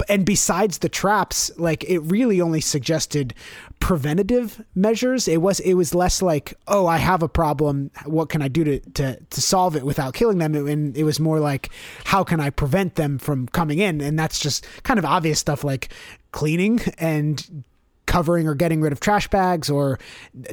and 0.09 0.25
besides 0.25 0.79
the 0.79 0.89
traps 0.89 1.51
like 1.59 1.85
it 1.85 1.99
really 2.01 2.41
only 2.41 2.61
suggested 2.61 3.35
preventative 3.81 4.65
measures. 4.75 5.29
It 5.29 5.39
was 5.39 5.61
it 5.61 5.75
was 5.75 5.95
less 5.95 6.23
like 6.23 6.55
oh 6.67 6.87
i 6.87 6.99
have 6.99 7.23
a 7.23 7.29
problem. 7.29 7.91
What 8.05 8.29
can 8.29 8.43
i 8.43 8.49
do 8.49 8.65
to 8.65 8.81
to, 8.81 9.21
to 9.21 9.41
solve 9.41 9.77
it 9.77 9.85
without 9.85 10.15
killing 10.15 10.39
them? 10.39 10.55
And 10.55 10.97
it 10.97 11.05
was 11.05 11.21
more 11.21 11.41
like 11.41 11.71
how 12.05 12.25
can 12.25 12.41
i 12.41 12.51
prevent 12.51 12.97
them 12.97 13.19
from 13.19 13.49
coming 13.49 13.79
in? 13.79 14.01
And 14.01 14.19
that's 14.19 14.39
just 14.39 14.67
kind 14.83 14.99
of 14.99 15.05
obvious 15.05 15.39
stuff 15.39 15.65
like 15.65 15.91
cleaning 16.33 16.81
and 16.99 17.65
covering 18.07 18.47
or 18.47 18.55
getting 18.55 18.81
rid 18.81 18.93
of 18.93 19.01
trash 19.01 19.29
bags 19.29 19.69
or 19.69 19.99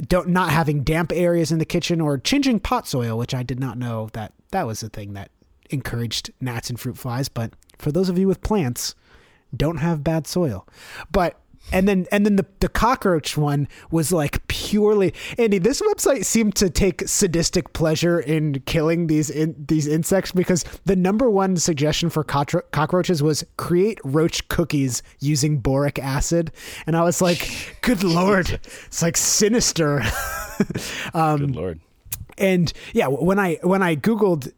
don't 0.08 0.28
not 0.28 0.50
having 0.50 0.82
damp 0.82 1.12
areas 1.12 1.52
in 1.52 1.58
the 1.58 1.64
kitchen 1.64 2.00
or 2.00 2.18
changing 2.18 2.58
pot 2.58 2.84
soil 2.84 3.16
which 3.16 3.32
i 3.32 3.44
did 3.44 3.60
not 3.60 3.78
know 3.78 4.08
that 4.12 4.32
that 4.50 4.66
was 4.66 4.82
a 4.82 4.88
thing 4.88 5.12
that 5.12 5.30
encouraged 5.70 6.32
gnats 6.40 6.70
and 6.70 6.78
fruit 6.78 6.96
flies. 6.96 7.28
But 7.28 7.52
for 7.78 7.92
those 7.92 8.08
of 8.08 8.18
you 8.18 8.28
with 8.28 8.42
plants 8.42 8.94
don't 9.54 9.78
have 9.78 10.02
bad 10.02 10.26
soil. 10.26 10.66
But 11.12 11.38
and 11.72 11.88
then 11.88 12.06
and 12.12 12.24
then 12.24 12.36
the, 12.36 12.46
the 12.60 12.68
cockroach 12.68 13.36
one 13.36 13.66
was 13.90 14.12
like 14.12 14.46
purely 14.48 15.12
Andy, 15.38 15.58
this 15.58 15.80
website 15.80 16.24
seemed 16.24 16.54
to 16.56 16.70
take 16.70 17.08
sadistic 17.08 17.72
pleasure 17.72 18.20
in 18.20 18.60
killing 18.66 19.06
these 19.06 19.30
in, 19.30 19.54
these 19.68 19.86
insects 19.86 20.30
because 20.32 20.64
the 20.84 20.94
number 20.96 21.28
one 21.30 21.56
suggestion 21.56 22.10
for 22.10 22.22
cockro- 22.22 22.62
cockroaches 22.70 23.22
was 23.22 23.44
create 23.56 23.98
roach 24.04 24.46
cookies 24.48 25.02
using 25.20 25.58
boric 25.58 25.98
acid. 25.98 26.52
And 26.86 26.96
I 26.96 27.02
was 27.02 27.20
like, 27.22 27.76
good 27.80 28.04
lord, 28.04 28.50
it's 28.86 29.02
like 29.02 29.16
sinister. 29.16 30.02
Um, 31.14 31.40
Good 31.40 31.56
lord. 31.56 31.80
and 32.38 32.72
yeah, 32.92 33.08
when 33.08 33.40
I 33.40 33.58
when 33.62 33.82
I 33.82 33.96
googled 33.96 34.52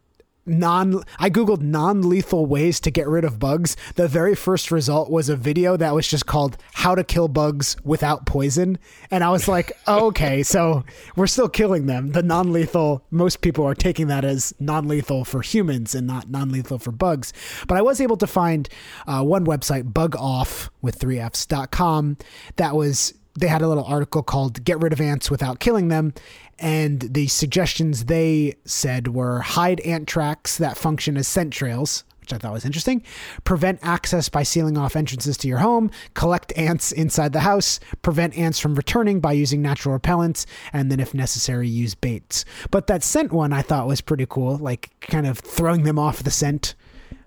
non 0.47 1.03
I 1.18 1.30
googled 1.30 1.61
non-lethal 1.61 2.47
ways 2.47 2.80
to 2.80 2.90
get 2.90 3.09
rid 3.09 3.24
of 3.24 3.38
bugs. 3.38 3.76
The 3.97 4.09
very 4.09 4.34
first 4.34 4.70
result 4.70 5.11
was 5.11 5.28
a 5.28 5.36
video 5.36 5.76
that 5.76 5.94
was 5.94 6.09
just 6.09 6.26
called 6.26 6.57
how 6.72 6.94
to 6.94 7.05
kill 7.05 7.28
bugs 7.28 7.76
without 7.84 8.26
poison. 8.26 8.78
And 9.11 9.24
I 9.24 9.30
was 9.30 9.49
like, 9.57 9.72
oh, 9.86 10.07
okay, 10.07 10.42
so 10.42 10.84
we're 11.16 11.26
still 11.26 11.49
killing 11.49 11.86
them. 11.86 12.12
The 12.12 12.22
non-lethal 12.22 13.05
most 13.11 13.40
people 13.40 13.64
are 13.64 13.74
taking 13.74 14.07
that 14.09 14.24
as 14.24 14.55
non-lethal 14.59 15.24
for 15.24 15.42
humans 15.42 15.94
and 15.94 16.07
not 16.07 16.30
non-lethal 16.30 16.78
for 16.78 16.92
bugs. 16.92 17.32
But 17.66 17.78
I 17.78 17.82
was 17.82 18.01
able 18.01 18.16
to 18.18 18.26
find 18.26 18.68
uh, 19.07 19.22
one 19.22 19.44
website 19.44 19.92
bug 19.92 20.16
off 20.16 20.70
with 20.82 20.99
3fs.com 20.99 22.16
that 22.57 22.74
was 22.74 23.14
they 23.38 23.49
had 23.49 23.62
a 23.62 23.68
little 23.68 23.84
article 23.84 24.22
called 24.22 24.64
Get 24.64 24.80
Rid 24.80 24.92
of 24.92 25.01
Ants 25.01 25.30
Without 25.30 25.61
Killing 25.61 25.88
Them. 25.88 26.14
And 26.59 27.00
the 27.00 27.26
suggestions 27.26 28.07
they 28.07 28.54
said 28.64 29.09
were 29.09 29.40
hide 29.40 29.80
ant 29.80 30.09
tracks 30.09 30.57
that 30.59 30.78
function 30.78 31.16
as 31.16 31.28
scent 31.28 31.52
trails, 31.52 32.04
which 32.20 32.32
I 32.32 32.38
thought 32.38 32.52
was 32.52 32.64
interesting. 32.64 33.02
Prevent 33.44 33.78
access 33.82 34.28
by 34.28 34.42
sealing 34.42 34.78
off 34.78 34.96
entrances 34.96 35.36
to 35.38 35.48
your 35.48 35.59
home. 35.59 35.90
Collect 36.14 36.52
ants 36.57 36.92
inside 36.92 37.32
the 37.32 37.40
house. 37.40 37.78
Prevent 38.02 38.36
ants 38.38 38.59
from 38.59 38.74
returning 38.74 39.20
by 39.20 39.32
using 39.32 39.61
natural 39.61 39.98
repellents. 39.98 40.46
And 40.72 40.90
then, 40.90 40.98
if 40.98 41.12
necessary, 41.12 41.68
use 41.68 41.94
baits. 41.94 42.44
But 42.70 42.86
that 42.86 43.02
scent 43.02 43.32
one 43.32 43.52
I 43.52 43.62
thought 43.62 43.86
was 43.86 44.00
pretty 44.00 44.26
cool, 44.26 44.57
like 44.57 44.90
kind 45.02 45.26
of 45.26 45.38
throwing 45.38 45.82
them 45.82 45.98
off 45.98 46.22
the 46.22 46.30
scent 46.30 46.74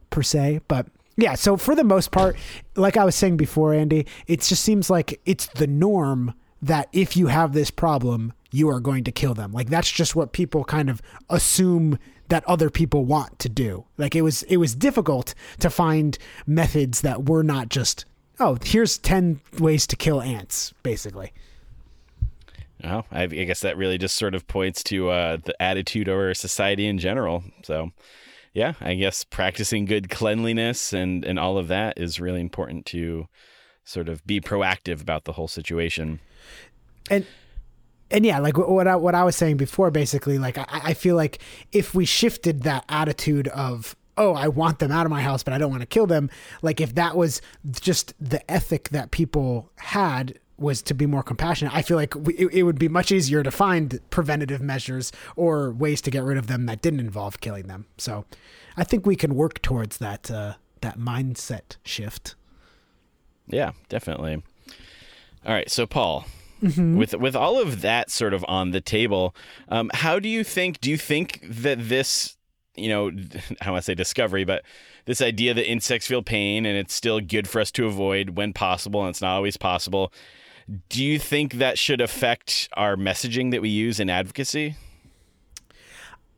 per 0.10 0.24
se. 0.24 0.62
But 0.68 0.88
yeah, 1.18 1.36
so 1.36 1.56
for 1.56 1.76
the 1.76 1.84
most 1.84 2.12
part, 2.12 2.36
like 2.76 2.98
I 2.98 3.06
was 3.06 3.16
saying 3.16 3.38
before, 3.38 3.74
Andy, 3.74 4.06
it 4.26 4.42
just 4.42 4.64
seems 4.64 4.90
like 4.90 5.22
it's 5.26 5.48
the 5.48 5.68
norm 5.68 6.34
that 6.62 6.90
if 6.92 7.16
you 7.16 7.28
have 7.28 7.54
this 7.54 7.72
problem, 7.72 8.34
you 8.52 8.70
are 8.70 8.80
going 8.80 9.04
to 9.04 9.12
kill 9.12 9.34
them. 9.34 9.52
Like 9.52 9.70
that's 9.70 9.92
just 9.92 10.16
what 10.16 10.32
people 10.32 10.64
kind 10.64 10.90
of 10.90 11.02
assume 11.30 12.00
that 12.30 12.44
other 12.46 12.70
people 12.70 13.06
want 13.06 13.40
to 13.40 13.50
do. 13.50 13.86
Like 13.98 14.16
it 14.16 14.22
was 14.22 14.44
it 14.44 14.58
was 14.58 14.76
difficult 14.76 15.34
to 15.60 15.70
find 15.70 16.18
methods 16.48 17.02
that 17.02 17.28
were 17.28 17.44
not 17.44 17.70
just 17.70 18.06
oh, 18.40 18.58
here's 18.64 18.98
10 18.98 19.42
ways 19.60 19.86
to 19.88 19.96
kill 19.96 20.22
ants 20.22 20.74
basically. 20.84 21.34
Well, 22.84 23.06
I, 23.12 23.24
I 23.24 23.28
guess 23.28 23.60
that 23.62 23.78
really 23.78 23.98
just 23.98 24.16
sort 24.16 24.36
of 24.36 24.48
points 24.48 24.84
to 24.84 25.10
uh, 25.10 25.38
the 25.44 25.62
attitude 25.62 26.08
of 26.08 26.16
our 26.16 26.34
society 26.34 26.88
in 26.88 26.98
general. 26.98 27.44
So, 27.64 27.92
yeah, 28.54 28.74
I 28.80 28.96
guess 28.96 29.26
practicing 29.26 29.84
good 29.84 30.10
cleanliness 30.10 30.94
and, 30.94 31.26
and 31.26 31.38
all 31.38 31.58
of 31.58 31.68
that 31.68 32.00
is 32.00 32.22
really 32.22 32.40
important 32.40 32.86
to 32.88 33.28
sort 33.84 34.08
of 34.08 34.26
be 34.26 34.40
proactive 34.40 35.02
about 35.02 35.26
the 35.26 35.34
whole 35.34 35.50
situation. 35.50 36.22
and 37.10 37.26
and 38.12 38.26
yeah, 38.26 38.40
like 38.40 38.58
what 38.58 38.88
I, 38.88 38.96
what 38.96 39.16
I 39.16 39.24
was 39.24 39.36
saying 39.36 39.58
before, 39.58 39.92
basically, 39.92 40.38
like 40.38 40.58
I, 40.58 40.66
I 40.70 40.94
feel 40.94 41.16
like 41.16 41.40
if 41.72 41.94
we 41.94 42.06
shifted 42.06 42.64
that 42.64 42.86
attitude 42.90 43.48
of 43.50 43.96
oh, 44.18 44.34
I 44.34 44.50
want 44.50 44.80
them 44.80 44.92
out 44.92 45.06
of 45.06 45.10
my 45.10 45.22
house, 45.22 45.44
but 45.44 45.54
I 45.54 45.58
don't 45.58 45.70
want 45.70 45.82
to 45.82 45.88
kill 45.88 46.06
them, 46.06 46.30
like 46.62 46.82
if 46.82 46.96
that 46.96 47.16
was 47.16 47.42
just 47.80 48.14
the 48.20 48.50
ethic 48.52 48.90
that 48.90 49.12
people 49.12 49.72
had 49.78 50.38
was 50.58 50.82
to 50.82 50.94
be 50.94 51.06
more 51.06 51.24
compassionate, 51.24 51.74
I 51.74 51.82
feel 51.82 51.96
like 51.96 52.14
we, 52.16 52.34
it, 52.34 52.54
it 52.54 52.64
would 52.64 52.78
be 52.78 52.90
much 52.90 53.14
easier 53.14 53.44
to 53.44 53.52
find 53.52 53.98
preventative 54.10 54.60
measures 54.62 55.14
or 55.38 55.72
ways 55.72 56.02
to 56.02 56.12
get 56.12 56.24
rid 56.24 56.38
of 56.38 56.48
them 56.48 56.66
that 56.66 56.82
didn't 56.82 57.00
involve 57.00 57.40
killing 57.40 57.68
them. 57.68 57.86
So, 57.98 58.26
I 58.76 58.84
think 58.84 59.06
we 59.06 59.16
can 59.16 59.36
work 59.36 59.62
towards 59.62 59.98
that 59.98 60.32
uh, 60.32 60.54
that 60.82 60.98
mindset 60.98 61.76
shift. 61.84 62.36
Yeah, 63.48 63.72
definitely. 63.90 64.42
All 65.46 65.54
right, 65.54 65.70
so 65.70 65.86
Paul, 65.86 66.26
with 66.62 67.14
with 67.16 67.36
all 67.36 67.62
of 67.62 67.82
that 67.82 68.10
sort 68.10 68.34
of 68.34 68.44
on 68.48 68.72
the 68.72 68.82
table, 68.82 69.36
um, 69.70 69.90
how 69.94 70.20
do 70.20 70.28
you 70.28 70.44
think? 70.44 70.80
Do 70.82 70.90
you 70.90 70.98
think 70.98 71.42
that 71.44 71.78
this, 71.90 72.38
you 72.76 72.90
know, 72.90 73.08
I 73.62 73.66
don't 73.66 73.74
want 73.74 73.78
to 73.78 73.82
say 73.84 73.96
discovery, 73.96 74.44
but 74.44 74.64
this 75.06 75.22
idea 75.22 75.54
that 75.54 75.70
insects 75.70 76.08
feel 76.08 76.22
pain 76.22 76.66
and 76.66 76.78
it's 76.78 76.94
still 76.94 77.20
good 77.20 77.48
for 77.48 77.62
us 77.62 77.72
to 77.72 77.86
avoid 77.86 78.32
when 78.32 78.54
possible, 78.54 79.02
and 79.02 79.10
it's 79.10 79.22
not 79.22 79.36
always 79.36 79.58
possible. 79.58 80.14
Do 80.90 81.04
you 81.04 81.18
think 81.18 81.54
that 81.54 81.80
should 81.80 82.00
affect 82.00 82.70
our 82.74 82.96
messaging 82.96 83.52
that 83.52 83.62
we 83.62 83.70
use 83.70 84.00
in 84.00 84.10
advocacy? 84.10 84.76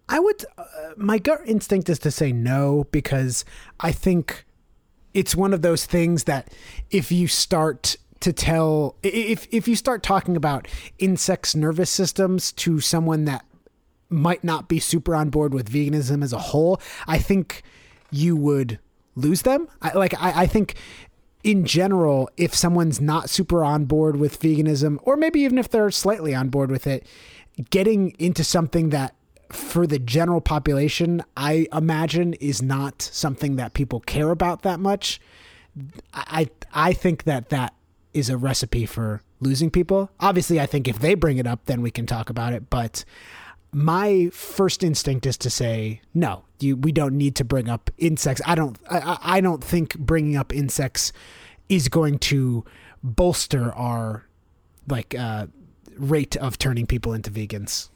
I 0.07 0.19
would. 0.19 0.45
Uh, 0.57 0.63
my 0.97 1.17
gut 1.17 1.41
instinct 1.45 1.89
is 1.89 1.99
to 1.99 2.11
say 2.11 2.31
no 2.31 2.85
because 2.91 3.45
I 3.79 3.91
think 3.91 4.45
it's 5.13 5.35
one 5.35 5.53
of 5.53 5.61
those 5.61 5.85
things 5.85 6.25
that 6.25 6.53
if 6.89 7.11
you 7.11 7.27
start 7.27 7.95
to 8.21 8.33
tell 8.33 8.95
if 9.03 9.47
if 9.51 9.67
you 9.67 9.75
start 9.75 10.03
talking 10.03 10.35
about 10.35 10.67
insects' 10.99 11.55
nervous 11.55 11.89
systems 11.89 12.51
to 12.53 12.79
someone 12.79 13.25
that 13.25 13.45
might 14.09 14.43
not 14.43 14.67
be 14.67 14.79
super 14.79 15.15
on 15.15 15.29
board 15.29 15.53
with 15.53 15.71
veganism 15.71 16.23
as 16.23 16.33
a 16.33 16.37
whole, 16.37 16.81
I 17.07 17.17
think 17.17 17.63
you 18.11 18.35
would 18.35 18.79
lose 19.15 19.43
them. 19.43 19.67
I, 19.81 19.93
like 19.93 20.13
I, 20.21 20.43
I 20.43 20.47
think 20.47 20.75
in 21.43 21.65
general, 21.65 22.29
if 22.37 22.53
someone's 22.53 23.01
not 23.01 23.29
super 23.29 23.63
on 23.63 23.85
board 23.85 24.17
with 24.17 24.39
veganism, 24.39 24.99
or 25.03 25.15
maybe 25.17 25.41
even 25.41 25.57
if 25.57 25.69
they're 25.69 25.91
slightly 25.91 26.35
on 26.35 26.49
board 26.49 26.69
with 26.69 26.85
it, 26.85 27.05
getting 27.69 28.11
into 28.19 28.43
something 28.43 28.89
that 28.89 29.15
for 29.49 29.87
the 29.87 29.99
general 29.99 30.41
population, 30.41 31.23
I 31.35 31.67
imagine 31.73 32.33
is 32.35 32.61
not 32.61 33.01
something 33.01 33.55
that 33.57 33.73
people 33.73 33.99
care 34.01 34.31
about 34.31 34.61
that 34.61 34.79
much. 34.79 35.19
I 36.13 36.49
I 36.73 36.93
think 36.93 37.23
that 37.23 37.49
that 37.49 37.73
is 38.13 38.29
a 38.29 38.37
recipe 38.37 38.85
for 38.85 39.21
losing 39.39 39.69
people. 39.71 40.09
Obviously, 40.19 40.59
I 40.59 40.65
think 40.65 40.87
if 40.87 40.99
they 40.99 41.13
bring 41.15 41.37
it 41.37 41.47
up, 41.47 41.65
then 41.65 41.81
we 41.81 41.91
can 41.91 42.05
talk 42.05 42.29
about 42.29 42.53
it. 42.53 42.69
But 42.69 43.03
my 43.73 44.29
first 44.33 44.83
instinct 44.83 45.25
is 45.25 45.37
to 45.37 45.49
say 45.49 46.01
no. 46.13 46.43
You 46.59 46.75
we 46.75 46.91
don't 46.91 47.17
need 47.17 47.35
to 47.37 47.43
bring 47.45 47.69
up 47.69 47.89
insects. 47.97 48.41
I 48.45 48.55
don't. 48.55 48.77
I, 48.89 49.17
I- 49.21 49.41
don't 49.41 49.63
think 49.63 49.97
bringing 49.97 50.35
up 50.35 50.53
insects 50.53 51.11
is 51.69 51.87
going 51.87 52.19
to 52.19 52.65
bolster 53.03 53.71
our 53.73 54.27
like 54.87 55.15
uh, 55.15 55.47
rate 55.97 56.35
of 56.37 56.57
turning 56.57 56.85
people 56.85 57.13
into 57.13 57.31
vegans. 57.31 57.89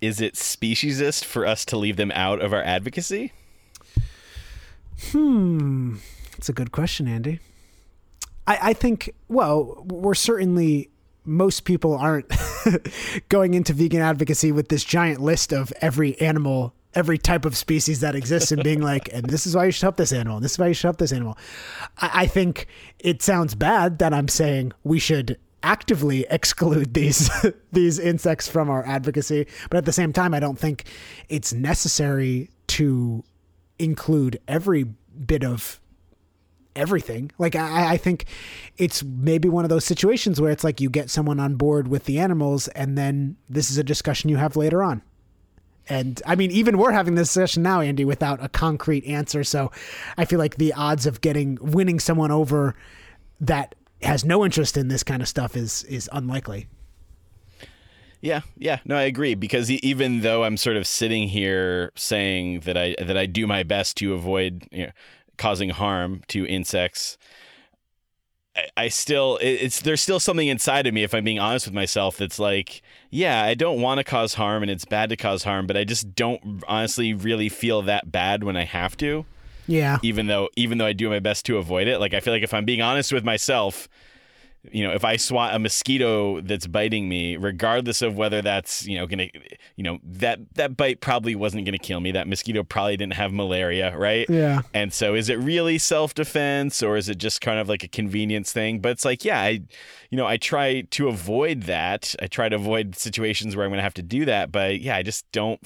is 0.00 0.20
it 0.20 0.34
speciesist 0.34 1.24
for 1.24 1.46
us 1.46 1.64
to 1.64 1.76
leave 1.76 1.96
them 1.96 2.12
out 2.12 2.40
of 2.40 2.52
our 2.52 2.62
advocacy? 2.62 3.32
Hmm, 5.10 5.96
that's 6.32 6.48
a 6.48 6.52
good 6.52 6.70
question, 6.72 7.06
Andy. 7.08 7.40
I, 8.48 8.70
I 8.70 8.72
think, 8.72 9.14
well, 9.28 9.84
we're 9.86 10.14
certainly, 10.14 10.88
most 11.24 11.64
people 11.64 11.94
aren't 11.94 12.32
going 13.28 13.52
into 13.52 13.74
vegan 13.74 14.00
advocacy 14.00 14.50
with 14.50 14.68
this 14.68 14.82
giant 14.84 15.20
list 15.20 15.52
of 15.52 15.70
every 15.82 16.18
animal, 16.18 16.72
every 16.94 17.18
type 17.18 17.44
of 17.44 17.56
species 17.56 18.00
that 18.00 18.14
exists 18.14 18.50
and 18.50 18.64
being 18.64 18.80
like, 18.80 19.12
and 19.12 19.26
this 19.26 19.46
is 19.46 19.54
why 19.54 19.66
you 19.66 19.70
should 19.70 19.82
help 19.82 19.98
this 19.98 20.12
animal, 20.12 20.38
and 20.38 20.44
this 20.44 20.52
is 20.52 20.58
why 20.58 20.68
you 20.68 20.74
should 20.74 20.86
help 20.86 20.96
this 20.96 21.12
animal. 21.12 21.36
I, 21.98 22.10
I 22.22 22.26
think 22.26 22.66
it 22.98 23.22
sounds 23.22 23.54
bad 23.54 23.98
that 23.98 24.14
I'm 24.14 24.28
saying 24.28 24.72
we 24.82 24.98
should 24.98 25.38
actively 25.62 26.24
exclude 26.30 26.94
these 26.94 27.30
these 27.72 27.98
insects 27.98 28.48
from 28.48 28.70
our 28.70 28.86
advocacy 28.86 29.44
but 29.68 29.76
at 29.78 29.84
the 29.84 29.92
same 29.92 30.12
time 30.12 30.32
i 30.32 30.38
don't 30.38 30.56
think 30.56 30.84
it's 31.28 31.52
necessary 31.52 32.48
to 32.68 33.24
include 33.80 34.38
every 34.46 34.84
bit 34.84 35.42
of 35.42 35.80
everything. 36.78 37.30
Like 37.38 37.56
I, 37.56 37.92
I 37.92 37.96
think 37.96 38.26
it's 38.76 39.02
maybe 39.02 39.48
one 39.48 39.64
of 39.64 39.68
those 39.68 39.84
situations 39.84 40.40
where 40.40 40.50
it's 40.50 40.64
like 40.64 40.80
you 40.80 40.88
get 40.88 41.10
someone 41.10 41.40
on 41.40 41.56
board 41.56 41.88
with 41.88 42.04
the 42.04 42.18
animals, 42.18 42.68
and 42.68 42.96
then 42.96 43.36
this 43.48 43.70
is 43.70 43.78
a 43.78 43.84
discussion 43.84 44.30
you 44.30 44.36
have 44.36 44.56
later 44.56 44.82
on. 44.82 45.02
And 45.88 46.20
I 46.26 46.36
mean, 46.36 46.50
even 46.50 46.78
we're 46.78 46.92
having 46.92 47.14
this 47.14 47.32
discussion 47.32 47.62
now, 47.62 47.80
Andy, 47.80 48.04
without 48.04 48.42
a 48.44 48.48
concrete 48.48 49.04
answer. 49.06 49.42
So 49.42 49.72
I 50.18 50.26
feel 50.26 50.38
like 50.38 50.56
the 50.56 50.74
odds 50.74 51.06
of 51.06 51.20
getting 51.20 51.58
winning 51.60 51.98
someone 51.98 52.30
over 52.30 52.74
that 53.40 53.74
has 54.02 54.24
no 54.24 54.44
interest 54.44 54.76
in 54.76 54.88
this 54.88 55.02
kind 55.02 55.22
of 55.22 55.28
stuff 55.28 55.56
is 55.56 55.84
is 55.84 56.08
unlikely. 56.12 56.68
Yeah, 58.20 58.40
yeah, 58.56 58.80
no, 58.84 58.96
I 58.96 59.02
agree 59.02 59.34
because 59.34 59.70
even 59.70 60.22
though 60.22 60.42
I'm 60.42 60.56
sort 60.56 60.76
of 60.76 60.86
sitting 60.88 61.28
here 61.28 61.92
saying 61.94 62.60
that 62.60 62.76
I 62.76 62.96
that 62.98 63.16
I 63.16 63.26
do 63.26 63.46
my 63.46 63.62
best 63.62 63.96
to 63.98 64.12
avoid 64.12 64.66
you 64.72 64.86
know, 64.86 64.92
causing 65.38 65.70
harm 65.70 66.22
to 66.28 66.46
insects, 66.46 67.16
I, 68.76 68.88
still 68.88 69.38
it's 69.40 69.80
there's 69.82 70.00
still 70.00 70.20
something 70.20 70.48
inside 70.48 70.86
of 70.86 70.94
me 70.94 71.04
if 71.04 71.14
I'm 71.14 71.24
being 71.24 71.38
honest 71.38 71.66
with 71.66 71.74
myself 71.74 72.16
that's 72.16 72.38
like, 72.38 72.82
yeah, 73.10 73.44
I 73.44 73.54
don't 73.54 73.80
want 73.80 73.98
to 73.98 74.04
cause 74.04 74.34
harm 74.34 74.62
and 74.62 74.70
it's 74.70 74.84
bad 74.84 75.10
to 75.10 75.16
cause 75.16 75.44
harm, 75.44 75.66
but 75.66 75.76
I 75.76 75.84
just 75.84 76.14
don't 76.14 76.62
honestly 76.66 77.14
really 77.14 77.48
feel 77.48 77.82
that 77.82 78.10
bad 78.10 78.42
when 78.42 78.56
I 78.56 78.64
have 78.64 78.96
to 78.98 79.26
Yeah. 79.66 79.98
even 80.02 80.26
though 80.26 80.48
even 80.56 80.78
though 80.78 80.86
I 80.86 80.92
do 80.92 81.08
my 81.08 81.20
best 81.20 81.46
to 81.46 81.58
avoid 81.58 81.86
it. 81.86 81.98
Like 81.98 82.14
I 82.14 82.20
feel 82.20 82.34
like 82.34 82.42
if 82.42 82.52
I'm 82.52 82.64
being 82.64 82.82
honest 82.82 83.12
with 83.12 83.24
myself, 83.24 83.88
you 84.70 84.86
know, 84.86 84.92
if 84.92 85.04
I 85.04 85.16
swat 85.16 85.54
a 85.54 85.58
mosquito 85.58 86.40
that's 86.40 86.66
biting 86.66 87.08
me, 87.08 87.36
regardless 87.36 88.02
of 88.02 88.16
whether 88.16 88.42
that's 88.42 88.86
you 88.86 88.98
know 88.98 89.06
gonna, 89.06 89.28
you 89.76 89.84
know 89.84 89.98
that 90.04 90.40
that 90.54 90.76
bite 90.76 91.00
probably 91.00 91.34
wasn't 91.34 91.64
gonna 91.64 91.78
kill 91.78 92.00
me. 92.00 92.12
That 92.12 92.28
mosquito 92.28 92.62
probably 92.64 92.96
didn't 92.96 93.14
have 93.14 93.32
malaria, 93.32 93.96
right? 93.96 94.26
Yeah. 94.28 94.62
And 94.74 94.92
so, 94.92 95.14
is 95.14 95.28
it 95.28 95.38
really 95.38 95.78
self 95.78 96.14
defense 96.14 96.82
or 96.82 96.96
is 96.96 97.08
it 97.08 97.18
just 97.18 97.40
kind 97.40 97.58
of 97.58 97.68
like 97.68 97.82
a 97.82 97.88
convenience 97.88 98.52
thing? 98.52 98.80
But 98.80 98.90
it's 98.90 99.04
like, 99.04 99.24
yeah, 99.24 99.40
I, 99.40 99.60
you 100.10 100.16
know, 100.16 100.26
I 100.26 100.36
try 100.36 100.82
to 100.82 101.08
avoid 101.08 101.62
that. 101.62 102.14
I 102.20 102.26
try 102.26 102.48
to 102.48 102.56
avoid 102.56 102.96
situations 102.96 103.56
where 103.56 103.64
I'm 103.64 103.72
gonna 103.72 103.82
have 103.82 103.94
to 103.94 104.02
do 104.02 104.24
that. 104.24 104.52
But 104.52 104.80
yeah, 104.80 104.96
I 104.96 105.02
just 105.02 105.30
don't 105.32 105.64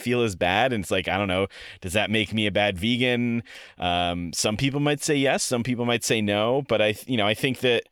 feel 0.00 0.22
as 0.22 0.34
bad 0.34 0.72
and 0.72 0.82
it's 0.82 0.90
like 0.90 1.08
i 1.08 1.16
don't 1.16 1.28
know 1.28 1.46
does 1.80 1.92
that 1.92 2.10
make 2.10 2.32
me 2.32 2.46
a 2.46 2.50
bad 2.50 2.78
vegan? 2.78 3.42
Um, 3.78 4.32
some 4.32 4.56
people 4.56 4.80
might 4.80 5.02
say 5.02 5.14
yes 5.16 5.42
some 5.42 5.62
people 5.62 5.84
might 5.84 6.04
say 6.04 6.20
no 6.20 6.62
but 6.68 6.80
i 6.80 6.94
you 7.06 7.16
know 7.16 7.26
i 7.26 7.34
think 7.34 7.60
that 7.60 7.84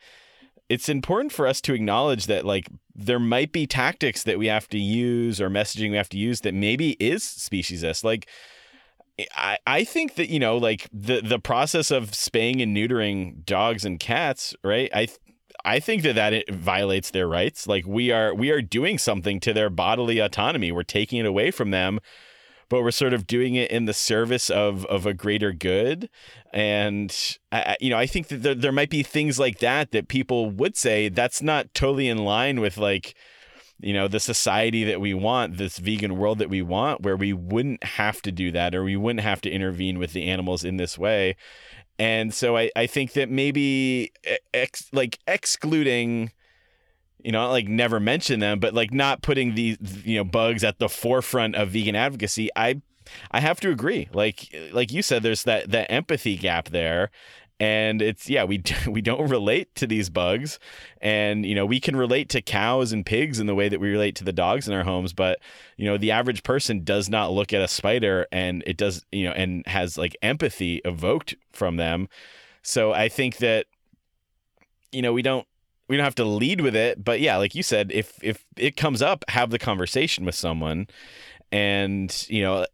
it's 0.69 0.89
important 0.89 1.33
for 1.33 1.47
us 1.47 1.61
to 1.63 1.75
acknowledge 1.75 2.27
that 2.27 2.45
like 2.45 2.69
there 2.95 3.19
might 3.19 3.53
be 3.53 3.67
tactics 3.67 4.23
that 4.25 4.39
we 4.39 4.47
have 4.47 4.69
to 4.69 4.79
use 4.79 5.41
or 5.41 5.49
messaging 5.49 5.91
we 5.91 5.97
have 5.97 6.09
to 6.11 6.19
use 6.19 6.41
that 6.43 6.53
maybe 6.53 6.91
is 7.01 7.23
speciesist. 7.23 8.05
Like 8.05 8.29
I, 9.35 9.59
I 9.67 9.85
think 9.85 10.17
that 10.17 10.29
you 10.29 10.39
know 10.39 10.57
like 10.57 10.89
the 10.93 11.21
the 11.21 11.39
process 11.39 11.91
of 11.91 12.15
spaying 12.15 12.61
and 12.61 12.77
neutering 12.77 13.45
dogs 13.45 13.85
and 13.85 13.99
cats 13.99 14.55
right? 14.63 14.91
I 14.95 15.09
I 15.65 15.81
think 15.81 16.03
that 16.03 16.15
that 16.15 16.51
violates 16.51 17.11
their 17.11 17.29
rights. 17.29 17.67
Like 17.67 17.87
we 17.87 18.11
are 18.11 18.35
we 18.35 18.51
are 18.51 18.63
doing 18.63 18.99
something 18.99 19.41
to 19.41 19.53
their 19.53 19.71
bodily 19.71 20.19
autonomy. 20.19 20.73
We're 20.73 20.83
taking 20.83 21.19
it 21.19 21.27
away 21.27 21.51
from 21.51 21.71
them, 21.71 22.01
but 22.69 22.83
we're 22.83 22.91
sort 22.91 23.13
of 23.13 23.27
doing 23.27 23.55
it 23.55 23.71
in 23.71 23.85
the 23.85 23.93
service 23.93 24.51
of 24.51 24.85
of 24.87 25.07
a 25.07 25.15
greater 25.15 25.53
good. 25.53 26.09
And 26.53 27.15
I, 27.53 27.77
you 27.81 27.91
know, 27.91 27.99
I 27.99 28.07
think 28.07 28.29
that 28.29 28.43
there, 28.43 28.55
there 28.55 28.73
might 28.73 28.91
be 28.91 29.03
things 29.03 29.39
like 29.39 29.59
that 29.59 29.91
that 29.93 30.09
people 30.09 30.51
would 30.51 30.77
say 30.77 31.09
that's 31.09 31.43
not 31.43 31.75
totally 31.75 32.09
in 32.09 32.19
line 32.19 32.61
with 32.61 32.79
like 32.79 33.15
you 33.81 33.93
know 33.93 34.09
the 34.09 34.21
society 34.21 34.85
that 34.85 35.01
we 35.01 35.15
want 35.15 35.57
this 35.57 35.79
vegan 35.79 36.17
world 36.17 36.39
that 36.39 36.51
we 36.51 36.63
want 36.63 37.03
where 37.03 37.17
we 37.17 37.33
wouldn't 37.33 37.83
have 37.85 38.21
to 38.23 38.33
do 38.33 38.51
that 38.51 38.75
or 38.75 38.83
we 38.83 38.97
wouldn't 38.97 39.25
have 39.25 39.41
to 39.41 39.51
intervene 39.51 39.99
with 39.99 40.13
the 40.13 40.27
animals 40.27 40.65
in 40.65 40.77
this 40.77 40.99
way 40.99 41.37
and 41.99 42.33
so 42.33 42.57
I, 42.57 42.71
I 42.77 42.87
think 42.87 43.15
that 43.15 43.29
maybe 43.29 44.13
ex, 44.55 44.89
like 44.93 45.19
excluding, 45.27 46.31
you 47.23 47.33
know, 47.33 47.49
like 47.51 47.67
never 47.67 47.99
mention 47.99 48.41
them, 48.41 48.61
but 48.61 48.73
like 48.73 48.93
not 48.93 49.23
putting 49.23 49.55
these, 49.55 49.79
you 50.05 50.17
know, 50.17 50.25
bugs 50.25 50.63
at 50.63 50.79
the 50.79 50.89
forefront 50.89 51.57
of 51.57 51.71
vegan 51.71 51.97
advocacy. 51.97 52.51
I, 52.55 52.81
I 53.33 53.41
have 53.41 53.59
to 53.61 53.71
agree. 53.71 54.09
Like, 54.13 54.55
like 54.73 54.93
you 54.93 55.03
said, 55.03 55.23
there's 55.23 55.43
that, 55.43 55.71
that 55.73 55.91
empathy 55.91 56.37
gap 56.37 56.69
there. 56.69 57.11
And 57.61 58.01
it's, 58.01 58.29
yeah, 58.29 58.45
we, 58.45 58.63
we 58.89 59.01
don't 59.01 59.29
relate 59.29 59.75
to 59.77 59.87
these 59.87 60.11
bugs. 60.11 60.59
And, 61.01 61.45
you 61.45 61.55
know, 61.55 61.67
we 61.67 61.81
can 61.81 61.97
relate 61.97 62.29
to 62.31 62.43
cows 62.43 62.93
and 62.93 63.05
pigs 63.05 63.41
in 63.41 63.47
the 63.47 63.55
way 63.55 63.69
that 63.69 63.81
we 63.81 63.91
relate 63.91 64.15
to 64.17 64.25
the 64.25 64.33
dogs 64.33 64.69
in 64.69 64.75
our 64.75 64.85
homes. 64.85 65.13
But, 65.13 65.41
you 65.77 65.87
know, 65.87 65.99
the 65.99 66.11
average 66.11 66.43
person 66.43 66.85
does 66.85 67.09
not 67.09 67.33
look 67.33 67.53
at 67.53 67.61
a 67.61 67.69
spider 67.69 68.27
and 68.31 68.63
it 68.67 68.77
does, 68.77 69.05
you 69.11 69.25
know, 69.25 69.33
and 69.33 69.67
has 69.67 69.99
like 69.99 70.17
empathy 70.23 70.81
evoked 70.85 71.35
from 71.53 71.77
them. 71.77 72.09
So 72.63 72.93
I 72.93 73.09
think 73.09 73.39
that, 73.39 73.67
you 74.93 75.03
know, 75.03 75.13
we 75.13 75.23
don't, 75.23 75.47
we 75.89 75.97
don't 75.97 76.05
have 76.05 76.15
to 76.17 76.25
lead 76.25 76.61
with 76.61 76.77
it, 76.77 77.03
but 77.03 77.21
yeah, 77.21 77.37
like 77.39 77.55
you 77.55 77.63
said, 77.63 77.91
if 77.93 78.23
if 78.23 78.45
it 78.57 78.77
comes 78.77 79.01
up, 79.01 79.25
have 79.29 79.51
the 79.51 79.59
conversation 79.59 80.25
with 80.25 80.35
someone, 80.35 80.87
and 81.51 82.27
you 82.29 82.43
know, 82.43 82.67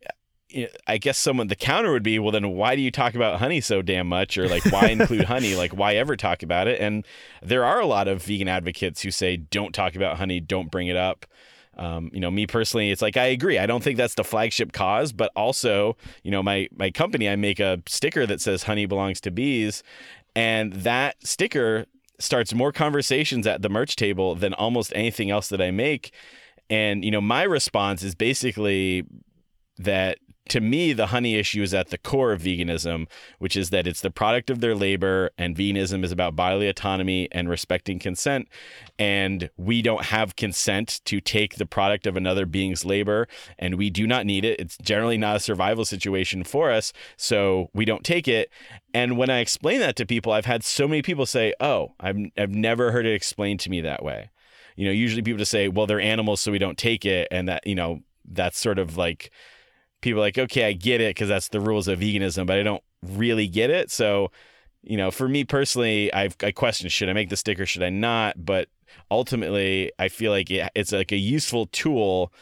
I 0.86 0.98
guess 0.98 1.18
someone 1.18 1.48
the 1.48 1.56
counter 1.56 1.92
would 1.92 2.02
be, 2.02 2.18
well, 2.18 2.32
then 2.32 2.50
why 2.50 2.76
do 2.76 2.82
you 2.82 2.90
talk 2.90 3.14
about 3.14 3.40
honey 3.40 3.60
so 3.60 3.82
damn 3.82 4.08
much, 4.08 4.38
or 4.38 4.48
like 4.48 4.64
why 4.66 4.88
include 4.88 5.24
honey, 5.24 5.54
like 5.54 5.72
why 5.72 5.94
ever 5.94 6.16
talk 6.16 6.42
about 6.42 6.68
it? 6.68 6.80
And 6.80 7.04
there 7.42 7.64
are 7.64 7.80
a 7.80 7.86
lot 7.86 8.08
of 8.08 8.22
vegan 8.22 8.48
advocates 8.48 9.02
who 9.02 9.10
say 9.10 9.36
don't 9.36 9.74
talk 9.74 9.96
about 9.96 10.18
honey, 10.18 10.40
don't 10.40 10.70
bring 10.70 10.88
it 10.88 10.96
up. 10.96 11.26
Um, 11.76 12.10
you 12.12 12.20
know, 12.20 12.30
me 12.30 12.46
personally, 12.46 12.90
it's 12.90 13.02
like 13.02 13.16
I 13.16 13.26
agree. 13.26 13.58
I 13.58 13.66
don't 13.66 13.82
think 13.82 13.96
that's 13.96 14.14
the 14.14 14.24
flagship 14.24 14.72
cause, 14.72 15.12
but 15.12 15.32
also, 15.34 15.96
you 16.22 16.30
know, 16.30 16.42
my 16.42 16.68
my 16.76 16.90
company, 16.90 17.28
I 17.28 17.36
make 17.36 17.58
a 17.58 17.82
sticker 17.86 18.26
that 18.26 18.40
says 18.40 18.64
"Honey 18.64 18.86
belongs 18.86 19.20
to 19.22 19.30
bees," 19.30 19.82
and 20.36 20.72
that 20.72 21.16
sticker 21.26 21.86
starts 22.20 22.54
more 22.54 22.70
conversations 22.70 23.46
at 23.46 23.62
the 23.62 23.68
merch 23.68 23.96
table 23.96 24.34
than 24.36 24.54
almost 24.54 24.92
anything 24.94 25.30
else 25.30 25.48
that 25.48 25.60
I 25.60 25.72
make. 25.72 26.12
And 26.70 27.04
you 27.04 27.10
know, 27.10 27.20
my 27.20 27.42
response 27.42 28.02
is 28.02 28.14
basically 28.14 29.04
that 29.78 30.18
to 30.48 30.60
me, 30.60 30.92
the 30.92 31.06
honey 31.06 31.36
issue 31.36 31.62
is 31.62 31.72
at 31.72 31.88
the 31.88 31.96
core 31.96 32.32
of 32.32 32.42
veganism, 32.42 33.06
which 33.38 33.56
is 33.56 33.70
that 33.70 33.86
it's 33.86 34.02
the 34.02 34.10
product 34.10 34.50
of 34.50 34.60
their 34.60 34.74
labor, 34.74 35.30
and 35.38 35.56
veganism 35.56 36.04
is 36.04 36.12
about 36.12 36.36
bodily 36.36 36.68
autonomy 36.68 37.28
and 37.32 37.48
respecting 37.48 37.98
consent. 37.98 38.48
And 38.98 39.48
we 39.56 39.80
don't 39.80 40.04
have 40.06 40.36
consent 40.36 41.00
to 41.06 41.20
take 41.20 41.56
the 41.56 41.66
product 41.66 42.06
of 42.06 42.16
another 42.16 42.44
being's 42.44 42.84
labor, 42.84 43.26
and 43.58 43.76
we 43.76 43.88
do 43.88 44.06
not 44.06 44.26
need 44.26 44.44
it. 44.44 44.60
It's 44.60 44.76
generally 44.78 45.16
not 45.16 45.36
a 45.36 45.40
survival 45.40 45.84
situation 45.84 46.44
for 46.44 46.70
us, 46.70 46.92
so 47.16 47.70
we 47.72 47.86
don't 47.86 48.04
take 48.04 48.28
it. 48.28 48.50
And 48.92 49.16
when 49.16 49.30
I 49.30 49.38
explain 49.38 49.80
that 49.80 49.96
to 49.96 50.06
people, 50.06 50.32
I've 50.32 50.46
had 50.46 50.62
so 50.62 50.86
many 50.86 51.00
people 51.00 51.26
say, 51.26 51.54
"Oh, 51.58 51.94
I've 51.98 52.18
I've 52.36 52.54
never 52.54 52.92
heard 52.92 53.06
it 53.06 53.14
explained 53.14 53.60
to 53.60 53.70
me 53.70 53.80
that 53.80 54.04
way." 54.04 54.30
You 54.76 54.86
know, 54.86 54.92
usually 54.92 55.22
people 55.22 55.38
just 55.38 55.50
say, 55.50 55.68
"Well, 55.68 55.86
they're 55.86 56.00
animals, 56.00 56.40
so 56.40 56.52
we 56.52 56.58
don't 56.58 56.78
take 56.78 57.06
it," 57.06 57.28
and 57.30 57.48
that 57.48 57.66
you 57.66 57.74
know 57.74 58.02
that's 58.24 58.58
sort 58.58 58.78
of 58.78 58.96
like 58.96 59.30
people 60.04 60.20
like, 60.20 60.38
okay, 60.38 60.66
I 60.66 60.72
get 60.72 61.00
it 61.00 61.16
because 61.16 61.28
that's 61.28 61.48
the 61.48 61.60
rules 61.60 61.88
of 61.88 61.98
veganism, 61.98 62.46
but 62.46 62.58
I 62.58 62.62
don't 62.62 62.82
really 63.02 63.48
get 63.48 63.70
it. 63.70 63.90
So, 63.90 64.30
you 64.82 64.96
know, 64.96 65.10
for 65.10 65.28
me 65.28 65.44
personally, 65.44 66.12
I've, 66.12 66.36
I 66.42 66.52
question 66.52 66.88
should 66.90 67.08
I 67.08 67.14
make 67.14 67.30
the 67.30 67.36
sticker, 67.36 67.66
should 67.66 67.82
I 67.82 67.88
not? 67.88 68.44
But 68.44 68.68
ultimately, 69.10 69.90
I 69.98 70.08
feel 70.08 70.30
like 70.30 70.50
it, 70.50 70.70
it's 70.74 70.92
like 70.92 71.10
a 71.10 71.16
useful 71.16 71.66
tool. 71.66 72.32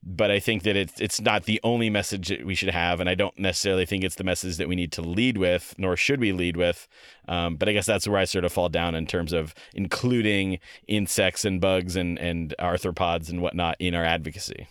But 0.00 0.30
I 0.30 0.38
think 0.38 0.62
that 0.62 0.76
it's 0.76 1.00
it's 1.00 1.20
not 1.20 1.44
the 1.44 1.60
only 1.64 1.90
message 1.90 2.28
that 2.28 2.46
we 2.46 2.54
should 2.54 2.70
have, 2.70 3.00
and 3.00 3.10
I 3.10 3.16
don't 3.16 3.36
necessarily 3.36 3.84
think 3.84 4.04
it's 4.04 4.14
the 4.14 4.22
message 4.22 4.56
that 4.58 4.68
we 4.68 4.76
need 4.76 4.92
to 4.92 5.02
lead 5.02 5.36
with, 5.36 5.74
nor 5.76 5.96
should 5.96 6.20
we 6.20 6.30
lead 6.30 6.56
with. 6.56 6.86
Um, 7.26 7.56
but 7.56 7.68
I 7.68 7.72
guess 7.72 7.86
that's 7.86 8.06
where 8.06 8.20
I 8.20 8.24
sort 8.24 8.44
of 8.44 8.52
fall 8.52 8.68
down 8.68 8.94
in 8.94 9.06
terms 9.06 9.32
of 9.32 9.56
including 9.74 10.60
insects 10.86 11.44
and 11.44 11.60
bugs 11.60 11.96
and 11.96 12.16
and 12.20 12.54
arthropods 12.60 13.28
and 13.28 13.42
whatnot 13.42 13.74
in 13.80 13.92
our 13.92 14.04
advocacy. 14.04 14.68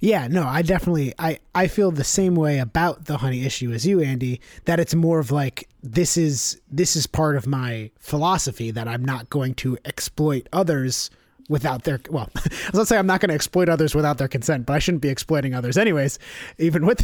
Yeah, 0.00 0.28
no, 0.28 0.44
I 0.44 0.62
definitely 0.62 1.14
I 1.18 1.38
I 1.54 1.66
feel 1.68 1.90
the 1.90 2.04
same 2.04 2.34
way 2.34 2.58
about 2.58 3.06
the 3.06 3.18
honey 3.18 3.44
issue 3.44 3.72
as 3.72 3.86
you, 3.86 4.00
Andy, 4.00 4.40
that 4.64 4.80
it's 4.80 4.94
more 4.94 5.18
of 5.18 5.30
like 5.30 5.68
this 5.82 6.16
is 6.16 6.60
this 6.70 6.96
is 6.96 7.06
part 7.06 7.36
of 7.36 7.46
my 7.46 7.90
philosophy 7.98 8.70
that 8.70 8.88
I'm 8.88 9.04
not 9.04 9.30
going 9.30 9.54
to 9.56 9.78
exploit 9.84 10.48
others 10.52 11.10
without 11.48 11.84
their 11.84 11.98
well 12.10 12.28
let's 12.74 12.88
say 12.90 12.98
i'm 12.98 13.06
not 13.06 13.20
going 13.20 13.30
to 13.30 13.34
exploit 13.34 13.70
others 13.70 13.94
without 13.94 14.18
their 14.18 14.28
consent 14.28 14.66
but 14.66 14.74
i 14.74 14.78
shouldn't 14.78 15.00
be 15.00 15.08
exploiting 15.08 15.54
others 15.54 15.78
anyways 15.78 16.18
even 16.58 16.84
with 16.84 17.02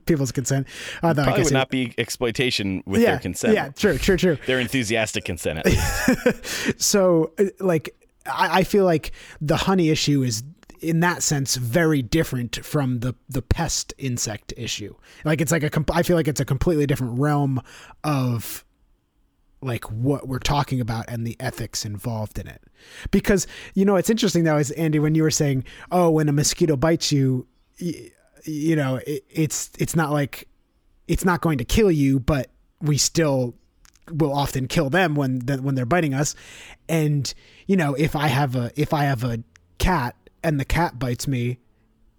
people's 0.06 0.30
consent 0.30 0.64
Probably 1.00 1.42
would 1.42 1.52
not 1.52 1.68
be 1.68 1.92
exploitation 1.98 2.84
with 2.86 3.00
yeah 3.00 3.10
their 3.10 3.18
consent. 3.18 3.54
yeah 3.54 3.70
true 3.70 3.98
true 3.98 4.16
true 4.16 4.38
Their 4.46 4.60
enthusiastic 4.60 5.24
consent, 5.24 5.58
at 5.58 5.66
least. 5.66 6.80
so 6.80 7.32
uh, 7.38 7.46
like 7.58 7.94
I, 8.26 8.60
I 8.60 8.64
feel 8.64 8.84
like 8.84 9.12
the 9.40 9.56
honey 9.56 9.88
issue 9.90 10.22
is 10.22 10.42
in 10.80 11.00
that 11.00 11.22
sense 11.22 11.56
very 11.56 12.02
different 12.02 12.64
from 12.64 13.00
the 13.00 13.14
the 13.28 13.42
pest 13.42 13.94
insect 13.98 14.52
issue. 14.56 14.94
Like 15.24 15.40
it's 15.40 15.52
like 15.52 15.62
a 15.62 15.84
i 15.92 16.02
feel 16.02 16.16
like 16.16 16.28
it's 16.28 16.40
a 16.40 16.44
completely 16.44 16.86
different 16.86 17.18
realm 17.18 17.60
of 18.04 18.64
like 19.60 19.90
what 19.90 20.28
we're 20.28 20.38
talking 20.38 20.80
about 20.80 21.04
and 21.08 21.26
the 21.26 21.36
ethics 21.40 21.84
involved 21.84 22.38
in 22.38 22.46
it. 22.46 22.62
Because 23.10 23.46
you 23.74 23.84
know 23.84 23.96
it's 23.96 24.10
interesting 24.10 24.44
though 24.44 24.56
is 24.56 24.70
andy 24.72 24.98
when 24.98 25.14
you 25.14 25.22
were 25.22 25.30
saying 25.30 25.64
oh 25.90 26.10
when 26.10 26.28
a 26.28 26.32
mosquito 26.32 26.76
bites 26.76 27.10
you 27.12 27.46
y- 27.80 28.10
you 28.44 28.76
know 28.76 29.00
it, 29.06 29.24
it's 29.30 29.70
it's 29.78 29.96
not 29.96 30.12
like 30.12 30.48
it's 31.08 31.24
not 31.24 31.40
going 31.40 31.58
to 31.58 31.64
kill 31.64 31.90
you 31.90 32.20
but 32.20 32.50
we 32.80 32.96
still 32.96 33.54
will 34.12 34.32
often 34.32 34.68
kill 34.68 34.90
them 34.90 35.14
when 35.14 35.40
when 35.40 35.74
they're 35.74 35.86
biting 35.86 36.14
us. 36.14 36.34
And 36.88 37.32
you 37.66 37.76
know 37.76 37.94
if 37.94 38.16
i 38.16 38.28
have 38.28 38.56
a 38.56 38.70
if 38.76 38.94
i 38.94 39.04
have 39.04 39.24
a 39.24 39.42
cat 39.78 40.16
and 40.42 40.58
the 40.58 40.64
cat 40.64 40.98
bites 40.98 41.26
me 41.26 41.58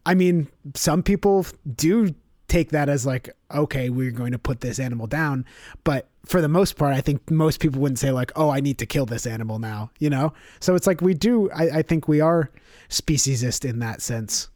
i 0.05 0.13
mean 0.13 0.47
some 0.75 1.03
people 1.03 1.45
do 1.75 2.13
take 2.47 2.71
that 2.71 2.89
as 2.89 3.05
like 3.05 3.29
okay 3.53 3.89
we're 3.89 4.11
going 4.11 4.31
to 4.31 4.39
put 4.39 4.61
this 4.61 4.79
animal 4.79 5.05
down. 5.05 5.45
But 5.83 6.09
for 6.25 6.41
the 6.41 6.47
most 6.47 6.77
part 6.77 6.93
i 6.93 7.01
think 7.01 7.29
most 7.31 7.59
people 7.59 7.79
wouldn't 7.79 7.99
say 7.99 8.11
like 8.11 8.31
oh 8.35 8.49
i 8.49 8.59
need 8.59 8.77
to 8.79 8.85
kill 8.85 9.05
this 9.05 9.25
animal 9.25 9.59
now 9.59 9.91
you 9.99 10.09
know? 10.09 10.33
So 10.59 10.75
it's 10.75 10.87
like 10.87 11.01
we 11.01 11.13
do 11.13 11.49
i, 11.51 11.79
I 11.79 11.81
think 11.81 12.07
we 12.07 12.21
are 12.21 12.49
speciesist 12.89 13.67
in 13.67 13.79
that 13.79 14.01
sense. 14.01 14.49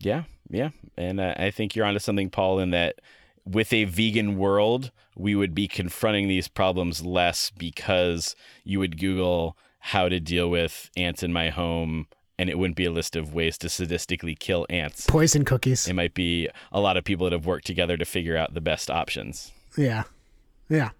Yeah, 0.00 0.24
yeah, 0.50 0.70
and 0.96 1.20
uh, 1.20 1.34
I 1.36 1.52
think 1.52 1.76
you're 1.76 1.86
onto 1.86 2.00
something, 2.00 2.28
Paul, 2.28 2.58
in 2.58 2.70
that 2.70 2.96
with 3.44 3.72
a 3.72 3.84
vegan 3.84 4.36
world, 4.36 4.90
we 5.16 5.36
would 5.36 5.54
be 5.54 5.68
confronting 5.68 6.26
these 6.26 6.48
problems 6.48 7.04
less 7.04 7.50
because 7.50 8.34
you 8.64 8.80
would 8.80 8.98
Google 8.98 9.56
how 9.84 10.08
to 10.08 10.20
deal 10.20 10.48
with 10.48 10.90
ants 10.96 11.24
in 11.24 11.32
my 11.32 11.50
home, 11.50 12.06
and 12.38 12.48
it 12.48 12.56
wouldn't 12.56 12.76
be 12.76 12.84
a 12.84 12.90
list 12.90 13.16
of 13.16 13.34
ways 13.34 13.58
to 13.58 13.66
sadistically 13.66 14.38
kill 14.38 14.64
ants. 14.70 15.06
poison 15.06 15.44
cookies 15.44 15.88
It 15.88 15.94
might 15.94 16.14
be 16.14 16.48
a 16.70 16.80
lot 16.80 16.96
of 16.96 17.02
people 17.02 17.24
that 17.24 17.32
have 17.32 17.46
worked 17.46 17.66
together 17.66 17.96
to 17.96 18.04
figure 18.04 18.36
out 18.36 18.54
the 18.54 18.60
best 18.60 18.90
options. 18.90 19.50
Yeah. 19.76 20.04
Yeah. 20.68 20.90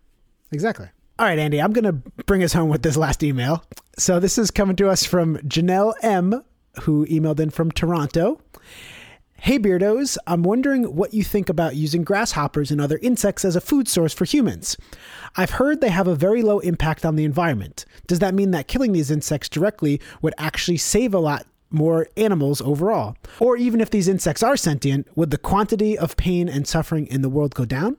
Exactly. 0.51 0.89
All 1.19 1.27
right, 1.27 1.39
Andy, 1.39 1.63
I'm 1.63 1.73
going 1.73 1.85
to 1.85 1.93
bring 2.27 2.43
us 2.43 2.53
home 2.53 2.69
with 2.69 2.83
this 2.83 2.97
last 2.97 3.23
email. 3.23 3.65
So 3.97 4.19
this 4.19 4.37
is 4.37 4.51
coming 4.51 4.75
to 4.77 4.89
us 4.89 5.05
from 5.05 5.37
Janelle 5.39 5.95
M, 6.03 6.43
who 6.83 7.07
emailed 7.07 7.39
in 7.39 7.51
from 7.51 7.71
Toronto. 7.71 8.41
Hey 9.45 9.59
Beardos, 9.59 10.19
I'm 10.25 10.45
wondering 10.45 10.85
what 10.95 11.13
you 11.13 11.25
think 11.25 11.49
about 11.49 11.75
using 11.75 12.05
grasshoppers 12.05 12.71
and 12.71 12.81
other 12.81 13.01
insects 13.03 13.45
as 13.45 13.57
a 13.57 13.61
food 13.61 13.89
source 13.89 14.15
for 14.15 14.25
humans. 14.25 14.77
I've 15.35 15.51
heard 15.51 15.81
they 15.81 15.89
have 15.89 16.07
a 16.07 16.15
very 16.15 16.43
low 16.43 16.61
impact 16.61 17.05
on 17.05 17.17
the 17.17 17.25
environment. 17.25 17.85
Does 18.07 18.21
that 18.21 18.35
mean 18.35 18.53
that 18.53 18.69
killing 18.69 18.93
these 18.93 19.11
insects 19.11 19.49
directly 19.49 20.01
would 20.23 20.33
actually 20.39 20.77
save 20.77 21.13
a 21.13 21.19
lot 21.19 21.45
more 21.71 22.07
animals 22.17 22.61
overall? 22.61 23.17
Or 23.41 23.57
even 23.57 23.81
if 23.81 23.91
these 23.91 24.07
insects 24.07 24.45
are 24.45 24.57
sentient, 24.57 25.09
would 25.17 25.33
the 25.33 25.39
quantity 25.39 25.99
of 25.99 26.17
pain 26.17 26.49
and 26.49 26.65
suffering 26.65 27.09
in 27.09 27.23
the 27.23 27.29
world 27.29 27.53
go 27.57 27.65
down? 27.65 27.97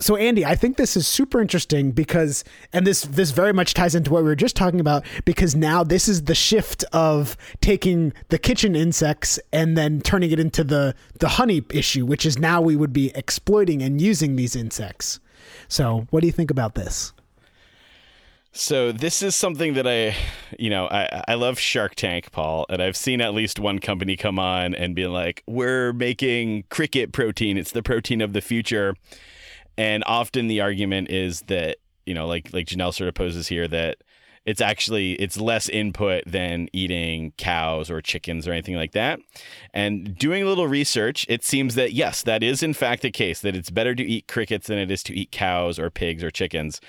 So 0.00 0.16
Andy, 0.16 0.46
I 0.46 0.56
think 0.56 0.78
this 0.78 0.96
is 0.96 1.06
super 1.06 1.42
interesting 1.42 1.90
because 1.92 2.42
and 2.72 2.86
this 2.86 3.02
this 3.02 3.32
very 3.32 3.52
much 3.52 3.74
ties 3.74 3.94
into 3.94 4.10
what 4.10 4.22
we 4.22 4.30
were 4.30 4.36
just 4.36 4.56
talking 4.56 4.80
about 4.80 5.04
because 5.26 5.54
now 5.54 5.84
this 5.84 6.08
is 6.08 6.24
the 6.24 6.34
shift 6.34 6.84
of 6.94 7.36
taking 7.60 8.14
the 8.30 8.38
kitchen 8.38 8.74
insects 8.74 9.38
and 9.52 9.76
then 9.76 10.00
turning 10.00 10.30
it 10.30 10.40
into 10.40 10.64
the 10.64 10.94
the 11.18 11.28
honey 11.28 11.62
issue, 11.70 12.06
which 12.06 12.24
is 12.24 12.38
now 12.38 12.62
we 12.62 12.76
would 12.76 12.94
be 12.94 13.12
exploiting 13.14 13.82
and 13.82 14.00
using 14.00 14.36
these 14.36 14.56
insects. 14.56 15.20
So, 15.68 16.06
what 16.08 16.20
do 16.20 16.26
you 16.26 16.32
think 16.32 16.50
about 16.50 16.74
this? 16.74 17.12
So 18.52 18.90
this 18.90 19.22
is 19.22 19.36
something 19.36 19.74
that 19.74 19.86
I, 19.86 20.16
you 20.58 20.70
know, 20.70 20.86
I 20.86 21.22
I 21.28 21.34
love 21.34 21.58
Shark 21.58 21.94
Tank, 21.94 22.32
Paul, 22.32 22.64
and 22.70 22.82
I've 22.82 22.96
seen 22.96 23.20
at 23.20 23.34
least 23.34 23.60
one 23.60 23.78
company 23.78 24.16
come 24.16 24.38
on 24.38 24.74
and 24.74 24.94
be 24.94 25.06
like, 25.06 25.42
"We're 25.46 25.92
making 25.92 26.64
cricket 26.70 27.12
protein. 27.12 27.58
It's 27.58 27.72
the 27.72 27.82
protein 27.82 28.22
of 28.22 28.32
the 28.32 28.40
future." 28.40 28.96
And 29.80 30.04
often 30.06 30.46
the 30.46 30.60
argument 30.60 31.10
is 31.10 31.40
that, 31.46 31.78
you 32.04 32.12
know, 32.12 32.26
like 32.26 32.52
like 32.52 32.66
Janelle 32.66 32.92
sort 32.92 33.08
of 33.08 33.14
poses 33.14 33.48
here 33.48 33.66
that 33.68 33.96
it's 34.44 34.60
actually 34.60 35.12
it's 35.12 35.40
less 35.40 35.70
input 35.70 36.22
than 36.26 36.68
eating 36.74 37.32
cows 37.38 37.90
or 37.90 38.02
chickens 38.02 38.46
or 38.46 38.52
anything 38.52 38.76
like 38.76 38.92
that. 38.92 39.20
And 39.72 40.18
doing 40.18 40.42
a 40.42 40.46
little 40.46 40.68
research, 40.68 41.24
it 41.30 41.42
seems 41.42 41.76
that 41.76 41.94
yes, 41.94 42.22
that 42.24 42.42
is 42.42 42.62
in 42.62 42.74
fact 42.74 43.00
the 43.00 43.10
case 43.10 43.40
that 43.40 43.56
it's 43.56 43.70
better 43.70 43.94
to 43.94 44.02
eat 44.02 44.28
crickets 44.28 44.66
than 44.66 44.76
it 44.76 44.90
is 44.90 45.02
to 45.04 45.14
eat 45.14 45.32
cows 45.32 45.78
or 45.78 45.88
pigs 45.88 46.22
or 46.22 46.30
chickens. 46.30 46.82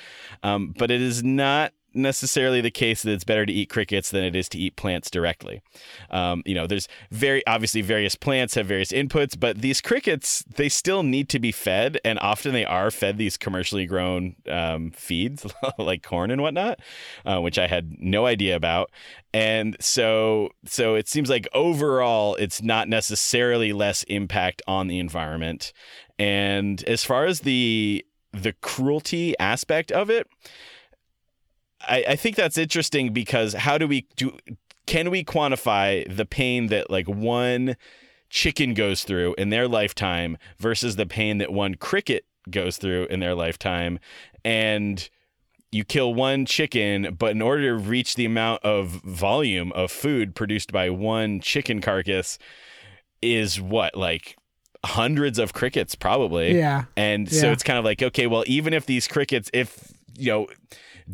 Um, 0.43 0.73
but 0.77 0.91
it 0.91 1.01
is 1.01 1.23
not 1.23 1.71
necessarily 1.93 2.61
the 2.61 2.71
case 2.71 3.03
that 3.03 3.11
it's 3.11 3.23
better 3.23 3.45
to 3.45 3.53
eat 3.53 3.69
crickets 3.69 4.11
than 4.11 4.23
it 4.23 4.35
is 4.35 4.47
to 4.49 4.57
eat 4.57 4.75
plants 4.75 5.09
directly. 5.09 5.61
Um, 6.09 6.43
you 6.45 6.55
know, 6.55 6.67
there's 6.67 6.87
very 7.11 7.45
obviously 7.47 7.81
various 7.81 8.15
plants 8.15 8.55
have 8.55 8.65
various 8.65 8.91
inputs, 8.91 9.39
but 9.39 9.61
these 9.61 9.81
crickets 9.81 10.43
they 10.55 10.69
still 10.69 11.03
need 11.03 11.29
to 11.29 11.39
be 11.39 11.51
fed, 11.51 11.99
and 12.03 12.19
often 12.19 12.53
they 12.53 12.65
are 12.65 12.91
fed 12.91 13.17
these 13.17 13.37
commercially 13.37 13.85
grown 13.85 14.35
um, 14.49 14.91
feeds 14.91 15.45
like 15.77 16.03
corn 16.03 16.31
and 16.31 16.41
whatnot, 16.41 16.79
uh, 17.25 17.39
which 17.39 17.57
I 17.57 17.67
had 17.67 17.95
no 17.99 18.25
idea 18.25 18.55
about. 18.55 18.91
And 19.33 19.77
so, 19.79 20.49
so 20.65 20.95
it 20.95 21.07
seems 21.07 21.29
like 21.29 21.47
overall, 21.53 22.35
it's 22.35 22.61
not 22.61 22.89
necessarily 22.89 23.71
less 23.71 24.03
impact 24.03 24.61
on 24.67 24.87
the 24.87 24.99
environment. 24.99 25.71
And 26.19 26.83
as 26.83 27.03
far 27.03 27.25
as 27.25 27.41
the 27.41 28.05
the 28.33 28.53
cruelty 28.61 29.37
aspect 29.39 29.91
of 29.91 30.09
it, 30.09 30.27
I, 31.87 32.03
I 32.09 32.15
think 32.15 32.35
that's 32.35 32.57
interesting 32.57 33.13
because 33.13 33.53
how 33.53 33.77
do 33.77 33.87
we 33.87 34.07
do? 34.15 34.37
Can 34.85 35.09
we 35.09 35.23
quantify 35.23 36.13
the 36.13 36.25
pain 36.25 36.67
that 36.67 36.89
like 36.89 37.07
one 37.07 37.75
chicken 38.29 38.73
goes 38.73 39.03
through 39.03 39.35
in 39.37 39.49
their 39.49 39.67
lifetime 39.67 40.37
versus 40.59 40.95
the 40.95 41.05
pain 41.05 41.37
that 41.37 41.51
one 41.51 41.75
cricket 41.75 42.25
goes 42.49 42.77
through 42.77 43.05
in 43.05 43.19
their 43.19 43.35
lifetime? 43.35 43.99
And 44.43 45.07
you 45.71 45.85
kill 45.85 46.13
one 46.13 46.45
chicken, 46.45 47.15
but 47.17 47.31
in 47.31 47.41
order 47.41 47.69
to 47.69 47.75
reach 47.75 48.15
the 48.15 48.25
amount 48.25 48.63
of 48.63 48.87
volume 48.89 49.71
of 49.73 49.91
food 49.91 50.35
produced 50.35 50.71
by 50.73 50.89
one 50.89 51.39
chicken 51.39 51.79
carcass, 51.79 52.37
is 53.21 53.61
what 53.61 53.95
like 53.95 54.35
hundreds 54.83 55.37
of 55.37 55.53
crickets 55.53 55.93
probably. 55.95 56.57
Yeah. 56.57 56.85
And 56.97 57.31
so 57.31 57.45
Yeah. 57.47 57.53
it's 57.53 57.63
kind 57.63 57.77
of 57.79 57.85
like, 57.85 58.01
okay, 58.01 58.25
well, 58.27 58.43
even 58.47 58.73
if 58.73 58.85
these 58.87 59.07
crickets, 59.07 59.49
if, 59.53 59.93
you 60.17 60.31
know, 60.31 60.47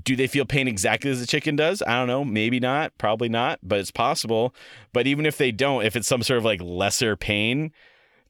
do 0.03 0.15
they 0.15 0.27
feel 0.27 0.45
pain 0.45 0.67
exactly 0.67 1.11
as 1.11 1.21
a 1.21 1.27
chicken 1.27 1.55
does? 1.55 1.81
I 1.81 1.95
don't 1.99 2.07
know. 2.07 2.25
Maybe 2.25 2.59
not. 2.59 2.97
Probably 2.97 3.29
not, 3.29 3.59
but 3.63 3.79
it's 3.79 3.91
possible. 3.91 4.53
But 4.93 5.07
even 5.07 5.25
if 5.25 5.37
they 5.37 5.51
don't, 5.51 5.85
if 5.85 5.95
it's 5.95 6.07
some 6.07 6.23
sort 6.23 6.37
of 6.37 6.45
like 6.45 6.61
lesser 6.61 7.15
pain, 7.15 7.71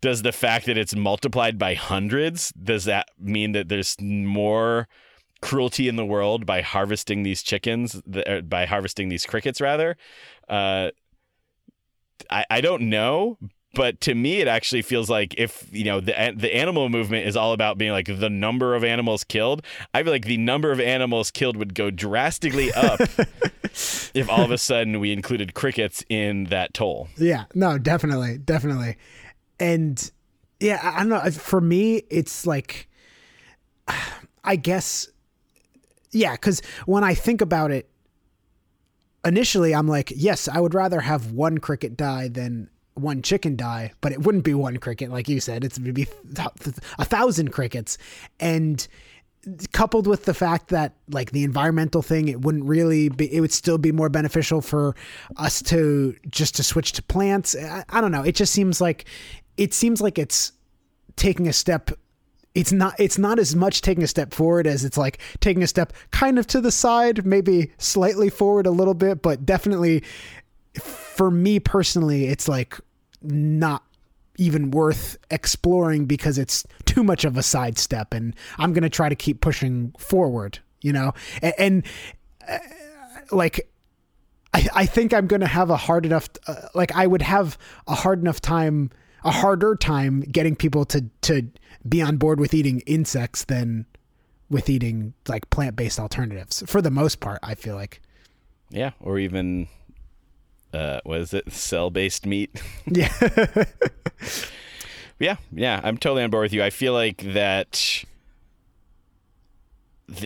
does 0.02 0.22
the 0.22 0.32
fact 0.32 0.66
that 0.68 0.78
it's 0.78 0.96
multiplied 0.96 1.58
by 1.58 1.74
hundreds, 1.74 2.52
does 2.52 2.86
that 2.86 3.08
mean 3.20 3.54
that 3.54 3.70
there's 3.70 3.96
more 4.00 4.88
cruelty 5.42 5.88
in 5.88 5.96
the 5.96 6.06
world 6.06 6.46
by 6.46 6.62
harvesting 6.62 7.24
these 7.24 7.42
chickens, 7.42 8.02
er, 8.28 8.42
by 8.42 8.66
harvesting 8.66 9.10
these 9.10 9.26
crickets, 9.26 9.60
rather? 9.60 9.98
Uh, 10.48 10.92
I, 12.30 12.46
I 12.50 12.62
don't 12.62 12.84
know, 12.84 13.38
but 13.74 14.00
to 14.02 14.16
me 14.16 14.40
it 14.40 14.48
actually 14.48 14.82
feels 14.82 15.10
like 15.10 15.36
if 15.38 15.68
you 15.72 15.84
know 15.84 16.00
the 16.00 16.34
the 16.36 16.56
animal 16.56 16.90
movement 16.90 17.28
is 17.28 17.36
all 17.36 17.54
about 17.54 17.78
being 17.78 17.92
like 17.92 18.08
the 18.08 18.30
number 18.30 18.76
of 18.76 18.84
animals 18.84 19.24
killed 19.24 19.62
i 19.94 20.02
feel 20.02 20.12
like 20.12 20.26
the 20.26 20.38
number 20.38 20.72
of 20.72 20.80
animals 20.80 21.30
killed 21.32 21.58
would 21.58 21.76
go 21.76 21.92
drastically 21.92 22.72
up 22.76 23.00
if 24.14 24.30
all 24.30 24.42
of 24.42 24.52
a 24.52 24.58
sudden 24.58 25.00
we 25.00 25.12
included 25.12 25.54
crickets 25.54 26.04
in 26.10 26.46
that 26.46 26.74
toll 26.74 27.10
Yeah, 27.18 27.46
no, 27.54 27.78
definitely, 27.78 28.38
definitely. 28.40 28.98
And 29.60 30.12
yeah, 30.60 30.80
I 30.82 30.96
I 30.96 31.00
don't 31.00 31.10
know. 31.10 31.32
For 31.32 31.62
me, 31.62 32.04
it's 32.10 32.48
like, 32.48 32.88
I 34.44 34.56
guess, 34.56 35.10
yeah, 36.12 36.32
because 36.34 36.62
when 36.86 37.04
I 37.04 37.14
think 37.14 37.42
about 37.42 37.72
it, 37.72 37.90
initially 39.26 39.76
I'm 39.76 39.88
like, 39.88 40.12
yes, 40.16 40.48
I 40.48 40.60
would 40.60 40.74
rather 40.74 41.02
have 41.02 41.32
one 41.32 41.58
cricket 41.60 41.98
die 41.98 42.28
than 42.30 42.70
one 43.00 43.22
chicken 43.22 43.56
die, 43.56 43.92
but 44.02 44.12
it 44.12 44.22
wouldn't 44.22 44.44
be 44.44 44.54
one 44.54 44.78
cricket, 44.78 45.12
like 45.12 45.28
you 45.28 45.40
said. 45.40 45.64
It's 45.64 45.80
would 45.80 45.94
be 45.94 46.08
a 47.00 47.06
thousand 47.06 47.52
crickets, 47.52 47.98
and 48.40 48.88
coupled 49.72 50.08
with 50.08 50.26
the 50.26 50.34
fact 50.34 50.70
that 50.70 50.94
like 51.10 51.32
the 51.32 51.44
environmental 51.44 52.02
thing 52.02 52.28
it 52.28 52.42
wouldn't 52.42 52.66
really 52.66 53.08
be 53.08 53.34
it 53.34 53.40
would 53.40 53.52
still 53.52 53.78
be 53.78 53.92
more 53.92 54.10
beneficial 54.10 54.62
for 54.62 54.94
us 55.38 55.62
to 55.62 56.16
just 56.30 56.56
to 56.56 56.64
switch 56.64 56.92
to 56.94 57.04
plants. 57.04 57.56
I, 57.56 57.86
I 57.90 58.02
don't 58.02 58.12
know. 58.12 58.24
It 58.24 58.36
just 58.36 58.54
seems 58.54 58.82
like 58.82 59.06
it 59.56 59.74
seems 59.74 60.02
like 60.02 60.18
it's 60.18 60.52
taking 61.16 61.48
a 61.48 61.54
step 61.54 61.92
it's 62.56 62.72
not 62.72 62.96
it's 63.00 63.18
not 63.18 63.40
as 63.40 63.56
much 63.56 63.82
taking 63.82 64.04
a 64.04 64.08
step 64.08 64.34
forward 64.34 64.66
as 64.66 64.84
it's 64.84 64.98
like 64.98 65.20
taking 65.40 65.64
a 65.64 65.68
step 65.68 65.94
kind 66.12 66.40
of 66.40 66.48
to 66.48 66.60
the 66.60 66.72
side, 66.72 67.26
maybe 67.26 67.72
slightly 67.78 68.30
forward 68.30 68.66
a 68.66 68.72
little 68.72 68.96
bit, 68.96 69.22
but 69.22 69.46
definitely 69.46 70.04
for 70.82 71.32
me 71.32 71.60
personally, 71.60 72.26
it's 72.26 72.48
like 72.48 72.80
not 73.32 73.84
even 74.38 74.72
worth 74.72 75.18
exploring 75.32 76.06
because 76.06 76.38
it's 76.38 76.66
too 76.86 77.04
much 77.04 77.26
of 77.26 77.38
a 77.38 77.44
sidestep 77.44 78.14
and 78.14 78.36
I'm 78.58 78.74
going 78.74 78.84
to 78.84 78.90
try 78.90 79.10
to 79.10 79.16
keep 79.16 79.42
pushing 79.42 79.94
forward, 79.98 80.60
you 80.82 80.94
know? 80.94 81.14
And, 81.42 81.54
and 81.58 81.86
uh, 82.48 82.58
like 83.32 83.70
I, 84.54 84.68
I 84.74 84.86
think 84.86 85.14
I'm 85.14 85.28
going 85.28 85.42
to 85.42 85.48
have 85.48 85.70
a 85.70 85.78
hard 85.78 86.06
enough 86.06 86.30
uh, 86.48 86.56
like 86.74 86.92
I 86.96 87.08
would 87.08 87.22
have 87.22 87.58
a 87.88 87.96
hard 87.96 88.22
enough 88.22 88.42
time 88.42 88.92
a 89.24 89.32
harder 89.32 89.76
time 89.76 90.22
getting 90.22 90.56
people 90.56 90.86
to 90.86 91.06
to 91.22 91.48
be 91.88 92.02
on 92.02 92.18
board 92.18 92.40
with 92.40 92.54
eating 92.54 92.82
insects 92.82 93.46
than 93.46 93.86
with 94.50 94.70
eating 94.70 95.14
like 95.28 95.50
plant-based 95.50 96.00
alternatives 96.00 96.64
for 96.68 96.82
the 96.82 96.92
most 96.92 97.20
part 97.20 97.40
I 97.44 97.56
feel 97.56 97.76
like 97.76 98.02
Yeah, 98.70 98.92
or 99.00 99.20
even 99.20 99.68
uh, 100.74 101.02
what 101.04 101.20
is 101.20 101.34
it? 101.34 101.52
Cell-based 101.52 102.26
meat. 102.26 102.62
yeah 102.86 103.12
Yeah, 105.20 105.38
yeah, 105.52 105.82
I'm 105.84 105.98
totally 105.98 106.22
on 106.24 106.30
board 106.30 106.44
with 106.44 106.54
you. 106.54 106.62
I 106.64 106.70
feel 106.70 106.94
like 106.94 107.18
that. 107.34 107.72
th- 107.74 108.06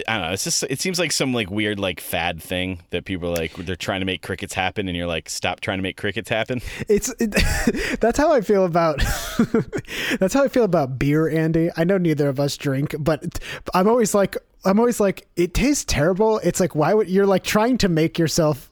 I 0.06 0.18
don't 0.18 0.28
know. 0.28 0.34
It's 0.34 0.44
just. 0.44 0.64
It 0.64 0.82
seems 0.82 1.00
like 1.00 1.14
some 1.14 1.34
like 1.34 1.50
weird 1.50 1.80
like 1.80 2.02
fad 2.02 2.44
thing 2.44 2.82
that 2.90 3.06
people 3.06 3.30
are 3.30 3.36
like 3.38 3.54
they're 3.54 3.78
trying 3.78 4.02
to 4.02 4.06
make 4.06 4.22
crickets 4.22 4.54
happen, 4.54 4.90
and 4.90 4.98
you're 4.98 5.08
like, 5.08 5.30
stop 5.30 5.62
trying 5.62 5.78
to 5.78 5.82
make 5.82 5.96
crickets 5.96 6.30
happen. 6.30 6.60
it's 6.90 7.08
it, 7.22 7.32
that's 8.02 8.18
how 8.18 8.34
I 8.34 8.42
feel 8.42 8.66
about 8.66 8.98
that's 10.20 10.34
how 10.34 10.44
I 10.44 10.50
feel 10.50 10.66
about 10.66 11.00
beer, 11.00 11.30
Andy. 11.30 11.70
I 11.78 11.86
know 11.86 11.98
neither 11.98 12.28
of 12.28 12.42
us 12.42 12.58
drink, 12.58 12.94
but 13.00 13.40
I'm 13.74 13.88
always 13.88 14.14
like 14.14 14.36
I'm 14.66 14.78
always 14.78 15.00
like 15.00 15.26
it 15.38 15.54
tastes 15.54 15.86
terrible. 15.86 16.40
It's 16.40 16.60
like 16.60 16.76
why 16.76 16.94
would 16.94 17.10
you're 17.10 17.26
like 17.26 17.46
trying 17.46 17.78
to 17.78 17.88
make 17.88 18.20
yourself 18.20 18.70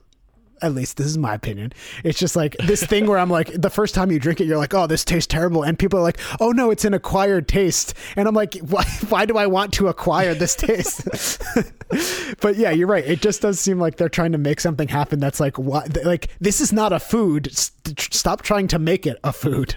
at 0.61 0.73
least 0.73 0.97
this 0.97 1.07
is 1.07 1.17
my 1.17 1.33
opinion. 1.33 1.73
It's 2.03 2.19
just 2.19 2.35
like 2.35 2.55
this 2.57 2.83
thing 2.83 3.07
where 3.07 3.17
I'm 3.17 3.29
like, 3.29 3.51
the 3.53 3.69
first 3.69 3.95
time 3.95 4.11
you 4.11 4.19
drink 4.19 4.41
it, 4.41 4.45
you're 4.45 4.57
like, 4.57 4.73
oh, 4.73 4.87
this 4.87 5.05
tastes 5.05 5.27
terrible. 5.27 5.63
And 5.63 5.77
people 5.77 5.99
are 5.99 6.03
like, 6.03 6.19
oh, 6.39 6.51
no, 6.51 6.71
it's 6.71 6.85
an 6.85 6.93
acquired 6.93 7.47
taste. 7.47 7.93
And 8.15 8.27
I'm 8.27 8.35
like, 8.35 8.55
why, 8.57 8.83
why 9.09 9.25
do 9.25 9.37
I 9.37 9.47
want 9.47 9.73
to 9.73 9.87
acquire 9.87 10.33
this 10.33 10.55
taste? 10.55 11.41
but 12.41 12.55
yeah, 12.55 12.71
you're 12.71 12.87
right. 12.87 13.05
It 13.05 13.21
just 13.21 13.41
does 13.41 13.59
seem 13.59 13.79
like 13.79 13.97
they're 13.97 14.09
trying 14.09 14.31
to 14.31 14.37
make 14.37 14.59
something 14.59 14.87
happen 14.87 15.19
that's 15.19 15.39
like, 15.39 15.57
what? 15.57 15.97
Like, 16.03 16.29
this 16.39 16.61
is 16.61 16.73
not 16.73 16.93
a 16.93 16.99
food. 16.99 17.49
Stop 17.53 18.41
trying 18.41 18.67
to 18.69 18.79
make 18.79 19.05
it 19.05 19.17
a 19.23 19.33
food. 19.33 19.75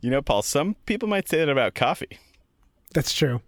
You 0.00 0.10
know, 0.10 0.22
Paul. 0.22 0.42
Some 0.42 0.76
people 0.86 1.08
might 1.08 1.28
say 1.28 1.38
that 1.38 1.48
about 1.48 1.74
coffee. 1.74 2.18
That's 2.94 3.12
true. 3.12 3.40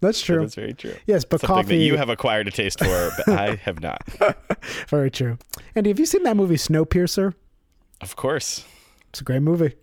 That's 0.00 0.20
true. 0.22 0.40
That's 0.40 0.54
very 0.54 0.74
true. 0.74 0.94
Yes, 1.06 1.24
but 1.24 1.40
Something 1.40 1.56
coffee. 1.56 1.78
that 1.78 1.84
you 1.84 1.96
have 1.96 2.08
acquired 2.08 2.46
a 2.46 2.50
taste 2.52 2.78
for, 2.78 3.10
but 3.16 3.28
I 3.28 3.54
have 3.64 3.80
not. 3.80 4.02
Very 4.88 5.10
true. 5.10 5.38
Andy, 5.74 5.90
have 5.90 5.98
you 5.98 6.06
seen 6.06 6.22
that 6.22 6.36
movie 6.36 6.54
Snowpiercer? 6.56 7.34
Of 8.00 8.14
course, 8.14 8.64
It's 9.08 9.20
a 9.20 9.24
great 9.24 9.42
movie. 9.42 9.74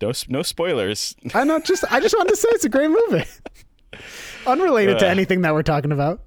no 0.00 0.12
no 0.28 0.42
spoilers. 0.42 1.16
I 1.34 1.42
know. 1.44 1.58
Just 1.60 1.84
I 1.90 1.98
just 1.98 2.14
wanted 2.16 2.30
to 2.30 2.36
say 2.36 2.48
it's 2.52 2.64
a 2.64 2.68
great 2.68 2.90
movie. 2.90 3.24
Unrelated 4.46 4.98
to 5.00 5.08
anything 5.08 5.42
that 5.42 5.54
we're 5.54 5.62
talking 5.62 5.92
about. 5.92 6.20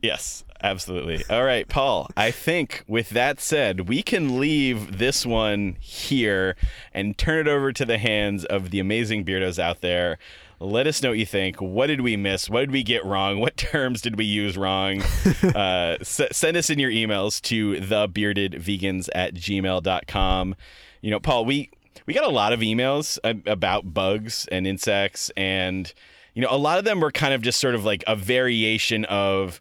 Yes, 0.00 0.42
absolutely. 0.60 1.22
All 1.30 1.44
right, 1.44 1.68
Paul. 1.68 2.08
I 2.16 2.32
think 2.32 2.82
with 2.88 3.10
that 3.10 3.40
said, 3.40 3.88
we 3.88 4.02
can 4.02 4.40
leave 4.40 4.98
this 4.98 5.24
one 5.24 5.76
here 5.78 6.56
and 6.92 7.16
turn 7.16 7.46
it 7.46 7.48
over 7.50 7.72
to 7.72 7.84
the 7.84 7.98
hands 7.98 8.44
of 8.44 8.70
the 8.70 8.80
amazing 8.80 9.24
beardos 9.24 9.60
out 9.60 9.80
there. 9.80 10.18
Let 10.62 10.86
us 10.86 11.02
know 11.02 11.08
what 11.08 11.18
you 11.18 11.26
think. 11.26 11.60
What 11.60 11.88
did 11.88 12.02
we 12.02 12.16
miss? 12.16 12.48
What 12.48 12.60
did 12.60 12.70
we 12.70 12.84
get 12.84 13.04
wrong? 13.04 13.40
What 13.40 13.56
terms 13.56 14.00
did 14.00 14.16
we 14.16 14.24
use 14.24 14.56
wrong? 14.56 15.02
uh, 15.42 15.96
s- 16.00 16.20
send 16.30 16.56
us 16.56 16.70
in 16.70 16.78
your 16.78 16.90
emails 16.90 17.40
to 17.42 17.72
thebeardedvegans 17.80 19.08
at 19.12 19.34
gmail.com. 19.34 20.54
You 21.00 21.10
know, 21.10 21.18
Paul, 21.18 21.44
we, 21.46 21.70
we 22.06 22.14
got 22.14 22.24
a 22.24 22.30
lot 22.30 22.52
of 22.52 22.60
emails 22.60 23.18
about 23.44 23.92
bugs 23.92 24.46
and 24.52 24.64
insects, 24.66 25.32
and, 25.36 25.92
you 26.34 26.42
know, 26.42 26.48
a 26.50 26.56
lot 26.58 26.78
of 26.78 26.84
them 26.84 27.00
were 27.00 27.10
kind 27.10 27.34
of 27.34 27.42
just 27.42 27.58
sort 27.58 27.74
of 27.74 27.84
like 27.84 28.04
a 28.06 28.14
variation 28.14 29.04
of, 29.06 29.60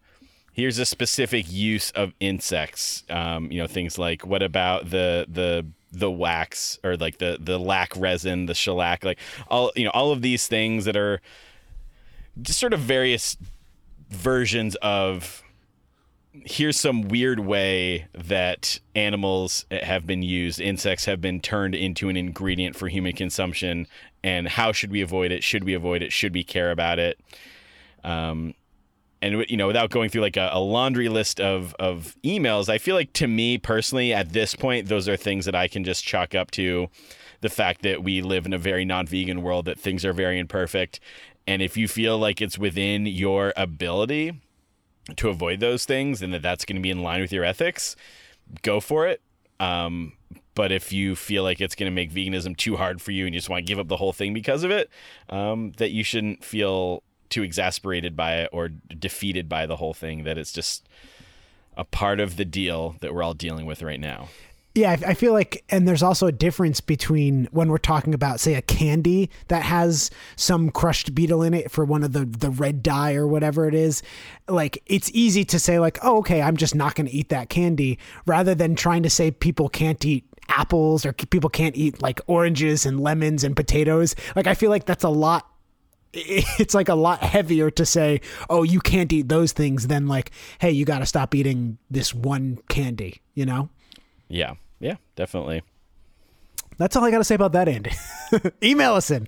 here's 0.54 0.78
a 0.78 0.86
specific 0.86 1.52
use 1.52 1.90
of 1.92 2.14
insects. 2.20 3.04
Um, 3.10 3.52
you 3.52 3.60
know, 3.60 3.68
things 3.68 3.98
like 3.98 4.24
what 4.24 4.44
about 4.44 4.92
the 4.92 5.26
the 5.28 5.66
the 5.92 6.10
wax 6.10 6.80
or 6.84 6.96
like 6.98 7.18
the 7.18 7.38
the 7.40 7.60
lac 7.60 7.94
resin, 7.96 8.46
the 8.46 8.54
shellac, 8.54 9.04
like 9.04 9.20
all 9.48 9.72
you 9.76 9.86
know, 9.86 9.92
all 9.92 10.12
of 10.12 10.22
these 10.22 10.48
things 10.48 10.86
that 10.86 10.96
are 10.96 11.22
just 12.42 12.60
sort 12.60 12.74
of 12.74 12.80
various 12.80 13.38
versions 14.10 14.76
of 14.82 15.44
here's 16.46 16.80
some 16.80 17.04
weird 17.10 17.40
way 17.40 18.08
that 18.14 18.80
animals 18.96 19.66
have 19.70 20.08
been 20.08 20.22
used, 20.22 20.62
insects 20.62 21.06
have 21.06 21.20
been 21.20 21.42
turned 21.42 21.76
into 21.76 22.08
an 22.10 22.16
ingredient 22.16 22.76
for 22.76 22.88
human 22.88 23.14
consumption, 23.14 23.86
and 24.24 24.48
how 24.48 24.72
should 24.72 24.92
we 24.92 25.02
avoid 25.02 25.32
it? 25.32 25.44
Should 25.44 25.64
we 25.64 25.74
avoid 25.74 26.02
it? 26.02 26.14
Should 26.14 26.34
we 26.34 26.44
care 26.44 26.72
about 26.72 27.00
it? 27.00 27.20
Um, 28.04 28.54
and 29.22 29.46
you 29.50 29.58
know, 29.58 29.68
without 29.68 29.90
going 29.90 30.10
through 30.10 30.22
like 30.22 30.38
a, 30.38 30.50
a 30.52 30.60
laundry 30.60 31.10
list 31.10 31.40
of 31.40 31.76
of 31.80 32.16
emails, 32.24 32.70
I 32.70 32.78
feel 32.78 32.96
like 32.96 33.14
to 33.14 33.28
me 33.28 33.58
personally, 33.58 34.14
at 34.14 34.34
this 34.34 34.56
point, 34.56 34.88
those 34.88 35.08
are 35.08 35.18
things 35.18 35.46
that 35.46 35.56
I 35.56 35.68
can 35.68 35.84
just 35.84 36.04
chalk 36.04 36.34
up 36.36 36.52
to 36.52 36.88
the 37.42 37.50
fact 37.50 37.82
that 37.82 38.04
we 38.04 38.22
live 38.22 38.46
in 38.46 38.54
a 38.54 38.58
very 38.58 38.86
non-vegan 38.86 39.42
world, 39.42 39.66
that 39.66 39.80
things 39.80 40.06
are 40.06 40.14
very 40.14 40.38
imperfect, 40.38 41.00
and 41.48 41.62
if 41.62 41.76
you 41.76 41.88
feel 41.88 42.18
like 42.18 42.42
it's 42.42 42.58
within 42.58 43.06
your 43.06 43.54
ability 43.58 44.40
to 45.16 45.30
avoid 45.30 45.60
those 45.60 45.86
things 45.86 46.22
and 46.22 46.34
that 46.34 46.42
that's 46.42 46.66
going 46.66 46.76
to 46.76 46.82
be 46.82 46.92
in 46.92 47.02
line 47.02 47.22
with 47.22 47.34
your 47.34 47.44
ethics, 47.44 47.96
go 48.62 48.80
for 48.80 49.08
it. 49.08 49.22
Um, 49.60 50.14
but 50.54 50.72
if 50.72 50.92
you 50.92 51.16
feel 51.16 51.44
like 51.44 51.62
it's 51.62 51.76
going 51.76 51.92
to 51.92 51.96
make 51.96 52.12
veganism 52.12 52.58
too 52.58 52.78
hard 52.78 53.02
for 53.02 53.12
you 53.12 53.26
and 53.26 53.34
you 53.34 53.40
just 53.40 53.50
want 53.50 53.66
to 53.66 53.70
give 53.70 53.80
up 53.80 53.88
the 53.88 53.98
whole 53.98 54.14
thing 54.14 54.34
because 54.34 54.64
of 54.64 54.72
it, 54.72 54.90
um, 55.30 55.72
that 55.78 55.92
you 55.92 56.04
shouldn't 56.04 56.44
feel 56.44 57.04
too 57.32 57.42
exasperated 57.42 58.16
by 58.16 58.42
it 58.42 58.50
or 58.54 58.70
defeated 58.70 59.50
by 59.50 59.66
the 59.66 59.78
whole 59.78 59.96
thing. 59.96 60.24
That 60.26 60.38
it's 60.38 60.52
just 60.52 60.88
a 61.76 61.84
part 61.84 62.20
of 62.20 62.38
the 62.38 62.46
deal 62.46 62.96
that 63.00 63.14
we're 63.14 63.24
all 63.24 63.34
dealing 63.34 63.66
with 63.66 63.82
right 63.82 64.00
now. 64.00 64.28
Yeah, 64.74 64.92
I 65.06 65.16
feel 65.16 65.34
like, 65.34 65.66
and 65.68 65.86
there's 65.86 66.02
also 66.02 66.28
a 66.28 66.32
difference 66.32 66.80
between 66.80 67.50
when 67.52 67.68
we're 67.68 67.78
talking 67.78 68.14
about, 68.14 68.40
say, 68.40 68.54
a 68.54 68.62
candy 68.62 69.30
that 69.50 69.64
has 69.64 70.10
some 70.38 70.70
crushed 70.70 71.14
beetle 71.14 71.44
in 71.44 71.54
it 71.54 71.70
for 71.70 71.84
one 71.84 72.04
of 72.04 72.14
the 72.14 72.24
the 72.24 72.50
red 72.50 72.82
dye 72.82 73.16
or 73.16 73.28
whatever 73.28 73.68
it 73.68 73.74
is. 73.74 74.02
Like, 74.48 74.82
it's 74.86 75.12
easy 75.14 75.44
to 75.44 75.60
say, 75.60 75.78
like, 75.80 76.00
oh, 76.04 76.20
okay, 76.20 76.42
I'm 76.42 76.56
just 76.56 76.74
not 76.74 76.96
going 76.96 77.08
to 77.08 77.14
eat 77.14 77.28
that 77.30 77.50
candy, 77.50 78.00
rather 78.26 78.56
than 78.56 78.76
trying 78.76 79.04
to 79.04 79.10
say 79.10 79.30
people 79.30 79.68
can't 79.68 80.06
eat 80.06 80.24
apples 80.48 81.06
or 81.06 81.12
people 81.12 81.50
can't 81.50 81.76
eat 81.76 82.02
like 82.02 82.22
oranges 82.28 82.86
and 82.86 83.02
lemons 83.02 83.44
and 83.44 83.58
potatoes. 83.58 84.16
Like, 84.38 84.48
I 84.48 84.54
feel 84.54 84.70
like 84.70 84.86
that's 84.86 85.04
a 85.04 85.10
lot 85.10 85.51
it's 86.60 86.74
like 86.74 86.90
a 86.90 86.96
lot 86.96 87.22
heavier 87.22 87.72
to 87.72 87.86
say, 87.86 88.22
oh, 88.50 88.64
you 88.64 88.80
can't 88.80 89.12
eat 89.14 89.30
those 89.30 89.54
things 89.54 89.88
than 89.88 90.08
like, 90.08 90.32
hey, 90.60 90.72
you 90.72 90.86
got 90.86 91.00
to 91.00 91.06
stop 91.06 91.34
eating 91.34 91.78
this 91.90 92.14
one 92.14 92.60
candy, 92.68 93.22
you 93.34 93.46
know? 93.46 93.70
Yeah, 94.28 94.56
yeah, 94.80 94.96
definitely. 95.16 95.64
That's 96.78 96.96
all 96.96 97.04
I 97.04 97.12
got 97.12 97.20
to 97.20 97.24
say 97.24 97.36
about 97.36 97.54
that, 97.54 97.68
Andy. 97.68 97.92
Email 98.64 98.94
us 98.94 99.12
in. 99.12 99.28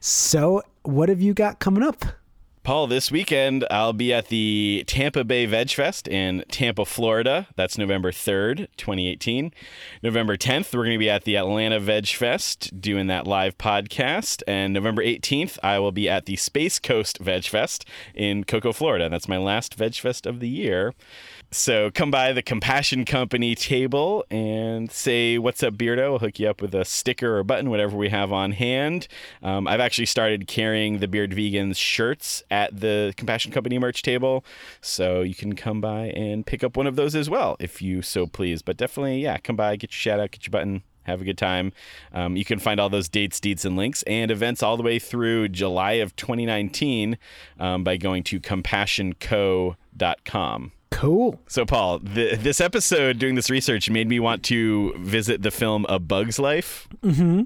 So, 0.00 0.62
what 0.82 1.08
have 1.08 1.20
you 1.20 1.34
got 1.34 1.58
coming 1.58 1.82
up? 1.82 2.04
Paul, 2.62 2.88
this 2.88 3.10
weekend 3.10 3.64
I'll 3.70 3.94
be 3.94 4.12
at 4.12 4.28
the 4.28 4.84
Tampa 4.86 5.24
Bay 5.24 5.46
Veg 5.46 5.70
Fest 5.70 6.06
in 6.06 6.44
Tampa, 6.50 6.84
Florida. 6.84 7.48
That's 7.56 7.78
November 7.78 8.12
3rd, 8.12 8.68
2018. 8.76 9.52
November 10.02 10.36
10th, 10.36 10.74
we're 10.74 10.84
going 10.84 10.94
to 10.94 10.98
be 10.98 11.08
at 11.08 11.24
the 11.24 11.36
Atlanta 11.36 11.80
Veg 11.80 12.06
Fest 12.06 12.78
doing 12.78 13.06
that 13.06 13.26
live 13.26 13.56
podcast. 13.56 14.42
And 14.46 14.74
November 14.74 15.02
18th, 15.02 15.58
I 15.62 15.78
will 15.78 15.90
be 15.90 16.06
at 16.06 16.26
the 16.26 16.36
Space 16.36 16.78
Coast 16.78 17.16
Veg 17.18 17.44
Fest 17.44 17.86
in 18.14 18.44
Cocoa, 18.44 18.74
Florida. 18.74 19.08
That's 19.08 19.28
my 19.28 19.38
last 19.38 19.74
Veg 19.74 19.94
Fest 19.94 20.26
of 20.26 20.40
the 20.40 20.48
year. 20.48 20.92
So 21.52 21.90
come 21.90 22.12
by 22.12 22.32
the 22.32 22.42
Compassion 22.42 23.04
Company 23.04 23.56
table 23.56 24.24
and 24.30 24.88
say, 24.88 25.36
What's 25.36 25.64
up, 25.64 25.74
Beardo? 25.74 26.10
We'll 26.10 26.20
hook 26.20 26.38
you 26.38 26.48
up 26.48 26.62
with 26.62 26.76
a 26.76 26.84
sticker 26.84 27.38
or 27.38 27.42
button, 27.42 27.70
whatever 27.70 27.96
we 27.96 28.08
have 28.08 28.32
on 28.32 28.52
hand. 28.52 29.08
Um, 29.42 29.66
I've 29.66 29.80
actually 29.80 30.06
started 30.06 30.46
carrying 30.46 31.00
the 31.00 31.08
Beard 31.08 31.32
Vegans 31.32 31.76
shirts 31.76 32.44
at 32.52 32.78
the 32.78 33.14
Compassion 33.16 33.50
Company 33.50 33.80
merch 33.80 34.02
table. 34.02 34.44
So 34.80 35.22
you 35.22 35.34
can 35.34 35.56
come 35.56 35.80
by 35.80 36.10
and 36.10 36.46
pick 36.46 36.62
up 36.62 36.76
one 36.76 36.86
of 36.86 36.94
those 36.94 37.16
as 37.16 37.28
well 37.28 37.56
if 37.58 37.82
you 37.82 38.00
so 38.00 38.28
please. 38.28 38.62
But 38.62 38.76
definitely, 38.76 39.20
yeah, 39.20 39.38
come 39.38 39.56
by, 39.56 39.74
get 39.74 39.90
your 39.90 39.98
shout 39.98 40.20
out, 40.20 40.30
get 40.30 40.46
your 40.46 40.52
button. 40.52 40.84
Have 41.02 41.20
a 41.20 41.24
good 41.24 41.38
time. 41.38 41.72
Um, 42.12 42.36
you 42.36 42.44
can 42.44 42.60
find 42.60 42.78
all 42.78 42.90
those 42.90 43.08
dates, 43.08 43.40
deeds, 43.40 43.64
and 43.64 43.74
links 43.74 44.04
and 44.04 44.30
events 44.30 44.62
all 44.62 44.76
the 44.76 44.84
way 44.84 45.00
through 45.00 45.48
July 45.48 45.94
of 45.94 46.14
2019 46.14 47.18
um, 47.58 47.82
by 47.82 47.96
going 47.96 48.22
to 48.24 48.38
compassionco.com. 48.38 50.72
Cool. 50.90 51.40
So, 51.46 51.64
Paul, 51.64 52.00
th- 52.00 52.40
this 52.40 52.60
episode, 52.60 53.18
doing 53.18 53.34
this 53.34 53.48
research, 53.50 53.88
made 53.90 54.08
me 54.08 54.20
want 54.20 54.42
to 54.44 54.92
visit 54.98 55.42
the 55.42 55.50
film 55.50 55.86
A 55.88 55.98
Bug's 55.98 56.38
Life. 56.38 56.88
Mm-hmm. 57.02 57.42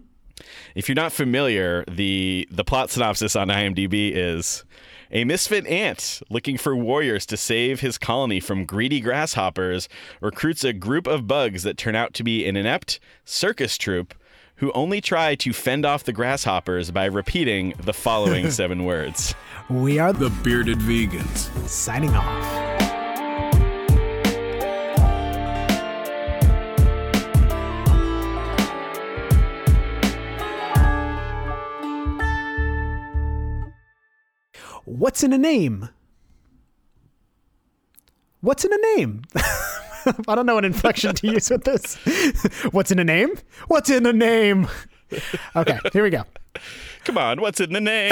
If 0.75 0.89
you're 0.89 0.97
not 0.97 1.13
familiar, 1.13 1.85
the 1.87 2.49
the 2.51 2.65
plot 2.65 2.91
synopsis 2.91 3.37
on 3.37 3.49
IMDb 3.49 4.11
is 4.13 4.65
a 5.13 5.25
misfit 5.25 5.65
ant 5.69 6.23
looking 6.29 6.59
for 6.59 6.75
warriors 6.75 7.25
to 7.27 7.37
save 7.37 7.81
his 7.81 7.99
colony 7.99 8.41
from 8.41 8.65
greedy 8.65 9.01
grasshoppers 9.01 9.89
recruits 10.21 10.65
a 10.65 10.73
group 10.73 11.07
of 11.07 11.29
bugs 11.29 11.63
that 11.63 11.77
turn 11.77 11.95
out 11.95 12.15
to 12.15 12.25
be 12.25 12.45
an 12.47 12.57
inept 12.57 12.99
circus 13.25 13.79
troupe 13.79 14.13
who 14.57 14.73
only 14.73 15.01
try 15.01 15.37
to 15.37 15.53
fend 15.53 15.87
off 15.87 16.03
the 16.05 16.13
grasshoppers 16.13 16.91
by 16.91 17.05
repeating 17.05 17.75
the 17.85 17.93
following 17.93 18.51
seven 18.53 18.85
words. 18.85 19.35
We 19.71 20.01
are 20.01 20.13
The 20.13 20.31
Bearded 20.43 20.79
Vegans. 20.81 21.49
signing 21.69 22.11
off. 22.15 22.84
What's 34.85 35.23
in 35.23 35.33
a 35.33 35.39
name? 35.39 35.89
What's 38.41 38.65
in 38.65 38.73
a 38.73 38.97
name? 38.97 39.23
I 40.29 40.35
don't 40.35 40.45
know 40.45 40.55
what 40.57 40.67
inflection 40.67 41.15
to 41.15 41.27
use 41.27 41.49
with 41.49 41.65
this. 41.65 41.95
What's 42.73 42.91
in 42.91 42.99
a 42.99 43.05
name? 43.05 43.31
What's 43.69 43.89
in 43.91 44.07
a 44.07 44.13
name? 44.13 44.69
Okay, 45.55 45.79
here 45.93 46.03
we 46.03 46.11
go. 46.11 46.25
Come 47.05 47.19
on, 47.19 47.41
what's 47.41 47.61
in 47.61 47.73
the 47.73 47.81
name? 47.81 48.11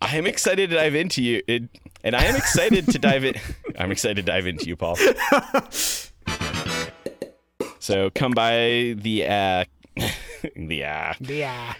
I 0.00 0.16
am 0.16 0.26
excited 0.26 0.70
to 0.70 0.76
dive 0.76 0.96
into 0.96 1.22
you, 1.22 1.42
it, 1.46 1.62
and 2.02 2.16
I 2.16 2.24
am 2.24 2.34
excited 2.34 2.88
to 2.88 2.98
dive 2.98 3.24
in. 3.24 3.34
I'm 3.78 3.92
excited 3.92 4.16
to 4.16 4.22
dive 4.22 4.48
into 4.48 4.66
you, 4.66 4.74
Paul. 4.74 4.96
So 7.78 8.10
come 8.16 8.32
by 8.32 8.96
the 8.96 9.26
uh, 9.28 9.64
the 10.56 10.84
uh, 10.84 11.14
Yeah. 11.20 11.74